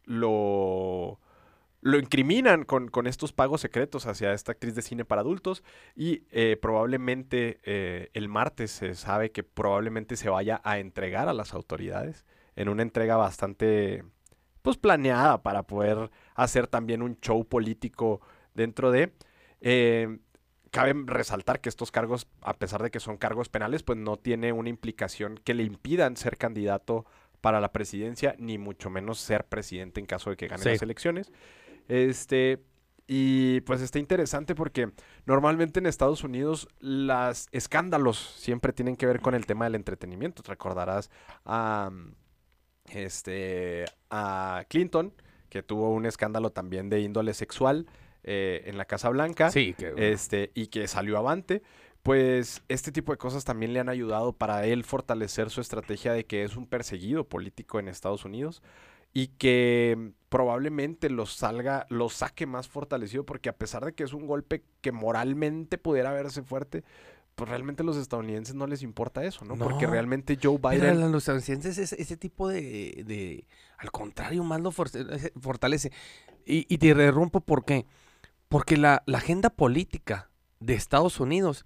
lo, 0.04 1.19
lo 1.82 1.98
incriminan 1.98 2.64
con, 2.64 2.88
con 2.88 3.06
estos 3.06 3.32
pagos 3.32 3.62
secretos 3.62 4.06
hacia 4.06 4.32
esta 4.32 4.52
actriz 4.52 4.74
de 4.74 4.82
cine 4.82 5.04
para 5.04 5.22
adultos. 5.22 5.62
Y 5.96 6.24
eh, 6.30 6.58
probablemente 6.60 7.60
eh, 7.64 8.10
el 8.12 8.28
martes 8.28 8.70
se 8.70 8.94
sabe 8.94 9.30
que 9.32 9.42
probablemente 9.42 10.16
se 10.16 10.28
vaya 10.28 10.60
a 10.64 10.78
entregar 10.78 11.28
a 11.28 11.32
las 11.32 11.54
autoridades 11.54 12.26
en 12.56 12.68
una 12.68 12.82
entrega 12.82 13.16
bastante, 13.16 14.04
pues 14.62 14.76
planeada 14.76 15.42
para 15.42 15.62
poder 15.62 16.10
hacer 16.34 16.66
también 16.66 17.00
un 17.00 17.18
show 17.20 17.44
político 17.46 18.20
dentro 18.54 18.90
de. 18.90 19.12
Eh, 19.62 20.18
cabe 20.70 20.94
resaltar 21.06 21.60
que 21.60 21.68
estos 21.68 21.90
cargos, 21.90 22.28
a 22.42 22.54
pesar 22.58 22.82
de 22.82 22.90
que 22.90 23.00
son 23.00 23.16
cargos 23.16 23.48
penales, 23.48 23.82
pues 23.82 23.98
no 23.98 24.18
tiene 24.18 24.52
una 24.52 24.68
implicación 24.68 25.40
que 25.42 25.54
le 25.54 25.62
impidan 25.62 26.16
ser 26.16 26.36
candidato 26.36 27.06
para 27.40 27.60
la 27.60 27.72
presidencia, 27.72 28.34
ni 28.38 28.58
mucho 28.58 28.90
menos 28.90 29.18
ser 29.18 29.46
presidente 29.46 29.98
en 29.98 30.06
caso 30.06 30.28
de 30.28 30.36
que 30.36 30.46
gane 30.46 30.62
Sí. 30.62 30.68
las 30.68 30.82
elecciones. 30.82 31.32
Este, 31.88 32.62
y 33.06 33.60
pues 33.62 33.80
está 33.80 33.98
interesante 33.98 34.54
porque 34.54 34.92
normalmente 35.26 35.80
en 35.80 35.86
Estados 35.86 36.22
Unidos 36.22 36.68
los 36.78 37.48
escándalos 37.50 38.16
siempre 38.38 38.72
tienen 38.72 38.94
que 38.94 39.06
ver 39.06 39.20
con 39.20 39.34
el 39.34 39.46
tema 39.46 39.64
del 39.64 39.74
entretenimiento. 39.74 40.42
Te 40.42 40.50
recordarás 40.50 41.10
a, 41.44 41.90
este, 42.86 43.84
a 44.10 44.64
Clinton, 44.68 45.12
que 45.48 45.62
tuvo 45.62 45.90
un 45.90 46.06
escándalo 46.06 46.50
también 46.50 46.88
de 46.88 47.00
índole 47.00 47.34
sexual 47.34 47.86
eh, 48.22 48.62
en 48.66 48.78
la 48.78 48.84
Casa 48.84 49.08
Blanca 49.08 49.50
Sí, 49.50 49.74
que, 49.74 49.94
este, 49.96 50.52
y 50.54 50.68
que 50.68 50.86
salió 50.86 51.18
avante, 51.18 51.62
pues 52.02 52.62
este 52.68 52.92
tipo 52.92 53.12
de 53.12 53.18
cosas 53.18 53.44
también 53.44 53.72
le 53.72 53.80
han 53.80 53.88
ayudado 53.88 54.32
para 54.32 54.66
él 54.66 54.84
fortalecer 54.84 55.50
su 55.50 55.60
estrategia 55.60 56.12
de 56.12 56.26
que 56.26 56.44
es 56.44 56.56
un 56.56 56.66
perseguido 56.66 57.24
político 57.24 57.78
en 57.78 57.88
Estados 57.88 58.24
Unidos 58.24 58.62
y 59.12 59.28
que 59.28 60.12
probablemente 60.28 61.10
lo 61.10 61.26
salga, 61.26 61.86
lo 61.88 62.08
saque 62.08 62.46
más 62.46 62.68
fortalecido 62.68 63.24
porque 63.26 63.48
a 63.48 63.56
pesar 63.56 63.84
de 63.84 63.92
que 63.94 64.04
es 64.04 64.12
un 64.12 64.26
golpe 64.26 64.62
que 64.80 64.92
moralmente 64.92 65.76
pudiera 65.78 66.12
verse 66.12 66.42
fuerte, 66.42 66.84
pues 67.34 67.48
realmente 67.50 67.82
a 67.82 67.86
los 67.86 67.96
estadounidenses 67.96 68.54
no 68.54 68.66
les 68.66 68.82
importa 68.82 69.24
eso, 69.24 69.44
¿no? 69.44 69.56
Porque 69.56 69.86
realmente 69.86 70.38
Joe 70.40 70.58
Pero 70.58 70.70
Biden 70.74 71.02
a 71.02 71.08
los 71.08 71.22
estadounidenses 71.22 71.78
ese, 71.78 72.00
ese 72.00 72.16
tipo 72.16 72.48
de, 72.48 73.02
de- 73.06 73.46
Al 73.78 73.90
contrario, 73.90 74.44
más 74.44 74.60
lo 74.60 74.70
fortalece. 74.72 75.90
Y, 76.46 76.66
y 76.72 76.78
te 76.78 76.88
interrumpo, 76.88 77.40
¿por 77.40 77.64
qué? 77.64 77.86
Porque 78.48 78.76
la, 78.76 79.02
la 79.06 79.18
agenda 79.18 79.50
política 79.50 80.30
de 80.60 80.74
Estados 80.74 81.18
Unidos 81.20 81.64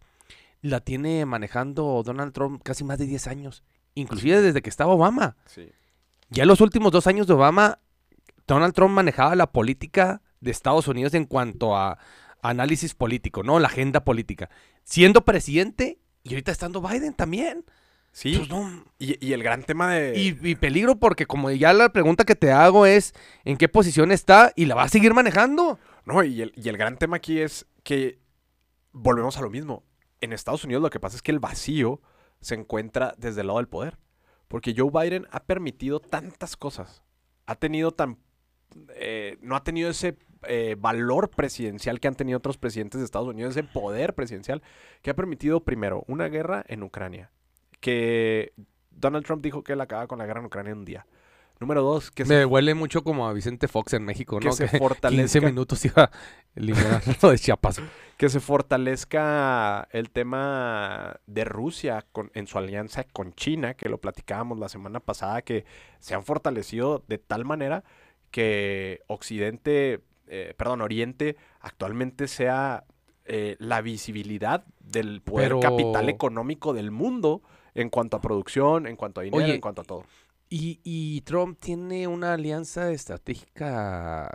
la 0.63 0.81
tiene 0.81 1.27
manejando 1.27 2.03
Donald 2.05 2.33
Trump 2.33 2.63
casi 2.63 2.85
más 2.85 2.99
de 2.99 3.07
10 3.07 3.27
años. 3.27 3.65
Inclusive 3.95 4.41
desde 4.43 4.63
que 4.63 4.71
estaba 4.71 4.93
Obama. 4.95 5.37
sí. 5.47 5.71
Ya 6.31 6.43
en 6.43 6.49
los 6.49 6.61
últimos 6.61 6.93
dos 6.93 7.07
años 7.07 7.27
de 7.27 7.35
Obama, 7.35 7.79
Donald 8.47 8.75
Trump 8.75 8.93
manejaba 8.95 9.35
la 9.37 9.53
política 9.53 10.23
de 10.41 10.51
Estados 10.51 10.89
Unidos 10.89 11.15
en 11.15 11.25
cuanto 11.25 11.77
a 11.77 11.99
análisis 12.43 12.95
político, 12.95 13.43
¿no? 13.43 13.59
La 13.59 13.69
agenda 13.69 14.05
política. 14.05 14.51
Siendo 14.85 15.25
presidente 15.25 15.99
y 16.23 16.31
ahorita 16.31 16.53
estando 16.53 16.81
Biden 16.83 17.15
también. 17.15 17.65
Sí, 18.13 18.37
Pues 18.37 18.49
no, 18.49 18.85
y, 18.99 19.27
y 19.27 19.33
el 19.33 19.43
gran 19.43 19.65
tema 19.65 19.91
de... 19.93 20.17
y, 20.17 20.39
y 20.49 20.55
peligro 20.55 20.97
porque 20.97 21.27
como 21.27 21.51
ya 21.51 21.73
la 21.73 21.89
pregunta 21.89 22.25
que 22.25 22.37
te 22.37 22.53
hago 22.53 22.87
es 22.87 23.13
en 23.45 23.57
qué 23.57 23.69
posición 23.69 24.13
está 24.13 24.53
y 24.55 24.67
la 24.67 24.77
va 24.77 24.85
a 24.85 24.89
seguir 24.89 25.15
manejando. 25.15 25.81
No, 26.05 26.23
y 26.23 26.43
el, 26.43 26.53
y 26.55 26.69
el 26.69 26.77
gran 26.77 26.97
tema 26.97 27.17
aquí 27.17 27.41
es 27.41 27.67
que 27.83 28.21
volvemos 28.93 29.37
a 29.37 29.41
lo 29.41 29.51
mismo. 29.51 29.83
En 30.21 30.33
Estados 30.33 30.65
Unidos 30.65 30.83
lo 30.83 30.91
que 30.91 31.01
pasa 31.01 31.17
es 31.17 31.23
que 31.23 31.33
el 31.33 31.41
vacío 31.41 32.01
se 32.41 32.55
encuentra 32.55 33.15
desde 33.19 33.41
el 33.41 33.49
lado 33.49 33.59
del 33.59 33.69
poder. 33.69 33.99
Porque 34.55 34.73
Joe 34.73 34.89
Biden 34.89 35.27
ha 35.33 35.43
permitido 35.43 35.99
tantas 35.99 36.57
cosas. 36.57 37.03
Ha 37.45 37.57
tenido 37.57 37.91
tan... 37.91 38.19
eh, 38.91 39.37
no 39.43 39.57
ha 39.57 39.65
tenido 39.65 39.91
ese 39.91 40.17
eh, 40.47 40.77
valor 40.79 41.31
presidencial 41.31 41.99
que 41.99 42.07
han 42.07 42.15
tenido 42.15 42.39
otros 42.39 42.57
presidentes 42.57 43.01
de 43.01 43.05
Estados 43.05 43.27
Unidos, 43.27 43.57
ese 43.57 43.65
poder 43.65 44.15
presidencial, 44.15 44.63
que 45.03 45.11
ha 45.11 45.17
permitido 45.17 45.65
primero 45.65 46.05
una 46.07 46.29
guerra 46.29 46.65
en 46.69 46.85
Ucrania. 46.85 47.33
Que 47.81 48.53
Donald 48.93 49.27
Trump 49.27 49.43
dijo 49.43 49.65
que 49.65 49.73
él 49.73 49.81
acaba 49.81 50.07
con 50.07 50.21
la 50.21 50.27
guerra 50.27 50.39
en 50.39 50.47
Ucrania 50.47 50.73
un 50.73 50.85
día. 50.85 51.05
Número 51.65 51.83
dos, 51.83 52.11
que 52.11 52.25
se 52.25 52.35
Me 52.35 52.45
huele 52.45 52.75
mucho 52.75 53.03
como 53.03 53.27
a 53.27 53.33
Vicente 53.33 53.69
Fox 53.69 53.93
en 53.95 54.05
México, 54.05 54.39
que 54.39 54.47
¿no? 54.49 54.53
se 54.53 54.65
Que 54.65 54.71
15 54.73 54.79
fortalezca 54.79 55.41
minutos 55.41 55.85
iba 55.85 56.11
lo 57.23 57.31
de 57.31 57.39
Chiapas. 57.39 57.81
que 58.17 58.29
se 58.29 58.39
fortalezca 58.41 59.89
el 59.91 60.11
tema 60.11 61.17
de 61.27 61.45
Rusia 61.45 62.05
con- 62.13 62.31
en 62.35 62.47
su 62.47 62.59
alianza 62.59 63.05
con 63.05 63.33
China, 63.35 63.75
que 63.75 63.89
lo 63.89 63.99
platicábamos 63.99 64.59
la 64.59 64.69
semana 64.69 65.01
pasada, 65.01 65.43
que 65.43 65.65
se 66.01 66.15
han 66.15 66.25
fortalecido 66.25 67.03
de 67.09 67.19
tal 67.19 67.45
manera 67.45 67.83
que 68.31 69.01
Occidente, 69.07 70.01
eh, 70.27 70.55
perdón, 70.57 70.81
Oriente 70.83 71.37
actualmente 71.61 72.29
sea 72.29 72.85
eh, 73.25 73.57
la 73.59 73.81
visibilidad 73.81 74.65
del 74.81 75.23
poder 75.23 75.49
Pero- 75.49 75.61
capital 75.61 76.09
económico 76.11 76.75
del 76.75 76.91
mundo 76.91 77.43
en 77.75 77.89
cuanto 77.89 78.17
a 78.17 78.21
producción, 78.21 78.87
en 78.87 78.97
cuanto 78.97 79.21
a 79.21 79.25
dinero, 79.25 79.43
Oye, 79.43 79.55
en 79.55 79.61
cuanto 79.61 79.81
a 79.81 79.85
todo. 79.85 80.05
Y, 80.51 80.81
y 80.85 81.23
Trump 81.23 81.59
tiene 81.59 82.07
una 82.07 82.35
alianza 82.35 82.91
estratégica 82.93 84.31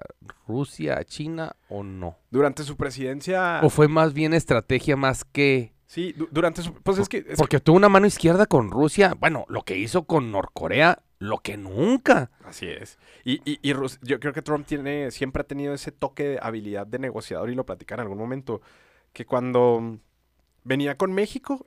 Rusia-China 0.47 1.55
o 1.69 1.83
no? 1.83 2.17
Durante 2.29 2.63
su 2.63 2.75
presidencia, 2.75 3.61
¿O 3.63 3.69
fue 3.69 3.87
más 3.87 4.13
bien 4.13 4.33
estrategia 4.33 4.95
más 4.97 5.23
que... 5.23 5.73
sí, 5.85 6.11
du- 6.13 6.27
durante 6.31 6.61
su, 6.61 6.73
pues 6.73 6.97
es 6.97 7.07
que, 7.07 7.17
es 7.19 7.25
que- 7.25 7.35
Porque 7.37 7.59
tuvo 7.59 7.77
una 7.77 7.89
mano 7.89 8.05
izquierda 8.07 8.45
con 8.47 8.69
Rusia. 8.71 9.15
Bueno, 9.19 9.45
lo 9.49 9.61
que 9.63 9.77
hizo 9.77 10.03
con 10.03 10.31
Norcorea, 10.31 11.03
lo 11.19 11.37
que 11.39 11.57
nunca. 11.57 12.31
Así 12.43 12.67
es. 12.67 12.97
Y, 13.23 13.35
y, 13.49 13.59
y 13.61 13.73
Rus- 13.73 13.99
yo 14.01 14.19
creo 14.19 14.33
que 14.33 14.41
Trump 14.41 14.65
tiene, 14.65 15.11
siempre 15.11 15.41
ha 15.41 15.47
tenido 15.47 15.73
ese 15.73 15.91
toque 15.91 16.23
de 16.23 16.39
habilidad 16.41 16.85
de 16.87 16.99
negociador 16.99 17.49
y 17.49 17.55
lo 17.55 17.65
platicaba 17.65 18.01
en 18.01 18.07
algún 18.07 18.17
momento, 18.19 18.61
que 19.13 19.25
cuando 19.25 19.99
venía 20.63 20.97
con 20.97 21.13
México, 21.13 21.65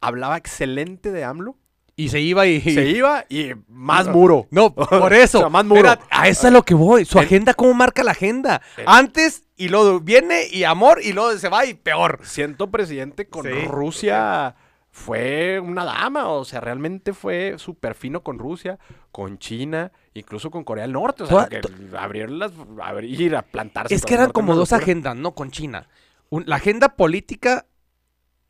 hablaba 0.00 0.36
excelente 0.36 1.10
de 1.12 1.24
AMLO 1.24 1.56
Y 1.96 2.08
se 2.08 2.20
iba 2.20 2.44
y... 2.46 2.60
Se 2.60 2.86
iba 2.88 3.24
y 3.28 3.52
más 3.68 4.08
muro. 4.08 4.46
No, 4.50 4.74
por 4.74 5.12
eso. 5.14 5.38
O 5.38 5.40
sea, 5.42 5.48
más 5.48 5.64
muro. 5.64 5.94
A 6.10 6.28
eso 6.28 6.48
es 6.48 6.52
lo 6.52 6.64
que 6.64 6.74
voy. 6.74 7.04
Su 7.04 7.18
agenda, 7.20 7.54
¿cómo 7.54 7.72
marca 7.74 8.02
la 8.02 8.10
agenda? 8.12 8.60
Antes 8.86 9.44
y 9.56 9.68
luego 9.68 10.00
viene 10.00 10.48
y 10.50 10.64
amor 10.64 11.00
y 11.02 11.12
luego 11.12 11.32
se 11.38 11.48
va 11.48 11.64
y 11.66 11.74
peor. 11.74 12.18
Siento 12.24 12.70
presidente 12.70 13.28
con 13.28 13.44
Sí. 13.44 13.50
Rusia 13.66 14.56
fue 14.90 15.60
una 15.60 15.84
dama, 15.84 16.28
o 16.28 16.44
sea, 16.44 16.60
realmente 16.60 17.12
fue 17.12 17.54
súper 17.58 17.94
fino 17.94 18.22
con 18.22 18.38
Rusia, 18.38 18.78
con 19.10 19.38
China, 19.38 19.90
incluso 20.14 20.50
con 20.52 20.62
Corea 20.62 20.82
del 20.84 20.92
Norte, 20.92 21.24
o 21.24 21.26
sea, 21.26 21.46
que 21.48 21.60
abrirlas, 21.98 22.52
abrir 22.80 23.34
a 23.36 23.42
plantarse. 23.42 23.92
Es 23.94 24.04
que 24.04 24.14
eran 24.14 24.30
como 24.30 24.54
dos 24.54 24.72
agendas, 24.72 25.16
¿no? 25.16 25.32
Con 25.34 25.50
China. 25.50 25.88
Un- 26.30 26.44
la 26.46 26.56
agenda 26.56 26.90
política 26.96 27.66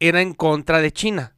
era 0.01 0.21
en 0.21 0.35
contra 0.35 0.81
de 0.81 0.93
China. 0.93 1.35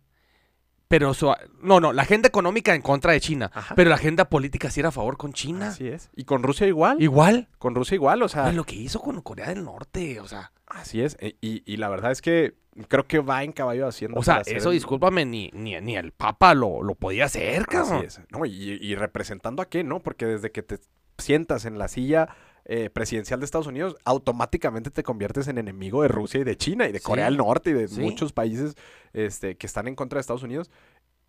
Pero 0.89 1.15
su, 1.15 1.33
no, 1.63 1.81
no, 1.81 1.93
la 1.93 2.03
agenda 2.03 2.29
económica 2.29 2.75
en 2.75 2.81
contra 2.83 3.13
de 3.13 3.21
China. 3.21 3.51
Ajá. 3.53 3.75
Pero 3.75 3.89
la 3.91 3.97
agenda 3.97 4.27
política 4.29 4.71
sí 4.71 4.81
era 4.81 4.91
a 4.91 4.93
favor 4.93 5.17
con 5.17 5.33
China. 5.33 5.69
Así 5.69 5.89
es. 5.89 6.11
Y 6.15 6.25
con 6.25 6.43
Rusia 6.45 6.67
igual. 6.67 7.03
Igual. 7.03 7.49
Con 7.59 7.75
Rusia 7.75 7.97
igual, 7.97 8.23
o 8.23 8.29
sea. 8.29 8.45
Pues 8.45 8.55
lo 8.55 8.65
que 8.65 8.77
hizo 8.77 9.01
con 9.01 9.21
Corea 9.21 9.49
del 9.49 9.65
Norte, 9.65 10.21
o 10.21 10.29
sea. 10.29 10.53
Así 10.67 11.01
es. 11.03 11.17
e- 11.21 11.37
Y, 11.41 11.63
y 11.71 11.77
la 11.79 11.89
verdad 11.89 12.13
es 12.13 12.23
que 12.23 12.55
creo 12.89 13.05
que 13.05 13.19
va 13.19 13.43
en 13.43 13.51
caballo 13.53 13.89
haciendo. 13.89 14.19
O 14.19 14.23
sea, 14.23 14.43
eso, 14.47 14.69
el- 14.71 14.75
discúlpame, 14.75 15.25
ni, 15.25 15.51
ni, 15.55 15.81
ni 15.81 15.97
el 15.97 16.13
Papa 16.13 16.55
lo, 16.55 16.83
lo 16.85 16.95
podía 16.95 17.25
hacer, 17.25 17.67
cabrón. 17.67 17.99
Así 17.99 18.07
es. 18.07 18.21
No, 18.31 18.45
y, 18.47 18.53
y 18.81 18.95
representando 18.95 19.63
a 19.63 19.69
qué, 19.69 19.83
¿no? 19.83 20.01
Porque 20.01 20.27
desde 20.27 20.53
que 20.53 20.63
te 20.63 20.79
sientas 21.19 21.65
en 21.65 21.79
la 21.79 21.89
silla 21.89 22.29
eh, 22.69 22.91
presidencial 22.91 23.39
de 23.41 23.45
Estados 23.47 23.69
Unidos, 23.69 23.97
automáticamente 24.05 24.91
te 24.91 25.03
conviertes 25.05 25.47
en 25.49 25.59
enemigo 25.59 26.03
de 26.03 26.09
Rusia 26.09 26.41
y 26.41 26.45
de 26.45 26.57
China 26.57 26.89
y 26.89 26.93
de 26.93 26.99
Sí. 26.99 27.05
Corea 27.05 27.27
del 27.27 27.37
Norte 27.37 27.71
y 27.71 27.75
de 27.75 27.87
Sí. 27.89 28.01
muchos 28.01 28.33
países 28.33 28.75
este, 29.13 29.57
que 29.57 29.67
están 29.67 29.87
en 29.89 29.95
contra 29.95 30.17
de 30.17 30.21
Estados 30.23 30.43
Unidos. 30.43 30.71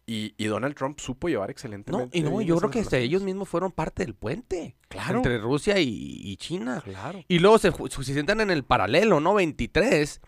Y, 0.09 0.33
y 0.37 0.45
Donald 0.45 0.73
Trump 0.73 0.99
supo 0.99 1.27
llevar 1.27 1.49
No, 1.49 1.51
excelentemente. 1.51 2.17
y 2.17 2.21
no, 2.21 2.41
yo 2.41 2.57
creo 2.57 2.69
que 2.71 2.79
hasta 2.79 2.97
ellos 2.97 3.23
mismos 3.23 3.49
fueron 3.49 3.71
parte 3.73 4.05
del 4.05 4.15
puente. 4.15 4.77
Claro. 4.87 5.17
Entre 5.17 5.37
Rusia 5.37 5.79
y, 5.79 5.89
y 6.23 6.37
China. 6.37 6.81
Claro. 6.83 7.23
Y 7.27 7.39
luego 7.39 7.57
se, 7.59 7.71
se 7.71 8.03
sientan 8.13 8.39
en 8.39 8.49
el 8.49 8.63
paralelo, 8.63 9.19
¿no? 9.19 9.33
23. 9.33 10.21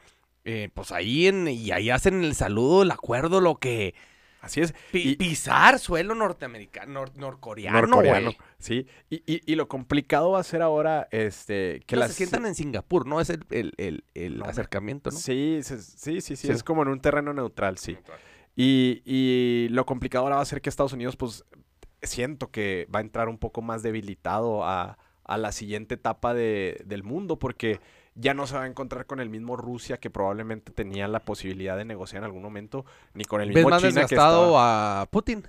eh, 0.46 0.70
pues 0.74 0.92
ahí 0.92 1.28
en, 1.28 1.48
y 1.48 1.72
ahí 1.72 1.90
hacen 1.90 2.24
el 2.24 2.36
saludo, 2.36 2.84
el 2.84 2.92
acuerdo, 2.92 3.40
lo 3.42 3.56
que... 3.56 3.94
Así 4.42 4.62
es. 4.62 4.74
Y- 4.94 5.16
pisar 5.18 5.80
suelo 5.80 6.16
norteamericano, 6.16 7.02
nor- 7.06 7.14
norcoreano, 7.16 7.82
norcoreano. 7.82 8.32
Sí. 8.58 8.88
Y, 9.10 9.18
y- 9.26 9.42
y 9.46 9.56
lo 9.56 9.68
complicado 9.68 10.32
va 10.32 10.40
a 10.40 10.44
ser 10.44 10.62
ahora 10.62 11.08
este, 11.12 11.82
que 11.86 11.96
No, 11.96 12.02
las 12.02 12.12
se 12.12 12.18
sientan 12.18 12.46
en 12.46 12.56
Singapur, 12.56 13.06
¿no? 13.06 13.20
Es 13.22 13.30
el, 13.30 13.44
el- 13.50 14.04
el- 14.14 14.42
acercamiento, 14.44 15.12
¿no? 15.12 15.18
Sí, 15.18 15.60
sí, 15.64 16.22
sí, 16.22 16.36
Sí. 16.36 16.50
Es 16.52 16.64
como 16.64 16.84
en 16.84 16.88
un 16.90 17.02
terreno 17.02 17.34
neutral, 17.34 17.78
sí. 17.78 17.98
Y, 18.56 19.02
y 19.06 19.68
lo 19.70 19.86
complicado 19.86 20.24
ahora 20.26 20.38
va 20.38 20.42
a 20.42 20.46
ser 20.46 20.62
que 20.62 20.70
Estados 20.70 20.94
Unidos, 20.94 21.16
pues, 21.16 21.46
siento 22.02 22.50
que 22.52 22.88
va 22.94 23.00
a 23.00 23.02
entrar 23.02 23.30
un 23.30 23.38
poco 23.38 23.62
más 23.62 23.84
debilitado 23.84 24.64
a, 24.66 24.98
a 25.26 25.38
la 25.38 25.52
siguiente 25.52 25.96
etapa 25.96 26.34
de- 26.34 26.82
del 26.86 27.04
mundo, 27.04 27.38
porque 27.40 27.80
ya 28.16 28.34
no 28.34 28.48
se 28.48 28.56
va 28.56 28.64
a 28.64 28.68
encontrar 28.68 29.06
con 29.06 29.20
el 29.20 29.30
mismo 29.30 29.56
Rusia 29.56 29.98
que 29.98 30.10
probablemente 30.10 30.72
tenía 30.72 31.08
la 31.08 31.20
posibilidad 31.22 31.78
de 31.78 31.86
negociar 31.86 32.20
en 32.22 32.26
algún 32.26 32.42
momento, 32.44 32.86
ni 33.14 33.26
con 33.26 33.42
el 33.42 33.50
¿Ves 33.50 33.58
mismo 33.58 33.70
más 33.70 33.82
China 33.82 33.94
que 33.94 34.00
desgastado 34.02 34.44
estaba... 34.48 35.02
a 35.02 35.06
Putin? 35.08 35.48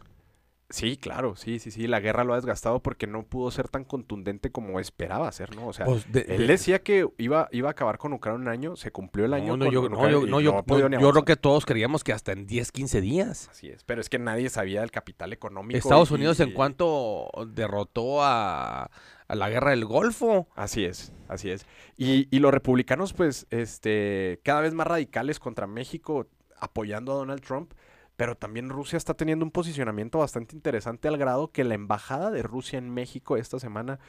Sí, 0.73 0.97
claro, 0.97 1.35
sí, 1.35 1.59
sí, 1.59 1.73
sí, 1.73 1.89
la 1.89 1.99
guerra 1.99 2.23
lo 2.23 2.33
ha 2.33 2.37
desgastado 2.37 2.79
porque 2.81 3.09
no 3.09 3.25
pudo 3.25 3.51
ser 3.51 3.67
tan 3.69 3.83
contundente 3.83 4.53
como 4.53 4.79
esperaba 4.79 5.33
ser, 5.33 5.57
¿no? 5.57 5.67
O 5.67 5.73
sea, 5.73 5.85
Pues 5.85 6.13
de- 6.13 6.21
él 6.29 6.43
de- 6.43 6.47
decía 6.47 6.81
que 6.81 7.09
iba, 7.19 7.49
iba 7.51 7.67
a 7.69 7.73
acabar 7.73 7.99
con 7.99 8.13
Ucrania 8.13 8.41
un 8.41 8.47
año, 8.47 8.77
se 8.77 8.93
cumplió 8.93 9.25
el 9.25 9.35
año 9.35 9.57
No, 9.57 9.65
no, 9.65 9.73
yo, 9.73 9.89
no, 9.89 10.09
yo, 10.09 10.27
no, 10.29 10.41
yo- 10.41 10.89
no, 10.89 11.11
creo 11.11 11.25
que 11.25 11.35
todos 11.35 11.67
creíamos 11.67 12.05
que 12.05 12.13
hasta 12.13 12.31
en 12.31 12.47
10, 12.47 12.71
15 12.71 13.01
días. 13.01 13.49
Así 13.51 13.69
es, 13.69 13.83
pero 13.83 14.01
es 14.01 14.09
que 14.09 14.21
nadie 14.21 14.49
sabía 14.49 14.83
del 14.83 14.93
capital 14.93 15.33
económico. 15.33 15.77
Estados 15.77 16.13
y- 16.13 16.15
Unidos 16.15 16.39
en 16.39 16.53
cuanto 16.53 17.29
derrotó 17.49 18.23
a, 18.23 18.93
a 19.31 19.37
la 19.37 19.49
guerra 19.49 19.71
del 19.71 19.85
Golfo. 19.85 20.49
Así 20.57 20.85
es, 20.85 21.13
así 21.29 21.51
es. 21.51 21.65
Y, 21.97 22.27
y 22.35 22.41
los 22.41 22.53
republicanos, 22.53 23.13
pues, 23.13 23.47
este, 23.51 24.41
cada 24.43 24.61
vez 24.61 24.75
más 24.75 24.89
radicales 24.89 25.39
contra 25.39 25.69
México, 25.69 26.27
apoyando 26.59 27.13
a 27.13 27.15
Donald 27.15 27.41
Trump, 27.41 27.73
pero 28.17 28.37
también 28.37 28.71
Rusia 28.71 28.97
está 28.97 29.15
teniendo 29.15 29.45
un 29.45 29.53
posicionamiento 29.53 30.19
bastante 30.19 30.57
interesante 30.57 31.07
al 31.07 31.17
grado 31.17 31.53
que 31.53 31.63
la 31.63 31.75
embajada 31.75 32.33
de 32.33 32.43
Rusia 32.43 32.79
en 32.79 32.91
México 32.91 33.37
esta 33.37 33.61
semana 33.61 34.01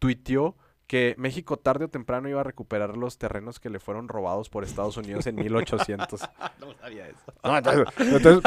tuiteó 0.00 0.56
que 0.86 1.14
México 1.16 1.56
tarde 1.56 1.86
o 1.86 1.88
temprano 1.88 2.28
iba 2.28 2.40
a 2.40 2.44
recuperar 2.44 2.96
los 2.96 3.16
terrenos 3.18 3.58
que 3.58 3.70
le 3.70 3.80
fueron 3.80 4.06
robados 4.08 4.50
por 4.50 4.64
Estados 4.64 4.96
Unidos 4.96 5.26
en 5.26 5.36
1800. 5.36 6.20
No 6.60 6.72
sabía 6.80 7.06
eso. 7.08 7.32
No, 7.42 7.56
entonces, 7.58 7.84
entonces, 7.98 8.42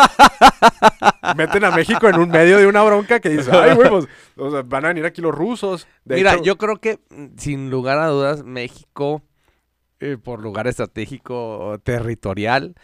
meten 1.36 1.64
a 1.66 1.72
México 1.72 2.08
en 2.08 2.20
un 2.20 2.30
medio 2.30 2.58
de 2.58 2.68
una 2.68 2.84
bronca 2.84 3.20
que 3.20 3.30
dice, 3.30 3.52
ay, 3.52 3.76
güey, 3.76 3.90
pues, 3.90 4.08
o 4.38 4.52
sea, 4.52 4.62
van 4.64 4.86
a 4.86 4.88
venir 4.90 5.06
aquí 5.06 5.22
los 5.22 5.34
rusos. 5.34 5.88
De 6.06 6.16
Mira, 6.16 6.34
hecho- 6.34 6.44
yo 6.44 6.58
creo 6.58 6.78
que 6.78 7.00
mm, 7.10 7.26
sin 7.38 7.70
lugar 7.70 7.98
a 8.00 8.08
dudas 8.08 8.44
México, 8.44 9.22
eh, 10.00 10.18
por 10.22 10.42
lugar 10.42 10.68
estratégico 10.68 11.80
territorial, 11.84 12.76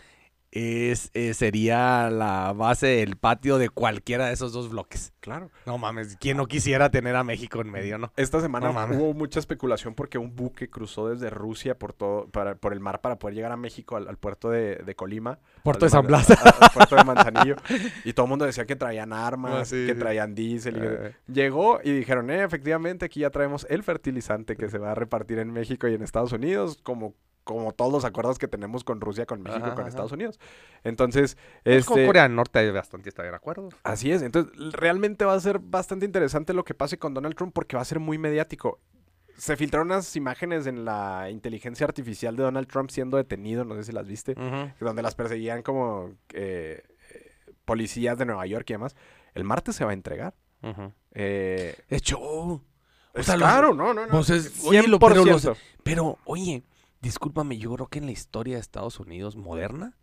es, 0.55 1.09
eh, 1.15 1.33
sería 1.33 2.09
la 2.11 2.53
base 2.53 2.85
del 2.85 3.15
patio 3.17 3.57
de 3.57 3.69
cualquiera 3.69 4.27
de 4.27 4.33
esos 4.33 4.53
dos 4.53 4.69
bloques. 4.69 5.11
Claro. 5.19 5.49
No 5.65 5.77
mames, 5.79 6.15
¿quién 6.19 6.37
no 6.37 6.45
quisiera 6.47 6.91
tener 6.91 7.15
a 7.15 7.23
México 7.23 7.59
en 7.61 7.71
medio, 7.71 7.97
no? 7.97 8.11
Esta 8.17 8.39
semana 8.39 8.71
No 8.71 8.95
hubo 8.97 9.13
mucha 9.13 9.39
especulación 9.39 9.95
porque 9.95 10.17
un 10.17 10.35
buque 10.35 10.69
cruzó 10.69 11.09
desde 11.09 11.29
Rusia 11.29 11.79
por 11.79 11.93
todo, 11.93 12.27
para, 12.27 12.55
por 12.55 12.73
el 12.73 12.79
mar 12.81 13.01
para 13.01 13.17
poder 13.17 13.35
llegar 13.35 13.51
a 13.51 13.57
México, 13.57 13.95
al, 13.95 14.07
al 14.07 14.17
puerto 14.17 14.49
de, 14.51 14.75
de 14.75 14.95
Colima. 14.95 15.39
Puerto 15.63 15.85
al 15.85 15.89
de 15.89 15.97
San 15.97 16.05
Blas. 16.05 16.29
al 16.29 16.69
puerto 16.71 16.95
de 16.95 17.03
Manzanillo. 17.03 17.55
y 18.05 18.13
todo 18.13 18.25
el 18.25 18.29
mundo 18.29 18.45
decía 18.45 18.65
que 18.65 18.75
traían 18.75 19.11
armas, 19.11 19.53
Ah, 19.53 19.65
sí, 19.65 19.85
que 19.87 19.93
sí. 19.93 19.99
traían 19.99 20.35
diésel. 20.35 20.77
Eh. 20.79 21.15
Llegó 21.27 21.79
y 21.83 21.91
dijeron, 21.91 22.29
eh, 22.29 22.43
efectivamente, 22.43 23.05
aquí 23.05 23.21
ya 23.21 23.29
traemos 23.31 23.65
el 23.69 23.81
fertilizante 23.81 24.55
que 24.55 24.69
se 24.69 24.77
va 24.77 24.91
a 24.91 24.95
repartir 24.95 25.39
en 25.39 25.51
México 25.51 25.87
y 25.87 25.95
en 25.95 26.03
Estados 26.03 26.31
Unidos, 26.33 26.77
como, 26.83 27.15
como 27.43 27.71
todos 27.73 27.91
los 27.91 28.05
acuerdos 28.05 28.39
que 28.39 28.47
tenemos 28.47 28.83
con 28.83 29.01
Rusia, 29.01 29.25
con 29.25 29.41
México, 29.41 29.65
Ajá, 29.65 29.73
con 29.75 29.81
ajá. 29.81 29.89
Estados 29.89 30.11
Unidos. 30.11 30.39
Entonces, 30.83 31.37
Pues 31.63 31.85
con 31.85 31.97
este... 31.99 32.07
Corea 32.07 32.23
del 32.23 32.35
Norte 32.35 32.59
hay 32.59 32.71
bastante 32.71 33.09
está 33.09 33.23
de 33.23 33.29
acuerdo. 33.35 33.69
Así 33.83 34.11
es, 34.11 34.21
entonces 34.21 34.51
realmente 34.73 35.25
va 35.25 35.33
a 35.33 35.39
ser 35.39 35.59
bastante 35.59 36.05
interesante 36.05 36.53
lo 36.53 36.63
que 36.63 36.73
pase 36.73 36.97
con 36.97 37.13
Donald 37.13 37.35
Trump 37.35 37.53
porque 37.53 37.75
va 37.75 37.81
a 37.81 37.85
ser 37.85 37.99
muy 37.99 38.17
mediático. 38.17 38.79
Se 39.37 39.57
filtraron 39.57 39.87
unas 39.87 40.15
imágenes 40.15 40.67
en 40.67 40.85
la 40.85 41.29
inteligencia 41.31 41.85
artificial 41.87 42.35
de 42.35 42.43
Donald 42.43 42.67
Trump 42.67 42.89
siendo 42.91 43.17
detenido, 43.17 43.65
no 43.65 43.75
sé 43.75 43.83
si 43.83 43.91
las 43.91 44.07
viste, 44.07 44.35
donde 44.79 45.01
las 45.01 45.15
perseguían 45.15 45.63
como 45.63 46.11
eh, 46.33 46.83
policías 47.65 48.17
de 48.17 48.25
Nueva 48.25 48.45
York 48.45 48.69
y 48.69 48.73
demás. 48.73 48.95
El 49.33 49.43
martes 49.43 49.75
se 49.75 49.85
va 49.85 49.91
a 49.91 49.93
entregar. 49.95 50.35
Eh, 51.13 51.75
Es 51.89 52.01
show. 52.03 52.61
O 53.15 53.19
es 53.19 53.25
sea, 53.25 53.35
los- 53.37 53.47
claro, 53.47 53.73
no, 53.73 53.93
no, 53.93 54.05
no. 54.05 54.11
pues 54.11 54.29
es- 54.29 54.63
oye, 54.65 54.87
lo- 54.87 54.99
pero 54.99 55.23
los- 55.25 55.43
100%. 55.45 55.55
Pero, 55.83 56.17
oye, 56.25 56.63
discúlpame, 57.03 57.57
yo 57.57 57.73
creo 57.75 57.87
que 57.87 57.99
en 57.99 58.05
la 58.05 58.13
historia 58.13 58.55
de 58.55 58.61
Estados 58.61 58.99
Unidos 58.99 59.35
moderna 59.35 59.97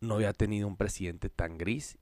no 0.00 0.14
había 0.14 0.32
tenido 0.32 0.68
un 0.68 0.76
presidente 0.76 1.28
tan 1.28 1.58
gris, 1.58 1.98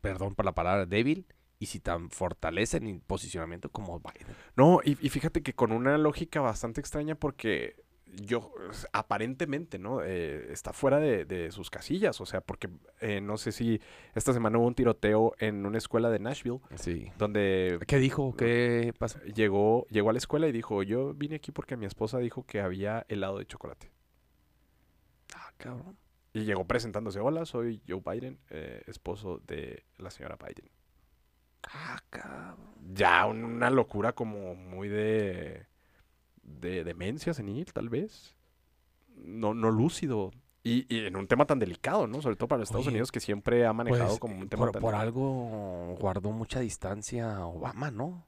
perdón 0.00 0.34
por 0.34 0.46
la 0.46 0.54
palabra 0.54 0.86
débil, 0.86 1.26
y 1.58 1.66
si 1.66 1.78
tan 1.78 2.10
fortaleza 2.10 2.78
en 2.78 3.00
posicionamiento 3.00 3.70
como 3.70 4.00
Biden. 4.00 4.34
No, 4.56 4.80
y, 4.82 4.92
y 5.04 5.10
fíjate 5.10 5.42
que 5.42 5.52
con 5.52 5.72
una 5.72 5.98
lógica 5.98 6.40
bastante 6.40 6.80
extraña 6.80 7.16
porque 7.16 7.84
yo, 8.14 8.52
aparentemente, 8.92 9.78
¿no? 9.78 10.02
Eh, 10.02 10.52
está 10.52 10.72
fuera 10.72 10.98
de, 10.98 11.24
de 11.24 11.50
sus 11.52 11.70
casillas, 11.70 12.20
o 12.20 12.26
sea, 12.26 12.40
porque 12.40 12.68
eh, 13.00 13.20
no 13.20 13.36
sé 13.36 13.52
si 13.52 13.80
esta 14.14 14.32
semana 14.32 14.58
hubo 14.58 14.66
un 14.66 14.74
tiroteo 14.74 15.34
en 15.38 15.64
una 15.66 15.78
escuela 15.78 16.10
de 16.10 16.18
Nashville 16.18 16.60
Sí. 16.74 17.12
donde 17.16 17.78
¿Qué 17.86 17.98
dijo? 17.98 18.34
¿Qué 18.36 18.92
pasó? 18.98 19.20
llegó, 19.22 19.86
llegó 19.88 20.10
a 20.10 20.12
la 20.12 20.18
escuela 20.18 20.48
y 20.48 20.52
dijo, 20.52 20.82
yo 20.82 21.14
vine 21.14 21.36
aquí 21.36 21.52
porque 21.52 21.76
mi 21.76 21.86
esposa 21.86 22.18
dijo 22.18 22.44
que 22.44 22.60
había 22.60 23.04
helado 23.08 23.38
de 23.38 23.46
chocolate. 23.46 23.90
Ah, 25.36 25.52
cabrón. 25.56 25.96
Y 26.32 26.44
llegó 26.44 26.66
presentándose, 26.66 27.20
hola, 27.20 27.44
soy 27.46 27.80
Joe 27.88 28.02
Biden, 28.04 28.38
eh, 28.50 28.82
esposo 28.86 29.40
de 29.46 29.84
la 29.96 30.10
señora 30.10 30.36
Biden. 30.36 30.70
Ah, 31.62 32.00
cabrón. 32.10 32.74
Ya 32.94 33.26
una 33.26 33.70
locura 33.70 34.12
como 34.12 34.54
muy 34.54 34.88
de, 34.88 35.66
de 36.60 36.84
demencia 36.84 37.34
senil, 37.34 37.66
tal 37.72 37.88
vez. 37.88 38.34
No, 39.16 39.54
no 39.54 39.70
lúcido. 39.70 40.30
Y, 40.64 40.92
y 40.94 41.06
en 41.06 41.16
un 41.16 41.26
tema 41.26 41.46
tan 41.46 41.58
delicado, 41.58 42.06
¿no? 42.06 42.20
Sobre 42.20 42.36
todo 42.36 42.48
para 42.48 42.60
los 42.60 42.68
Estados 42.68 42.86
Oye, 42.86 42.94
Unidos 42.94 43.12
que 43.12 43.20
siempre 43.20 43.64
ha 43.66 43.72
manejado 43.72 44.08
Pues, 44.08 44.18
como 44.20 44.36
un 44.38 44.48
tema 44.48 44.64
por, 44.64 44.72
tan 44.72 44.82
por 44.82 44.94
algo 44.94 45.96
guardó 46.00 46.30
mucha 46.32 46.60
distancia 46.60 47.46
Obama, 47.46 47.90
¿no? 47.90 48.26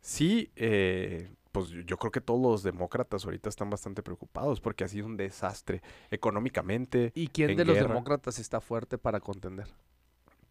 Sí, 0.00 0.50
eh, 0.56 1.34
pues 1.50 1.68
yo- 1.86 1.96
creo 1.96 2.10
que 2.10 2.20
todos 2.20 2.40
los 2.40 2.62
demócratas 2.62 3.24
ahorita 3.24 3.48
están 3.48 3.70
bastante 3.70 4.02
preocupados 4.02 4.60
porque 4.60 4.84
ha 4.84 4.88
sido 4.88 5.06
un 5.06 5.16
desastre 5.16 5.82
económicamente. 6.10 7.12
¿Y 7.14 7.28
quién 7.28 7.56
de 7.56 7.64
los 7.64 7.76
demócratas 7.76 8.38
está 8.38 8.60
fuerte 8.60 8.96
para 8.98 9.20
contender? 9.20 9.68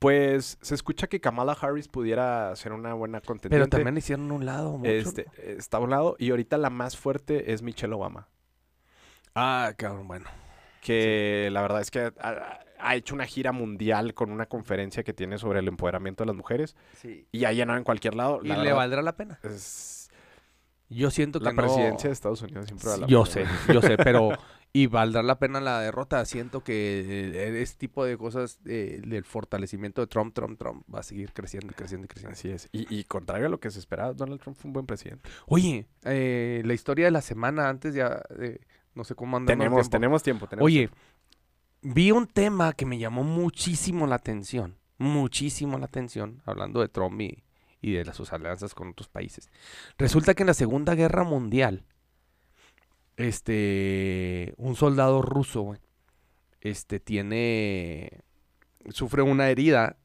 Pues 0.01 0.57
se 0.61 0.73
escucha 0.73 1.05
que 1.05 1.21
Kamala 1.21 1.53
Harris 1.53 1.87
pudiera 1.87 2.55
ser 2.55 2.73
una 2.73 2.95
buena 2.95 3.19
Pero 3.19 3.27
contendiente. 3.27 3.69
también 3.69 3.95
hicieron 3.97 4.31
un 4.31 4.47
lado 4.47 4.79
mucho. 4.79 4.89
este, 4.89 5.27
está 5.45 5.77
a 5.77 5.79
un 5.79 5.91
lado 5.91 6.15
y 6.17 6.31
ahorita 6.31 6.57
la 6.57 6.71
más 6.71 6.97
fuerte 6.97 7.53
es 7.53 7.61
Michelle 7.61 7.93
Obama. 7.93 8.27
Ah, 9.35 9.73
cabrón, 9.77 10.07
bueno. 10.07 10.25
que 10.81 11.49
la 11.51 11.61
verdad 11.61 11.81
es 11.81 11.91
que 11.91 12.11
ha, 12.19 12.59
ha 12.79 12.95
hecho 12.95 13.13
una 13.13 13.27
gira 13.27 13.51
mundial 13.51 14.15
con 14.15 14.31
una 14.31 14.47
conferencia 14.47 15.03
que 15.03 15.13
tiene 15.13 15.37
sobre 15.37 15.59
el 15.59 15.67
empoderamiento 15.67 16.23
de 16.23 16.27
las 16.29 16.35
mujeres 16.35 16.75
Sí. 16.99 17.27
y 17.31 17.45
ha 17.45 17.51
llenado 17.53 17.77
en 17.77 17.83
cualquier 17.83 18.15
lado. 18.15 18.39
Y 18.43 18.47
le 18.47 18.73
valdrá 18.73 19.03
la 19.03 19.15
pena. 19.15 19.39
es- 19.43 20.09
Yo 20.89 21.11
siento 21.11 21.37
que 21.37 21.45
la 21.45 21.53
no- 21.53 21.61
presidencia 21.61 22.09
de 22.09 22.13
Estados 22.13 22.41
Unidos 22.41 22.65
siempre 22.65 22.89
vale 22.89 23.01
la 23.01 23.07
Yo 23.07 23.23
pena. 23.25 23.49
sé, 23.67 23.73
yo 23.73 23.81
sé, 23.83 23.97
pero 23.97 24.29
y 24.73 24.87
valdrá 24.87 25.21
la 25.21 25.37
pena 25.37 25.59
la 25.59 25.81
derrota. 25.81 26.23
Siento 26.25 26.63
que 26.63 27.61
este 27.61 27.77
tipo 27.77 28.05
de 28.05 28.17
cosas 28.17 28.59
eh, 28.65 29.01
del 29.05 29.25
fortalecimiento 29.25 30.01
de 30.01 30.07
Trump, 30.07 30.33
Trump, 30.33 30.57
Trump 30.57 30.83
va 30.93 30.99
a 30.99 31.03
seguir 31.03 31.33
creciendo 31.33 31.71
y 31.71 31.75
creciendo 31.75 32.05
y 32.05 32.07
creciendo. 32.07 32.33
Así 32.33 32.49
es. 32.49 32.69
Y, 32.71 32.93
y 32.93 33.03
contrario 33.03 33.47
a 33.47 33.49
lo 33.49 33.59
que 33.59 33.69
se 33.69 33.79
esperaba, 33.79 34.13
Donald 34.13 34.39
Trump 34.39 34.57
fue 34.57 34.69
un 34.69 34.73
buen 34.73 34.85
presidente. 34.85 35.29
Oye, 35.47 35.87
eh, 36.05 36.61
la 36.65 36.73
historia 36.73 37.05
de 37.05 37.11
la 37.11 37.21
semana 37.21 37.67
antes 37.67 37.93
ya, 37.93 38.21
eh, 38.39 38.59
no 38.95 39.03
sé 39.03 39.15
cómo 39.15 39.37
andamos. 39.37 39.57
Tenemos, 39.57 39.81
tiempo. 39.81 39.91
tenemos 39.91 40.23
tiempo. 40.23 40.47
Tenemos 40.47 40.65
Oye, 40.65 40.89
vi 41.81 42.11
un 42.11 42.27
tema 42.27 42.71
que 42.73 42.85
me 42.85 42.97
llamó 42.97 43.23
muchísimo 43.23 44.07
la 44.07 44.15
atención, 44.15 44.77
muchísimo 44.97 45.77
la 45.79 45.85
atención, 45.85 46.41
hablando 46.45 46.79
de 46.79 46.87
Trump 46.87 47.19
y, 47.19 47.43
y 47.81 47.91
de 47.91 48.05
las, 48.05 48.15
sus 48.15 48.31
alianzas 48.31 48.73
con 48.73 48.89
otros 48.89 49.09
países. 49.09 49.49
Resulta 49.97 50.33
que 50.33 50.43
en 50.43 50.47
la 50.47 50.53
Segunda 50.53 50.95
Guerra 50.95 51.25
Mundial, 51.25 51.83
este, 53.17 54.53
un 54.57 54.75
soldado 54.75 55.21
ruso, 55.21 55.75
este, 56.61 56.99
tiene, 56.99 58.21
sufre 58.89 59.21
una 59.21 59.49
herida 59.49 59.97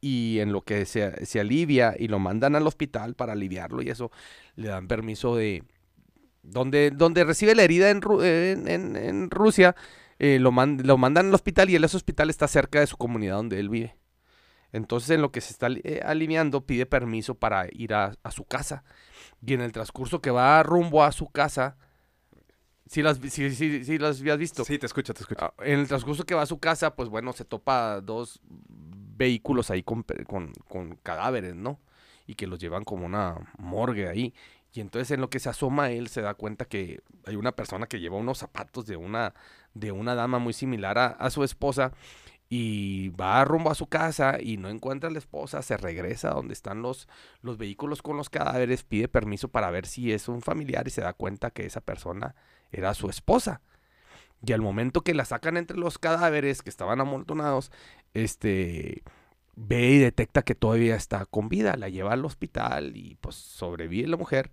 y 0.00 0.40
en 0.40 0.52
lo 0.52 0.62
que 0.62 0.84
se, 0.86 1.24
se 1.26 1.40
alivia 1.40 1.94
y 1.98 2.08
lo 2.08 2.18
mandan 2.18 2.56
al 2.56 2.66
hospital 2.66 3.14
para 3.14 3.32
aliviarlo 3.34 3.82
y 3.82 3.90
eso, 3.90 4.10
le 4.56 4.68
dan 4.68 4.88
permiso 4.88 5.36
de, 5.36 5.62
donde, 6.42 6.90
donde 6.90 7.24
recibe 7.24 7.54
la 7.54 7.62
herida 7.62 7.90
en, 7.90 8.00
en- 8.68 8.96
en- 8.96 9.30
Rusia, 9.30 9.76
eh, 10.18 10.38
lo, 10.38 10.52
man- 10.52 10.80
lo 10.84 10.98
mandan 10.98 11.28
al 11.28 11.34
hospital 11.34 11.70
y 11.70 11.76
el 11.76 11.84
hospital 11.84 12.30
está 12.30 12.48
cerca 12.48 12.80
de 12.80 12.86
su 12.86 12.96
comunidad 12.96 13.36
donde 13.36 13.60
él 13.60 13.68
vive. 13.68 13.96
Entonces, 14.72 15.10
en 15.10 15.20
lo 15.22 15.32
que 15.32 15.40
se 15.42 15.52
está 15.52 15.68
eh, 15.70 16.00
aliviando, 16.04 16.64
pide 16.64 16.86
permiso 16.86 17.34
para 17.34 17.66
ir 17.72 17.92
a, 17.94 18.14
a 18.22 18.30
su 18.30 18.44
casa. 18.44 18.84
Y 19.44 19.52
en 19.54 19.60
el 19.60 19.72
transcurso 19.72 20.22
que 20.22 20.30
va 20.30 20.62
rumbo 20.62 21.04
a 21.04 21.12
su 21.12 21.28
casa, 21.30 21.76
si 22.92 23.02
las, 23.02 23.16
sí, 23.18 23.54
sí, 23.54 23.84
sí 23.84 23.98
las 23.98 24.20
habías 24.20 24.36
visto. 24.38 24.64
Sí, 24.64 24.78
te 24.78 24.84
escucho, 24.86 25.14
te 25.14 25.22
escucho. 25.22 25.42
Ah, 25.42 25.54
En 25.64 25.80
el 25.80 25.88
transcurso 25.88 26.24
que 26.24 26.34
va 26.34 26.42
a 26.42 26.46
su 26.46 26.58
casa, 26.58 26.94
pues 26.94 27.08
bueno, 27.08 27.32
se 27.32 27.44
topa 27.46 28.00
dos 28.02 28.40
vehículos 28.44 29.70
ahí 29.70 29.82
con, 29.82 30.04
con, 30.26 30.52
con 30.68 30.96
cadáveres, 30.96 31.54
¿no? 31.54 31.80
Y 32.26 32.34
que 32.34 32.46
los 32.46 32.58
llevan 32.58 32.84
como 32.84 33.06
una 33.06 33.36
morgue 33.56 34.08
ahí. 34.08 34.34
Y 34.74 34.80
entonces 34.80 35.10
en 35.10 35.20
lo 35.22 35.30
que 35.30 35.38
se 35.38 35.48
asoma 35.48 35.90
él 35.90 36.08
se 36.08 36.20
da 36.20 36.34
cuenta 36.34 36.66
que 36.66 37.02
hay 37.26 37.36
una 37.36 37.52
persona 37.52 37.86
que 37.86 37.98
lleva 38.00 38.16
unos 38.16 38.38
zapatos 38.38 38.86
de 38.86 38.96
una, 38.96 39.34
de 39.74 39.92
una 39.92 40.14
dama 40.14 40.38
muy 40.38 40.52
similar 40.52 40.98
a, 40.98 41.06
a 41.06 41.30
su 41.30 41.44
esposa 41.44 41.92
y 42.50 43.08
va 43.10 43.42
rumbo 43.46 43.70
a 43.70 43.74
su 43.74 43.86
casa 43.86 44.36
y 44.40 44.58
no 44.58 44.68
encuentra 44.68 45.08
a 45.08 45.12
la 45.12 45.18
esposa, 45.18 45.62
se 45.62 45.76
regresa 45.78 46.30
a 46.30 46.34
donde 46.34 46.52
están 46.52 46.82
los, 46.82 47.08
los 47.40 47.56
vehículos 47.56 48.02
con 48.02 48.18
los 48.18 48.28
cadáveres, 48.28 48.84
pide 48.84 49.08
permiso 49.08 49.48
para 49.48 49.70
ver 49.70 49.86
si 49.86 50.12
es 50.12 50.28
un 50.28 50.42
familiar 50.42 50.86
y 50.86 50.90
se 50.90 51.00
da 51.00 51.14
cuenta 51.14 51.50
que 51.50 51.64
esa 51.64 51.80
persona 51.80 52.34
era 52.72 52.94
su 52.94 53.08
esposa. 53.08 53.60
Y 54.44 54.52
al 54.52 54.60
momento 54.60 55.02
que 55.02 55.14
la 55.14 55.24
sacan 55.24 55.56
entre 55.56 55.76
los 55.76 55.98
cadáveres 55.98 56.62
que 56.62 56.70
estaban 56.70 57.00
amontonados, 57.00 57.70
este 58.12 59.02
ve 59.54 59.90
y 59.90 59.98
detecta 59.98 60.42
que 60.42 60.54
todavía 60.54 60.96
está 60.96 61.26
con 61.26 61.48
vida, 61.48 61.76
la 61.76 61.88
lleva 61.88 62.12
al 62.12 62.24
hospital 62.24 62.96
y 62.96 63.16
pues 63.20 63.36
sobrevive 63.36 64.08
la 64.08 64.16
mujer 64.16 64.50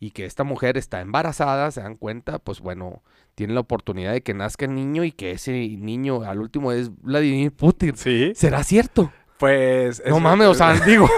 y 0.00 0.10
que 0.10 0.24
esta 0.24 0.44
mujer 0.44 0.78
está 0.78 1.02
embarazada, 1.02 1.70
se 1.70 1.82
dan 1.82 1.96
cuenta, 1.96 2.38
pues 2.38 2.60
bueno, 2.60 3.02
tiene 3.34 3.52
la 3.52 3.60
oportunidad 3.60 4.12
de 4.12 4.22
que 4.22 4.32
nazca 4.32 4.64
el 4.64 4.74
niño 4.74 5.04
y 5.04 5.12
que 5.12 5.32
ese 5.32 5.52
niño 5.52 6.22
al 6.22 6.40
último 6.40 6.72
es 6.72 6.90
Vladimir 7.02 7.52
Putin. 7.52 7.96
Sí, 7.96 8.32
¿Será 8.34 8.64
cierto? 8.64 9.12
Pues... 9.40 10.00
No 10.06 10.16
es- 10.18 10.22
mames, 10.22 10.46
o 10.48 10.54
sea, 10.54 10.74
digo, 10.86 11.08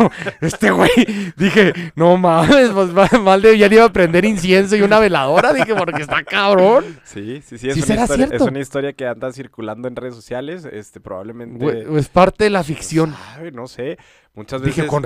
este 0.41 0.71
güey, 0.71 0.91
dije, 1.37 1.75
no 1.97 2.17
mames, 2.17 2.71
pues 2.71 2.91
ma- 2.93 3.19
mal 3.21 3.43
de 3.43 3.59
ya 3.59 3.69
le 3.69 3.75
iba 3.75 3.85
a 3.85 3.93
prender 3.93 4.25
incienso 4.25 4.77
y 4.77 4.81
una 4.83 4.99
veladora, 4.99 5.53
dije, 5.53 5.75
porque 5.75 6.01
está 6.01 6.23
cabrón. 6.25 6.99
Sí, 7.05 7.43
sí, 7.45 7.59
sí. 7.59 7.69
Es, 7.69 7.75
¿Sí 7.75 7.81
una 7.81 7.87
será 7.87 8.03
historia, 8.05 8.25
es 8.25 8.31
cierto? 8.31 8.45
una 8.47 8.61
historia 8.61 8.93
que 8.95 9.07
anda 9.07 9.31
circulando 9.33 9.89
en 9.89 9.97
redes 9.97 10.15
sociales. 10.15 10.65
Este, 10.65 11.01
probablemente... 11.01 11.59
Güey, 11.63 11.99
Es 11.99 12.09
parte 12.09 12.45
de 12.45 12.51
la 12.51 12.63
ficción. 12.65 13.13
sabe, 13.35 13.51
no 13.53 13.67
sé. 13.67 13.99
Muchas 14.35 14.63
veces... 14.63 14.77
Dije, 14.77 14.89
con, 14.89 15.03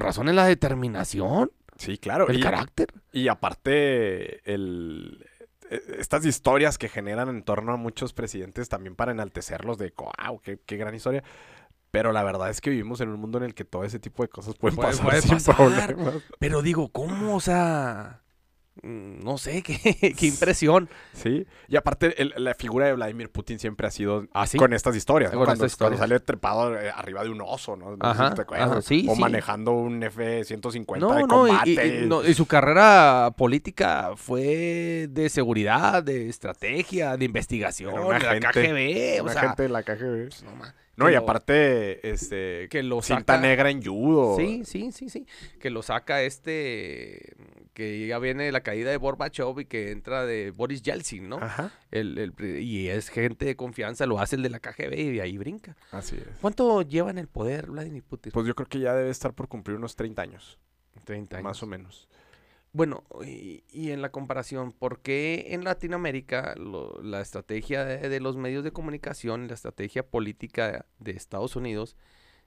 razón 0.00 0.28
en 0.28 0.36
la 0.36 0.44
determinación, 0.46 1.50
Sí, 1.78 1.96
claro. 1.98 2.28
el 2.28 2.38
y, 2.38 2.42
carácter. 2.42 2.88
y 3.12 3.28
aparte, 3.28 4.40
el... 4.52 5.26
e- 5.70 5.82
Estas 5.98 6.24
historias 6.26 6.76
que 6.78 6.88
generan 6.88 7.28
en 7.28 7.42
torno 7.42 7.72
a 7.72 7.76
muchos 7.76 8.12
presidentes 8.12 8.68
también 8.68 8.94
para 8.94 9.12
enaltecerlos 9.12 9.78
de, 9.78 9.92
wow, 9.96 10.40
qué, 10.42 10.58
qué 10.66 10.76
gran 10.76 10.94
historia. 10.94 11.22
Pero 11.90 12.12
la 12.12 12.22
verdad 12.22 12.50
es 12.50 12.60
que 12.60 12.70
vivimos 12.70 13.00
en 13.00 13.08
un 13.08 13.18
mundo 13.20 13.38
en 13.38 13.44
el 13.44 13.54
que 13.54 13.64
todo 13.64 13.84
ese 13.84 13.98
tipo 13.98 14.22
de 14.22 14.28
cosas 14.28 14.54
pueden 14.56 14.76
Puede- 14.76 14.90
pasar 14.90 15.04
puede 15.06 15.22
sin 15.22 15.30
pasar. 15.32 15.56
problemas. 15.56 16.14
Pero 16.38 16.60
digo, 16.62 16.88
¿cómo? 16.90 17.34
O 17.36 17.40
sea, 17.40 18.20
mm, 18.82 19.24
no 19.24 19.38
sé, 19.38 19.62
qué, 19.64 20.14
qué 20.14 20.26
impresión. 20.26 20.90
Sí, 21.14 21.46
y 21.66 21.76
aparte 21.76 22.20
el- 22.20 22.34
la 22.36 22.52
figura 22.54 22.86
de 22.86 22.92
Vladimir 22.92 23.30
Putin 23.30 23.58
siempre 23.58 23.86
ha 23.86 23.90
sido 23.90 24.26
¿Ah, 24.34 24.46
sí? 24.46 24.58
con 24.58 24.74
estas 24.74 24.96
historias, 24.96 25.32
¿no? 25.32 25.38
Con 25.38 25.46
cuando, 25.46 25.64
estas 25.64 25.78
cuando 25.78 25.94
historias. 25.96 26.10
sale 26.18 26.24
trepado 26.26 26.78
eh, 26.78 26.90
arriba 26.94 27.24
de 27.24 27.30
un 27.30 27.40
oso, 27.40 27.74
¿no? 27.74 27.96
No 27.96 28.14
sé 28.14 28.22
Ajá, 28.22 28.34
si 28.36 28.54
ajá, 28.54 28.82
sí, 28.82 29.06
o 29.08 29.14
sí. 29.14 29.20
manejando 29.22 29.72
un 29.72 30.02
F-150 30.02 30.98
No, 31.00 31.14
de 31.14 31.22
combate. 31.26 31.70
y- 31.70 32.04
y 32.04 32.06
no, 32.06 32.22
y 32.22 32.34
su 32.34 32.44
carrera 32.44 33.32
política 33.36 34.10
fue 34.16 35.06
de 35.10 35.28
seguridad, 35.30 36.02
de 36.02 36.28
estrategia, 36.28 37.16
de 37.16 37.24
investigación, 37.24 37.94
de 37.94 38.18
la 38.18 38.40
KGB, 38.40 39.20
o 39.20 39.24
Una 39.24 39.32
sea, 39.32 39.40
gente 39.42 39.62
de 39.62 39.68
la 39.70 39.82
KGB. 39.82 40.28
pues, 40.28 40.42
no 40.42 40.54
ma- 40.54 40.74
No, 40.98 41.08
y 41.08 41.12
lo- 41.14 41.20
aparte, 41.20 42.10
este, 42.10 42.68
que 42.68 42.82
lo 42.82 43.00
cinta 43.02 43.34
saca- 43.34 43.40
negra 43.40 43.70
en 43.70 43.82
judo. 43.82 44.36
Sí, 44.36 44.64
sí, 44.64 44.90
sí, 44.92 45.08
sí. 45.08 45.26
Que 45.60 45.70
lo 45.70 45.82
saca 45.82 46.22
este, 46.22 47.34
que 47.72 48.06
ya 48.06 48.18
viene 48.18 48.50
la 48.52 48.60
caída 48.62 48.90
de 48.90 48.96
Gorbachev 48.96 49.60
y 49.60 49.64
que 49.66 49.92
entra 49.92 50.26
de 50.26 50.50
Boris 50.50 50.82
Yeltsin, 50.82 51.28
¿no? 51.28 51.36
Ajá, 51.36 51.72
El, 51.92 52.18
el 52.18 52.60
y 52.60 52.88
es 52.88 53.08
gente 53.10 53.44
de 53.46 53.54
confianza, 53.56 54.06
lo 54.06 54.18
hace 54.18 54.36
el 54.36 54.42
de 54.42 54.50
la 54.50 54.58
KGB 54.60 54.92
y 54.98 55.12
de 55.12 55.22
ahí 55.22 55.38
brinca. 55.38 55.76
así 55.92 56.16
es. 56.16 56.26
¿Cuánto 56.40 56.82
lleva 56.82 57.10
en 57.10 57.18
el 57.18 57.28
poder 57.28 57.70
Vladimir 57.70 58.02
Putin? 58.02 58.32
Pues 58.32 58.46
yo 58.46 58.54
creo 58.54 58.68
que 58.68 58.80
ya 58.80 58.94
debe 58.94 59.10
estar 59.10 59.32
por 59.34 59.48
cumplir 59.48 59.76
unos 59.76 59.94
30 59.96 60.22
años, 60.22 60.58
30 61.04 61.36
años. 61.36 61.44
más 61.44 61.62
o 61.62 61.66
menos. 61.66 62.08
Bueno, 62.72 63.02
y, 63.24 63.64
y 63.70 63.90
en 63.92 64.02
la 64.02 64.10
comparación, 64.10 64.72
¿por 64.72 65.00
qué 65.00 65.46
en 65.50 65.64
Latinoamérica 65.64 66.54
lo- 66.56 67.00
la 67.02 67.20
estrategia 67.20 67.84
de, 67.84 68.08
de 68.08 68.20
los 68.20 68.36
medios 68.36 68.62
de 68.64 68.72
comunicación, 68.72 69.48
la 69.48 69.54
estrategia 69.54 70.06
política 70.06 70.86
de 70.98 71.10
Estados 71.12 71.56
Unidos, 71.56 71.96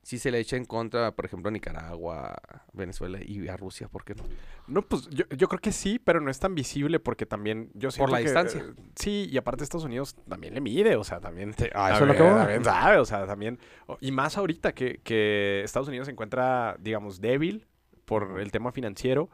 sí 0.03 0.17
se 0.19 0.31
le 0.31 0.39
echa 0.39 0.57
en 0.57 0.65
contra, 0.65 1.11
por 1.15 1.25
ejemplo, 1.25 1.49
a 1.49 1.51
Nicaragua, 1.51 2.35
Venezuela 2.73 3.19
y 3.23 3.47
a 3.47 3.57
Rusia? 3.57 3.87
¿Por 3.87 4.03
qué 4.03 4.15
no? 4.15 4.23
No, 4.67 4.81
pues 4.83 5.07
yo, 5.09 5.25
yo 5.35 5.47
creo 5.47 5.59
que 5.59 5.71
sí, 5.71 5.99
pero 5.99 6.21
no 6.21 6.29
es 6.31 6.39
tan 6.39 6.55
visible 6.55 6.99
porque 6.99 7.25
también 7.25 7.69
yo 7.73 7.91
siento 7.91 8.11
la 8.11 8.17
que, 8.19 8.25
distancia. 8.25 8.61
eh, 8.61 8.73
sí, 8.95 9.27
y 9.31 9.37
aparte 9.37 9.63
Estados 9.63 9.85
Unidos 9.85 10.15
también 10.29 10.53
le 10.53 10.61
mide, 10.61 10.95
o 10.95 11.03
sea, 11.03 11.19
también... 11.19 11.53
Ah, 11.73 11.95
también, 11.99 12.17
también 12.17 12.63
sabe, 12.63 12.97
o 12.97 13.05
sea, 13.05 13.25
también... 13.25 13.59
Y 13.99 14.11
más 14.11 14.37
ahorita 14.37 14.73
que, 14.73 15.01
que 15.03 15.61
Estados 15.63 15.87
Unidos 15.87 16.05
se 16.05 16.11
encuentra, 16.11 16.77
digamos, 16.79 17.21
débil 17.21 17.67
por 18.05 18.39
el 18.39 18.51
tema 18.51 18.71
financiero, 18.71 19.29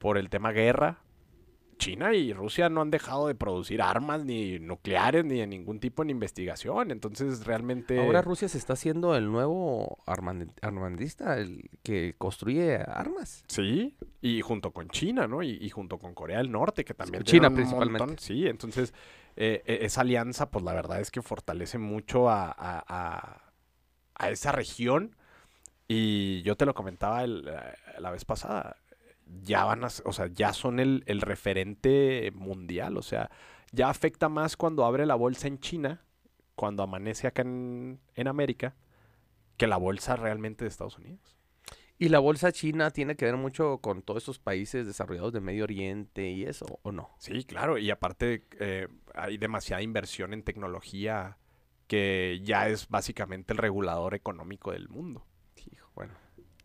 por 0.00 0.18
el 0.18 0.28
tema 0.30 0.50
guerra. 0.50 0.98
China 1.76 2.12
y 2.14 2.32
Rusia 2.34 2.68
no 2.68 2.82
han 2.82 2.90
dejado 2.90 3.26
de 3.28 3.34
producir 3.34 3.80
armas 3.80 4.22
ni 4.24 4.58
nucleares 4.58 5.24
ni 5.24 5.38
de 5.38 5.46
ningún 5.46 5.78
tipo 5.80 6.02
en 6.02 6.10
investigación. 6.10 6.90
Entonces, 6.90 7.46
realmente... 7.46 7.98
Ahora 7.98 8.20
Rusia 8.20 8.48
se 8.50 8.58
está 8.58 8.74
haciendo 8.74 9.16
el 9.16 9.30
nuevo 9.32 9.96
armand- 10.06 10.52
armandista, 10.60 11.38
el 11.38 11.70
que 11.82 12.14
construye 12.18 12.76
armas. 12.76 13.44
Sí, 13.46 13.96
y 14.20 14.42
junto 14.42 14.72
con 14.72 14.88
China, 14.90 15.26
¿no? 15.26 15.42
Y, 15.42 15.52
y 15.58 15.70
junto 15.70 15.98
con 15.98 16.12
Corea 16.14 16.38
del 16.38 16.50
Norte, 16.52 16.84
que 16.84 16.92
también 16.92 17.22
China 17.24 17.48
un 17.48 17.54
principalmente. 17.54 17.98
montón. 17.98 18.18
Sí, 18.18 18.46
entonces 18.46 18.92
eh, 19.36 19.62
eh, 19.64 19.78
esa 19.82 20.02
alianza, 20.02 20.50
pues 20.50 20.62
la 20.64 20.74
verdad 20.74 21.00
es 21.00 21.10
que 21.10 21.22
fortalece 21.22 21.78
mucho 21.78 22.28
a, 22.28 22.44
a- 22.50 22.84
a- 22.86 23.52
a 24.16 24.30
esa 24.30 24.52
región. 24.52 25.16
Y 25.88 26.42
yo 26.42 26.56
te 26.56 26.66
lo 26.66 26.74
comentaba 26.74 27.24
el- 27.24 27.48
eh, 27.48 28.00
la 28.00 28.10
vez 28.10 28.26
pasada. 28.26 28.76
Ya 29.42 29.64
van 29.64 29.84
a, 29.84 29.88
o 30.04 30.12
sea, 30.12 30.26
ya 30.28 30.52
son 30.52 30.80
el, 30.80 31.02
el 31.06 31.20
referente 31.20 32.32
mundial. 32.34 32.96
O 32.96 33.02
sea, 33.02 33.30
ya 33.72 33.88
afecta 33.88 34.28
más 34.28 34.56
cuando 34.56 34.84
abre 34.84 35.06
la 35.06 35.14
bolsa 35.14 35.48
en 35.48 35.60
China, 35.60 36.02
cuando 36.54 36.82
amanece 36.82 37.26
acá 37.26 37.42
en, 37.42 38.00
en 38.14 38.28
América, 38.28 38.76
que 39.56 39.66
la 39.66 39.76
bolsa 39.76 40.16
realmente 40.16 40.64
de 40.64 40.68
Estados 40.68 40.98
Unidos. 40.98 41.36
Y 42.00 42.08
la 42.08 42.18
bolsa 42.18 42.50
china 42.50 42.90
tiene 42.90 43.14
que 43.14 43.26
ver 43.26 43.36
mucho 43.36 43.76
con 43.78 44.00
todos 44.00 44.22
esos 44.22 44.38
países 44.38 44.86
desarrollados 44.86 45.34
de 45.34 45.42
Medio 45.42 45.64
Oriente 45.64 46.30
y 46.30 46.44
eso, 46.44 46.80
¿o 46.82 46.92
no? 46.92 47.10
Sí, 47.18 47.44
claro, 47.44 47.76
y 47.76 47.90
aparte 47.90 48.46
eh, 48.58 48.88
hay 49.14 49.36
demasiada 49.36 49.82
inversión 49.82 50.32
en 50.32 50.42
tecnología 50.42 51.36
que 51.86 52.40
ya 52.42 52.68
es 52.68 52.88
básicamente 52.88 53.52
el 53.52 53.58
regulador 53.58 54.14
económico 54.14 54.72
del 54.72 54.88
mundo. 54.88 55.26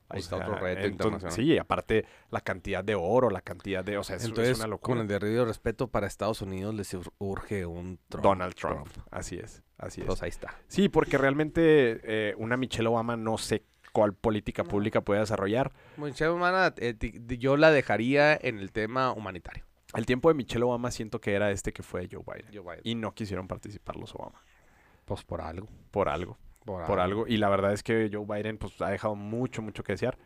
Ahí 0.07 0.19
O 0.19 0.23
está 0.23 0.35
otro 0.37 0.55
reto 0.55 0.81
entonces- 0.81 1.05
internacional. 1.23 1.31
Sí, 1.35 1.57
aparte 1.57 2.05
la 2.29 2.41
cantidad 2.41 2.83
de 2.83 2.93
oro, 2.95 3.29
la 3.31 3.41
cantidad 3.41 3.83
de... 3.83 3.97
O 3.97 4.03
sea, 4.03 4.17
es, 4.17 4.23
es 4.23 4.29
Entonces, 4.29 4.57
una 4.59 4.67
locura. 4.67 4.95
con 4.95 5.01
el 5.01 5.07
debido 5.07 5.45
respeto 5.45 5.87
para 5.87 6.05
Estados 6.05 6.41
Unidos, 6.43 6.75
les 6.75 6.93
ur- 6.93 7.11
urge 7.17 7.65
un 7.65 7.99
Trump. 8.09 8.23
Donald 8.23 8.53
Trump. 8.53 8.87
Así 9.09 9.37
es, 9.37 9.63
así 9.79 10.01
es. 10.01 10.05
Entonces 10.05 10.23
ahí 10.23 10.29
está. 10.29 10.55
Sí, 10.67 10.89
porque 10.89 11.17
realmente 11.17 12.01
eh, 12.03 12.35
una 12.37 12.55
Michelle 12.55 12.87
Obama 12.87 13.17
no 13.17 13.37
sé 13.39 13.63
cuál 13.93 14.13
política 14.13 14.63
pública 14.63 15.01
puede 15.01 15.21
desarrollar. 15.21 15.71
Michelle 15.97 16.29
Obama, 16.31 16.73
eh, 16.77 16.95
yo 17.39 17.57
la 17.57 17.71
dejaría 17.71 18.35
en 18.39 18.59
el 18.59 18.71
tema 18.71 19.11
humanitario. 19.11 19.65
El 19.95 20.05
tiempo 20.05 20.27
de 20.29 20.35
Michelle 20.35 20.63
Obama 20.65 20.91
siento 20.91 21.19
que 21.21 21.33
era 21.33 21.49
este 21.51 21.71
que 21.73 21.81
fue 21.81 22.07
Joe 22.11 22.21
Biden. 22.23 22.79
Y 22.83 22.91
Y 22.91 22.95
no 22.95 23.13
quisieron 23.13 23.47
participar 23.47 23.95
los 23.95 24.13
Obama. 24.13 24.41
pues 25.05 25.23
por 25.23 25.41
algo. 25.41 25.67
Por 25.91 26.09
algo. 26.09 26.37
Por 26.65 26.99
algo. 26.99 27.27
Y 27.27 27.37
la 27.37 27.49
verdad 27.49 27.73
es 27.73 27.83
que 27.83 28.09
Joe 28.11 28.25
Biden 28.25 28.57
pues, 28.57 28.81
ha 28.81 28.89
dejado 28.89 29.15
mucho, 29.15 29.61
mucho 29.61 29.83
que 29.83 29.93
desear. 29.93 30.17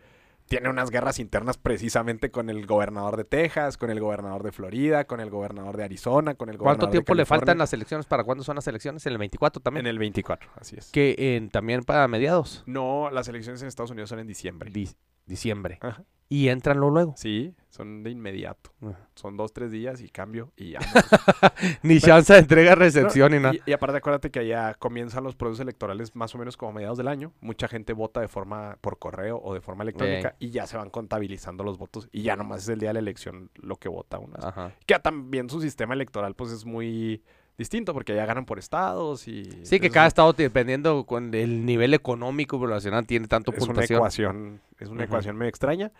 Tiene 0.47 0.67
unas 0.67 0.89
guerras 0.89 1.19
internas 1.19 1.57
precisamente 1.59 2.31
con 2.31 2.49
el 2.49 2.65
gobernador 2.65 3.17
de 3.17 3.23
Texas, 3.23 3.77
con 3.77 3.91
el 3.91 3.99
gobernador 3.99 4.41
de 4.41 4.51
Florida, 4.51 5.05
con 5.05 5.19
el 5.19 5.29
gobernador 5.29 5.77
de 5.77 5.83
Arizona, 5.83 6.33
con 6.33 6.49
el 6.49 6.57
gobernador 6.57 6.77
¿Cuánto 6.79 6.85
de 6.87 6.91
tiempo 6.93 7.13
le 7.13 7.25
faltan 7.25 7.57
las 7.59 7.71
elecciones? 7.73 8.07
¿Para 8.07 8.23
cuándo 8.23 8.43
son 8.43 8.55
las 8.55 8.65
elecciones? 8.67 9.05
¿En 9.05 9.11
el 9.11 9.19
24 9.19 9.61
también? 9.61 9.85
En 9.85 9.89
el 9.91 9.99
24, 9.99 10.49
así 10.55 10.75
es. 10.75 10.89
Que 10.91 11.15
en- 11.35 11.49
también 11.51 11.83
para 11.83 12.07
mediados. 12.07 12.63
No, 12.65 13.11
las 13.11 13.27
elecciones 13.27 13.61
en 13.61 13.67
Estados 13.67 13.91
Unidos 13.91 14.09
son 14.09 14.17
en 14.17 14.25
diciembre. 14.25 14.71
Di- 14.71 14.89
diciembre. 15.27 15.77
Ajá. 15.81 16.03
Y 16.31 16.49
entran 16.49 16.77
luego. 16.77 17.15
Sí, 17.17 17.55
son 17.69 18.03
de 18.03 18.11
inmediato. 18.11 18.71
Son 19.15 19.35
dos, 19.35 19.51
tres 19.51 19.71
días 19.71 19.99
y 20.01 20.09
cambio 20.09 20.51
y 20.55 20.71
ya. 20.71 20.79
Ni 21.81 21.99
chance 21.99 22.33
de 22.33 22.39
entrega, 22.39 22.75
recepción 22.75 23.31
ni 23.31 23.39
nada. 23.39 23.55
y, 23.55 23.61
y 23.65 23.73
aparte 23.73 23.97
acuérdate 23.97 24.29
que 24.29 24.39
allá 24.39 24.75
comienzan 24.75 25.23
los 25.23 25.35
procesos 25.35 25.61
electorales 25.61 26.15
más 26.15 26.35
o 26.35 26.37
menos 26.37 26.55
como 26.55 26.71
a 26.71 26.73
mediados 26.75 26.99
del 26.99 27.07
año. 27.07 27.33
Mucha 27.41 27.67
gente 27.67 27.93
vota 27.93 28.21
de 28.21 28.27
forma 28.27 28.77
por 28.81 28.99
correo 28.99 29.41
o 29.43 29.55
de 29.55 29.61
forma 29.61 29.83
electrónica 29.83 30.35
y 30.39 30.51
ya 30.51 30.67
se 30.67 30.77
van 30.77 30.91
contabilizando 30.91 31.63
los 31.63 31.79
votos 31.79 32.07
y 32.11 32.21
ya 32.21 32.35
nomás 32.35 32.63
es 32.63 32.69
el 32.69 32.79
día 32.79 32.89
de 32.89 32.93
la 32.93 32.99
elección 32.99 33.49
lo 33.55 33.77
que 33.77 33.89
vota. 33.89 34.19
Ajá. 34.41 34.73
Que 34.85 34.99
también 34.99 35.49
su 35.49 35.61
sistema 35.61 35.95
electoral 35.95 36.35
pues 36.35 36.51
es 36.51 36.63
muy 36.63 37.23
distinto 37.57 37.93
porque 37.93 38.13
allá 38.13 38.25
ganan 38.25 38.45
por 38.45 38.57
estados 38.57 39.27
y... 39.27 39.43
Sí, 39.63 39.79
que 39.79 39.89
cada 39.89 40.07
estado, 40.07 40.31
dependiendo 40.33 41.05
con 41.05 41.33
el 41.33 41.65
nivel 41.65 41.93
económico 41.93 42.57
poblacional, 42.57 43.05
tiene 43.05 43.27
tanto 43.27 43.51
es 43.51 43.57
una 43.57 43.67
puntuación. 43.67 43.97
ecuación, 43.97 44.61
es 44.79 44.89
una 44.89 45.03
ecuación 45.03 45.35
medio 45.37 45.49
extraña. 45.49 45.91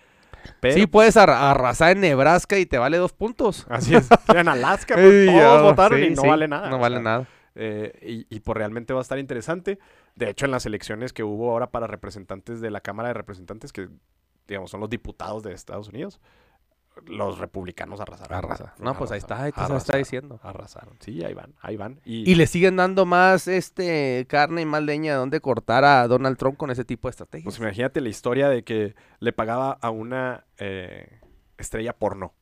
Pero, 0.60 0.74
Sí, 0.76 0.88
puedes 0.88 1.16
arra- 1.18 1.50
arrasar 1.52 1.92
en 1.92 2.02
Nebraska 2.02 2.58
y 2.58 2.66
te 2.66 2.78
vale 2.78 2.98
dos 2.98 3.14
puntos. 3.14 3.66
Así 3.70 3.96
es. 3.96 4.08
En 4.36 4.48
Alaska 4.48 4.96
pues, 4.96 5.26
todos 5.28 5.62
votaron 5.64 6.04
y 6.04 6.10
no 6.12 6.22
sí, 6.22 6.28
vale 6.28 6.48
nada. 6.48 6.70
No 6.70 6.78
o 6.78 6.80
vale 6.80 6.96
sea, 6.98 7.04
nada. 7.04 7.28
Eh, 7.56 8.26
y, 8.30 8.36
y 8.36 8.40
pues 8.40 8.58
realmente 8.58 8.94
va 8.94 9.00
a 9.00 9.02
estar 9.02 9.20
interesante. 9.20 9.80
De 10.16 10.30
hecho, 10.30 10.46
en 10.46 10.52
las 10.52 10.66
elecciones 10.66 11.14
que 11.14 11.24
hubo 11.24 11.52
ahora 11.52 11.72
para 11.72 11.88
representantes 11.88 12.62
de 12.62 12.72
la 12.72 12.82
Cámara 12.82 13.10
de 13.10 13.14
Representantes, 13.16 13.72
que 13.74 13.90
digamos 14.48 14.72
son 14.72 14.80
los 14.80 14.90
diputados 14.90 15.44
de 15.44 15.54
Estados 15.54 15.90
Unidos, 15.90 16.20
los 17.08 17.38
republicanos 17.40 18.00
arrasaron. 18.00 18.38
Arrasa. 18.38 18.74
No, 18.80 18.98
pues 18.98 19.12
ahí 19.12 19.18
está, 19.20 19.36
ahí 19.44 19.52
te 19.52 19.60
está 19.62 19.66
Arrasaron, 19.66 20.02
diciendo. 20.02 20.40
Arrasaron. 20.44 20.96
Sí, 21.00 21.24
ahí 21.24 21.34
van, 21.34 21.54
ahí 21.62 21.78
van. 21.78 22.00
Y, 22.06 22.30
Y 22.30 22.36
le 22.36 22.48
siguen 22.48 22.76
dando 22.76 23.06
más 23.06 23.48
este 23.48 24.26
carne 24.30 24.62
y 24.62 24.66
más 24.66 24.84
leña 24.84 25.14
de 25.14 25.18
donde 25.20 25.42
cortar 25.42 25.84
a 25.86 26.08
Donald 26.08 26.38
Trump 26.38 26.58
con 26.58 26.72
ese 26.72 26.86
tipo 26.86 27.08
de 27.08 27.12
estrategias. 27.12 27.46
pues 27.46 27.60
imagínate 27.60 28.02
la 28.02 28.10
historia 28.10 28.50
de 28.50 28.64
que 28.64 28.96
le 29.20 29.34
pagaba 29.34 29.72
a 29.82 29.90
una 29.90 30.46
eh, 30.58 31.20
estrella 31.58 31.94
porno 31.98 32.34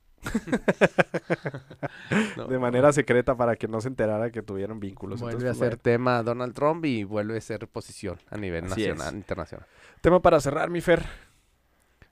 No. 2.36 2.48
de 2.48 2.60
manera 2.60 2.92
secreta 2.92 3.36
para 3.36 3.56
que 3.56 3.68
no 3.68 3.80
se 3.82 3.88
enterara 3.88 4.32
que 4.32 4.42
tuvieron 4.42 4.80
vínculos. 4.80 5.22
Vuelve 5.22 5.38
Entonces, 5.40 5.58
a 5.58 5.60
pues, 5.60 5.70
ser 5.72 5.80
tema 5.80 6.24
Donald 6.24 6.54
Trump 6.54 6.84
y 6.86 7.04
vuelve 7.04 7.38
a 7.38 7.42
ser 7.42 7.68
posición 7.68 8.18
a 8.30 8.38
nivel 8.38 8.66
Así 8.66 8.82
nacional, 8.82 9.08
es. 9.10 9.14
internacional. 9.14 9.66
bueno. 9.70 10.00
Tema 10.02 10.22
para 10.22 10.40
cerrar, 10.42 10.70
mi 10.70 10.82
Fer. 10.82 11.04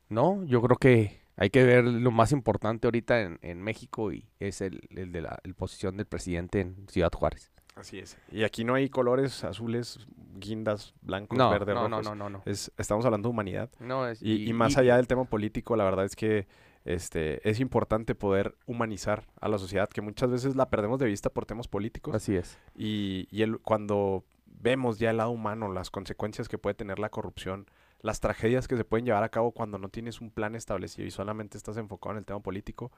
No, 0.10 0.44
yo 0.46 0.62
creo 0.62 0.78
que 0.78 1.20
hay 1.38 1.50
que 1.50 1.64
ver 1.64 1.84
lo 1.86 2.12
más 2.12 2.32
importante 2.32 2.88
ahorita 2.88 3.22
en, 3.22 3.40
en 3.42 3.62
México 3.62 4.12
y 4.14 4.28
es 4.40 4.62
el, 4.62 4.82
el 4.92 5.12
de 5.12 5.22
la 5.22 5.40
el 5.44 5.54
posición 5.56 5.98
del 5.98 6.06
presidente 6.06 6.62
en 6.62 6.88
Ciudad 6.88 7.12
Juárez. 7.14 7.52
Así 7.76 8.00
es. 8.00 8.18
Y 8.32 8.44
aquí 8.44 8.64
no 8.64 8.74
hay 8.76 8.88
colores 8.90 9.44
azules, 9.44 10.08
guindas, 10.36 10.94
blancos, 11.02 11.38
No, 11.38 11.50
verdes, 11.50 11.76
no, 11.76 11.90
no, 11.90 11.98
rojos. 12.02 12.06
no, 12.06 12.16
no, 12.16 12.30
no. 12.30 12.42
Es, 12.46 12.72
estamos 12.78 13.04
hablando 13.04 13.28
de 13.28 13.32
humanidad. 13.32 13.70
No, 13.82 14.08
es- 14.08 14.22
Y, 14.22 14.48
y 14.50 14.54
más 14.54 14.78
allá 14.78 14.96
del 14.96 15.08
tema 15.08 15.26
político, 15.26 15.76
la 15.76 15.84
verdad 15.84 16.06
es 16.06 16.16
que 16.16 16.48
este, 16.86 17.48
es 17.50 17.60
importante 17.60 18.16
poder 18.16 18.56
humanizar 18.66 19.26
a 19.42 19.50
la 19.50 19.58
sociedad, 19.58 19.90
que 19.90 20.02
muchas 20.02 20.30
veces 20.30 20.56
la 20.56 20.70
perdemos 20.70 21.00
de 21.00 21.08
vista 21.08 21.30
por 21.30 21.46
temas 21.46 21.68
políticos. 21.68 22.16
Así 22.16 22.36
es. 22.38 22.58
Y, 22.76 23.28
y 23.30 23.42
el- 23.42 23.60
cuando 23.60 24.24
vemos 24.46 24.98
ya 24.98 25.10
el 25.12 25.18
lado 25.18 25.32
humano, 25.32 25.70
las 25.74 25.90
consecuencias 25.92 26.48
que 26.48 26.58
puede 26.58 26.76
tener 26.76 26.98
la 27.00 27.10
corrupción, 27.10 27.66
las 28.06 28.20
tragedias 28.20 28.68
que 28.68 28.78
se 28.78 28.86
pueden 28.86 29.06
llevar 29.06 29.24
a 29.24 29.30
cabo 29.30 29.52
cuando 29.52 29.78
no 29.80 29.90
tienes 29.90 30.22
un 30.22 30.30
plan 30.30 30.54
establecido 30.56 31.08
y 31.08 31.12
solamente 31.12 31.58
estás 31.58 31.78
enfocado 31.78 32.12
en 32.12 32.20
el 32.20 32.26
tema 32.26 32.40
político, 32.40 32.92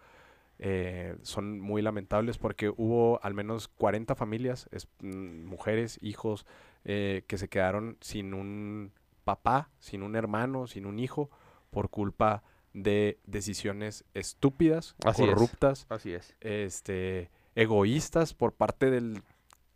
eh, 0.59 1.15
son 1.21 1.59
muy 1.61 1.81
lamentables 1.81 2.37
porque 2.37 2.69
hubo 2.75 3.19
al 3.23 3.33
menos 3.33 3.67
40 3.69 4.15
familias, 4.15 4.67
es- 4.71 4.87
mm, 5.01 5.45
mujeres, 5.45 5.97
hijos, 6.01 6.45
eh, 6.83 7.23
que 7.27 7.37
se 7.37 7.47
quedaron 7.47 7.95
sin 8.01 8.33
un 8.33 8.91
papá, 9.23 9.69
sin 9.79 10.03
un 10.03 10.15
hermano, 10.15 10.67
sin 10.67 10.85
un 10.85 10.99
hijo, 10.99 11.29
por 11.69 11.89
culpa 11.89 12.43
de 12.73 13.17
decisiones 13.25 14.03
estúpidas, 14.13 14.95
Así 15.05 15.23
es. 15.23 15.29
corruptas, 15.29 15.85
Así 15.89 16.11
es. 16.13 16.35
este, 16.41 17.29
egoístas 17.55 18.33
por 18.33 18.53
parte 18.53 18.89
del 18.91 19.21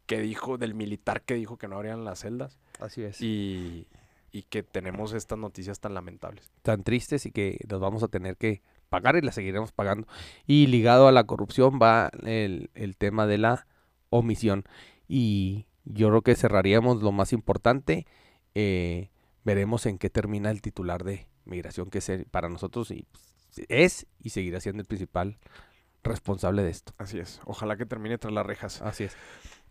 que 0.07 0.19
dijo, 0.19 0.57
del 0.57 0.73
militar 0.73 1.21
que 1.21 1.35
dijo 1.35 1.57
que 1.57 1.67
no 1.69 1.75
abrían 1.77 2.03
las 2.03 2.19
celdas 2.19 2.59
Así 2.79 3.03
es. 3.03 3.21
y, 3.21 3.87
y 4.31 4.43
que 4.43 4.63
tenemos 4.63 5.13
estas 5.13 5.37
noticias 5.37 5.79
tan 5.79 5.93
lamentables. 5.93 6.51
tan 6.61 6.83
tristes 6.83 7.25
y 7.25 7.31
que 7.31 7.57
los 7.67 7.79
vamos 7.79 8.01
a 8.03 8.07
tener 8.07 8.37
que 8.37 8.61
pagar 8.89 9.15
y 9.15 9.21
las 9.21 9.35
seguiremos 9.35 9.71
pagando. 9.71 10.07
Y 10.47 10.67
ligado 10.67 11.07
a 11.07 11.11
la 11.11 11.25
corrupción 11.25 11.79
va 11.81 12.09
el, 12.23 12.69
el 12.73 12.97
tema 12.97 13.27
de 13.27 13.37
la 13.37 13.67
omisión. 14.09 14.63
Y 15.07 15.65
yo 15.85 16.09
creo 16.09 16.21
que 16.21 16.35
cerraríamos 16.35 17.01
lo 17.01 17.11
más 17.11 17.33
importante. 17.33 18.05
eh, 18.55 19.09
veremos 19.43 19.85
en 19.85 19.97
qué 19.97 20.09
termina 20.09 20.51
el 20.51 20.61
titular 20.61 21.03
de 21.03 21.27
migración, 21.45 21.89
que 21.89 21.97
es 21.99 22.09
el- 22.09 22.25
para 22.25 22.47
nosotros 22.49 22.91
y 22.91 23.05
es 23.69 24.05
y 24.21 24.29
seguirá 24.29 24.59
siendo 24.59 24.81
el 24.81 24.87
principal 24.87 25.37
responsable 26.03 26.63
de 26.63 26.69
esto. 26.69 26.93
Así 26.97 27.19
es, 27.19 27.41
ojalá 27.45 27.75
que 27.77 27.85
termine 27.85 28.17
tras 28.17 28.33
las 28.33 28.45
rejas. 28.45 28.81
Así 28.81 29.05
es. 29.05 29.15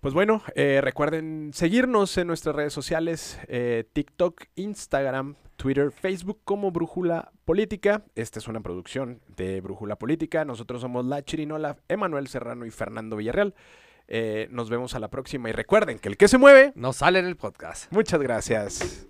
Pues 0.01 0.15
bueno, 0.15 0.43
eh, 0.55 0.81
recuerden 0.83 1.51
seguirnos 1.53 2.17
en 2.17 2.27
nuestras 2.27 2.57
redes 2.57 2.73
sociales, 2.73 3.39
eh, 3.49 3.85
TikTok, 3.93 4.45
Instagram, 4.55 5.37
Twitter, 5.57 5.91
Facebook 5.91 6.41
como 6.45 6.71
Brújula 6.71 7.33
Política. 7.45 8.03
Esta 8.15 8.39
es 8.39 8.49
una 8.49 8.61
producción 8.61 9.21
de 9.37 9.61
Brújula 9.61 9.97
Política. 9.97 10.47
Nosotros 10.47 10.81
somos 10.81 11.05
La 11.05 11.23
Chirinola, 11.23 11.77
Emanuel 11.89 12.29
Serrano 12.29 12.65
y 12.65 12.71
Fernando 12.71 13.17
Villarreal. 13.17 13.55
Eh, 14.09 14.49
nos 14.51 14.71
vemos 14.71 14.95
a 14.95 15.01
la 15.01 15.09
próxima 15.11 15.51
y 15.51 15.53
recuerden 15.53 15.99
que 15.99 16.09
el 16.09 16.17
que 16.17 16.29
se 16.29 16.39
mueve, 16.39 16.73
No 16.77 16.95
sale 16.95 17.19
en 17.19 17.27
el 17.27 17.37
podcast. 17.37 17.93
muchas 17.93 18.21
gracias. 18.23 19.07